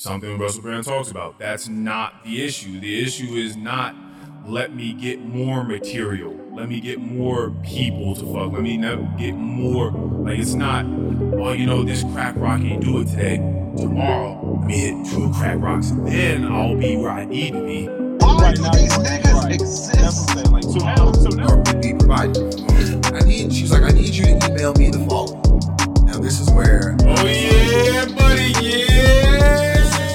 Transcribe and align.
something 0.00 0.38
Russell 0.38 0.62
Brand 0.62 0.84
talks 0.84 1.10
about. 1.10 1.38
That's 1.38 1.68
not 1.68 2.24
the 2.24 2.42
issue. 2.42 2.80
The 2.80 3.02
issue 3.02 3.34
is 3.34 3.56
not 3.56 3.94
let 4.46 4.74
me 4.74 4.94
get 4.94 5.20
more 5.20 5.62
material. 5.62 6.34
Let 6.52 6.68
me 6.68 6.80
get 6.80 6.98
more 6.98 7.50
people 7.62 8.14
to 8.14 8.24
fuck. 8.32 8.52
Let 8.52 8.62
me 8.62 8.78
get 9.18 9.32
more. 9.32 9.90
Like 9.90 10.38
it's 10.38 10.54
not. 10.54 10.86
Well, 10.86 11.54
you 11.54 11.66
know 11.66 11.82
this 11.82 12.02
crack 12.02 12.34
rock 12.36 12.60
ain't 12.60 12.82
do 12.82 13.00
it 13.00 13.08
today. 13.08 13.36
Tomorrow, 13.76 14.58
let 14.58 14.66
me 14.66 14.78
hit 14.78 15.06
two 15.06 15.30
crack 15.34 15.60
rocks. 15.60 15.90
Then 15.90 16.46
I'll 16.46 16.76
be 16.76 16.96
where 16.96 17.10
I 17.10 17.24
need 17.26 17.52
to 17.52 17.64
be. 17.64 17.86
Why 17.86 18.54
do 18.54 18.62
these 18.62 18.96
niggas 18.96 19.52
exist? 19.52 20.30
So 20.30 20.78
now, 20.78 21.12
so 21.12 21.28
now, 21.28 21.62
be 21.80 21.92
provided. 21.94 22.60
I 23.14 23.20
need. 23.20 23.52
She's 23.52 23.70
like, 23.70 23.82
I 23.82 23.90
need 23.90 24.08
you 24.08 24.24
to 24.24 24.50
email 24.50 24.72
me 24.74 24.90
the 24.90 25.06
following. 25.08 26.06
Now 26.06 26.18
this 26.18 26.40
is 26.40 26.50
where. 26.50 26.96
Oh 27.02 27.26
yeah, 27.26 28.06
buddy, 28.06 28.52
yeah. 28.66 28.89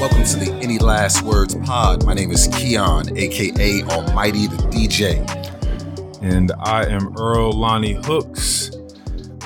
Welcome 0.05 0.23
to 0.23 0.37
the 0.37 0.53
Any 0.61 0.77
Last 0.77 1.23
Words 1.23 1.55
Pod. 1.55 2.05
My 2.05 2.13
name 2.13 2.29
is 2.29 2.47
Keon, 2.49 3.17
aka 3.17 3.81
Almighty 3.85 4.45
the 4.45 4.57
DJ. 4.67 5.17
And 6.21 6.51
I 6.59 6.85
am 6.85 7.17
Earl 7.17 7.51
Lonnie 7.51 7.93
Hooks. 7.93 8.69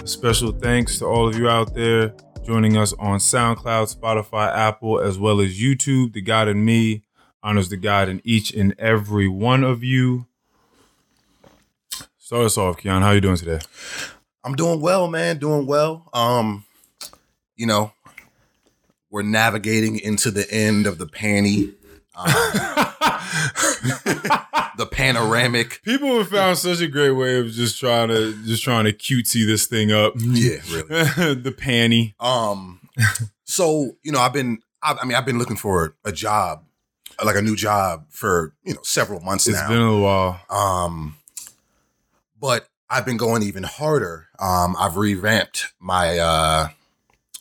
Special 0.03 0.51
thanks 0.51 0.99
to 0.99 1.05
all 1.05 1.29
of 1.29 1.37
you 1.37 1.48
out 1.48 1.73
there 1.75 2.13
joining 2.45 2.75
us 2.75 2.91
on 2.99 3.20
SoundCloud, 3.20 3.95
Spotify, 3.95 4.53
Apple, 4.53 4.99
as 4.99 5.17
well 5.17 5.39
as 5.39 5.57
YouTube. 5.61 6.11
The 6.11 6.20
God 6.20 6.49
in 6.49 6.65
me 6.65 7.03
honors 7.41 7.70
the 7.70 7.77
God 7.77 8.09
in 8.09 8.21
each 8.26 8.53
and 8.53 8.76
every 8.77 9.29
one 9.29 9.63
of 9.63 9.81
you. 9.81 10.27
Start 12.17 12.48
us 12.48 12.57
off, 12.57 12.79
Keon. 12.79 13.01
How 13.01 13.07
are 13.07 13.15
you 13.15 13.21
doing 13.21 13.37
today? 13.37 13.59
I'm 14.43 14.57
doing 14.57 14.81
well, 14.81 15.07
man. 15.07 15.37
Doing 15.37 15.65
well. 15.65 16.09
Um, 16.13 16.65
you 17.55 17.65
know, 17.65 17.93
we're 19.09 19.23
navigating 19.23 19.99
into 19.99 20.31
the 20.31 20.49
end 20.52 20.88
of 20.88 20.98
the 20.98 21.05
panty. 21.05 21.73
Um, 22.16 22.26
the 24.77 24.88
panoramic. 24.90 25.82
People 25.84 26.18
have 26.18 26.29
found 26.29 26.57
such 26.57 26.82
a 26.82 26.88
great 26.88 27.12
way 27.12 27.40
of 27.40 27.51
just 27.51 27.79
trying 27.79 28.10
to 28.10 28.34
just 28.46 28.63
trying 28.63 28.85
to 28.85 28.93
cutesy 28.93 29.46
this 29.46 29.66
thing 29.66 29.91
up. 29.91 30.13
Yeah, 30.18 30.57
really. 30.71 30.84
the 31.35 31.55
panty. 31.57 32.13
Um, 32.20 32.82
so 33.46 33.98
you 34.04 34.12
know, 34.12 34.20
I've 34.20 34.34
been. 34.34 34.60
I, 34.82 34.98
I 35.01 35.05
mean, 35.05 35.16
I've 35.16 35.26
been 35.26 35.38
looking 35.38 35.57
for 35.57 35.96
a 36.05 36.12
job, 36.12 36.63
like 37.23 37.35
a 37.35 37.41
new 37.41 37.55
job, 37.55 38.05
for 38.10 38.54
you 38.63 38.73
know 38.73 38.82
several 38.84 39.20
months 39.20 39.48
It's 39.48 39.57
now. 39.57 39.63
It's 39.63 39.70
been 39.70 39.82
a 39.82 39.99
while. 39.99 40.41
Um, 40.49 41.16
but 42.40 42.68
I've 42.90 43.05
been 43.05 43.18
going 43.18 43.44
even 43.44 43.63
harder. 43.63 44.27
Um, 44.40 44.76
I've 44.77 44.98
revamped 44.98 45.73
my 45.79 46.18
uh 46.18 46.70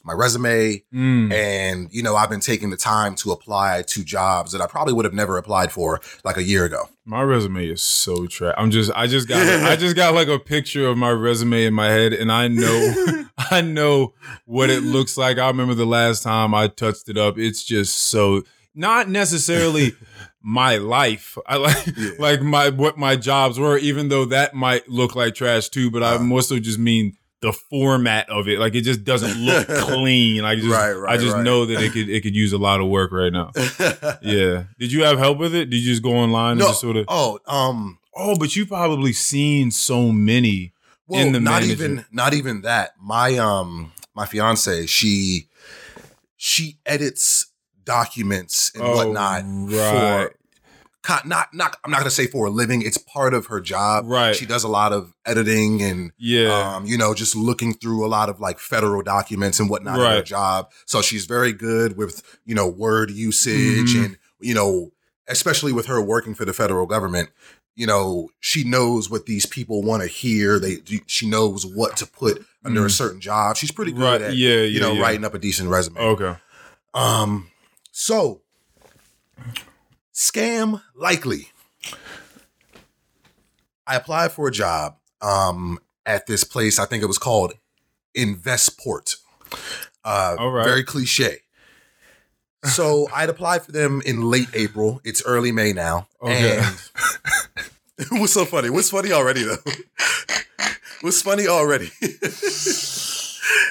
my 0.09 0.15
resume, 0.15 0.83
Mm. 0.93 1.33
and 1.33 1.89
you 1.93 2.03
know, 2.03 2.17
I've 2.17 2.31
been 2.31 2.41
taking 2.41 2.71
the 2.71 2.77
time 2.77 3.15
to 3.17 3.31
apply 3.31 3.83
to 3.89 4.03
jobs 4.03 4.51
that 4.53 4.61
I 4.61 4.67
probably 4.67 4.95
would 4.95 5.05
have 5.05 5.15
never 5.15 5.37
applied 5.39 5.71
for 5.71 6.01
like 6.25 6.37
a 6.37 6.43
year 6.43 6.65
ago. 6.65 6.89
My 7.05 7.23
resume 7.23 7.69
is 7.69 7.83
so 7.83 8.27
trash. 8.27 8.55
I'm 8.59 8.71
just 8.73 8.91
I 8.97 9.07
just 9.07 9.29
got 9.29 9.47
I 9.47 9.77
just 9.77 9.95
got 9.95 10.15
like 10.15 10.29
a 10.29 10.39
picture 10.39 10.87
of 10.89 10.99
my 10.99 11.11
resume 11.11 11.65
in 11.67 11.75
my 11.75 11.89
head 11.91 12.13
and 12.13 12.33
I 12.33 12.49
know 12.49 13.25
I 13.51 13.61
know 13.61 14.15
what 14.47 14.69
it 14.71 14.83
looks 14.83 15.17
like. 15.17 15.39
I 15.39 15.47
remember 15.47 15.75
the 15.75 15.87
last 15.87 16.23
time 16.25 16.55
I 16.55 16.67
touched 16.69 17.09
it 17.09 17.17
up. 17.19 17.39
It's 17.39 17.63
just 17.63 17.95
so 17.97 18.43
not 18.75 19.09
necessarily 19.09 19.95
my 20.43 20.77
life. 20.77 21.37
I 21.47 21.57
like 21.57 21.87
Yeah. 21.97 22.11
like 22.19 22.43
my 22.43 22.71
what 22.71 22.97
my 22.97 23.17
jobs 23.17 23.59
were, 23.59 23.77
even 23.79 24.09
though 24.09 24.25
that 24.27 24.55
might 24.55 24.89
look 24.89 25.15
like 25.15 25.35
trash 25.35 25.69
too, 25.69 25.91
but 25.91 26.03
I 26.03 26.15
Uh. 26.17 26.19
more 26.21 26.43
so 26.43 26.59
just 26.59 26.79
mean 26.79 27.17
the 27.41 27.53
format 27.53 28.29
of 28.31 28.49
it. 28.49 28.59
Like 28.59 28.75
it 28.75 28.81
just 28.83 29.05
doesn't 29.05 29.39
look 29.45 29.67
clean. 29.87 30.43
Like 30.43 30.59
just 30.59 30.71
Right, 30.71 30.97
I 31.09 31.17
just 31.17 31.35
right. 31.37 31.45
know 31.45 31.67
that 31.67 31.81
it 31.81 31.93
could 31.93 32.09
it 32.09 32.23
could 32.23 32.35
use 32.35 32.53
a 32.53 32.59
lot 32.59 32.81
of 32.81 32.89
work 32.89 33.13
right 33.13 33.33
now. 33.33 33.53
Yeah. 34.23 34.65
Did 34.79 34.91
you 34.93 35.05
have 35.05 35.19
help 35.19 35.39
with 35.39 35.55
it? 35.55 35.71
Did 35.71 35.77
you 35.79 35.91
just 35.91 36.03
go 36.03 36.15
online 36.15 36.53
and 36.53 36.61
just 36.61 36.81
sort 36.81 36.97
of 36.97 37.05
oh, 37.09 37.39
um, 37.47 37.99
Oh, 38.17 38.37
but 38.37 38.57
you 38.57 38.67
probably 38.67 39.13
seen 39.13 39.71
so 39.71 40.11
many. 40.11 40.73
well, 41.07 41.25
In 41.25 41.33
the 41.33 41.39
not 41.41 41.63
manager. 41.63 41.73
even 41.85 42.05
not 42.11 42.35
even 42.35 42.63
that. 42.63 42.95
My 43.01 43.37
um 43.39 43.93
my 44.15 44.27
fiance, 44.27 44.87
she 44.87 45.49
she 46.37 46.79
edits 46.85 47.47
documents 47.85 48.73
and 48.75 48.83
whatnot 48.85 49.43
Oh, 49.45 49.67
right. 49.69 50.29
for 50.31 50.38
not 51.27 51.53
not 51.55 51.77
I'm 51.85 51.91
not 51.91 51.99
gonna 51.99 52.11
say 52.11 52.27
for 52.27 52.47
a 52.47 52.51
living. 52.51 52.83
It's 52.83 52.99
part 52.99 53.35
of 53.35 53.47
her 53.47 53.61
job. 53.61 54.05
Right. 54.07 54.35
She 54.37 54.47
does 54.47 54.65
a 54.65 54.69
lot 54.69 54.93
of 54.93 55.13
editing 55.25 55.83
and 55.83 56.13
Yeah. 56.19 56.77
um, 56.77 56.87
you 56.87 56.97
know, 56.99 57.15
just 57.15 57.35
looking 57.37 57.75
through 57.75 58.05
a 58.05 58.09
lot 58.09 58.29
of 58.29 58.41
like 58.41 58.59
federal 58.59 59.03
documents 59.03 59.59
and 59.61 59.69
whatnot 59.71 59.95
in 59.99 60.01
her 60.05 60.15
Right. 60.17 60.25
job. 60.25 60.71
So 60.87 61.01
she's 61.03 61.25
very 61.27 61.53
good 61.53 61.97
with, 61.97 62.23
you 62.45 62.55
know, 62.55 62.67
word 62.69 63.11
usage 63.11 63.95
Mhm. 63.95 64.05
and, 64.05 64.19
you 64.41 64.55
know, 64.55 64.93
especially 65.27 65.73
with 65.73 65.87
her 65.87 66.01
working 66.01 66.35
for 66.35 66.45
the 66.45 66.53
federal 66.53 66.87
government, 66.87 67.31
you 67.75 67.87
know, 67.87 68.29
she 68.41 68.65
knows 68.65 69.09
what 69.11 69.27
these 69.27 69.47
people 69.47 69.83
want 69.83 70.03
to 70.03 70.09
hear. 70.09 70.59
They 70.59 70.83
she 71.07 71.29
knows 71.29 71.65
what 71.65 71.97
to 71.99 72.07
put 72.07 72.45
under 72.65 72.83
a 72.85 72.89
Mhm. 72.89 72.93
certain 72.93 73.21
job. 73.21 73.57
She's 73.57 73.71
pretty 73.71 73.93
good 73.93 74.03
right. 74.03 74.21
at, 74.23 74.37
yeah. 74.37 74.57
Yeah. 74.57 74.63
you 74.63 74.81
know, 74.81 74.93
yeah. 74.95 75.01
writing 75.03 75.25
up 75.25 75.35
a 75.35 75.39
decent 75.39 75.69
resume. 75.69 75.99
Okay. 76.01 76.37
Um, 76.95 77.51
so 77.93 78.41
scam 80.19 80.83
likely. 80.97 81.53
I 83.87 83.95
applied 83.95 84.33
for 84.33 84.49
a 84.49 84.51
job 84.51 84.97
um 85.23 85.79
at 86.05 86.27
this 86.27 86.43
place. 86.43 86.79
I 86.79 86.87
think 86.87 87.03
it 87.03 87.07
was 87.07 87.19
called 87.19 87.55
Investport. 88.17 89.17
Uh, 90.05 90.37
All 90.39 90.51
right. 90.51 90.65
very 90.65 90.83
cliche. 90.83 91.39
So 92.65 93.09
I'd 93.15 93.29
applied 93.29 93.63
for 93.63 93.73
them 93.73 94.03
in 94.05 94.23
late 94.23 94.49
April. 94.55 95.01
It's 95.05 95.23
early 95.25 95.53
May 95.53 95.73
now. 95.73 96.09
Okay. 96.21 96.59
And 96.59 98.07
what's 98.21 98.33
so 98.33 98.45
funny? 98.45 98.71
What's 98.71 98.91
funny 98.91 99.13
already 99.13 99.45
though? 99.45 99.57
what's 101.01 101.23
funny 101.23 101.47
already? 101.47 101.91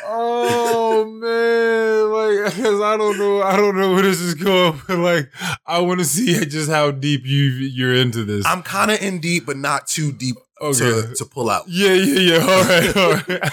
Oh 0.05 1.05
man, 1.05 2.11
like 2.11 2.55
because 2.55 2.81
I 2.81 2.97
don't 2.97 3.17
know, 3.17 3.41
I 3.41 3.55
don't 3.57 3.75
know 3.77 3.93
where 3.93 4.03
this 4.03 4.19
is 4.21 4.33
going, 4.35 4.81
but 4.87 4.97
like 4.99 5.29
I 5.65 5.79
want 5.81 5.99
to 5.99 6.05
see 6.05 6.33
just 6.45 6.69
how 6.69 6.91
deep 6.91 7.25
you 7.25 7.43
you're 7.43 7.93
into 7.93 8.23
this. 8.23 8.45
I'm 8.45 8.63
kind 8.63 8.91
of 8.91 9.01
in 9.01 9.19
deep, 9.19 9.45
but 9.45 9.57
not 9.57 9.87
too 9.87 10.11
deep 10.11 10.37
Okay. 10.59 10.79
to, 10.79 11.13
to 11.15 11.25
pull 11.25 11.49
out. 11.51 11.65
yeah, 11.67 11.93
yeah, 11.93 12.19
yeah. 12.19 12.37
All 12.41 12.63
right, 12.63 12.97
all 12.97 13.13
right. 13.13 13.51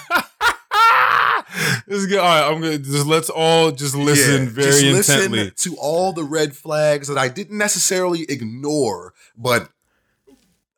this 1.87 1.99
is 1.99 2.07
good. 2.07 2.19
All 2.19 2.25
right, 2.25 2.51
I'm 2.51 2.61
gonna 2.63 2.79
just 2.79 3.07
let's 3.07 3.29
all 3.31 3.71
just 3.71 3.95
listen 3.95 4.45
Yeah, 4.45 4.51
very 4.51 4.71
just 4.81 5.11
intently. 5.11 5.39
Listen 5.45 5.73
to 5.73 5.77
all 5.79 6.13
the 6.13 6.25
red 6.25 6.57
flags 6.57 7.09
that 7.09 7.19
I 7.19 7.29
didn't 7.29 7.59
necessarily 7.59 8.23
ignore, 8.29 9.13
but 9.37 9.69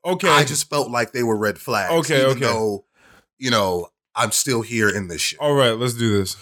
okay, 0.05 0.29
I 0.29 0.45
just 0.45 0.69
felt 0.69 0.91
like 0.91 1.13
they 1.13 1.23
were 1.23 1.37
red 1.37 1.59
flags. 1.59 1.93
Okay, 1.93 2.25
okay. 2.25 2.41
Though, 2.41 2.85
you 3.39 3.51
know, 3.51 3.89
I'm 4.17 4.33
still 4.33 4.63
here 4.63 4.89
in 4.89 5.09
this 5.09 5.21
shit. 5.21 5.39
all 5.39 5.55
right. 5.55 5.73
Let's 5.73 5.95
do 5.95 6.19
this. 6.19 6.37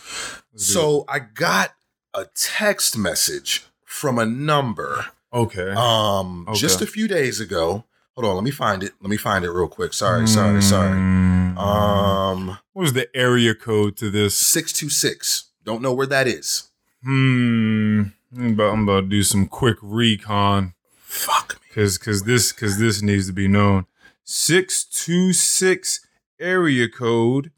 Let's 0.52 0.66
do 0.68 0.72
So 0.72 1.04
I 1.08 1.18
got 1.18 1.74
a 2.14 2.26
text 2.34 2.96
message 2.96 3.64
from 3.84 4.18
a 4.18 4.24
number 4.26 5.06
okay. 5.32 5.72
um 5.76 6.46
Okay. 6.48 6.58
just 6.58 6.80
a 6.80 6.86
few 6.86 7.08
days 7.08 7.40
ago. 7.40 7.84
Hold 8.14 8.26
on, 8.28 8.34
let 8.36 8.44
me 8.44 8.52
find 8.52 8.84
it. 8.84 8.92
Let 9.00 9.10
me 9.10 9.16
find 9.16 9.44
it 9.44 9.50
real 9.50 9.66
quick. 9.66 9.92
Sorry, 9.92 10.28
sorry, 10.28 10.62
sorry. 10.62 10.90
Mm. 10.96 11.58
Um 11.58 12.58
what 12.72 12.82
was 12.82 12.92
the 12.92 13.08
area 13.16 13.54
code 13.54 13.96
to 13.98 14.10
this? 14.10 14.36
626. 14.36 15.50
Don't 15.64 15.82
know 15.82 15.92
where 15.92 16.06
that 16.06 16.26
is. 16.28 16.70
Hmm. 17.02 18.02
I'm 18.36 18.52
about, 18.54 18.72
I'm 18.72 18.82
about 18.88 19.00
to 19.02 19.06
do 19.08 19.22
some 19.22 19.46
quick 19.46 19.78
recon 19.82 20.74
Fuck 20.98 21.54
me. 21.54 21.66
because 21.68 21.98
because 21.98 22.22
this 22.24 22.52
because 22.52 22.78
this 22.78 23.02
needs 23.02 23.26
to 23.28 23.32
be 23.32 23.46
known. 23.48 23.86
Six 24.24 24.84
two 24.84 25.32
six 25.32 26.00
area 26.40 26.88
code 26.88 27.50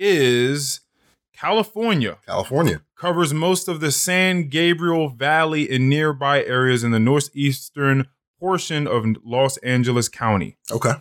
is 0.00 0.80
California. 1.32 2.18
California. 2.26 2.82
Covers 2.96 3.32
most 3.32 3.68
of 3.68 3.80
the 3.80 3.92
San 3.92 4.48
Gabriel 4.48 5.08
Valley 5.10 5.70
and 5.70 5.88
nearby 5.88 6.42
areas 6.44 6.82
in 6.82 6.90
the 6.90 6.98
northeastern 6.98 8.08
portion 8.40 8.86
of 8.86 9.04
Los 9.24 9.56
Angeles 9.58 10.08
County. 10.08 10.56
Okay. 10.70 10.94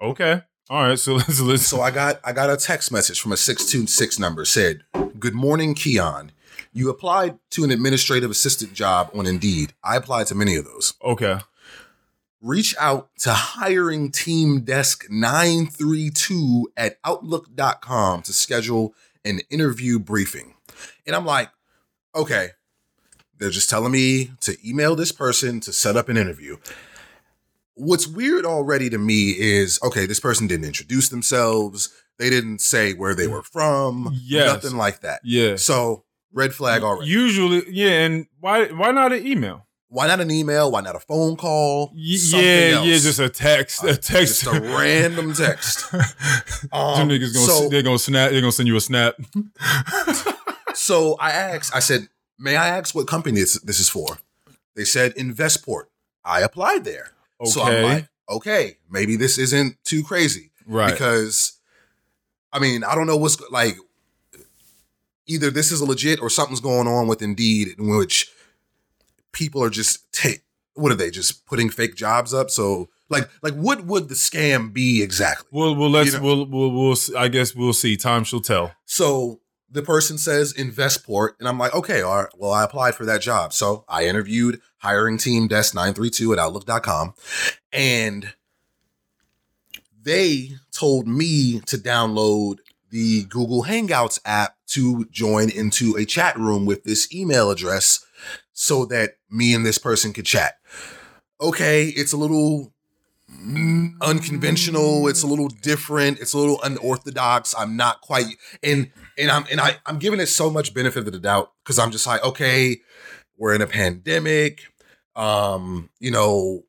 Okay. 0.00 0.42
All 0.70 0.82
right. 0.82 0.98
So 0.98 1.14
let's 1.16 1.40
let's. 1.40 1.66
So 1.66 1.80
I 1.82 1.90
got 1.90 2.20
I 2.24 2.32
got 2.32 2.48
a 2.50 2.56
text 2.56 2.90
message 2.90 3.20
from 3.20 3.32
a 3.32 3.36
626 3.36 4.18
number 4.18 4.44
said, 4.44 4.82
"Good 5.18 5.34
morning, 5.34 5.74
Keon. 5.74 6.32
You 6.72 6.90
applied 6.90 7.38
to 7.50 7.64
an 7.64 7.70
administrative 7.70 8.30
assistant 8.30 8.74
job 8.74 9.10
on 9.14 9.26
Indeed. 9.26 9.72
I 9.82 9.96
applied 9.96 10.26
to 10.28 10.34
many 10.34 10.56
of 10.56 10.64
those. 10.64 10.94
okay. 11.02 11.38
Reach 12.42 12.74
out 12.78 13.08
to 13.20 13.32
hiring 13.32 14.12
team 14.12 14.60
desk 14.60 15.06
932 15.10 16.70
at 16.76 16.98
outlook.com 17.04 18.22
to 18.22 18.32
schedule 18.32 18.94
an 19.24 19.40
interview 19.50 19.98
briefing." 19.98 20.54
And 21.06 21.16
I'm 21.16 21.24
like, 21.24 21.50
"Okay, 22.14 22.50
they're 23.38 23.50
just 23.50 23.70
telling 23.70 23.92
me 23.92 24.32
to 24.40 24.56
email 24.68 24.94
this 24.94 25.12
person 25.12 25.60
to 25.60 25.72
set 25.72 25.96
up 25.96 26.08
an 26.08 26.16
interview." 26.16 26.58
What's 27.74 28.06
weird 28.06 28.46
already 28.46 28.88
to 28.90 28.98
me 28.98 29.30
is 29.30 29.78
okay, 29.82 30.06
this 30.06 30.20
person 30.20 30.46
didn't 30.46 30.66
introduce 30.66 31.08
themselves. 31.08 31.90
They 32.18 32.30
didn't 32.30 32.60
say 32.60 32.94
where 32.94 33.14
they 33.14 33.26
were 33.26 33.42
from. 33.42 34.10
Yes. 34.14 34.62
Nothing 34.62 34.78
like 34.78 35.00
that. 35.00 35.20
Yeah. 35.24 35.56
So 35.56 36.04
red 36.32 36.54
flag 36.54 36.82
already. 36.82 37.10
Usually, 37.10 37.64
yeah. 37.68 38.06
And 38.06 38.26
why 38.40 38.66
why 38.68 38.92
not 38.92 39.12
an 39.12 39.26
email? 39.26 39.65
Why 39.88 40.06
not 40.08 40.20
an 40.20 40.30
email? 40.30 40.70
Why 40.72 40.80
not 40.80 40.96
a 40.96 41.00
phone 41.00 41.36
call? 41.36 41.88
Something 41.88 42.40
yeah, 42.40 42.70
else. 42.76 42.86
yeah. 42.86 42.98
Just 42.98 43.18
a 43.20 43.28
text, 43.28 43.84
a 43.84 43.96
text. 43.96 44.42
Just 44.42 44.46
a 44.46 44.60
random 44.60 45.32
text. 45.34 45.86
Um, 46.72 47.08
niggas 47.08 47.32
gonna 47.34 47.46
so- 47.46 47.68
they're 47.68 47.82
gonna 47.82 47.98
snap. 47.98 48.30
They're 48.30 48.40
gonna 48.40 48.50
send 48.52 48.66
you 48.68 48.76
a 48.76 48.80
snap. 48.80 49.14
So 50.74 51.16
I 51.18 51.30
asked, 51.30 51.74
I 51.74 51.78
said, 51.78 52.08
may 52.38 52.54
I 52.56 52.68
ask 52.68 52.94
what 52.94 53.06
company 53.06 53.40
this, 53.40 53.58
this 53.62 53.80
is 53.80 53.88
for? 53.88 54.18
They 54.74 54.84
said 54.84 55.14
Investport. 55.14 55.84
I 56.22 56.42
applied 56.42 56.84
there. 56.84 57.12
Okay, 57.40 57.50
So 57.50 57.62
I'm 57.62 57.82
like, 57.82 58.08
okay, 58.28 58.76
maybe 58.90 59.16
this 59.16 59.38
isn't 59.38 59.76
too 59.84 60.02
crazy. 60.04 60.50
right. 60.66 60.90
Because, 60.92 61.58
I 62.52 62.58
mean, 62.58 62.84
I 62.84 62.94
don't 62.94 63.06
know 63.06 63.16
what's 63.16 63.40
like, 63.50 63.78
either 65.26 65.50
this 65.50 65.72
is 65.72 65.80
legit 65.82 66.20
or 66.20 66.28
something's 66.28 66.60
going 66.60 66.86
on 66.86 67.08
with 67.08 67.22
Indeed 67.22 67.68
in 67.78 67.88
which 67.88 68.30
people 69.36 69.62
are 69.62 69.70
just, 69.70 70.10
ta- 70.12 70.40
what 70.74 70.90
are 70.90 70.96
they, 70.96 71.10
just 71.10 71.46
putting 71.46 71.68
fake 71.70 71.94
jobs 71.94 72.34
up? 72.34 72.50
So, 72.50 72.88
like, 73.08 73.28
like 73.42 73.54
what 73.54 73.84
would 73.86 74.08
the 74.08 74.14
scam 74.16 74.72
be 74.72 75.02
exactly? 75.02 75.46
Well, 75.52 75.76
well, 75.76 75.90
let's 75.90 76.12
You 76.12 76.18
know- 76.18 76.24
we'll, 76.24 76.46
we'll 76.46 76.70
we'll 76.72 76.96
I 77.16 77.28
guess 77.28 77.54
we'll 77.54 77.72
see. 77.72 77.96
Time 77.96 78.24
shall 78.24 78.40
tell. 78.40 78.72
So 78.84 79.40
the 79.70 79.82
person 79.82 80.16
says 80.18 80.52
Investport, 80.54 81.30
and 81.38 81.48
I'm 81.48 81.58
like, 81.58 81.74
okay, 81.74 82.00
all 82.02 82.22
right, 82.22 82.32
well, 82.36 82.50
I 82.52 82.64
applied 82.64 82.94
for 82.94 83.04
that 83.04 83.20
job. 83.20 83.52
So 83.52 83.84
I 83.88 84.06
interviewed 84.06 84.60
hiring 84.78 85.18
team 85.18 85.48
desk 85.48 85.74
932 85.74 86.32
at 86.32 86.38
outlook.com, 86.38 87.14
and 87.72 88.32
they 90.02 90.50
told 90.72 91.06
me 91.08 91.60
to 91.66 91.76
download 91.78 92.58
the 92.90 93.24
Google 93.24 93.64
Hangouts 93.64 94.20
app 94.24 94.56
to 94.68 95.04
join 95.10 95.50
into 95.50 95.96
a 95.96 96.04
chat 96.04 96.36
room 96.38 96.64
with 96.66 96.84
this 96.84 97.12
email 97.12 97.50
address 97.50 98.05
so 98.58 98.86
that 98.86 99.18
me 99.30 99.54
and 99.54 99.66
this 99.66 99.76
person 99.76 100.14
could 100.14 100.24
chat. 100.24 100.54
Okay, 101.40 101.88
it's 101.88 102.14
a 102.14 102.16
little 102.16 102.72
unconventional. 104.00 105.08
It's 105.08 105.22
a 105.22 105.26
little 105.26 105.48
different. 105.48 106.20
It's 106.20 106.32
a 106.32 106.38
little 106.38 106.60
unorthodox. 106.62 107.54
I'm 107.56 107.76
not 107.76 108.00
quite 108.00 108.24
and 108.62 108.90
and 109.18 109.30
I'm 109.30 109.44
and 109.50 109.60
I 109.60 109.76
I'm 109.84 109.98
giving 109.98 110.20
it 110.20 110.26
so 110.26 110.50
much 110.50 110.72
benefit 110.72 111.06
of 111.06 111.12
the 111.12 111.18
doubt 111.18 111.52
because 111.62 111.78
I'm 111.78 111.90
just 111.90 112.06
like, 112.06 112.24
okay, 112.24 112.78
we're 113.36 113.54
in 113.54 113.60
a 113.60 113.66
pandemic. 113.66 114.62
Um, 115.14 115.90
you 116.00 116.10
know, 116.10 116.64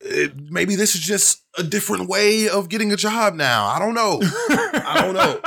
it, 0.00 0.32
maybe 0.50 0.76
this 0.76 0.94
is 0.94 1.00
just 1.00 1.42
a 1.56 1.62
different 1.62 2.08
way 2.08 2.50
of 2.50 2.68
getting 2.68 2.92
a 2.92 2.96
job 2.96 3.34
now. 3.34 3.66
I 3.66 3.78
don't 3.78 3.94
know. 3.94 4.20
I 4.22 5.00
don't 5.00 5.14
know. 5.14 5.40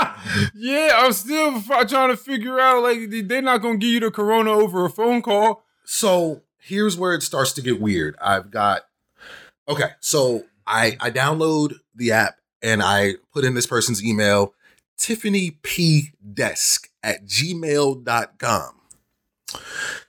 yeah, 0.55 0.91
I'm 0.95 1.13
still 1.13 1.61
trying 1.61 2.09
to 2.09 2.17
figure 2.17 2.59
out 2.59 2.81
like 2.81 3.27
they're 3.27 3.43
not 3.43 3.61
gonna 3.61 3.77
give 3.77 3.91
you 3.91 3.99
the 3.99 4.11
corona 4.11 4.51
over 4.51 4.85
a 4.85 4.89
phone 4.89 5.21
call. 5.21 5.62
So 5.85 6.41
here's 6.59 6.97
where 6.97 7.13
it 7.13 7.23
starts 7.23 7.51
to 7.53 7.61
get 7.61 7.81
weird. 7.81 8.15
I've 8.21 8.51
got 8.51 8.83
okay, 9.67 9.91
so 9.99 10.45
I 10.65 10.97
I 10.99 11.11
download 11.11 11.75
the 11.95 12.11
app 12.11 12.37
and 12.61 12.81
I 12.81 13.15
put 13.33 13.43
in 13.43 13.53
this 13.53 13.67
person's 13.67 14.03
email, 14.03 14.53
Tiffany 14.97 15.51
P 15.61 16.11
Desk 16.33 16.89
at 17.01 17.25
gmail.com. 17.25 18.79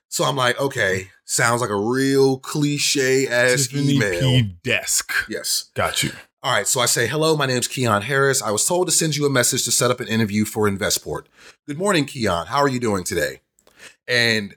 So 0.08 0.24
I'm 0.24 0.36
like, 0.36 0.60
okay, 0.60 1.10
sounds 1.24 1.60
like 1.60 1.70
a 1.70 1.76
real 1.76 2.38
cliche 2.38 3.26
ass 3.26 3.74
email. 3.74 4.20
P. 4.20 4.42
Desk. 4.62 5.12
Yes. 5.28 5.70
Got 5.74 6.04
you. 6.04 6.12
All 6.42 6.52
right, 6.52 6.68
so 6.68 6.80
I 6.80 6.86
say, 6.86 7.06
hello, 7.06 7.36
my 7.36 7.46
name's 7.46 7.66
Keon 7.66 8.02
Harris. 8.02 8.42
I 8.42 8.50
was 8.50 8.66
told 8.66 8.86
to 8.86 8.92
send 8.92 9.16
you 9.16 9.24
a 9.24 9.30
message 9.30 9.64
to 9.64 9.72
set 9.72 9.90
up 9.90 9.98
an 9.98 10.08
interview 10.08 10.44
for 10.44 10.68
Investport. 10.70 11.24
Good 11.66 11.78
morning, 11.78 12.04
Keon. 12.04 12.48
How 12.48 12.58
are 12.58 12.68
you 12.68 12.78
doing 12.78 13.02
today? 13.02 13.40
And 14.06 14.54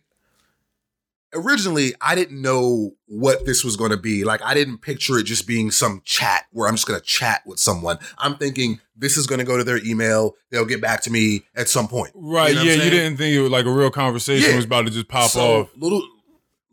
originally, 1.38 1.94
I 2.02 2.16
didn't 2.16 2.42
know 2.42 2.92
what 3.06 3.46
this 3.46 3.64
was 3.64 3.78
going 3.78 3.92
to 3.92 3.98
be. 3.98 4.24
Like, 4.24 4.42
I 4.44 4.54
didn't 4.54 4.80
picture 4.80 5.18
it 5.18 5.24
just 5.24 5.48
being 5.48 5.72
some 5.72 6.02
chat 6.04 6.46
where 6.52 6.68
I'm 6.68 6.76
just 6.76 6.88
going 6.88 7.00
to 7.00 7.06
chat 7.06 7.42
with 7.46 7.60
someone. 7.60 8.00
I'm 8.18 8.36
thinking 8.36 8.80
this 8.96 9.16
is 9.16 9.28
going 9.28 9.40
to 9.40 9.46
go 9.46 9.58
to 9.58 9.64
their 9.64 9.84
email. 9.86 10.34
They'll 10.52 10.66
get 10.66 10.82
back 10.82 11.02
to 11.04 11.12
me 11.12 11.44
at 11.56 11.70
some 11.70 11.88
point. 11.88 12.12
Right. 12.16 12.50
You 12.50 12.56
know 12.56 12.64
yeah, 12.64 12.84
you 12.84 12.90
didn't 12.90 13.18
think 13.18 13.36
it 13.36 13.42
was 13.42 13.52
like 13.52 13.66
a 13.66 13.72
real 13.72 13.92
conversation 13.92 14.50
Yeah. 14.50 14.56
was 14.58 14.66
about 14.66 14.86
to 14.86 14.92
just 14.92 15.08
pop 15.08 15.30
so, 15.30 15.62
off. 15.62 15.70
Little, 15.78 16.02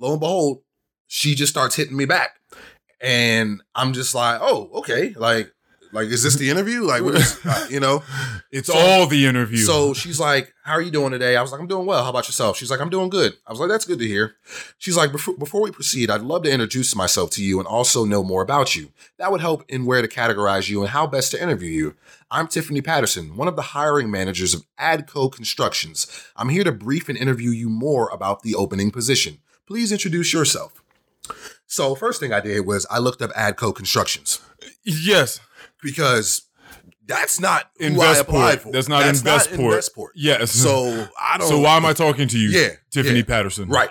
lo 0.01 0.13
and 0.13 0.21
behold, 0.21 0.63
she 1.07 1.35
just 1.35 1.53
starts 1.53 1.77
hitting 1.77 1.97
me 1.97 2.07
back, 2.07 2.31
and 3.01 3.63
I'm 3.75 3.93
just 3.93 4.15
like, 4.15 4.41
oh, 4.43 4.71
okay, 4.77 5.15
like, 5.17 5.53
like 5.95 6.09
is 6.09 6.23
this 6.23 6.35
the 6.37 6.51
interview? 6.51 6.83
Like, 6.83 7.03
what 7.03 7.15
is, 7.15 7.41
uh, 7.47 7.67
you 7.71 7.81
know? 7.81 8.03
It's 8.51 8.69
So- 8.69 8.77
all 8.77 9.07
the 9.07 9.27
interview. 9.27 9.59
So 9.59 9.95
she's 9.95 10.21
like, 10.21 10.53
"How 10.65 10.73
are 10.75 10.83
you 10.83 10.91
doing 10.91 11.13
today?" 11.13 11.37
I 11.37 11.43
was 11.43 11.53
like, 11.53 11.61
"I'm 11.61 11.67
doing 11.67 11.87
well. 11.87 12.03
How 12.05 12.11
about 12.11 12.27
yourself?" 12.27 12.57
She's 12.57 12.71
like, 12.71 12.81
"I'm 12.81 12.91
doing 12.91 13.09
good." 13.09 13.35
I 13.47 13.51
was 13.53 13.61
like, 13.61 13.69
"That's 13.71 13.85
good 13.85 13.99
to 14.01 14.07
hear." 14.07 14.37
She's 14.79 14.97
like, 14.97 15.13
"Before, 15.13 15.35
before 15.37 15.63
we 15.63 15.71
proceed, 15.71 16.11
I'd 16.11 16.21
love 16.21 16.43
to 16.43 16.51
introduce 16.51 16.95
myself 16.95 17.31
to 17.31 17.45
you 17.45 17.59
and 17.59 17.67
also 17.67 18.05
know 18.05 18.23
more 18.23 18.43
about 18.43 18.77
you. 18.77 18.93
That 19.19 19.33
would 19.33 19.41
help 19.41 19.65
in 19.69 19.87
where 19.87 20.03
to 20.03 20.09
categorize 20.09 20.69
you 20.69 20.81
and 20.83 20.91
how 20.91 21.07
best 21.07 21.31
to 21.31 21.43
interview 21.43 21.71
you. 21.71 21.95
I'm 22.31 22.49
Tiffany 22.49 22.81
Patterson, 22.81 23.37
one 23.37 23.49
of 23.49 23.57
the 23.57 23.63
hiring 23.63 24.11
managers 24.11 24.55
of 24.55 24.65
Adco 24.81 25.33
Constructions. 25.33 26.07
I'm 26.37 26.49
here 26.49 26.65
to 26.65 26.73
brief 26.73 27.09
and 27.09 27.17
interview 27.17 27.51
you 27.51 27.69
more 27.71 28.09
about 28.11 28.43
the 28.43 28.55
opening 28.55 28.91
position. 28.91 29.39
Please 29.67 29.93
introduce 29.93 30.33
yourself." 30.33 30.83
So 31.67 31.95
first 31.95 32.21
thing 32.21 32.33
I 32.33 32.41
did 32.41 32.67
was 32.67 32.87
I 32.91 32.99
looked 32.99 33.23
up 33.23 33.31
Adco 33.33 33.75
Constructions 33.75 34.41
yes, 34.85 35.41
because 35.85 36.43
that's 37.07 37.39
not 37.39 37.71
who 37.79 37.85
I 37.85 37.89
Investport. 37.91 38.61
for. 38.61 38.73
That's 38.73 38.89
not 38.89 39.05
Investport. 39.05 39.79
Investport. 39.79 40.09
Yes. 40.17 40.51
So 40.51 41.07
I 41.21 41.39
don't. 41.39 41.47
so 41.47 41.61
why 41.61 41.77
am 41.77 41.85
I 41.85 41.93
talking 41.93 42.27
to 42.29 42.39
you? 42.39 42.49
Yeah, 42.49 42.71
Tiffany 42.91 43.19
yeah. 43.19 43.25
Patterson. 43.25 43.69
Right. 43.69 43.91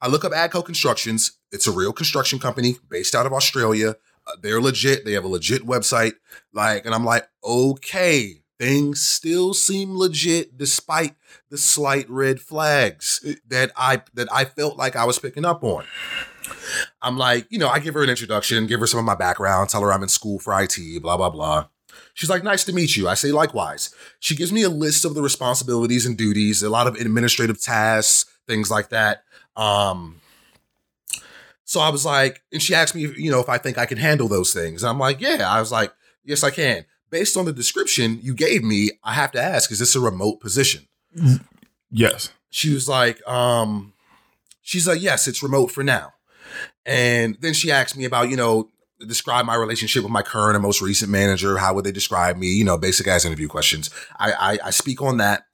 I 0.00 0.08
look 0.08 0.24
up 0.24 0.32
Adco 0.32 0.64
Constructions. 0.64 1.32
It's 1.50 1.66
a 1.66 1.72
real 1.72 1.92
construction 1.92 2.38
company 2.38 2.76
based 2.88 3.14
out 3.14 3.26
of 3.26 3.32
Australia. 3.32 3.96
Uh, 4.26 4.32
they're 4.40 4.60
legit. 4.60 5.04
They 5.04 5.12
have 5.12 5.24
a 5.24 5.28
legit 5.28 5.66
website. 5.66 6.12
Like, 6.52 6.86
and 6.86 6.94
I'm 6.94 7.04
like, 7.04 7.26
okay, 7.42 8.42
things 8.58 9.00
still 9.00 9.54
seem 9.54 9.96
legit 9.96 10.56
despite 10.56 11.14
the 11.50 11.58
slight 11.58 12.08
red 12.08 12.40
flags 12.40 13.24
that 13.48 13.72
I 13.76 14.02
that 14.14 14.28
I 14.32 14.44
felt 14.44 14.76
like 14.76 14.94
I 14.96 15.04
was 15.04 15.18
picking 15.18 15.44
up 15.44 15.64
on. 15.64 15.84
I'm 17.02 17.16
like, 17.16 17.46
you 17.50 17.58
know, 17.58 17.68
I 17.68 17.78
give 17.78 17.94
her 17.94 18.02
an 18.02 18.10
introduction, 18.10 18.66
give 18.66 18.80
her 18.80 18.86
some 18.86 18.98
of 18.98 19.06
my 19.06 19.14
background, 19.14 19.70
tell 19.70 19.82
her 19.82 19.92
I'm 19.92 20.02
in 20.02 20.08
school 20.08 20.38
for 20.38 20.60
IT, 20.60 20.78
blah 21.02 21.16
blah 21.16 21.30
blah. 21.30 21.66
She's 22.14 22.30
like, 22.30 22.44
nice 22.44 22.64
to 22.64 22.72
meet 22.72 22.96
you. 22.96 23.08
I 23.08 23.14
say 23.14 23.32
likewise. 23.32 23.94
She 24.20 24.36
gives 24.36 24.52
me 24.52 24.62
a 24.62 24.68
list 24.68 25.04
of 25.04 25.14
the 25.14 25.22
responsibilities 25.22 26.06
and 26.06 26.16
duties, 26.16 26.62
a 26.62 26.70
lot 26.70 26.86
of 26.86 26.94
administrative 26.96 27.60
tasks, 27.60 28.30
things 28.46 28.70
like 28.70 28.90
that. 28.90 29.24
Um, 29.56 30.20
so 31.64 31.80
I 31.80 31.88
was 31.88 32.04
like, 32.04 32.42
and 32.52 32.62
she 32.62 32.74
asked 32.74 32.94
me, 32.94 33.02
you 33.16 33.30
know, 33.30 33.40
if 33.40 33.48
I 33.48 33.58
think 33.58 33.78
I 33.78 33.86
can 33.86 33.98
handle 33.98 34.28
those 34.28 34.52
things. 34.52 34.82
And 34.82 34.90
I'm 34.90 34.98
like, 34.98 35.20
yeah. 35.20 35.46
I 35.48 35.60
was 35.60 35.72
like, 35.72 35.92
yes, 36.24 36.42
I 36.44 36.50
can. 36.50 36.84
Based 37.10 37.36
on 37.36 37.44
the 37.44 37.52
description 37.52 38.18
you 38.22 38.34
gave 38.34 38.62
me, 38.62 38.90
I 39.02 39.14
have 39.14 39.32
to 39.32 39.42
ask, 39.42 39.70
is 39.70 39.78
this 39.78 39.96
a 39.96 40.00
remote 40.00 40.40
position? 40.40 40.86
Yes. 41.90 42.30
She 42.50 42.72
was 42.72 42.88
like, 42.88 43.26
um, 43.28 43.92
she's 44.62 44.86
like, 44.86 45.00
yes, 45.00 45.26
it's 45.26 45.42
remote 45.42 45.70
for 45.70 45.84
now. 45.84 46.13
And 46.86 47.36
then 47.40 47.54
she 47.54 47.70
asked 47.70 47.96
me 47.96 48.04
about, 48.04 48.28
you 48.28 48.36
know, 48.36 48.70
describe 49.06 49.44
my 49.46 49.54
relationship 49.54 50.02
with 50.02 50.12
my 50.12 50.22
current 50.22 50.54
and 50.56 50.62
most 50.62 50.80
recent 50.80 51.10
manager. 51.10 51.58
How 51.58 51.74
would 51.74 51.84
they 51.84 51.92
describe 51.92 52.36
me? 52.36 52.48
You 52.48 52.64
know, 52.64 52.76
basic 52.78 53.06
ass 53.06 53.24
interview 53.24 53.48
questions. 53.48 53.90
I, 54.18 54.32
I, 54.32 54.58
I 54.66 54.70
speak 54.70 55.02
on 55.02 55.18
that. 55.18 55.46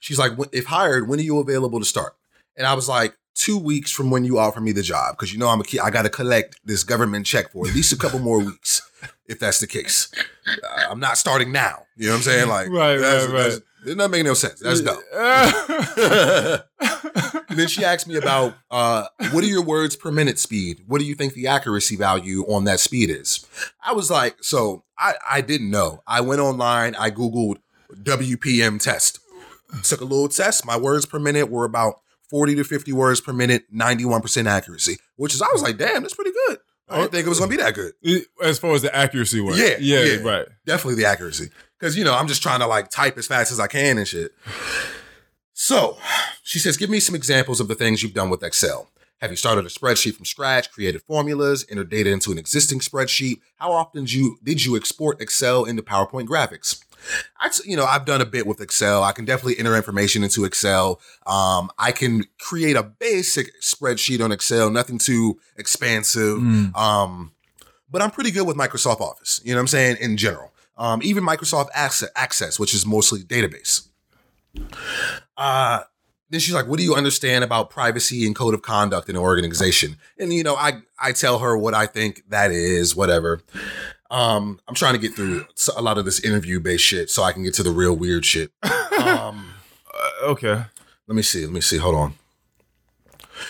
She's 0.00 0.18
like, 0.18 0.32
if 0.52 0.66
hired, 0.66 1.08
when 1.08 1.18
are 1.18 1.22
you 1.22 1.38
available 1.38 1.78
to 1.78 1.84
start? 1.84 2.14
And 2.56 2.66
I 2.66 2.74
was 2.74 2.88
like, 2.88 3.16
two 3.34 3.56
weeks 3.56 3.90
from 3.90 4.10
when 4.10 4.24
you 4.24 4.38
offer 4.38 4.60
me 4.60 4.72
the 4.72 4.82
job, 4.82 5.16
because 5.16 5.32
you 5.32 5.38
know 5.38 5.48
I'm 5.48 5.60
a 5.60 5.64
key. 5.64 5.78
I 5.80 5.88
got 5.90 6.02
to 6.02 6.10
collect 6.10 6.60
this 6.64 6.84
government 6.84 7.24
check 7.24 7.50
for 7.52 7.66
at 7.66 7.74
least 7.74 7.92
a 7.92 7.96
couple 7.96 8.18
more 8.18 8.38
weeks, 8.38 8.82
if 9.26 9.38
that's 9.38 9.58
the 9.58 9.66
case. 9.66 10.12
Uh, 10.46 10.84
I'm 10.90 11.00
not 11.00 11.16
starting 11.16 11.50
now. 11.50 11.84
You 11.96 12.06
know 12.08 12.12
what 12.12 12.16
I'm 12.18 12.22
saying? 12.24 12.48
Like, 12.48 12.68
Right, 12.68 12.96
that's, 12.98 13.24
right, 13.26 13.32
that's- 13.32 13.54
right. 13.54 13.62
It 13.84 13.96
doesn't 13.96 14.10
make 14.10 14.24
no 14.24 14.34
sense. 14.34 14.60
That's 14.60 14.80
dumb. 14.80 15.02
and 17.48 17.58
then 17.58 17.68
she 17.68 17.84
asked 17.84 18.06
me 18.06 18.16
about 18.16 18.54
uh, 18.70 19.06
what 19.32 19.42
are 19.44 19.48
your 19.48 19.62
words 19.64 19.96
per 19.96 20.10
minute 20.10 20.38
speed? 20.38 20.82
What 20.86 20.98
do 21.00 21.04
you 21.04 21.14
think 21.14 21.34
the 21.34 21.46
accuracy 21.48 21.96
value 21.96 22.42
on 22.44 22.64
that 22.64 22.80
speed 22.80 23.10
is? 23.10 23.44
I 23.84 23.92
was 23.92 24.10
like, 24.10 24.36
so 24.42 24.84
I, 24.98 25.14
I 25.28 25.40
didn't 25.40 25.70
know. 25.70 26.02
I 26.06 26.20
went 26.20 26.40
online, 26.40 26.94
I 26.94 27.10
Googled 27.10 27.56
WPM 27.94 28.80
test, 28.82 29.18
took 29.82 30.00
a 30.00 30.04
little 30.04 30.28
test. 30.28 30.64
My 30.64 30.76
words 30.76 31.06
per 31.06 31.18
minute 31.18 31.50
were 31.50 31.64
about 31.64 32.00
40 32.30 32.54
to 32.56 32.64
50 32.64 32.92
words 32.92 33.20
per 33.20 33.32
minute, 33.32 33.64
91% 33.74 34.46
accuracy, 34.46 34.96
which 35.16 35.34
is, 35.34 35.42
I 35.42 35.48
was 35.52 35.62
like, 35.62 35.76
damn, 35.76 36.02
that's 36.02 36.14
pretty 36.14 36.32
good. 36.46 36.58
I 36.88 36.96
didn't 36.98 37.12
think 37.12 37.26
it 37.26 37.28
was 37.30 37.38
going 37.38 37.50
to 37.50 37.56
be 37.56 37.62
that 37.62 37.74
good. 37.74 37.92
as 38.42 38.58
far 38.58 38.74
as 38.74 38.82
the 38.82 38.94
accuracy 38.94 39.40
went. 39.40 39.56
Yeah, 39.56 39.76
Yeah. 39.80 40.02
yeah. 40.04 40.16
Right. 40.22 40.46
Definitely 40.66 40.96
the 41.02 41.08
accuracy. 41.08 41.48
Because, 41.82 41.96
you 41.96 42.04
know, 42.04 42.14
I'm 42.14 42.28
just 42.28 42.44
trying 42.44 42.60
to 42.60 42.66
like 42.68 42.90
type 42.90 43.18
as 43.18 43.26
fast 43.26 43.50
as 43.50 43.58
I 43.58 43.66
can 43.66 43.98
and 43.98 44.06
shit. 44.06 44.30
So 45.52 45.98
she 46.44 46.60
says, 46.60 46.76
give 46.76 46.88
me 46.88 47.00
some 47.00 47.16
examples 47.16 47.58
of 47.58 47.66
the 47.66 47.74
things 47.74 48.04
you've 48.04 48.14
done 48.14 48.30
with 48.30 48.44
Excel. 48.44 48.88
Have 49.20 49.32
you 49.32 49.36
started 49.36 49.66
a 49.66 49.68
spreadsheet 49.68 50.14
from 50.14 50.24
scratch, 50.24 50.70
created 50.70 51.02
formulas, 51.02 51.66
entered 51.68 51.90
data 51.90 52.12
into 52.12 52.30
an 52.30 52.38
existing 52.38 52.78
spreadsheet? 52.78 53.40
How 53.56 53.72
often 53.72 54.04
did 54.04 54.12
you, 54.12 54.38
did 54.44 54.64
you 54.64 54.76
export 54.76 55.20
Excel 55.20 55.64
into 55.64 55.82
PowerPoint 55.82 56.28
graphics? 56.28 56.84
I, 57.40 57.50
you 57.64 57.76
know, 57.76 57.84
I've 57.84 58.04
done 58.04 58.20
a 58.20 58.26
bit 58.26 58.46
with 58.46 58.60
Excel. 58.60 59.02
I 59.02 59.10
can 59.10 59.24
definitely 59.24 59.58
enter 59.58 59.74
information 59.74 60.22
into 60.22 60.44
Excel. 60.44 61.00
Um, 61.26 61.68
I 61.80 61.90
can 61.90 62.26
create 62.38 62.76
a 62.76 62.84
basic 62.84 63.60
spreadsheet 63.60 64.24
on 64.24 64.30
Excel, 64.30 64.70
nothing 64.70 64.98
too 64.98 65.40
expansive. 65.56 66.38
Mm. 66.38 66.76
Um, 66.76 67.32
but 67.90 68.02
I'm 68.02 68.12
pretty 68.12 68.30
good 68.30 68.46
with 68.46 68.56
Microsoft 68.56 69.00
Office. 69.00 69.40
You 69.42 69.50
know 69.50 69.56
what 69.56 69.62
I'm 69.62 69.66
saying? 69.66 69.96
In 70.00 70.16
general, 70.16 70.51
um, 70.76 71.00
even 71.02 71.24
Microsoft 71.24 71.68
Access, 71.74 72.10
Access, 72.16 72.58
which 72.58 72.74
is 72.74 72.84
mostly 72.86 73.20
database. 73.22 73.88
Uh, 75.36 75.80
then 76.30 76.40
she's 76.40 76.54
like, 76.54 76.66
"What 76.66 76.78
do 76.78 76.84
you 76.84 76.94
understand 76.94 77.44
about 77.44 77.70
privacy 77.70 78.26
and 78.26 78.34
code 78.34 78.54
of 78.54 78.62
conduct 78.62 79.08
in 79.08 79.16
an 79.16 79.22
organization?" 79.22 79.96
And 80.18 80.32
you 80.32 80.42
know, 80.42 80.56
I 80.56 80.82
I 80.98 81.12
tell 81.12 81.38
her 81.40 81.56
what 81.56 81.74
I 81.74 81.86
think 81.86 82.22
that 82.28 82.50
is, 82.50 82.96
whatever. 82.96 83.40
Um, 84.10 84.60
I'm 84.68 84.74
trying 84.74 84.92
to 84.92 84.98
get 84.98 85.14
through 85.14 85.46
a 85.74 85.80
lot 85.82 85.96
of 85.98 86.04
this 86.04 86.20
interview 86.20 86.60
based 86.60 86.84
shit 86.84 87.08
so 87.08 87.22
I 87.22 87.32
can 87.32 87.42
get 87.44 87.54
to 87.54 87.62
the 87.62 87.70
real 87.70 87.94
weird 87.96 88.24
shit. 88.24 88.50
Um, 89.02 89.54
Uh, 89.92 90.26
okay. 90.26 90.62
let 91.08 91.14
me 91.16 91.22
see. 91.22 91.44
Let 91.44 91.52
me 91.52 91.60
see. 91.60 91.78
Hold 91.78 91.94
on. 91.96 92.14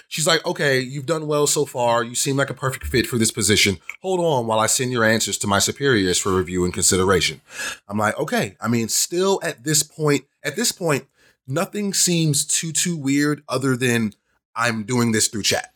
She's 0.08 0.26
like, 0.26 0.44
okay, 0.46 0.80
you've 0.80 1.06
done 1.06 1.26
well 1.26 1.46
so 1.46 1.64
far. 1.64 2.04
You 2.04 2.14
seem 2.14 2.36
like 2.36 2.50
a 2.50 2.54
perfect 2.54 2.86
fit 2.86 3.06
for 3.06 3.18
this 3.18 3.30
position. 3.30 3.78
Hold 4.00 4.20
on 4.20 4.46
while 4.46 4.58
I 4.58 4.66
send 4.66 4.92
your 4.92 5.04
answers 5.04 5.38
to 5.38 5.46
my 5.46 5.58
superiors 5.58 6.18
for 6.18 6.36
review 6.36 6.64
and 6.64 6.72
consideration. 6.72 7.40
I'm 7.88 7.98
like, 7.98 8.18
okay. 8.18 8.56
I 8.60 8.68
mean, 8.68 8.88
still 8.88 9.40
at 9.42 9.64
this 9.64 9.82
point, 9.82 10.24
at 10.44 10.56
this 10.56 10.72
point, 10.72 11.06
nothing 11.46 11.94
seems 11.94 12.44
too 12.44 12.72
too 12.72 12.96
weird 12.96 13.42
other 13.48 13.76
than 13.76 14.12
I'm 14.54 14.84
doing 14.84 15.12
this 15.12 15.28
through 15.28 15.44
chat 15.44 15.72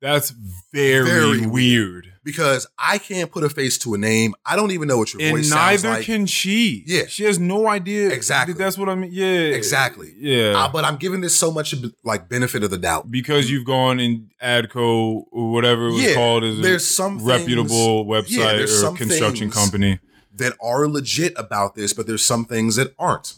That's 0.00 0.30
very, 0.72 1.06
Very 1.06 1.46
weird. 1.46 2.12
Because 2.28 2.66
I 2.78 2.98
can't 2.98 3.32
put 3.32 3.42
a 3.42 3.48
face 3.48 3.78
to 3.78 3.94
a 3.94 3.98
name. 3.98 4.34
I 4.44 4.54
don't 4.54 4.70
even 4.72 4.86
know 4.86 4.98
what 4.98 5.14
your 5.14 5.22
And 5.22 5.34
voice 5.34 5.48
sounds 5.48 5.82
neither 5.82 5.96
like. 5.96 6.04
can 6.04 6.26
she. 6.26 6.84
Yeah. 6.86 7.06
She 7.08 7.24
has 7.24 7.38
no 7.38 7.66
idea. 7.68 8.10
Exactly. 8.10 8.52
That's 8.52 8.76
what 8.76 8.90
I 8.90 8.94
mean. 8.94 9.08
Yeah. 9.10 9.24
Exactly. 9.56 10.12
Yeah. 10.18 10.52
Uh, 10.54 10.68
but 10.70 10.84
I'm 10.84 10.96
giving 10.96 11.22
this 11.22 11.34
so 11.34 11.50
much 11.50 11.74
like 12.04 12.28
benefit 12.28 12.62
of 12.62 12.70
the 12.70 12.76
doubt. 12.76 13.10
because 13.10 13.50
you've 13.50 13.64
gone 13.64 13.98
in 13.98 14.28
Adco 14.42 15.24
or 15.32 15.50
whatever 15.52 15.88
it 15.88 15.92
was 15.92 16.02
Yeah, 16.02 16.14
called 16.14 16.44
as 16.44 16.58
a 16.58 16.60
There's 16.60 16.86
some 16.86 17.24
reputable 17.24 18.04
things- 18.04 18.28
website 18.36 18.58
there's 18.58 18.82
or 18.82 18.94
construction 18.94 19.50
company. 19.50 20.00
that 20.34 20.52
are 20.62 20.86
legit 20.86 21.32
about 21.38 21.76
this, 21.76 21.94
but 21.94 22.06
there's 22.06 22.22
some 22.22 22.44
things 22.44 22.76
that 22.76 22.94
aren't. 22.98 23.34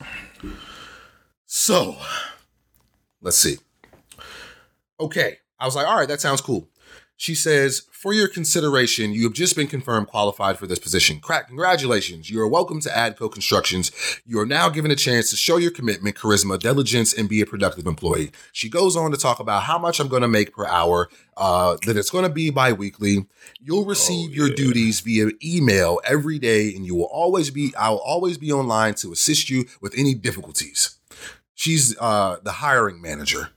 So, 1.47 1.97
let's 3.23 3.39
see. 3.39 3.59
Okay. 4.99 5.39
I 5.59 5.67
was 5.67 5.77
like, 5.77 5.87
all 5.87 5.97
right, 5.97 6.09
that 6.09 6.21
sounds 6.21 6.41
cool. 6.41 6.67
She 7.21 7.35
says, 7.35 7.83
for 7.93 8.15
your 8.15 8.29
consideration, 8.29 9.13
you 9.13 9.25
have 9.25 9.35
just 9.35 9.55
been 9.55 9.67
confirmed 9.67 10.07
qualified 10.07 10.57
for 10.57 10.67
this 10.67 10.79
position. 10.79 11.21
Crack, 11.21 11.49
congratulations. 11.49 12.31
You 12.31 12.41
are 12.41 12.49
welcome 12.49 12.81
to 12.81 12.89
ADCO 12.89 13.31
Constructions. 13.31 13.93
You 14.25 14.41
are 14.41 14.47
now 14.47 14.71
given 14.71 14.91
a 14.91 14.97
chance 14.97 15.29
to 15.29 15.37
show 15.37 15.59
your 15.59 15.71
commitment, 15.71 16.17
charisma, 16.17 16.59
diligence, 16.59 17.13
and 17.13 17.29
be 17.29 17.43
a 17.43 17.47
productive 17.47 17.87
employee. 17.87 18.33
She 18.53 18.71
goes 18.71 18.97
on 18.97 19.11
to 19.11 19.19
talk 19.19 19.39
about 19.39 19.65
how 19.65 19.79
much 19.79 20.01
I'm 20.01 20.09
going 20.09 20.23
to 20.23 20.29
make 20.29 20.55
per 20.55 20.67
hour, 20.67 21.11
uh, 21.37 21.77
that 21.85 21.99
it's 21.99 22.09
going 22.09 22.25
to 22.25 22.31
be 22.31 22.49
bi-weekly. 22.49 23.27
You'll 23.61 23.85
receive 23.85 24.35
your 24.35 24.49
yeah. 24.49 24.57
duties 24.57 25.01
via 25.01 25.29
email 25.45 26.01
every 26.07 26.39
day, 26.39 26.75
and 26.75 26.87
you 26.87 26.95
will 26.95 27.11
always 27.13 27.51
be, 27.51 27.75
I'll 27.79 27.97
always 27.97 28.39
be 28.39 28.51
online 28.51 28.95
to 28.95 29.13
assist 29.13 29.51
you 29.51 29.67
with 29.83 29.93
any 29.95 30.15
difficulties. 30.15 30.97
She's 31.55 31.95
uh, 32.01 32.39
the 32.43 32.53
hiring 32.53 33.03
manager. 33.03 33.51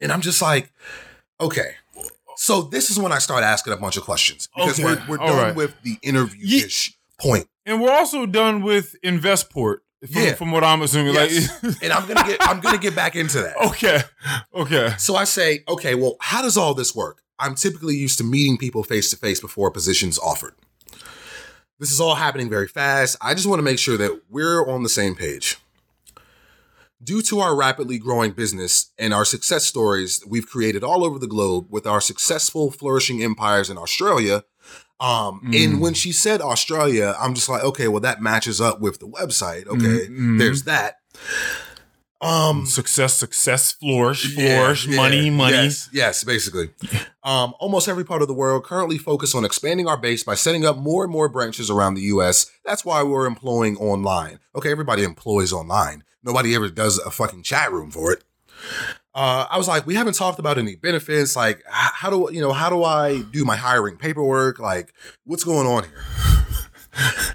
And 0.00 0.10
I'm 0.10 0.22
just 0.22 0.40
like, 0.40 0.72
okay. 1.38 1.74
So 2.40 2.62
this 2.62 2.88
is 2.88 2.98
when 3.00 3.10
I 3.10 3.18
start 3.18 3.42
asking 3.42 3.72
a 3.72 3.76
bunch 3.76 3.96
of 3.96 4.04
questions 4.04 4.48
because 4.54 4.78
Okay, 4.78 4.84
we're, 4.84 5.02
we're 5.08 5.16
done 5.16 5.36
right. 5.36 5.54
with 5.56 5.74
the 5.82 5.96
interview 6.02 6.64
ish 6.66 6.96
point. 7.20 7.48
And 7.66 7.82
we're 7.82 7.90
also 7.90 8.26
done 8.26 8.62
with 8.62 8.94
Investport, 9.02 9.78
from, 10.12 10.22
Yeah. 10.22 10.34
from 10.34 10.52
what 10.52 10.62
I'm 10.62 10.80
assuming. 10.82 11.14
Yes. 11.14 11.50
Like, 11.64 11.76
and 11.82 11.92
I'm 11.92 12.06
gonna 12.06 12.26
get 12.28 12.38
I'm 12.40 12.60
gonna 12.60 12.78
get 12.78 12.94
back 12.94 13.16
into 13.16 13.40
that. 13.42 13.56
okay, 13.68 14.02
okay, 14.54 14.94
So 14.98 15.16
I 15.16 15.24
say, 15.24 15.64
okay, 15.68 15.96
well, 15.96 16.16
how 16.20 16.40
does 16.42 16.56
all 16.56 16.74
this 16.74 16.94
work? 16.94 17.22
I'm 17.40 17.56
typically 17.56 17.96
used 17.96 18.18
to 18.18 18.24
meeting 18.24 18.56
people 18.56 18.84
face 18.84 19.10
to 19.10 19.16
face 19.16 19.40
before 19.40 19.68
a 19.68 19.72
position's 19.72 20.16
offered. 20.18 20.54
This 21.80 21.90
is 21.90 22.00
all 22.00 22.14
happening 22.14 22.48
very 22.48 22.68
fast. 22.68 23.16
I 23.20 23.34
just 23.34 23.46
want 23.48 23.58
to 23.58 23.62
make 23.64 23.78
sure 23.80 23.96
that 23.96 24.22
we're 24.30 24.64
on 24.68 24.82
the 24.84 24.88
same 24.88 25.14
page. 25.16 25.56
Due 27.02 27.22
to 27.22 27.38
our 27.40 27.54
rapidly 27.54 27.98
growing 27.98 28.32
business 28.32 28.90
and 28.98 29.14
our 29.14 29.24
success 29.24 29.64
stories 29.64 30.22
we've 30.26 30.48
created 30.48 30.82
all 30.82 31.04
over 31.04 31.18
the 31.18 31.28
globe 31.28 31.66
with 31.70 31.86
our 31.86 32.00
successful 32.00 32.70
flourishing 32.72 33.22
empires 33.22 33.70
in 33.70 33.78
Australia. 33.78 34.42
Um, 35.00 35.40
Mm. 35.46 35.64
and 35.64 35.80
when 35.80 35.94
she 35.94 36.10
said 36.10 36.40
Australia, 36.40 37.14
I'm 37.20 37.34
just 37.34 37.48
like, 37.48 37.62
okay, 37.62 37.86
well, 37.86 38.00
that 38.00 38.20
matches 38.20 38.60
up 38.60 38.80
with 38.80 38.98
the 38.98 39.06
website. 39.06 39.68
Okay, 39.68 40.08
Mm, 40.08 40.18
mm. 40.18 40.38
there's 40.40 40.64
that. 40.64 40.96
Um, 42.20 42.66
success, 42.66 43.14
success, 43.14 43.70
flourish, 43.70 44.36
yeah, 44.36 44.56
flourish, 44.58 44.88
yeah, 44.88 44.96
money, 44.96 45.30
money. 45.30 45.52
Yes, 45.54 45.88
yes, 45.92 46.24
basically. 46.24 46.70
um, 47.22 47.54
almost 47.60 47.86
every 47.86 48.04
part 48.04 48.22
of 48.22 48.28
the 48.28 48.34
world 48.34 48.64
currently 48.64 48.98
focus 48.98 49.36
on 49.36 49.44
expanding 49.44 49.86
our 49.86 49.96
base 49.96 50.24
by 50.24 50.34
setting 50.34 50.66
up 50.66 50.76
more 50.76 51.04
and 51.04 51.12
more 51.12 51.28
branches 51.28 51.70
around 51.70 51.94
the 51.94 52.00
U.S. 52.14 52.50
That's 52.64 52.84
why 52.84 53.04
we're 53.04 53.26
employing 53.26 53.76
online. 53.76 54.40
Okay, 54.56 54.72
everybody 54.72 55.04
employs 55.04 55.52
online. 55.52 56.02
Nobody 56.22 56.54
ever 56.54 56.68
does 56.68 56.98
a 56.98 57.10
fucking 57.10 57.42
chat 57.42 57.72
room 57.72 57.90
for 57.90 58.12
it. 58.12 58.24
Uh, 59.14 59.46
I 59.50 59.58
was 59.58 59.68
like, 59.68 59.86
we 59.86 59.94
haven't 59.94 60.14
talked 60.14 60.38
about 60.38 60.58
any 60.58 60.76
benefits. 60.76 61.34
Like, 61.36 61.62
how 61.68 62.10
do 62.10 62.28
you 62.32 62.40
know? 62.40 62.52
How 62.52 62.70
do 62.70 62.84
I 62.84 63.22
do 63.22 63.44
my 63.44 63.56
hiring 63.56 63.96
paperwork? 63.96 64.58
Like, 64.58 64.94
what's 65.24 65.44
going 65.44 65.66
on 65.66 65.84
here? 65.84 66.04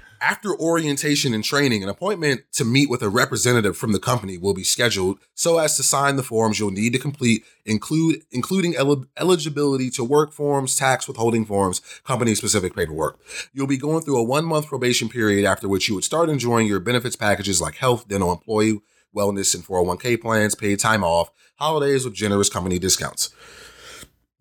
After 0.26 0.58
orientation 0.58 1.34
and 1.34 1.44
training, 1.44 1.82
an 1.82 1.90
appointment 1.90 2.44
to 2.52 2.64
meet 2.64 2.88
with 2.88 3.02
a 3.02 3.10
representative 3.10 3.76
from 3.76 3.92
the 3.92 3.98
company 3.98 4.38
will 4.38 4.54
be 4.54 4.64
scheduled 4.64 5.18
so 5.34 5.58
as 5.58 5.76
to 5.76 5.82
sign 5.82 6.16
the 6.16 6.22
forms 6.22 6.58
you'll 6.58 6.70
need 6.70 6.94
to 6.94 6.98
complete, 6.98 7.44
include 7.66 8.22
including 8.32 8.72
eli- 8.72 9.04
eligibility 9.18 9.90
to 9.90 10.02
work 10.02 10.32
forms, 10.32 10.76
tax 10.76 11.06
withholding 11.06 11.44
forms, 11.44 11.82
company 12.04 12.34
specific 12.34 12.74
paperwork. 12.74 13.18
You'll 13.52 13.66
be 13.66 13.76
going 13.76 14.00
through 14.00 14.16
a 14.16 14.24
one 14.24 14.46
month 14.46 14.68
probation 14.68 15.10
period 15.10 15.44
after 15.44 15.68
which 15.68 15.90
you 15.90 15.94
would 15.94 16.04
start 16.04 16.30
enjoying 16.30 16.66
your 16.66 16.80
benefits 16.80 17.16
packages 17.16 17.60
like 17.60 17.74
health, 17.74 18.08
dental, 18.08 18.32
employee 18.32 18.80
wellness, 19.14 19.54
and 19.54 19.62
401k 19.62 20.22
plans, 20.22 20.54
paid 20.54 20.78
time 20.78 21.04
off, 21.04 21.32
holidays 21.56 22.06
with 22.06 22.14
generous 22.14 22.48
company 22.48 22.78
discounts. 22.78 23.28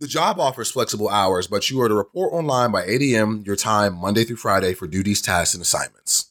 The 0.03 0.09
job 0.09 0.37
offers 0.37 0.69
flexible 0.69 1.07
hours, 1.07 1.47
but 1.47 1.69
you 1.69 1.79
are 1.79 1.87
to 1.87 1.95
report 1.95 2.33
online 2.33 2.73
by 2.73 2.83
8 2.83 3.01
a.m. 3.03 3.41
your 3.45 3.55
time, 3.55 3.95
Monday 3.95 4.25
through 4.25 4.35
Friday, 4.35 4.73
for 4.73 4.85
duties, 4.85 5.21
tasks, 5.21 5.53
and 5.53 5.61
assignments. 5.61 6.29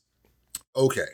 Okay. 0.77 1.07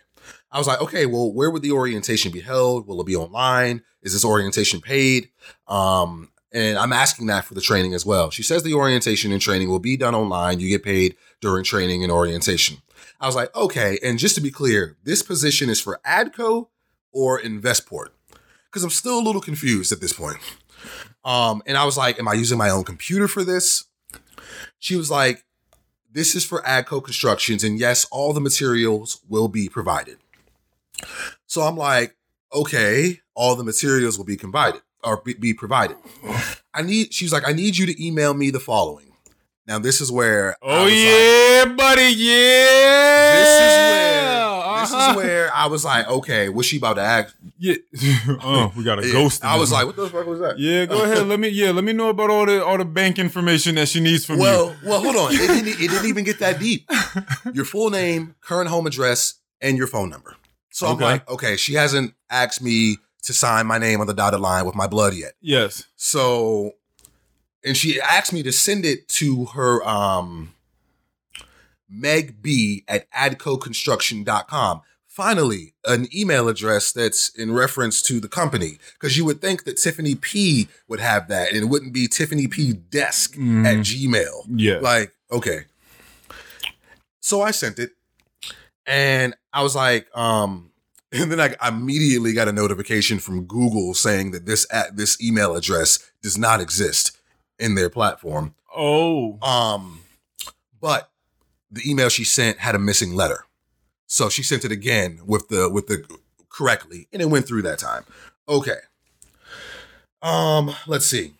I 0.50 0.58
was 0.58 0.66
like, 0.66 0.80
okay, 0.80 1.06
well, 1.06 1.32
where 1.32 1.52
would 1.52 1.62
the 1.62 1.70
orientation 1.70 2.32
be 2.32 2.40
held? 2.40 2.88
Will 2.88 3.00
it 3.00 3.06
be 3.06 3.14
online? 3.14 3.84
Is 4.02 4.12
this 4.12 4.24
orientation 4.24 4.80
paid? 4.80 5.28
Um, 5.68 6.32
and 6.50 6.76
I'm 6.78 6.92
asking 6.92 7.28
that 7.28 7.44
for 7.44 7.54
the 7.54 7.60
training 7.60 7.94
as 7.94 8.04
well. 8.04 8.28
She 8.32 8.42
says 8.42 8.64
the 8.64 8.74
orientation 8.74 9.30
and 9.30 9.40
training 9.40 9.68
will 9.68 9.78
be 9.78 9.96
done 9.96 10.16
online. 10.16 10.58
You 10.58 10.68
get 10.68 10.82
paid 10.82 11.14
during 11.40 11.62
training 11.62 12.02
and 12.02 12.10
orientation. 12.10 12.78
I 13.20 13.26
was 13.26 13.36
like, 13.36 13.54
okay. 13.54 14.00
And 14.02 14.18
just 14.18 14.34
to 14.34 14.40
be 14.40 14.50
clear, 14.50 14.96
this 15.04 15.22
position 15.22 15.70
is 15.70 15.80
for 15.80 16.00
ADCO 16.04 16.66
or 17.12 17.40
Investport 17.40 18.08
because 18.64 18.82
I'm 18.82 18.90
still 18.90 19.20
a 19.20 19.22
little 19.22 19.40
confused 19.40 19.92
at 19.92 20.00
this 20.00 20.12
point. 20.12 20.38
Um, 21.24 21.62
and 21.66 21.76
I 21.76 21.84
was 21.84 21.96
like, 21.96 22.18
Am 22.18 22.28
I 22.28 22.34
using 22.34 22.58
my 22.58 22.70
own 22.70 22.84
computer 22.84 23.28
for 23.28 23.44
this? 23.44 23.84
She 24.78 24.96
was 24.96 25.10
like, 25.10 25.44
This 26.10 26.34
is 26.34 26.44
for 26.44 26.62
ADCO 26.62 27.04
Constructions, 27.04 27.64
and 27.64 27.78
yes, 27.78 28.06
all 28.10 28.32
the 28.32 28.40
materials 28.40 29.20
will 29.28 29.48
be 29.48 29.68
provided. 29.68 30.18
So 31.46 31.62
I'm 31.62 31.76
like, 31.76 32.16
Okay, 32.54 33.20
all 33.34 33.54
the 33.56 33.64
materials 33.64 34.16
will 34.16 34.24
be 34.24 34.36
provided 34.36 34.82
or 35.04 35.22
be, 35.22 35.54
provided. 35.54 35.96
I 36.74 36.82
need, 36.82 37.12
she's 37.12 37.32
like, 37.32 37.46
I 37.46 37.52
need 37.52 37.76
you 37.76 37.86
to 37.86 38.04
email 38.04 38.34
me 38.34 38.50
the 38.50 38.60
following. 38.60 39.12
Now, 39.66 39.78
this 39.78 40.00
is 40.00 40.10
where 40.10 40.52
I 40.52 40.56
Oh 40.62 40.84
was 40.84 40.92
like, 40.92 41.02
yeah, 41.02 41.74
buddy, 41.76 42.14
yeah. 42.16 43.32
this 43.36 43.60
is 43.60 43.76
where 43.76 44.07
this 44.90 44.94
Uh-huh. 45.00 45.10
is 45.10 45.16
where 45.16 45.54
I 45.54 45.66
was 45.66 45.84
like, 45.84 46.06
okay, 46.08 46.48
what's 46.48 46.68
she 46.68 46.78
about 46.78 46.94
to 46.94 47.02
ask? 47.02 47.34
Yeah. 47.58 47.74
oh, 48.42 48.72
we 48.76 48.84
got 48.84 48.98
a 48.98 49.02
ghost. 49.02 49.42
in 49.42 49.48
I 49.48 49.56
was 49.56 49.70
like, 49.72 49.86
what 49.86 49.96
the 49.96 50.08
fuck 50.08 50.26
was 50.26 50.40
that? 50.40 50.58
yeah, 50.58 50.86
go 50.86 51.02
ahead. 51.04 51.26
Let 51.26 51.40
me. 51.40 51.48
Yeah, 51.48 51.70
let 51.72 51.84
me 51.84 51.92
know 51.92 52.08
about 52.08 52.30
all 52.30 52.46
the 52.46 52.64
all 52.64 52.78
the 52.78 52.84
bank 52.84 53.18
information 53.18 53.74
that 53.76 53.88
she 53.88 54.00
needs 54.00 54.24
from 54.24 54.36
me 54.36 54.42
Well, 54.42 54.76
you. 54.82 54.88
well, 54.88 55.00
hold 55.00 55.16
on. 55.16 55.32
It 55.32 55.38
didn't, 55.38 55.68
it 55.68 55.90
didn't 55.90 56.06
even 56.06 56.24
get 56.24 56.38
that 56.40 56.58
deep. 56.58 56.88
Your 57.52 57.64
full 57.64 57.90
name, 57.90 58.34
current 58.40 58.68
home 58.70 58.86
address, 58.86 59.34
and 59.60 59.76
your 59.76 59.86
phone 59.86 60.10
number. 60.10 60.36
So 60.70 60.86
Okay. 60.88 61.04
I'm 61.04 61.10
like, 61.12 61.28
okay, 61.30 61.56
she 61.56 61.74
hasn't 61.74 62.14
asked 62.30 62.62
me 62.62 62.98
to 63.22 63.32
sign 63.34 63.66
my 63.66 63.78
name 63.78 64.00
on 64.00 64.06
the 64.06 64.14
dotted 64.14 64.40
line 64.40 64.64
with 64.64 64.74
my 64.76 64.86
blood 64.86 65.12
yet. 65.14 65.32
Yes. 65.40 65.84
So, 65.96 66.72
and 67.64 67.76
she 67.76 68.00
asked 68.00 68.32
me 68.32 68.42
to 68.44 68.52
send 68.52 68.84
it 68.84 69.08
to 69.08 69.46
her 69.46 69.82
um 69.86 70.54
Meg 71.88 72.42
B 72.42 72.84
at 72.88 73.10
adcoconstruction.com. 73.12 74.82
Finally, 75.06 75.74
an 75.84 76.06
email 76.14 76.48
address 76.48 76.92
that's 76.92 77.30
in 77.30 77.52
reference 77.52 78.00
to 78.02 78.20
the 78.20 78.28
company. 78.28 78.78
Because 78.92 79.16
you 79.16 79.24
would 79.24 79.40
think 79.40 79.64
that 79.64 79.76
Tiffany 79.76 80.14
P 80.14 80.68
would 80.86 81.00
have 81.00 81.26
that, 81.28 81.48
and 81.48 81.56
it 81.56 81.64
wouldn't 81.66 81.92
be 81.92 82.06
Tiffany 82.06 82.46
P 82.46 82.72
desk 82.72 83.32
at 83.34 83.38
Mhm. 83.38 83.80
Gmail. 83.80 84.44
Yeah. 84.54 84.78
Like, 84.78 85.12
okay. 85.32 85.64
So 87.20 87.42
I 87.42 87.50
sent 87.50 87.78
it. 87.78 87.92
And 88.86 89.34
I 89.52 89.62
was 89.62 89.74
like, 89.74 90.06
um, 90.16 90.70
and 91.12 91.32
then 91.32 91.40
I 91.40 91.54
immediately 91.68 92.32
got 92.32 92.48
a 92.48 92.52
notification 92.52 93.18
from 93.18 93.44
Google 93.44 93.94
saying 93.94 94.30
that 94.32 94.46
this 94.46 94.66
at 94.70 94.96
this 94.96 95.20
email 95.20 95.56
address 95.56 95.98
does 96.22 96.38
not 96.38 96.60
exist 96.60 97.16
in 97.58 97.74
their 97.74 97.90
platform. 97.90 98.54
Oh. 98.74 99.38
Um, 99.42 100.00
but 100.80 101.10
the 101.70 101.88
email 101.88 102.08
she 102.08 102.24
sent 102.24 102.58
had 102.58 102.74
a 102.74 102.78
missing 102.78 103.14
letter. 103.14 103.44
So 104.06 104.28
she 104.28 104.42
sent 104.42 104.64
it 104.64 104.72
again 104.72 105.20
with 105.26 105.48
the 105.48 105.68
with 105.68 105.86
the 105.86 106.04
correctly, 106.48 107.08
and 107.12 107.20
it 107.20 107.30
went 107.30 107.46
through 107.46 107.62
that 107.62 107.78
time. 107.78 108.04
Okay. 108.48 108.78
Um, 110.22 110.74
let's 110.86 111.06
see. 111.06 111.34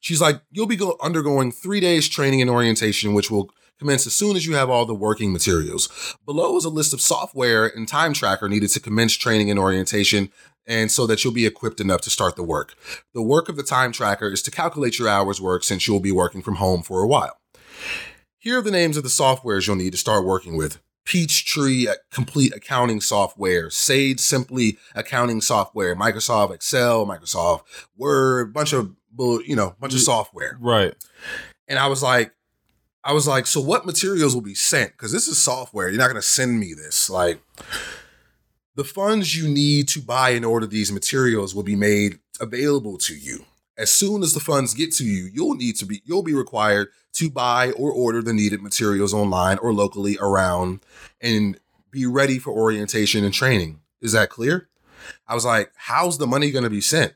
She's 0.00 0.20
like, 0.20 0.40
you'll 0.50 0.66
be 0.66 0.76
go- 0.76 0.96
undergoing 1.02 1.52
three 1.52 1.78
days 1.78 2.08
training 2.08 2.40
and 2.40 2.50
orientation, 2.50 3.12
which 3.12 3.30
will 3.30 3.50
commence 3.78 4.06
as 4.06 4.14
soon 4.14 4.36
as 4.36 4.46
you 4.46 4.54
have 4.54 4.70
all 4.70 4.86
the 4.86 4.94
working 4.94 5.32
materials. 5.32 6.16
Below 6.24 6.56
is 6.56 6.64
a 6.64 6.70
list 6.70 6.92
of 6.92 7.00
software 7.00 7.66
and 7.66 7.86
time 7.86 8.12
tracker 8.12 8.48
needed 8.48 8.70
to 8.70 8.80
commence 8.80 9.14
training 9.14 9.50
and 9.50 9.58
orientation, 9.58 10.30
and 10.66 10.90
so 10.90 11.06
that 11.06 11.22
you'll 11.22 11.32
be 11.32 11.46
equipped 11.46 11.80
enough 11.80 12.00
to 12.02 12.10
start 12.10 12.36
the 12.36 12.42
work. 12.42 12.74
The 13.14 13.22
work 13.22 13.48
of 13.48 13.56
the 13.56 13.62
time 13.62 13.92
tracker 13.92 14.28
is 14.30 14.42
to 14.42 14.50
calculate 14.50 14.98
your 14.98 15.08
hours 15.08 15.40
work 15.40 15.64
since 15.64 15.86
you'll 15.86 16.00
be 16.00 16.12
working 16.12 16.42
from 16.42 16.56
home 16.56 16.82
for 16.82 17.02
a 17.02 17.06
while. 17.06 17.38
Here 18.42 18.58
are 18.58 18.62
the 18.62 18.70
names 18.70 18.96
of 18.96 19.02
the 19.02 19.10
softwares 19.10 19.66
you'll 19.66 19.76
need 19.76 19.92
to 19.92 19.98
start 19.98 20.24
working 20.24 20.56
with. 20.56 20.80
Peachtree 21.04 21.88
Complete 22.10 22.54
Accounting 22.54 23.02
Software, 23.02 23.68
Sage 23.68 24.18
Simply 24.18 24.78
Accounting 24.94 25.42
Software, 25.42 25.94
Microsoft 25.94 26.54
Excel, 26.54 27.06
Microsoft 27.06 27.64
Word, 27.98 28.54
bunch 28.54 28.72
of 28.72 28.96
you 29.18 29.54
know, 29.54 29.76
bunch 29.78 29.92
of 29.92 30.00
software. 30.00 30.56
Right. 30.58 30.94
And 31.68 31.78
I 31.78 31.88
was 31.88 32.02
like, 32.02 32.32
I 33.04 33.12
was 33.12 33.28
like, 33.28 33.46
so 33.46 33.60
what 33.60 33.84
materials 33.84 34.34
will 34.34 34.40
be 34.40 34.54
sent? 34.54 34.92
Because 34.92 35.12
this 35.12 35.28
is 35.28 35.36
software. 35.36 35.90
You're 35.90 35.98
not 35.98 36.08
going 36.08 36.16
to 36.16 36.22
send 36.22 36.58
me 36.58 36.72
this. 36.72 37.10
Like, 37.10 37.42
the 38.74 38.84
funds 38.84 39.36
you 39.36 39.48
need 39.48 39.88
to 39.88 40.00
buy 40.00 40.30
and 40.30 40.46
order 40.46 40.66
these 40.66 40.90
materials 40.90 41.54
will 41.54 41.62
be 41.62 41.76
made 41.76 42.20
available 42.40 42.96
to 42.98 43.14
you. 43.14 43.44
As 43.80 43.90
soon 43.90 44.22
as 44.22 44.34
the 44.34 44.40
funds 44.40 44.74
get 44.74 44.92
to 44.96 45.04
you, 45.04 45.30
you'll 45.32 45.54
need 45.54 45.76
to 45.76 45.86
be 45.86 46.02
you'll 46.04 46.22
be 46.22 46.34
required 46.34 46.88
to 47.14 47.30
buy 47.30 47.72
or 47.72 47.90
order 47.90 48.20
the 48.20 48.34
needed 48.34 48.60
materials 48.62 49.14
online 49.14 49.56
or 49.58 49.72
locally 49.72 50.18
around 50.20 50.80
and 51.20 51.58
be 51.90 52.04
ready 52.04 52.38
for 52.38 52.52
orientation 52.52 53.24
and 53.24 53.32
training. 53.32 53.80
Is 54.02 54.12
that 54.12 54.28
clear? 54.28 54.68
I 55.26 55.34
was 55.34 55.46
like, 55.46 55.72
how's 55.74 56.18
the 56.18 56.26
money 56.26 56.50
going 56.50 56.64
to 56.64 56.70
be 56.70 56.82
sent? 56.82 57.14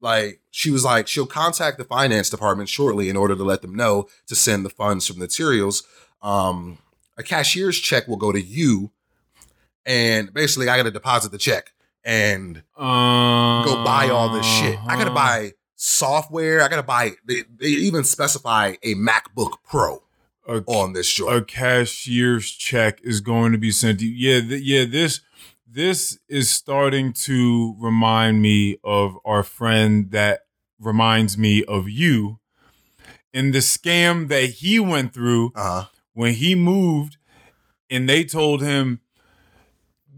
Like, 0.00 0.40
she 0.50 0.70
was 0.70 0.84
like, 0.84 1.06
she'll 1.08 1.26
contact 1.26 1.78
the 1.78 1.84
finance 1.84 2.30
department 2.30 2.68
shortly 2.68 3.08
in 3.08 3.16
order 3.16 3.36
to 3.36 3.44
let 3.44 3.62
them 3.62 3.74
know 3.74 4.08
to 4.26 4.34
send 4.34 4.64
the 4.64 4.70
funds 4.70 5.06
for 5.06 5.14
the 5.14 5.20
materials. 5.20 5.84
Um, 6.20 6.78
a 7.16 7.22
cashier's 7.22 7.78
check 7.78 8.08
will 8.08 8.16
go 8.16 8.32
to 8.32 8.40
you, 8.40 8.90
and 9.86 10.34
basically, 10.34 10.68
I 10.68 10.76
got 10.76 10.82
to 10.82 10.90
deposit 10.90 11.30
the 11.30 11.38
check 11.38 11.72
and 12.04 12.62
Um, 12.76 13.64
go 13.64 13.82
buy 13.84 14.10
all 14.10 14.28
this 14.28 14.46
shit. 14.46 14.78
I 14.86 14.96
got 14.96 15.04
to 15.04 15.10
buy 15.10 15.52
software. 15.76 16.62
I 16.62 16.68
got 16.68 16.76
to 16.76 16.82
buy. 16.82 17.12
They, 17.24 17.44
they 17.56 17.66
even 17.68 18.02
specify 18.04 18.74
a 18.82 18.94
MacBook 18.94 19.52
Pro 19.64 20.02
a, 20.48 20.62
on 20.66 20.92
this 20.94 21.12
joint. 21.12 21.36
a 21.36 21.44
cashier's 21.44 22.50
check 22.50 23.00
is 23.02 23.20
going 23.20 23.52
to 23.52 23.58
be 23.58 23.70
sent 23.70 24.00
to 24.00 24.06
you. 24.06 24.32
Yeah, 24.34 24.40
th- 24.48 24.62
yeah. 24.62 24.84
This 24.84 25.20
this 25.68 26.18
is 26.28 26.50
starting 26.50 27.12
to 27.12 27.76
remind 27.78 28.40
me 28.42 28.78
of 28.82 29.18
our 29.24 29.42
friend 29.42 30.10
that 30.10 30.40
reminds 30.80 31.36
me 31.38 31.64
of 31.64 31.88
you, 31.88 32.38
and 33.34 33.52
the 33.54 33.58
scam 33.58 34.28
that 34.28 34.44
he 34.50 34.80
went 34.80 35.12
through 35.14 35.52
Uh 35.54 35.62
huh. 35.82 35.84
when 36.14 36.34
he 36.34 36.54
moved, 36.54 37.16
and 37.90 38.08
they 38.08 38.24
told 38.24 38.62
him. 38.62 39.00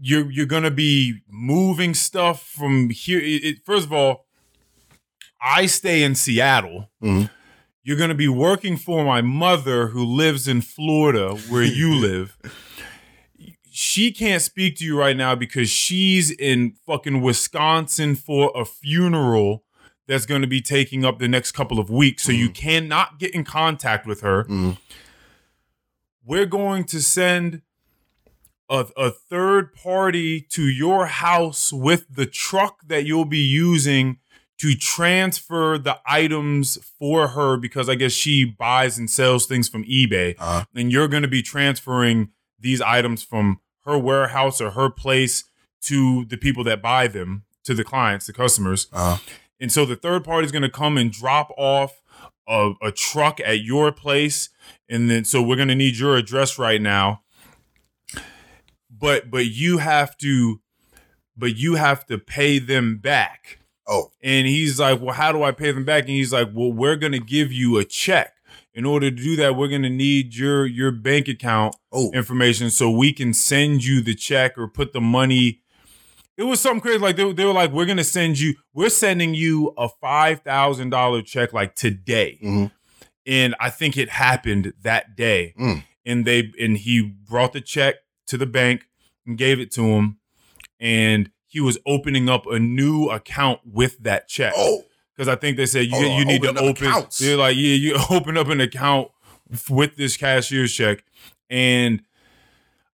You're 0.01 0.31
you're 0.31 0.45
gonna 0.45 0.71
be 0.71 1.23
moving 1.27 1.93
stuff 1.93 2.41
from 2.41 2.89
here. 2.89 3.19
It, 3.19 3.43
it- 3.43 3.65
first 3.65 3.85
of 3.85 3.91
all, 3.91 4.27
I 5.41 5.65
stay 5.67 6.03
in 6.03 6.15
Seattle. 6.15 6.89
Mhm. 7.01 7.29
You're 7.83 7.97
going 7.97 8.09
to 8.09 8.15
be 8.15 8.27
working 8.27 8.77
for 8.77 9.03
my 9.05 9.21
mother 9.21 9.87
who 9.87 10.03
lives 10.03 10.47
in 10.47 10.61
Florida 10.61 11.35
where 11.49 11.63
you 11.63 11.95
live. 11.99 12.37
She 13.71 14.11
can't 14.11 14.41
speak 14.41 14.75
to 14.77 14.85
you 14.85 14.97
right 14.99 15.15
now 15.15 15.35
because 15.35 15.69
she's 15.69 16.29
in 16.31 16.73
fucking 16.85 17.21
Wisconsin 17.21 18.15
for 18.15 18.51
a 18.55 18.65
funeral 18.65 19.63
that's 20.07 20.25
going 20.25 20.41
to 20.41 20.47
be 20.47 20.59
taking 20.61 21.05
up 21.05 21.19
the 21.19 21.27
next 21.27 21.53
couple 21.53 21.79
of 21.79 21.89
weeks. 21.89 22.23
So 22.23 22.31
you 22.31 22.49
cannot 22.49 23.19
get 23.19 23.33
in 23.33 23.43
contact 23.45 24.05
with 24.05 24.21
her. 24.21 24.43
Mhm. 24.45 24.77
We're 26.25 26.45
going 26.45 26.83
to 26.85 27.01
send 27.01 27.61
a, 28.69 28.85
a 28.95 29.09
third 29.09 29.73
party 29.73 30.41
to 30.51 30.63
your 30.67 31.07
house 31.07 31.73
with 31.73 32.05
the 32.09 32.25
truck 32.27 32.81
that 32.87 33.05
you'll 33.05 33.25
be 33.25 33.39
using 33.39 34.18
to 34.59 34.75
transfer 34.75 35.77
the 35.77 35.99
items 36.05 36.77
for 36.97 37.29
her 37.29 37.57
because 37.57 37.87
I 37.89 37.95
guess 37.95 38.11
she 38.11 38.43
buys 38.45 38.97
and 38.97 39.09
sells 39.09 39.45
things 39.45 39.69
from 39.69 39.83
eBay. 39.85 40.35
Uh-huh. 40.37 40.65
And 40.75 40.91
you're 40.91 41.07
going 41.07 41.23
to 41.23 41.29
be 41.29 41.41
transferring 41.41 42.29
these 42.59 42.81
items 42.81 43.23
from 43.23 43.61
her 43.85 43.97
warehouse 43.97 44.59
or 44.59 44.71
her 44.71 44.89
place 44.89 45.45
to 45.83 46.25
the 46.25 46.37
people 46.37 46.63
that 46.65 46.81
buy 46.81 47.07
them, 47.07 47.45
to 47.63 47.73
the 47.73 47.85
clients, 47.85 48.27
the 48.27 48.33
customers. 48.33 48.87
Uh 48.91 49.15
huh. 49.15 49.31
And 49.61 49.71
so 49.71 49.85
the 49.85 49.95
third 49.95 50.23
party 50.23 50.45
is 50.45 50.51
going 50.51 50.61
to 50.61 50.69
come 50.69 50.97
and 50.97 51.11
drop 51.11 51.51
off 51.57 52.01
a, 52.47 52.73
a 52.81 52.91
truck 52.91 53.39
at 53.39 53.61
your 53.61 53.91
place. 53.91 54.49
And 54.89 55.09
then, 55.09 55.23
so 55.23 55.41
we're 55.41 55.55
going 55.55 55.67
to 55.69 55.75
need 55.75 55.97
your 55.97 56.17
address 56.17 56.57
right 56.59 56.81
now. 56.81 57.21
But, 58.89 59.31
but 59.31 59.45
you 59.45 59.77
have 59.77 60.17
to, 60.17 60.59
but 61.37 61.55
you 61.55 61.75
have 61.75 62.05
to 62.07 62.17
pay 62.17 62.59
them 62.59 62.97
back. 62.97 63.58
Oh, 63.91 64.11
And 64.21 64.45
he's 64.45 64.79
like, 64.79 65.01
Well, 65.01 65.15
how 65.15 65.31
do 65.31 65.41
I 65.43 65.51
pay 65.51 65.71
them 65.71 65.83
back? 65.83 66.03
And 66.03 66.11
he's 66.11 66.31
like, 66.31 66.49
Well, 66.53 66.71
we're 66.71 66.95
gonna 66.95 67.19
give 67.19 67.51
you 67.51 67.77
a 67.79 67.83
check. 67.85 68.35
In 68.73 68.85
order 68.85 69.09
to 69.09 69.15
do 69.15 69.35
that, 69.37 69.55
we're 69.55 69.67
gonna 69.67 69.89
need 69.89 70.35
your 70.35 70.65
your 70.65 70.91
bank 70.91 71.27
account 71.27 71.75
oh, 71.91 72.11
information 72.11 72.69
so 72.69 72.89
we 72.91 73.11
can 73.11 73.33
send 73.33 73.83
you 73.83 73.99
the 74.01 74.13
check 74.13 74.57
or 74.57 74.67
put 74.67 74.93
the 74.93 75.01
money. 75.01 75.61
It 76.37 76.43
was 76.43 76.61
something 76.61 76.79
crazy. 76.81 76.99
Like 76.99 77.15
they, 77.15 77.33
they 77.33 77.45
were 77.45 77.51
like, 77.51 77.71
We're 77.71 77.87
gonna 77.87 78.03
send 78.03 78.39
you, 78.39 78.53
we're 78.73 78.89
sending 78.89 79.33
you 79.33 79.73
a 79.75 79.89
five 79.89 80.41
thousand 80.41 80.91
dollar 80.91 81.21
check 81.23 81.51
like 81.51 81.73
today. 81.75 82.37
Mhm. 82.43 82.71
And 83.25 83.55
I 83.59 83.69
think 83.71 83.97
it 83.97 84.09
happened 84.09 84.73
that 84.83 85.15
day. 85.15 85.53
Mm. 85.59 85.83
And 86.05 86.25
they 86.25 86.51
and 86.59 86.77
he 86.77 87.01
brought 87.01 87.53
the 87.53 87.61
check 87.61 87.95
to 88.27 88.37
the 88.37 88.45
bank 88.45 88.87
and 89.25 89.37
gave 89.37 89.59
it 89.59 89.71
to 89.71 89.81
him. 89.83 90.19
And 90.79 91.31
he 91.49 91.59
was 91.59 91.79
opening 91.85 92.29
up 92.29 92.45
a 92.45 92.59
new 92.59 93.09
account 93.09 93.59
with 93.65 93.97
that 94.03 94.27
check 94.27 94.53
oh. 94.55 94.83
because 95.15 95.27
I 95.27 95.35
think 95.35 95.57
they 95.57 95.65
said 95.65 95.87
you, 95.87 95.95
on, 95.95 96.19
you 96.19 96.23
need 96.23 96.43
to 96.43 96.49
open. 96.51 96.87
accounts. 96.87 97.17
They're 97.17 97.35
like, 97.35 97.55
yeah, 97.57 97.73
you 97.73 97.97
open 98.09 98.37
up 98.37 98.47
an 98.49 98.61
account 98.61 99.09
with 99.67 99.97
this 99.97 100.15
cashier's 100.15 100.71
check, 100.71 101.03
and 101.49 102.03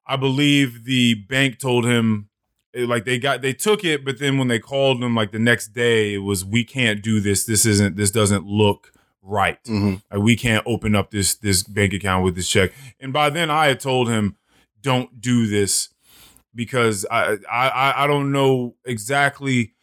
I 0.07 0.15
believe 0.15 0.85
the 0.85 1.15
bank 1.15 1.59
told 1.59 1.85
him 1.85 2.29
eh, 2.73 2.85
like 2.87 3.03
they 3.03 3.19
got 3.19 3.41
they 3.41 3.51
took 3.51 3.83
it, 3.83 4.05
but 4.05 4.19
then 4.19 4.37
when 4.37 4.47
they 4.47 4.59
called 4.59 5.03
him 5.03 5.15
like 5.15 5.33
the 5.33 5.39
next 5.39 5.73
day, 5.73 6.13
it 6.13 6.19
was 6.19 6.45
we 6.45 6.63
can't 6.63 7.03
do 7.03 7.19
this. 7.19 7.43
This 7.45 7.65
isn't. 7.65 7.97
This 7.97 8.09
doesn't 8.09 8.45
look 8.45 8.93
right. 9.21 9.61
Mhm. 9.65 10.01
Like, 10.09 10.21
we 10.21 10.37
can't 10.37 10.63
open 10.65 10.95
up 10.95 11.11
this 11.11 11.35
this 11.35 11.61
bank 11.61 11.91
account 11.91 12.23
with 12.23 12.37
this 12.37 12.47
check. 12.47 12.71
And 13.01 13.11
by 13.11 13.29
then, 13.29 13.49
I 13.49 13.67
had 13.67 13.81
told 13.81 14.07
him, 14.07 14.37
don't 14.81 15.19
do 15.19 15.45
this 15.45 15.89
because 16.55 17.05
I 17.11 17.37
I 17.51 18.03
I- 18.03 18.07
don't 18.07 18.31
know 18.31 18.75
exactly. 18.85 19.73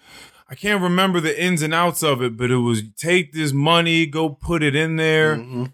I 0.48 0.54
can't 0.54 0.82
remember 0.82 1.20
the 1.20 1.42
ins 1.42 1.62
and 1.62 1.72
outs 1.72 2.02
of 2.02 2.22
it, 2.22 2.37
but 2.37 2.50
it 2.50 2.56
was 2.56 2.82
take 2.96 3.32
this 3.32 3.52
money, 3.52 4.04
go 4.06 4.28
put 4.28 4.62
it 4.62 4.74
in 4.76 4.96
there, 4.96 5.37
Mhm. 5.37 5.72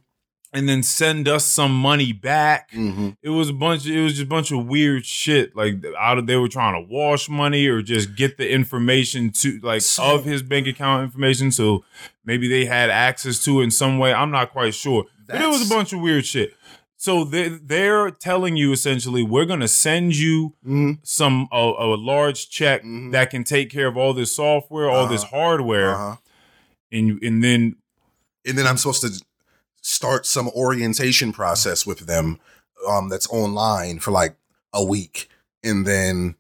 and 0.53 0.69
then 0.69 0.83
send 0.85 1.27
us 1.27 1.45
some 1.45 1.75
money 1.75 2.13
back. 2.13 2.71
Mhm. 2.73 3.17
It 3.23 3.31
was 3.31 3.49
a 3.49 3.53
bunch. 3.53 3.87
It 3.87 4.01
was 4.03 4.13
just 4.13 4.23
a 4.25 4.27
bunch 4.29 4.53
of 4.53 4.67
weird 4.67 5.05
shit. 5.05 5.57
Like 5.57 5.83
out 5.99 6.19
of 6.19 6.27
they 6.29 6.37
were 6.37 6.47
trying 6.49 6.75
to 6.81 6.89
wash 6.93 7.29
money 7.29 7.67
or 7.67 7.83
just 7.83 8.15
get 8.15 8.37
the 8.37 8.49
information 8.49 9.31
to 9.31 9.59
like 9.63 9.81
So- 9.83 10.15
of 10.15 10.25
his 10.25 10.43
bank 10.43 10.67
account 10.69 11.03
information. 11.03 11.51
So 11.51 11.85
maybe 12.25 12.47
they 12.49 12.65
had 12.67 12.89
access 12.89 13.43
to 13.47 13.61
it 13.61 13.65
in 13.65 13.71
some 13.73 13.99
way. 13.99 14.13
I'm 14.15 14.31
not 14.31 14.51
quite 14.53 14.75
sure. 14.75 15.07
but 15.31 15.43
it 15.43 15.47
was 15.47 15.71
a 15.71 15.75
bunch 15.75 15.93
of 15.93 16.01
weird 16.01 16.25
shit. 16.25 16.55
So 17.01 17.23
they 17.25 17.49
they're 17.49 18.11
telling 18.11 18.57
you 18.57 18.73
essentially 18.73 19.23
we're 19.23 19.45
gonna 19.47 19.69
send 19.69 20.17
you 20.17 20.55
Mhm. 20.67 20.99
some 21.05 21.49
a, 21.53 21.57
a 21.79 21.97
large 21.97 22.51
check 22.51 22.83
Mhm. 22.83 23.13
that 23.13 23.31
can 23.31 23.45
take 23.45 23.71
care 23.71 23.87
of 23.87 23.97
all 23.97 24.13
this 24.13 24.35
software, 24.35 24.91
all 24.91 25.07
this 25.07 25.23
Uh-huh. 25.23 25.37
hardware, 25.37 25.95
Uh-huh. 25.95 26.17
and 26.93 27.07
you- 27.09 27.21
and 27.23 27.43
then 27.43 27.77
and 28.45 28.57
then 28.59 28.67
I'm 28.67 28.77
supposed 28.79 29.03
to 29.03 29.13
start 29.81 30.27
some 30.27 30.49
orientation 30.49 31.33
process 31.33 31.87
with 31.87 32.01
them 32.01 32.39
um 32.89 33.09
that's 33.09 33.29
online 33.31 33.99
for 34.01 34.11
like 34.11 34.37
a 34.73 34.85
week 34.85 35.29
and 35.63 35.87
then 35.87 36.35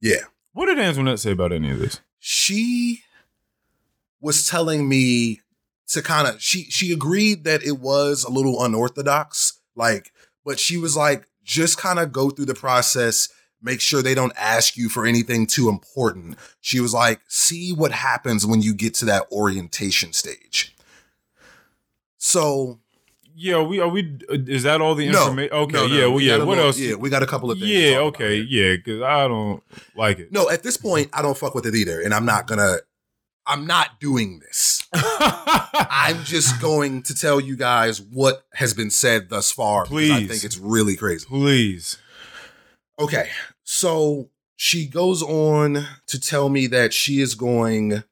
yeah 0.00 0.24
what 0.52 0.66
did 0.66 0.78
Antoinette 0.78 1.20
say 1.20 1.30
about 1.32 1.52
any 1.52 1.70
of 1.70 1.78
this? 1.78 2.00
she 2.18 3.02
was 4.20 4.46
telling 4.48 4.88
me 4.88 5.40
to 5.88 6.02
kind 6.02 6.26
of 6.26 6.40
she 6.42 6.64
she 6.70 6.92
agreed 6.92 7.44
that 7.44 7.62
it 7.62 7.78
was 7.78 8.24
a 8.24 8.30
little 8.30 8.62
unorthodox 8.64 9.55
like 9.76 10.12
but 10.44 10.58
she 10.58 10.76
was 10.78 10.96
like 10.96 11.26
just 11.44 11.78
kind 11.78 11.98
of 11.98 12.12
go 12.12 12.30
through 12.30 12.46
the 12.46 12.54
process, 12.54 13.28
make 13.62 13.80
sure 13.80 14.02
they 14.02 14.14
don't 14.14 14.32
ask 14.36 14.76
you 14.76 14.88
for 14.88 15.06
anything 15.06 15.46
too 15.46 15.68
important. 15.68 16.36
She 16.60 16.80
was 16.80 16.92
like, 16.94 17.20
see 17.28 17.72
what 17.72 17.92
happens 17.92 18.44
when 18.46 18.62
you 18.62 18.74
get 18.74 18.94
to 18.94 19.04
that 19.06 19.26
orientation 19.30 20.12
stage. 20.12 20.74
So 22.18 22.80
Yeah, 23.34 23.60
we 23.62 23.80
are 23.80 23.88
we. 23.88 24.18
Uh, 24.30 24.38
is 24.46 24.62
that 24.62 24.80
all 24.80 24.94
the 24.94 25.08
no, 25.10 25.22
information? 25.22 25.52
Okay, 25.52 25.72
no, 25.72 25.86
no, 25.86 25.94
yeah, 25.94 26.06
well, 26.06 26.14
we 26.14 26.26
yeah. 26.28 26.38
What 26.38 26.48
little- 26.48 26.64
else? 26.66 26.78
Yeah, 26.78 26.94
we 26.94 27.10
got 27.10 27.22
a 27.22 27.26
couple 27.26 27.50
of 27.50 27.58
things. 27.58 27.70
Yeah, 27.70 27.98
okay, 27.98 28.36
yeah. 28.36 28.76
Because 28.76 29.02
I 29.02 29.28
don't 29.28 29.62
like 29.94 30.18
it. 30.18 30.32
No, 30.32 30.48
at 30.48 30.62
this 30.62 30.76
point, 30.76 31.10
I 31.12 31.22
don't 31.22 31.36
fuck 31.36 31.54
with 31.54 31.66
it 31.66 31.74
either, 31.74 32.00
and 32.00 32.14
I'm 32.14 32.24
not 32.24 32.46
gonna. 32.46 32.78
I'm 33.46 33.66
not 33.66 34.00
doing 34.00 34.40
this. 34.40 34.75
I'm 35.90 36.24
just 36.24 36.60
going 36.60 37.02
to 37.02 37.14
tell 37.14 37.40
you 37.40 37.56
guys 37.56 38.00
what 38.00 38.46
has 38.54 38.74
been 38.74 38.90
said 38.90 39.28
thus 39.28 39.50
far. 39.50 39.84
Please. 39.86 40.12
I 40.12 40.26
think 40.26 40.44
it's 40.44 40.58
really 40.58 40.96
crazy. 40.96 41.26
Please. 41.26 41.98
Okay, 42.98 43.28
so 43.62 44.30
she 44.56 44.86
goes 44.86 45.22
on 45.22 45.86
to 46.06 46.20
tell 46.20 46.48
me 46.48 46.66
that 46.68 46.94
she 46.94 47.20
is 47.20 47.34
going 47.34 48.02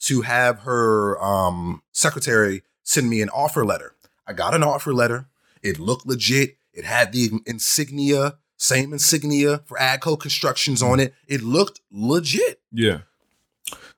to 0.00 0.20
have 0.22 0.60
her 0.60 1.22
um, 1.22 1.82
secretary 1.92 2.62
send 2.82 3.08
me 3.08 3.22
an 3.22 3.30
offer 3.30 3.64
letter. 3.64 3.94
I 4.26 4.34
got 4.34 4.54
an 4.54 4.62
offer 4.62 4.92
letter. 4.92 5.26
It 5.62 5.78
looked 5.78 6.06
legit. 6.06 6.56
It 6.72 6.84
had 6.84 7.12
the 7.12 7.30
insignia, 7.46 8.36
same 8.56 8.92
insignia 8.92 9.62
for 9.64 9.78
Adco 9.78 10.20
Constructions 10.20 10.82
on 10.82 11.00
it. 11.00 11.14
It 11.26 11.42
looked 11.42 11.80
legit. 11.90 12.60
Yeah. 12.70 13.00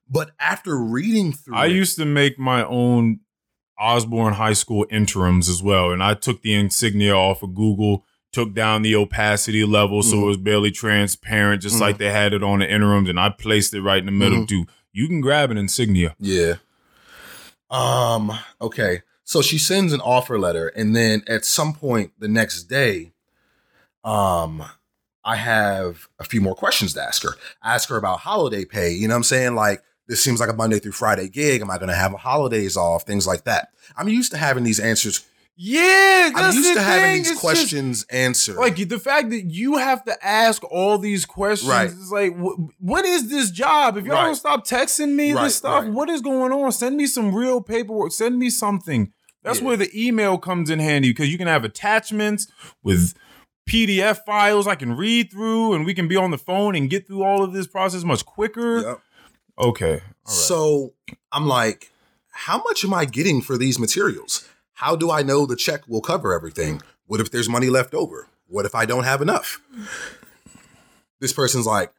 But 0.09 0.31
after 0.39 0.77
reading 0.77 1.33
through, 1.33 1.57
I 1.57 1.67
it, 1.67 1.73
used 1.73 1.97
to 1.99 2.05
make 2.05 2.39
my 2.39 2.65
own 2.65 3.21
Osborne 3.79 4.35
High 4.35 4.53
School 4.55 4.87
interims 4.91 5.49
as 5.49 5.63
well, 5.63 5.91
and 5.91 6.03
I 6.03 6.15
took 6.15 6.43
the 6.43 6.55
insignia 6.55 7.15
off 7.15 7.43
of 7.43 7.55
Google, 7.55 8.05
took 8.33 8.55
down 8.55 8.83
the 8.83 8.95
opacity 8.95 9.65
level 9.65 10.03
so 10.03 10.17
Mhm. 10.17 10.23
it 10.23 10.27
was 10.27 10.37
barely 10.37 10.71
transparent, 10.71 11.63
just 11.63 11.77
Mhm. 11.77 11.81
like 11.81 11.99
they 11.99 12.11
had 12.11 12.33
it 12.33 12.43
on 12.43 12.61
the 12.61 12.71
interims, 12.71 13.09
and 13.09 13.19
I 13.19 13.31
placed 13.31 13.75
it 13.75 13.83
right 13.83 13.99
in 13.99 14.07
the 14.07 14.13
middle 14.13 14.41
Mhm. 14.45 14.49
too. 14.49 14.67
You 14.93 15.09
can 15.09 15.21
grab 15.21 15.51
an 15.51 15.59
insignia. 15.59 16.15
Yeah. 16.19 16.55
Um, 17.71 18.33
okay. 18.61 19.03
So 19.25 19.43
she 19.43 19.59
sends 19.59 19.93
an 19.93 20.01
offer 20.01 20.39
letter 20.39 20.69
and 20.69 20.95
then 20.95 21.23
at 21.27 21.45
some 21.45 21.75
point 21.75 22.13
the 22.19 22.29
next 22.29 22.65
day, 22.65 23.13
um, 24.05 24.63
I 25.25 25.37
have 25.37 26.07
a 26.21 26.25
few 26.25 26.41
more 26.41 26.55
questions 26.55 26.95
to 26.95 27.03
ask 27.03 27.25
her. 27.25 27.35
I 27.61 27.75
ask 27.75 27.89
her 27.89 27.97
about 27.97 28.21
holiday 28.21 28.65
pay. 28.65 28.93
You 28.93 29.09
know 29.09 29.15
what 29.15 29.19
I'm 29.19 29.25
saying? 29.25 29.55
Like, 29.57 29.83
this 30.09 30.23
seems 30.23 30.41
like 30.41 30.49
a 30.49 30.55
Monday 30.55 30.79
through 30.79 30.93
Friday 30.93 31.29
gig. 31.29 31.61
Am 31.63 31.71
I 31.71 31.77
going 31.79 31.89
to 31.89 31.95
have 31.95 32.13
holidays 32.13 32.77
off? 32.77 33.05
Things 33.05 33.27
like 33.27 33.45
that. 33.45 33.69
I'm 33.97 34.09
used 34.09 34.33
to 34.33 34.39
having 34.39 34.65
these 34.65 34.79
answers. 34.81 35.27
Yeah, 35.59 36.31
I'm 36.35 36.55
used 36.55 36.75
to 36.75 36.83
having 36.83 37.23
these 37.23 37.39
questions 37.41 38.05
answered. 38.11 38.57
like 38.57 38.77
the 38.77 38.99
fact 38.99 39.31
that 39.31 39.45
you 39.47 39.79
have 39.79 40.05
to 40.05 40.15
ask 40.27 40.63
all 40.65 40.99
these 40.99 41.25
questions 41.25 41.71
Right. 41.71 41.89
is 41.89 42.13
like, 42.13 42.37
wh- 42.37 42.59
what 42.79 43.07
is 43.07 43.31
this 43.31 43.51
job? 43.51 43.97
If 43.97 44.05
y'all 44.05 44.17
Right. 44.17 44.25
don't 44.27 44.35
stop 44.35 44.67
texting 44.67 45.15
me 45.15 45.33
Right, 45.33 45.45
this 45.45 45.57
stuff, 45.57 45.85
right. 45.85 45.93
what 45.93 46.11
is 46.11 46.21
going 46.21 46.53
on? 46.53 46.73
Send 46.73 46.99
me 46.99 47.07
some 47.07 47.35
real 47.35 47.63
paperwork. 47.63 48.13
Send 48.13 48.39
me 48.39 48.51
something. 48.51 49.13
That's 49.43 49.61
Yeah. 49.61 49.65
where 49.67 49.77
the 49.79 49.91
email 50.07 50.37
comes 50.37 50.69
in 50.69 50.79
handy 50.79 51.09
because 51.09 51.31
you 51.31 51.39
can 51.39 51.47
have 51.49 51.65
attachments 51.65 52.49
with 52.83 53.15
PDF 53.67 54.25
files 54.27 54.67
I 54.67 54.75
can 54.75 54.97
read 54.97 55.31
through, 55.33 55.73
and 55.73 55.85
we 55.87 55.95
can 55.95 56.07
be 56.07 56.17
on 56.17 56.31
the 56.31 56.39
phone 56.39 56.77
and 56.77 56.89
get 56.91 57.07
through 57.07 57.25
all 57.25 57.43
of 57.43 57.53
this 57.53 57.67
process 57.67 58.05
much 58.05 58.25
quicker. 58.27 58.81
Yep. 58.83 59.01
Okay. 59.59 60.01
So 60.25 60.95
I'm 61.33 61.47
like, 61.47 61.93
how 62.31 62.59
much 62.59 62.85
am 62.85 62.93
I 62.93 63.05
getting 63.05 63.41
for 63.41 63.57
these 63.57 63.79
materials? 63.79 64.49
How 64.75 64.97
do 64.97 65.11
I 65.11 65.23
know 65.23 65.47
the 65.47 65.57
check 65.57 65.89
will 65.89 66.03
cover 66.03 66.35
everything? 66.35 66.83
What 67.07 67.21
if 67.21 67.31
there's 67.31 67.49
money 67.49 67.69
left 67.69 67.95
over? 67.95 68.29
What 68.49 68.67
if 68.67 68.75
I 68.75 68.85
don't 68.85 69.05
have 69.05 69.23
enough? 69.23 69.61
This 71.21 71.33
person's 71.33 71.67
like, 71.67 71.93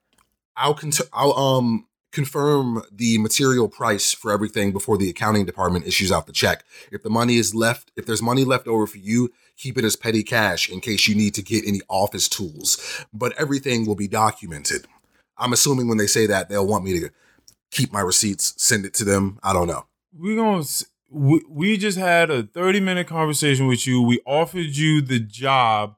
I'll 0.56 0.76
con- 0.76 0.91
I'll 1.13 1.34
um 1.34 1.88
confirm 2.12 2.84
the 2.91 3.17
material 3.17 3.67
price 3.67 4.13
for 4.13 4.32
everything 4.32 4.72
before 4.72 4.98
the 4.98 5.10
accounting 5.10 5.46
department 5.46 5.86
issues 5.86 6.12
out 6.12 6.26
the 6.26 6.34
check. 6.34 6.63
If 6.91 7.04
the 7.04 7.10
money 7.10 7.38
is 7.38 7.54
left, 7.54 7.91
if 7.96 8.06
there's 8.06 8.22
money 8.22 8.43
left 8.43 8.67
over 8.67 8.88
for 8.88 8.98
you, 8.98 9.32
keep 9.56 9.78
it 9.78 9.84
as 9.84 9.96
petty 9.96 10.24
cash 10.24 10.70
in 10.70 10.80
case 10.80 11.08
you 11.08 11.15
need 11.15 11.34
to 11.36 11.41
get 11.41 11.67
any 11.67 11.82
office 11.89 12.30
tools. 12.30 13.06
But 13.13 13.34
everything 13.38 13.86
will 13.86 13.96
be 13.96 14.08
documented. 14.08 14.86
I'm 15.38 15.54
assuming 15.54 15.88
when 15.88 15.98
they 15.98 16.08
say 16.08 16.26
that, 16.28 16.50
they'll 16.50 16.65
want 16.65 16.84
me 16.84 17.00
to 17.00 17.12
keep 17.72 17.92
my 17.92 18.02
receipts, 18.02 18.54
send 18.58 18.86
it 18.86 18.94
to 18.96 19.04
them. 19.04 19.40
I 19.44 19.54
don't 19.54 19.68
know. 19.68 19.86
we 20.18 20.36
gonna 20.36 20.64
we, 21.10 21.42
we 21.50 21.78
just 21.78 21.98
had 21.98 22.30
a 22.30 22.44
30 22.44 22.80
minute 22.80 23.08
conversation 23.08 23.68
with 23.68 23.88
you. 23.88 24.02
We 24.02 24.20
offered 24.26 24.76
you 24.76 25.02
the 25.02 25.20
job 25.20 25.96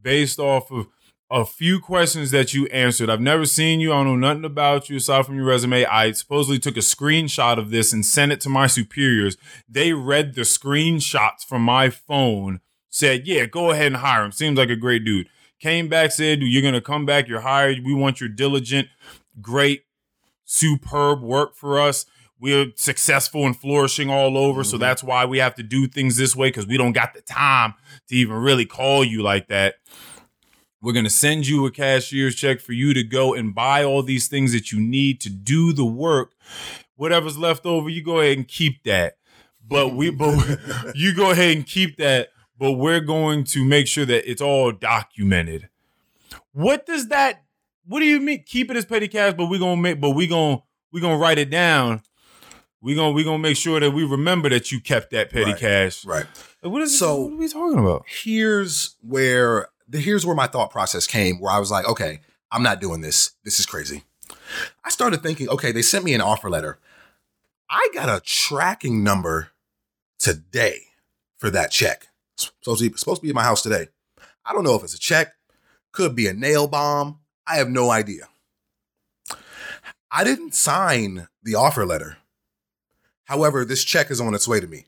based 0.00 0.38
off 0.38 0.70
of 0.70 0.88
a 1.30 1.46
few 1.46 1.80
questions 1.80 2.30
that 2.30 2.52
you 2.52 2.66
answered. 2.66 3.08
I've 3.08 3.20
never 3.20 3.46
seen 3.46 3.80
you. 3.80 3.92
I 3.92 4.04
don't 4.04 4.20
know 4.20 4.28
nothing 4.28 4.44
about 4.44 4.90
you 4.90 4.98
aside 4.98 5.24
from 5.24 5.36
your 5.36 5.46
resume. 5.46 5.86
I 5.86 6.12
supposedly 6.12 6.58
took 6.58 6.76
a 6.76 6.80
screenshot 6.80 7.58
of 7.58 7.70
this 7.70 7.92
and 7.92 8.04
sent 8.04 8.32
it 8.32 8.40
to 8.42 8.50
my 8.50 8.66
superiors. 8.66 9.38
They 9.66 9.94
read 9.94 10.34
the 10.34 10.42
screenshots 10.42 11.42
from 11.46 11.62
my 11.62 11.88
phone 11.88 12.60
said 12.92 13.26
yeah 13.26 13.46
go 13.46 13.70
ahead 13.70 13.86
and 13.88 13.96
hire 13.96 14.24
him. 14.24 14.32
Seems 14.32 14.56
like 14.56 14.68
a 14.68 14.76
great 14.76 15.04
dude. 15.04 15.28
Came 15.58 15.88
back 15.88 16.12
said 16.12 16.42
you're 16.42 16.62
gonna 16.62 16.80
come 16.80 17.06
back. 17.06 17.26
You're 17.26 17.40
hired. 17.40 17.84
We 17.84 17.94
want 17.94 18.20
your 18.20 18.28
diligent 18.28 18.88
great 19.40 19.84
superb 20.44 21.22
work 21.22 21.54
for 21.54 21.78
us 21.80 22.04
we're 22.40 22.72
successful 22.74 23.46
and 23.46 23.56
flourishing 23.56 24.10
all 24.10 24.36
over. 24.36 24.64
So 24.64 24.76
Mhm. 24.76 24.80
that's 24.80 25.04
why 25.04 25.24
we 25.24 25.38
have 25.38 25.54
to 25.54 25.62
do 25.62 25.86
things 25.86 26.16
this 26.16 26.34
way 26.34 26.48
because 26.48 26.66
we 26.66 26.76
don't 26.76 26.90
got 26.90 27.14
the 27.14 27.20
time 27.20 27.74
to 28.08 28.16
even 28.16 28.34
really 28.34 28.66
call 28.66 29.04
you 29.04 29.22
like 29.22 29.46
that. 29.46 29.76
We're 30.80 30.92
going 30.92 31.04
to 31.04 31.10
send 31.10 31.46
you 31.46 31.64
a 31.66 31.70
cashier's 31.70 32.34
check 32.34 32.60
for 32.60 32.72
you 32.72 32.92
to 32.94 33.04
go 33.04 33.32
and 33.32 33.54
buy 33.54 33.84
all 33.84 34.02
these 34.02 34.26
things 34.26 34.52
that 34.54 34.72
you 34.72 34.80
need 34.80 35.20
to 35.20 35.30
do 35.30 35.72
the 35.72 35.84
work. 35.84 36.32
Whatever's 36.96 37.38
left 37.38 37.64
over, 37.64 37.88
you 37.88 38.02
go 38.02 38.18
ahead 38.18 38.36
and 38.38 38.48
keep 38.48 38.82
that. 38.82 39.18
But 39.64 39.94
we, 39.94 40.10
but 40.10 40.58
you 40.96 41.14
go 41.14 41.30
ahead 41.30 41.56
and 41.56 41.64
keep 41.64 41.96
that. 41.98 42.30
But 42.58 42.72
we're 42.72 42.98
going 42.98 43.44
to 43.44 43.64
make 43.64 43.86
sure 43.86 44.04
that 44.04 44.28
it's 44.28 44.42
all 44.42 44.72
documented. 44.72 45.68
What 46.50 46.86
does 46.86 47.06
that? 47.06 47.44
What 47.84 48.00
do 48.00 48.06
you 48.06 48.20
mean? 48.20 48.44
Keep 48.46 48.70
it 48.70 48.76
as 48.76 48.84
petty 48.84 49.08
cash, 49.08 49.34
but 49.36 49.46
we're 49.46 49.58
gonna 49.58 49.80
make, 49.80 50.00
but 50.00 50.10
we 50.10 50.26
gonna 50.26 50.62
we 50.92 51.00
gonna 51.00 51.16
write 51.18 51.38
it 51.38 51.50
down. 51.50 52.02
We 52.80 52.94
gonna 52.94 53.12
we 53.12 53.24
gonna 53.24 53.38
make 53.38 53.56
sure 53.56 53.80
that 53.80 53.90
we 53.90 54.04
remember 54.04 54.48
that 54.50 54.70
you 54.72 54.80
kept 54.80 55.10
that 55.10 55.30
petty 55.30 55.52
Right. 55.52 55.58
cash. 55.60 56.04
Right. 56.04 56.26
Like, 56.62 56.72
What 56.72 56.82
is 56.82 56.98
So- 56.98 57.06
so? 57.06 57.20
What 57.22 57.32
are 57.32 57.36
we 57.36 57.48
talking 57.48 57.78
about? 57.78 58.04
Here's 58.06 58.96
where 59.00 59.68
the 59.88 59.98
here's 60.00 60.24
where 60.24 60.36
my 60.36 60.46
thought 60.46 60.70
process 60.70 61.06
came 61.06 61.40
where 61.40 61.52
I 61.52 61.58
was 61.58 61.70
like, 61.70 61.86
okay, 61.86 62.20
I'm 62.50 62.62
not 62.62 62.80
doing 62.80 63.00
this. 63.00 63.32
This 63.44 63.58
is 63.60 63.66
crazy. 63.66 64.04
I 64.84 64.90
started 64.90 65.22
thinking, 65.22 65.48
okay, 65.48 65.72
they 65.72 65.82
sent 65.82 66.04
me 66.04 66.14
an 66.14 66.20
offer 66.20 66.48
letter. 66.50 66.78
I 67.70 67.88
got 67.94 68.08
a 68.08 68.20
tracking 68.24 69.02
number 69.02 69.48
today 70.18 70.82
for 71.38 71.50
that 71.50 71.70
check. 71.70 72.08
It's 72.34 72.52
supposed 72.62 72.82
to 72.82 72.90
be, 72.90 72.96
supposed 72.96 73.20
to 73.20 73.22
be 73.22 73.30
in 73.30 73.34
my 73.34 73.42
house 73.44 73.62
today. 73.62 73.88
I 74.44 74.52
don't 74.52 74.64
know 74.64 74.74
if 74.74 74.82
it's 74.84 74.94
a 74.94 74.98
check, 74.98 75.34
could 75.92 76.14
be 76.14 76.26
a 76.26 76.32
nail 76.34 76.66
bomb. 76.68 77.18
I 77.46 77.56
have 77.56 77.68
no 77.68 77.90
idea. 77.90 78.28
I 80.10 80.24
didn't 80.24 80.54
sign 80.54 81.28
the 81.42 81.54
offer 81.54 81.86
letter. 81.86 82.18
However, 83.24 83.64
this 83.64 83.84
check 83.84 84.10
is 84.10 84.20
on 84.20 84.34
its 84.34 84.46
way 84.46 84.60
to 84.60 84.66
me. 84.66 84.86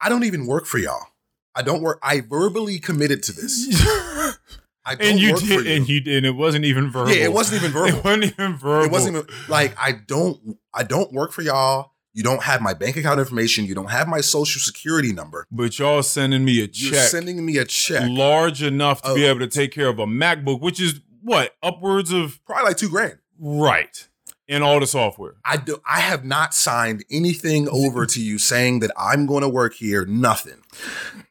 I 0.00 0.08
don't 0.08 0.24
even 0.24 0.46
work 0.46 0.66
for 0.66 0.78
y'all. 0.78 1.06
I 1.54 1.62
don't 1.62 1.82
work. 1.82 1.98
I 2.02 2.20
verbally 2.20 2.78
committed 2.78 3.22
to 3.24 3.32
this. 3.32 3.66
I 4.84 4.94
don't 4.94 5.02
and 5.10 5.20
you 5.20 5.32
work 5.32 5.40
for 5.42 5.46
did, 5.46 5.66
you. 5.66 5.72
and 5.74 5.88
you 5.88 6.00
did. 6.00 6.16
and 6.18 6.26
It 6.26 6.36
wasn't 6.36 6.64
even 6.64 6.90
verbal. 6.90 7.12
yeah, 7.12 7.24
it 7.24 7.32
wasn't 7.32 7.62
even 7.62 7.70
verbal. 7.72 7.98
It 7.98 8.04
wasn't 8.04 8.24
even 8.24 8.56
verbal. 8.56 8.84
It 8.86 8.90
wasn't 8.90 9.16
even 9.16 9.28
like 9.48 9.74
I 9.78 9.92
don't. 9.92 10.56
I 10.74 10.82
don't 10.84 11.12
work 11.12 11.32
for 11.32 11.42
y'all. 11.42 11.92
You 12.12 12.24
don't 12.24 12.42
have 12.42 12.60
my 12.60 12.74
bank 12.74 12.96
account 12.96 13.20
information. 13.20 13.66
You 13.66 13.74
don't 13.74 13.90
have 13.90 14.08
my 14.08 14.20
social 14.20 14.60
security 14.60 15.12
number. 15.12 15.46
But 15.52 15.78
y'all 15.78 16.02
sending 16.02 16.44
me 16.44 16.58
a 16.58 16.68
You're 16.72 16.92
check 16.94 17.08
sending 17.08 17.44
me 17.44 17.58
a 17.58 17.64
check, 17.64 18.02
large 18.08 18.62
enough 18.64 19.02
to 19.02 19.14
be 19.14 19.26
Oh. 19.26 19.30
able 19.30 19.40
to 19.40 19.46
take 19.48 19.70
care 19.70 19.88
of 19.88 19.98
a 20.00 20.06
MacBook, 20.06 20.60
which 20.60 20.80
is 20.80 21.00
what 21.22 21.54
upwards 21.62 22.12
of 22.12 22.38
probably 22.44 22.64
like 22.64 22.76
two 22.76 22.88
grand. 22.88 23.18
right 23.38 24.06
in 24.48 24.62
all 24.62 24.80
the 24.80 24.86
software. 24.86 25.34
I 25.44 25.56
do. 25.58 25.80
I 25.88 26.00
have 26.00 26.24
not 26.24 26.54
signed 26.54 27.04
anything 27.10 27.68
over 27.68 28.04
to 28.06 28.20
you 28.20 28.38
saying 28.38 28.80
that 28.80 28.90
I'm 28.96 29.26
going 29.26 29.42
to 29.42 29.48
work 29.48 29.74
here. 29.74 30.04
Nothing. 30.06 30.60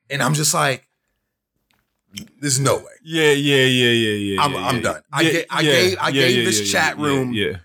And 0.10 0.24
I'm 0.24 0.34
just 0.34 0.54
like, 0.54 0.88
there's 2.40 2.60
no 2.60 2.78
way. 2.78 2.84
Yeah, 3.04 3.32
yeah, 3.32 3.66
yeah, 3.66 3.90
yeah, 3.92 4.10
yeah. 4.36 4.42
I'm- 4.42 4.54
yeah, 4.54 4.66
I'm 4.68 4.76
yeah. 4.78 4.82
done. 4.82 5.02
I 5.12 5.24
ga- 5.24 5.46
I 5.50 5.62
yeah, 5.62 5.72
gave- 5.72 5.98
I 6.00 6.08
yeah, 6.08 6.12
gave 6.14 6.38
yeah, 6.38 6.44
this 6.46 6.60
yeah, 6.74 6.80
chat 6.80 6.98
yeah, 6.98 7.06
room 7.06 7.34
Yeah, 7.34 7.58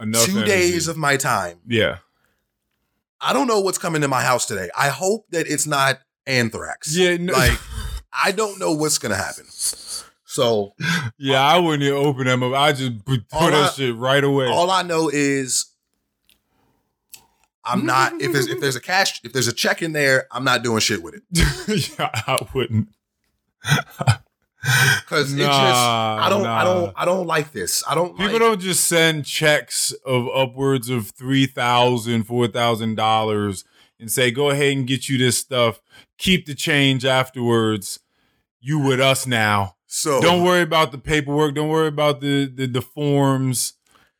enough 0.00 0.24
Two 0.26 0.32
energy. 0.38 0.46
days 0.50 0.88
of 0.88 0.96
my 0.96 1.16
time. 1.16 1.60
yeah, 1.66 1.98
I 3.20 3.32
don't 3.32 3.46
know 3.46 3.60
what's 3.60 3.78
coming 3.78 4.02
to 4.02 4.08
my 4.08 4.22
house 4.22 4.46
today. 4.46 4.68
I 4.76 4.88
hope 4.88 5.26
that 5.30 5.46
it's 5.48 5.66
not 5.66 6.00
anthrax. 6.26 6.94
yeah, 6.96 7.16
no, 7.16 7.32
Like, 7.32 7.58
I 8.12 8.32
don't 8.32 8.58
know 8.58 8.72
what's 8.72 8.98
going 8.98 9.10
to 9.10 9.16
happen. 9.16 9.46
So 10.38 10.74
yeah. 11.18 11.42
I 11.42 11.58
wouldn't 11.58 11.82
even 11.82 11.96
open 11.98 12.26
them 12.26 12.44
up. 12.44 12.52
I 12.54 12.72
just 12.72 13.04
put 13.04 13.28
that 13.30 13.52
I- 13.54 13.68
shit 13.70 13.96
right 13.96 14.22
away. 14.22 14.46
all 14.46 14.70
I 14.70 14.82
know 14.82 15.10
is 15.12 15.66
I'm 17.64 17.84
not 17.84 18.12
if 18.20 18.32
there's 18.32 18.46
if 18.46 18.60
there's 18.60 18.76
a 18.76 18.80
cash 18.80 19.20
if 19.24 19.32
there's 19.32 19.48
a 19.48 19.52
check 19.52 19.82
in 19.82 19.92
there, 19.92 20.28
I'm 20.30 20.44
not 20.44 20.62
doing 20.62 20.78
shit 20.78 21.02
with 21.02 21.14
it. 21.16 21.22
yeah, 21.98 22.08
I 22.14 22.38
wouldn't. 22.54 22.88
Because 25.00 25.32
it 25.32 25.38
just 25.38 25.50
I 25.50 26.26
don't 26.28 26.44
I 26.44 26.64
don't 26.64 26.92
I 26.96 27.04
don't 27.04 27.26
like 27.28 27.52
this. 27.52 27.82
I 27.88 27.94
don't 27.94 28.16
People 28.16 28.32
like, 28.32 28.40
don't 28.40 28.60
just 28.60 28.84
send 28.84 29.24
checks 29.24 29.92
of 30.04 30.28
upwards 30.34 30.90
of 30.90 31.10
three 31.10 31.46
thousand, 31.46 32.24
four 32.24 32.48
thousand 32.48 32.96
dollars 32.96 33.64
and 34.00 34.10
say, 34.10 34.32
"Go 34.32 34.50
ahead 34.50 34.76
and 34.76 34.86
get 34.86 35.08
you 35.08 35.16
this 35.16 35.38
stuff. 35.38 35.80
Keep 36.18 36.46
the 36.46 36.56
change 36.56 37.04
afterwards. 37.04 38.00
You 38.60 38.80
with 38.80 39.00
us 39.00 39.28
now. 39.28 39.76
So 39.88 40.20
Don't 40.20 40.44
worry 40.44 40.62
about 40.62 40.92
the 40.92 40.98
paperwork. 40.98 41.54
Don't 41.56 41.68
worry 41.70 41.88
about 41.88 42.20
the 42.20 42.46
the, 42.46 42.66
the 42.66 42.82
forms, 42.82 43.72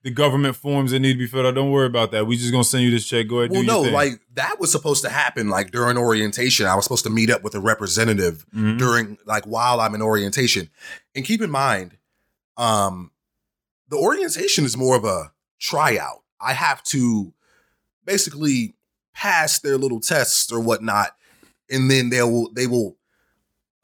the 0.02 0.11
government 0.11 0.57
forms 0.57 0.90
that 0.92 1.00
need 1.00 1.12
to 1.12 1.18
be 1.18 1.26
filled 1.26 1.44
out. 1.46 1.54
Don't 1.54 1.70
worry 1.70 1.87
about 1.87 2.11
that. 2.12 2.26
We 2.26 2.37
just 2.37 2.50
gonna 2.50 2.64
send 2.64 2.83
you 2.85 2.90
this 2.90 3.07
check. 3.07 3.28
Go 3.28 3.40
ahead. 3.40 3.50
Well, 3.52 3.61
do 3.61 3.66
no, 3.66 3.81
like 3.83 4.20
that 4.35 4.59
was 4.59 4.72
supposed 4.72 5.02
to 5.04 5.11
happen 5.11 5.48
like 5.50 5.70
during 5.70 5.96
orientation. 5.98 6.66
I 6.66 6.74
was 6.74 6.85
supposed 6.85 7.04
to 7.04 7.11
meet 7.11 7.31
up 7.31 7.42
with 7.44 7.54
a 7.54 7.61
representative 7.61 8.44
Mhm. 8.57 8.78
during 8.78 9.18
like 9.26 9.44
while 9.44 9.81
I'm 9.81 9.94
in 9.94 10.02
orientation. 10.02 10.70
And 11.14 11.24
keep 11.24 11.42
in 11.42 11.50
mind, 11.50 11.96
um, 12.57 13.11
the 13.90 13.96
orientation 13.96 14.64
is 14.64 14.76
more 14.76 14.96
of 14.96 15.04
a 15.04 15.33
tryout. 15.61 16.22
I 16.40 16.54
have 16.54 16.83
to 16.85 17.33
basically 18.04 18.74
pass 19.14 19.59
their 19.59 19.76
little 19.76 20.00
tests 20.00 20.50
or 20.52 20.61
whatnot, 20.61 21.14
and 21.70 21.90
then 21.90 22.11
they 22.11 22.22
will 22.22 22.50
they 22.52 22.66
will 22.66 22.96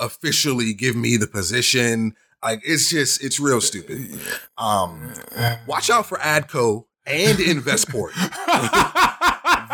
officially 0.04 0.74
give 0.74 0.96
me 0.96 1.16
the 1.16 1.26
position. 1.26 2.14
Like 2.42 2.60
it's 2.64 2.90
just 2.90 3.24
it's 3.24 3.40
real 3.40 3.60
stupid. 3.60 4.18
Um, 4.58 5.14
watch 5.66 5.88
out 5.90 6.06
for 6.06 6.18
Adco 6.18 6.84
and 7.06 7.38
Investport. 7.38 8.12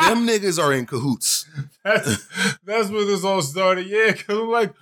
Them 0.01 0.27
niggas 0.27 0.63
are 0.63 0.73
in 0.73 0.87
cahoots. 0.87 1.47
That's 1.85 2.27
that's 2.65 2.91
where 2.91 3.05
this 3.05 3.25
all 3.25 3.43
started. 3.43 3.87
Yeah, 3.87 4.13
because 4.13 4.39
I'm 4.39 4.51
like, 4.51 4.75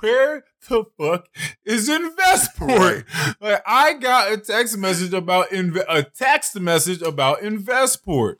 where 0.00 0.44
the 0.68 0.84
fuck 0.98 1.26
is 1.64 1.88
Investport? 1.88 3.04
Like, 3.40 3.62
I 3.66 3.94
got 3.94 4.32
a 4.32 4.36
text 4.38 4.78
message 4.78 5.12
about 5.12 5.50
inve- 5.50 5.84
a 5.88 6.02
text 6.04 6.58
message 6.58 7.02
about 7.02 7.40
Investport. 7.40 8.36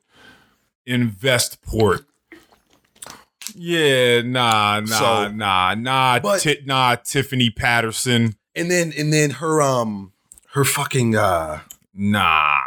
Investport. 0.89 2.05
Yeah, 3.55 4.23
nah, 4.23 4.81
nah, 4.81 4.87
So- 4.99 5.29
nah, 5.31 5.75
nah, 5.75 6.19
But- 6.21 6.41
Ti- 6.41 6.63
nah. 6.65 6.97
Tiffany 6.97 7.51
Patterson, 7.51 8.35
And 8.55 8.71
then 8.71 8.93
and 8.97 9.13
then 9.13 9.31
her 9.31 9.61
um 9.63 10.13
her 10.53 10.65
fucking 10.65 11.17
uh 11.17 11.61
nah. 11.95 12.61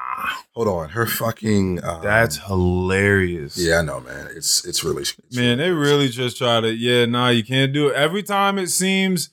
hold 0.54 0.68
on 0.68 0.90
her 0.90 1.06
fucking 1.06 1.84
um, 1.84 2.02
That's 2.02 2.38
hilarious. 2.38 3.58
yeah 3.58 3.80
I 3.80 3.82
know 3.84 4.00
man 4.00 4.28
it's 4.36 4.66
it's 4.66 4.84
really 4.84 5.04
it's 5.04 5.16
Man, 5.36 5.58
they 5.60 5.70
really 5.72 6.08
just 6.10 6.38
try 6.38 6.62
to, 6.62 6.72
yeah, 6.74 7.06
nah, 7.06 7.30
you 7.30 7.44
can't 7.44 7.72
do 7.74 7.90
it. 7.90 7.96
Every 7.96 8.24
time 8.24 8.58
it 8.58 8.68
seems 8.70 9.30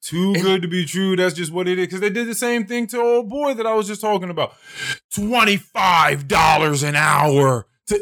too 0.00 0.32
And- 0.34 0.42
good 0.42 0.62
to 0.62 0.68
be 0.68 0.84
true, 0.84 1.14
that's 1.14 1.34
just 1.34 1.52
what 1.52 1.68
it 1.68 1.78
is. 1.78 1.86
Because 1.86 2.00
they 2.00 2.10
did 2.10 2.26
the 2.26 2.34
same 2.34 2.66
thing 2.66 2.88
to 2.88 3.00
old 3.00 3.28
boy 3.30 3.54
that 3.54 3.66
I 3.66 3.74
was 3.74 3.86
just 3.86 4.00
talking 4.00 4.30
about. 4.30 4.54
$25 5.14 6.82
an 6.88 6.96
hour. 6.96 7.66
To, 7.86 8.00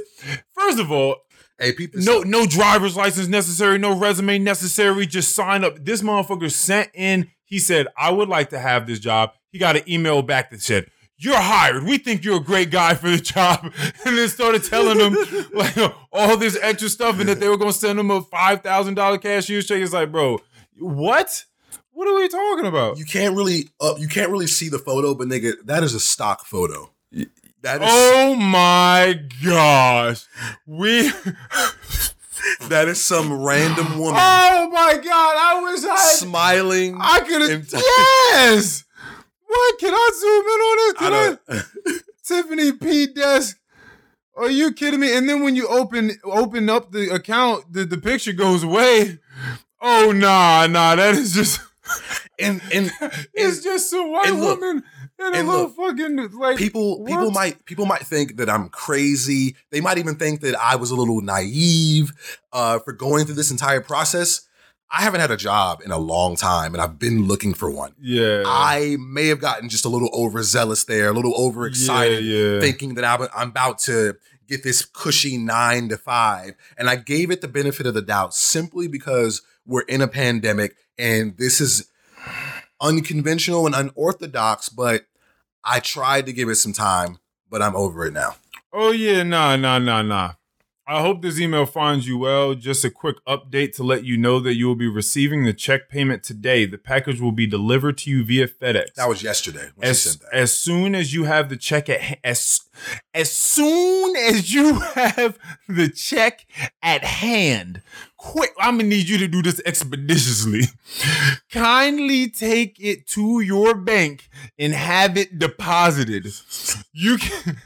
first 0.54 0.78
of 0.78 0.90
all, 0.90 1.16
hey 1.60 1.72
people 1.72 2.00
no, 2.02 2.20
no 2.20 2.46
driver's 2.46 2.96
license 2.96 3.28
necessary, 3.28 3.78
no 3.78 3.96
resume 3.96 4.38
necessary. 4.38 5.06
Just 5.06 5.34
sign 5.34 5.62
up. 5.64 5.84
This 5.84 6.02
motherfucker 6.02 6.50
sent 6.50 6.90
in, 6.94 7.30
he 7.44 7.58
said, 7.58 7.86
I 7.96 8.10
would 8.10 8.28
like 8.28 8.50
to 8.50 8.58
have 8.58 8.86
this 8.86 8.98
job. 8.98 9.32
He 9.52 9.58
got 9.58 9.76
an 9.76 9.82
email 9.88 10.22
back 10.22 10.50
that 10.50 10.62
said, 10.62 10.86
you're 11.18 11.36
hired. 11.36 11.84
We 11.84 11.98
think 11.98 12.24
you're 12.24 12.38
a 12.38 12.42
great 12.42 12.70
guy 12.70 12.94
for 12.94 13.10
the 13.10 13.18
job. 13.18 13.72
And 14.06 14.16
then 14.16 14.28
started 14.28 14.64
telling 14.64 14.98
him 14.98 15.14
like 15.52 15.76
all 16.12 16.36
this 16.36 16.58
extra 16.60 16.88
stuff 16.88 17.20
and 17.20 17.28
that 17.28 17.38
they 17.38 17.48
were 17.48 17.58
gonna 17.58 17.72
send 17.72 18.00
him 18.00 18.10
a 18.10 18.22
five 18.22 18.62
thousand 18.62 18.94
dollar 18.94 19.18
cashier's 19.18 19.66
check. 19.66 19.80
It's 19.82 19.92
like, 19.92 20.10
bro, 20.10 20.40
what? 20.78 21.44
What 21.92 22.08
are 22.08 22.14
we 22.14 22.28
talking 22.28 22.64
about? 22.64 22.96
you 22.96 23.04
can't 23.04 23.36
really 23.36 23.68
uh, 23.80 23.94
you 23.98 24.08
can't 24.08 24.30
really 24.30 24.46
see 24.46 24.70
the 24.70 24.78
photo 24.78 25.14
but 25.14 25.28
nigga 25.28 25.52
that 25.66 25.82
is 25.82 25.94
a 25.94 26.00
stock 26.00 26.46
photo 26.46 26.90
that 27.62 27.82
is 27.82 27.88
oh 27.90 28.34
my 28.34 29.20
gosh. 29.44 30.24
We 30.66 31.10
that 32.68 32.88
is 32.88 33.02
some 33.02 33.32
random 33.42 33.98
woman 33.98 34.20
Oh 34.22 34.70
my 34.72 34.94
god, 34.94 35.04
I 35.06 35.60
wish 35.62 35.84
I 35.84 35.96
smiling 35.96 36.96
I 37.00 37.20
could 37.20 37.42
have. 37.42 37.60
Enti- 37.62 37.82
Yes. 38.32 38.84
What 39.46 39.78
can 39.78 39.92
I 39.92 40.10
zoom 40.20 40.44
in 40.46 40.60
on 40.60 41.38
this? 41.38 41.88
Can 41.88 42.02
Tiffany 42.24 42.72
P 42.72 43.06
desk. 43.08 43.58
Are 44.36 44.50
you 44.50 44.72
kidding 44.72 45.00
me? 45.00 45.14
And 45.16 45.28
then 45.28 45.42
when 45.42 45.56
you 45.56 45.66
open 45.68 46.12
open 46.24 46.70
up 46.70 46.92
the 46.92 47.12
account, 47.12 47.72
the, 47.72 47.84
the 47.84 47.98
picture 47.98 48.32
goes 48.32 48.62
away. 48.62 49.18
Oh 49.80 50.12
nah, 50.12 50.66
nah. 50.66 50.94
That 50.94 51.14
is 51.16 51.34
just. 51.34 51.60
and 52.38 52.62
and 52.72 52.90
It's 53.34 53.56
and 53.56 53.64
just 53.64 53.92
a 53.92 54.02
white 54.02 54.32
look, 54.32 54.60
woman 54.60 54.84
and 55.22 55.34
and 55.34 55.48
look, 55.48 55.76
fucking 55.76 56.30
like 56.32 56.56
people 56.56 57.04
people 57.04 57.30
might 57.30 57.64
people 57.64 57.86
might 57.86 58.02
think 58.02 58.36
that 58.36 58.48
I'm 58.50 58.68
crazy. 58.68 59.56
They 59.70 59.80
might 59.80 59.98
even 59.98 60.16
think 60.16 60.40
that 60.40 60.54
I 60.56 60.76
was 60.76 60.90
a 60.90 60.96
little 60.96 61.20
naive 61.20 62.12
uh, 62.52 62.78
for 62.80 62.92
going 62.92 63.24
through 63.26 63.36
this 63.36 63.50
entire 63.50 63.80
process. 63.80 64.42
I 64.92 65.02
haven't 65.02 65.20
had 65.20 65.30
a 65.30 65.36
job 65.36 65.82
in 65.84 65.92
a 65.92 65.98
long 65.98 66.34
time, 66.34 66.74
and 66.74 66.82
I've 66.82 66.98
been 66.98 67.28
looking 67.28 67.54
for 67.54 67.70
one. 67.70 67.94
Yeah. 68.00 68.42
I 68.44 68.96
may 68.98 69.28
have 69.28 69.40
gotten 69.40 69.68
just 69.68 69.84
a 69.84 69.88
little 69.88 70.10
overzealous 70.12 70.82
there, 70.82 71.10
a 71.10 71.12
little 71.12 71.34
overexcited, 71.36 72.24
Yeah, 72.24 72.54
yeah. 72.54 72.60
thinking 72.60 72.94
that 72.94 73.04
I'm, 73.04 73.28
I'm 73.32 73.50
about 73.50 73.78
to 73.80 74.16
get 74.48 74.64
this 74.64 74.84
cushy 74.84 75.36
nine 75.38 75.88
to 75.90 75.96
five. 75.96 76.54
And 76.76 76.90
I 76.90 76.96
gave 76.96 77.30
it 77.30 77.40
the 77.40 77.46
benefit 77.46 77.86
of 77.86 77.94
the 77.94 78.02
doubt 78.02 78.34
simply 78.34 78.88
because 78.88 79.42
we're 79.64 79.82
in 79.82 80.00
a 80.02 80.08
pandemic 80.08 80.74
and 80.98 81.36
this 81.38 81.60
is 81.60 81.88
unconventional 82.80 83.66
and 83.66 83.74
unorthodox, 83.74 84.68
but 84.68 85.04
I 85.64 85.80
tried 85.80 86.26
to 86.26 86.32
give 86.32 86.48
it 86.48 86.56
some 86.56 86.72
time, 86.72 87.18
but 87.48 87.62
I'm 87.62 87.76
over 87.76 88.06
it 88.06 88.12
now. 88.12 88.36
Oh 88.72 88.92
yeah, 88.92 89.22
nah, 89.22 89.56
nah, 89.56 89.78
nah, 89.78 90.02
nah. 90.02 90.32
I 90.90 91.02
hope 91.02 91.22
this 91.22 91.38
email 91.38 91.66
finds 91.66 92.08
you 92.08 92.18
well. 92.18 92.54
Just 92.54 92.84
a 92.84 92.90
quick 92.90 93.24
update 93.24 93.76
to 93.76 93.84
let 93.84 94.04
you 94.04 94.16
know 94.16 94.40
that 94.40 94.56
you 94.56 94.66
will 94.66 94.74
be 94.74 94.88
receiving 94.88 95.44
the 95.44 95.52
check 95.52 95.88
payment 95.88 96.24
today. 96.24 96.66
The 96.66 96.78
package 96.78 97.20
will 97.20 97.30
be 97.30 97.46
delivered 97.46 97.96
to 97.98 98.10
you 98.10 98.24
via 98.24 98.48
FedEx. 98.48 98.94
That 98.94 99.08
was 99.08 99.22
yesterday 99.22 99.70
as, 99.80 100.02
sent 100.02 100.22
that. 100.22 100.34
as 100.34 100.52
soon 100.52 100.96
as 100.96 101.14
you 101.14 101.24
have 101.24 101.48
the 101.48 101.56
check 101.56 101.88
at 101.88 102.18
as 102.24 102.62
as 103.14 103.30
soon 103.30 104.16
as 104.16 104.52
you 104.52 104.80
have 104.94 105.38
the 105.68 105.88
check 105.88 106.44
at 106.82 107.04
hand 107.04 107.82
quick 108.22 108.50
i'm 108.58 108.76
gonna 108.76 108.88
need 108.88 109.08
you 109.08 109.16
to 109.18 109.26
do 109.26 109.42
this 109.42 109.60
expeditiously. 109.64 110.62
Kindly 111.50 112.28
take 112.28 112.76
it 112.78 113.06
to 113.08 113.40
your 113.40 113.74
bank 113.74 114.28
and 114.58 114.74
have 114.74 115.16
it 115.16 115.38
deposited. 115.38 116.26
You 116.92 117.16
can 117.16 117.56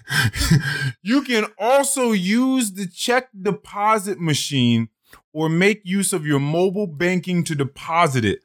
you 1.03 1.23
can 1.23 1.47
also 1.59 2.13
use 2.13 2.73
the 2.73 2.87
check 2.87 3.29
deposit 3.41 4.21
machine 4.21 4.89
or 5.33 5.49
make 5.49 5.81
use 5.85 6.13
of 6.13 6.25
your 6.25 6.41
mobile 6.41 6.87
banking 6.87 7.43
to 7.45 7.55
deposit 7.55 8.25
it. 8.25 8.41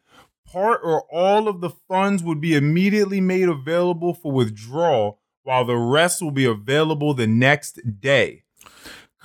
Part 0.46 0.82
or 0.84 1.04
all 1.12 1.48
of 1.48 1.62
the 1.62 1.70
funds 1.70 2.24
would 2.24 2.42
be 2.42 2.56
immediately 2.56 3.22
made 3.22 3.48
available 3.48 4.16
for 4.16 4.32
withdrawal, 4.32 5.20
while 5.44 5.64
the 5.64 5.78
rest 5.78 6.24
will 6.24 6.32
be 6.32 6.46
available 6.46 7.14
the 7.14 7.28
next 7.28 7.80
day. 8.02 8.44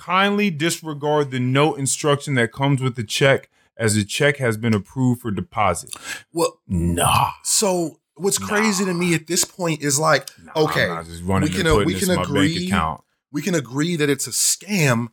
Kindly 0.05 0.51
disregard 0.51 1.31
the 1.31 1.39
note 1.39 1.79
instruction 1.79 2.35
that 2.35 2.51
comes 2.51 2.79
with 2.79 2.95
the 2.95 3.03
check, 3.03 3.49
as 3.75 3.95
the 3.95 4.03
check 4.05 4.37
has 4.37 4.55
been 4.55 4.75
approved 4.75 5.19
for 5.21 5.31
deposit. 5.31 5.95
Well, 6.31 6.59
Nah. 6.67 7.31
so 7.41 7.99
what's 8.13 8.37
crazy 8.37 8.85
to 8.85 8.93
me 8.93 9.15
at 9.15 9.25
this 9.25 9.43
point 9.43 9.81
is 9.81 9.97
like, 9.97 10.29
okay, 10.55 10.95
just 11.07 11.23
running 11.23 11.49
we 11.49 11.55
can- 11.55 11.65
uh, 11.65 11.71
putting 11.73 11.87
we 11.87 11.99
can 11.99 12.11
agree 12.11 12.71
we 13.31 13.41
can 13.41 13.55
agree 13.55 13.95
that 13.95 14.07
it's 14.07 14.27
a 14.27 14.29
scam, 14.29 15.07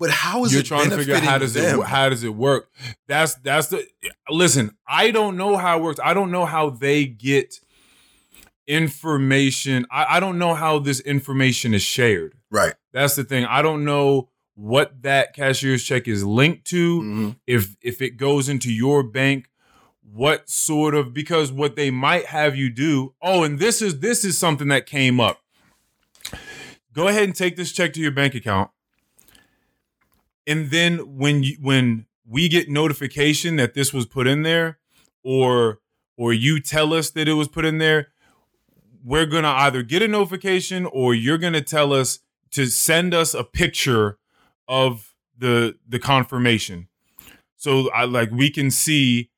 but 0.00 0.10
how 0.10 0.44
is 0.44 0.52
You're 0.52 0.62
it 0.62 0.66
trying 0.66 0.90
to 0.90 0.96
figure 0.96 1.14
out 1.14 1.22
how 1.22 1.38
does 1.38 1.54
benefiting 1.54 1.82
it 1.82 1.86
how 1.86 2.08
does 2.08 2.24
it 2.24 2.34
work? 2.34 2.70
That's 3.06 3.36
that's 3.36 3.68
the 3.68 3.86
listen. 4.28 4.76
I 4.84 5.12
don't 5.12 5.36
know 5.36 5.56
how 5.56 5.78
it 5.78 5.82
works. 5.82 6.00
I 6.02 6.12
don't 6.12 6.32
know 6.32 6.44
how 6.44 6.70
they 6.70 7.04
get 7.06 7.60
information. 8.66 9.86
I, 9.92 10.16
I 10.16 10.20
don't 10.20 10.38
know 10.38 10.54
how 10.54 10.80
this 10.80 10.98
information 11.00 11.72
is 11.72 11.82
shared. 11.82 12.34
Right. 12.52 12.74
That's 12.92 13.16
the 13.16 13.24
thing. 13.24 13.44
I 13.44 13.62
don't 13.62 13.84
know 13.84 14.28
what 14.54 15.02
that 15.02 15.34
cashier's 15.34 15.82
check 15.82 16.06
is 16.06 16.22
linked 16.24 16.66
to. 16.66 17.00
Mhm. 17.00 17.36
If 17.46 17.76
if 17.80 18.00
it 18.00 18.16
goes 18.16 18.48
into 18.48 18.72
your 18.72 19.02
bank, 19.02 19.48
what 20.02 20.48
sort 20.48 20.94
of 20.94 21.12
because 21.14 21.50
what 21.50 21.74
they 21.74 21.90
might 21.90 22.26
have 22.26 22.54
you 22.54 22.70
do. 22.70 23.14
Oh, 23.22 23.42
and 23.42 23.58
this 23.58 23.80
is 23.82 24.00
this 24.00 24.24
is 24.24 24.36
something 24.38 24.68
that 24.68 24.86
came 24.86 25.18
up. 25.18 25.42
Go 26.92 27.08
ahead 27.08 27.24
and 27.24 27.34
take 27.34 27.56
this 27.56 27.72
check 27.72 27.94
to 27.94 28.00
your 28.00 28.10
bank 28.12 28.34
account. 28.34 28.70
And 30.46 30.70
then 30.70 31.16
when 31.16 31.42
you 31.42 31.56
when 31.60 32.06
we 32.26 32.48
get 32.48 32.68
notification 32.68 33.56
that 33.56 33.74
this 33.74 33.92
was 33.92 34.06
put 34.06 34.26
in 34.26 34.42
there 34.42 34.78
or 35.22 35.80
or 36.16 36.32
you 36.32 36.60
tell 36.60 36.92
us 36.92 37.10
that 37.10 37.26
it 37.28 37.34
was 37.34 37.48
put 37.48 37.64
in 37.64 37.78
there, 37.78 38.08
we're 39.02 39.26
going 39.26 39.44
to 39.44 39.48
either 39.48 39.82
get 39.82 40.02
a 40.02 40.08
notification 40.08 40.84
or 40.84 41.14
you're 41.14 41.38
going 41.38 41.54
to 41.54 41.62
tell 41.62 41.92
us 41.92 42.20
to 42.52 42.66
send 42.66 43.12
us 43.14 43.34
a 43.34 43.44
picture 43.44 44.18
of 44.68 45.14
the 45.36 45.76
the 45.88 45.98
confirmation 45.98 46.88
so 47.56 47.90
i 47.92 48.04
like 48.04 48.30
we 48.30 48.50
can 48.50 48.70
see 48.70 49.30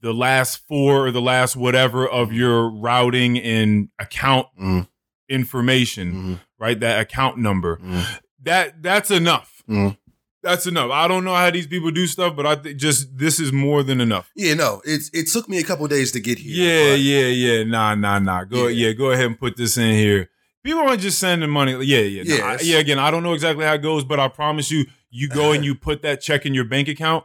the 0.00 0.12
last 0.14 0.58
four 0.68 1.06
or 1.06 1.10
the 1.10 1.20
last 1.20 1.56
whatever 1.56 2.06
of 2.08 2.32
your 2.32 2.70
routing 2.70 3.36
and 3.38 3.88
account 3.98 4.46
Mm. 4.60 4.86
information, 5.28 6.12
Mhm. 6.12 6.40
right? 6.58 6.78
That 6.80 7.00
account 7.00 7.38
number. 7.38 7.76
Mm. 7.82 8.04
That 8.42 8.82
that's 8.82 9.10
enough. 9.10 9.62
Mm. 9.68 9.96
That's 10.42 10.66
enough. 10.66 10.90
I 10.92 11.08
don't 11.08 11.24
know 11.24 11.34
how 11.34 11.50
these 11.50 11.66
people 11.66 11.90
do 11.90 12.06
stuff, 12.06 12.36
but 12.36 12.46
I 12.46 12.54
think 12.54 12.78
just 12.78 13.18
this 13.18 13.40
is 13.40 13.52
more 13.52 13.82
than 13.82 14.00
enough. 14.00 14.30
Yeah, 14.36 14.54
no, 14.54 14.80
it 14.84 15.02
it 15.12 15.26
took 15.26 15.48
me 15.48 15.58
a 15.58 15.64
couple 15.64 15.86
days 15.88 16.12
to 16.12 16.20
get 16.20 16.38
here. 16.38 16.54
Yeah, 16.54 16.94
yeah, 16.94 17.26
yeah. 17.26 17.64
Nah, 17.64 17.94
nah, 17.96 18.18
nah. 18.20 18.44
Go, 18.44 18.68
Yeah. 18.68 18.86
yeah. 18.88 18.92
go 18.92 19.10
ahead 19.10 19.26
and 19.26 19.38
put 19.38 19.56
this 19.56 19.76
in 19.76 19.94
here. 19.96 20.30
People 20.68 20.82
aren't 20.88 21.00
just 21.00 21.18
sending 21.18 21.48
money. 21.48 21.72
Yeah, 21.84 22.00
yeah, 22.00 22.22
nah. 22.24 22.50
Yes. 22.52 22.64
yeah. 22.66 22.78
Again, 22.78 22.98
I 22.98 23.10
don't 23.10 23.22
know 23.22 23.32
exactly 23.32 23.64
how 23.64 23.72
it 23.74 23.78
goes, 23.82 24.04
but 24.04 24.20
I 24.20 24.28
promise 24.28 24.70
you, 24.70 24.84
you 25.10 25.28
go 25.28 25.52
and 25.52 25.64
you 25.64 25.74
put 25.74 26.02
that 26.02 26.20
check 26.20 26.44
in 26.44 26.52
your 26.52 26.64
bank 26.64 26.88
account. 26.88 27.24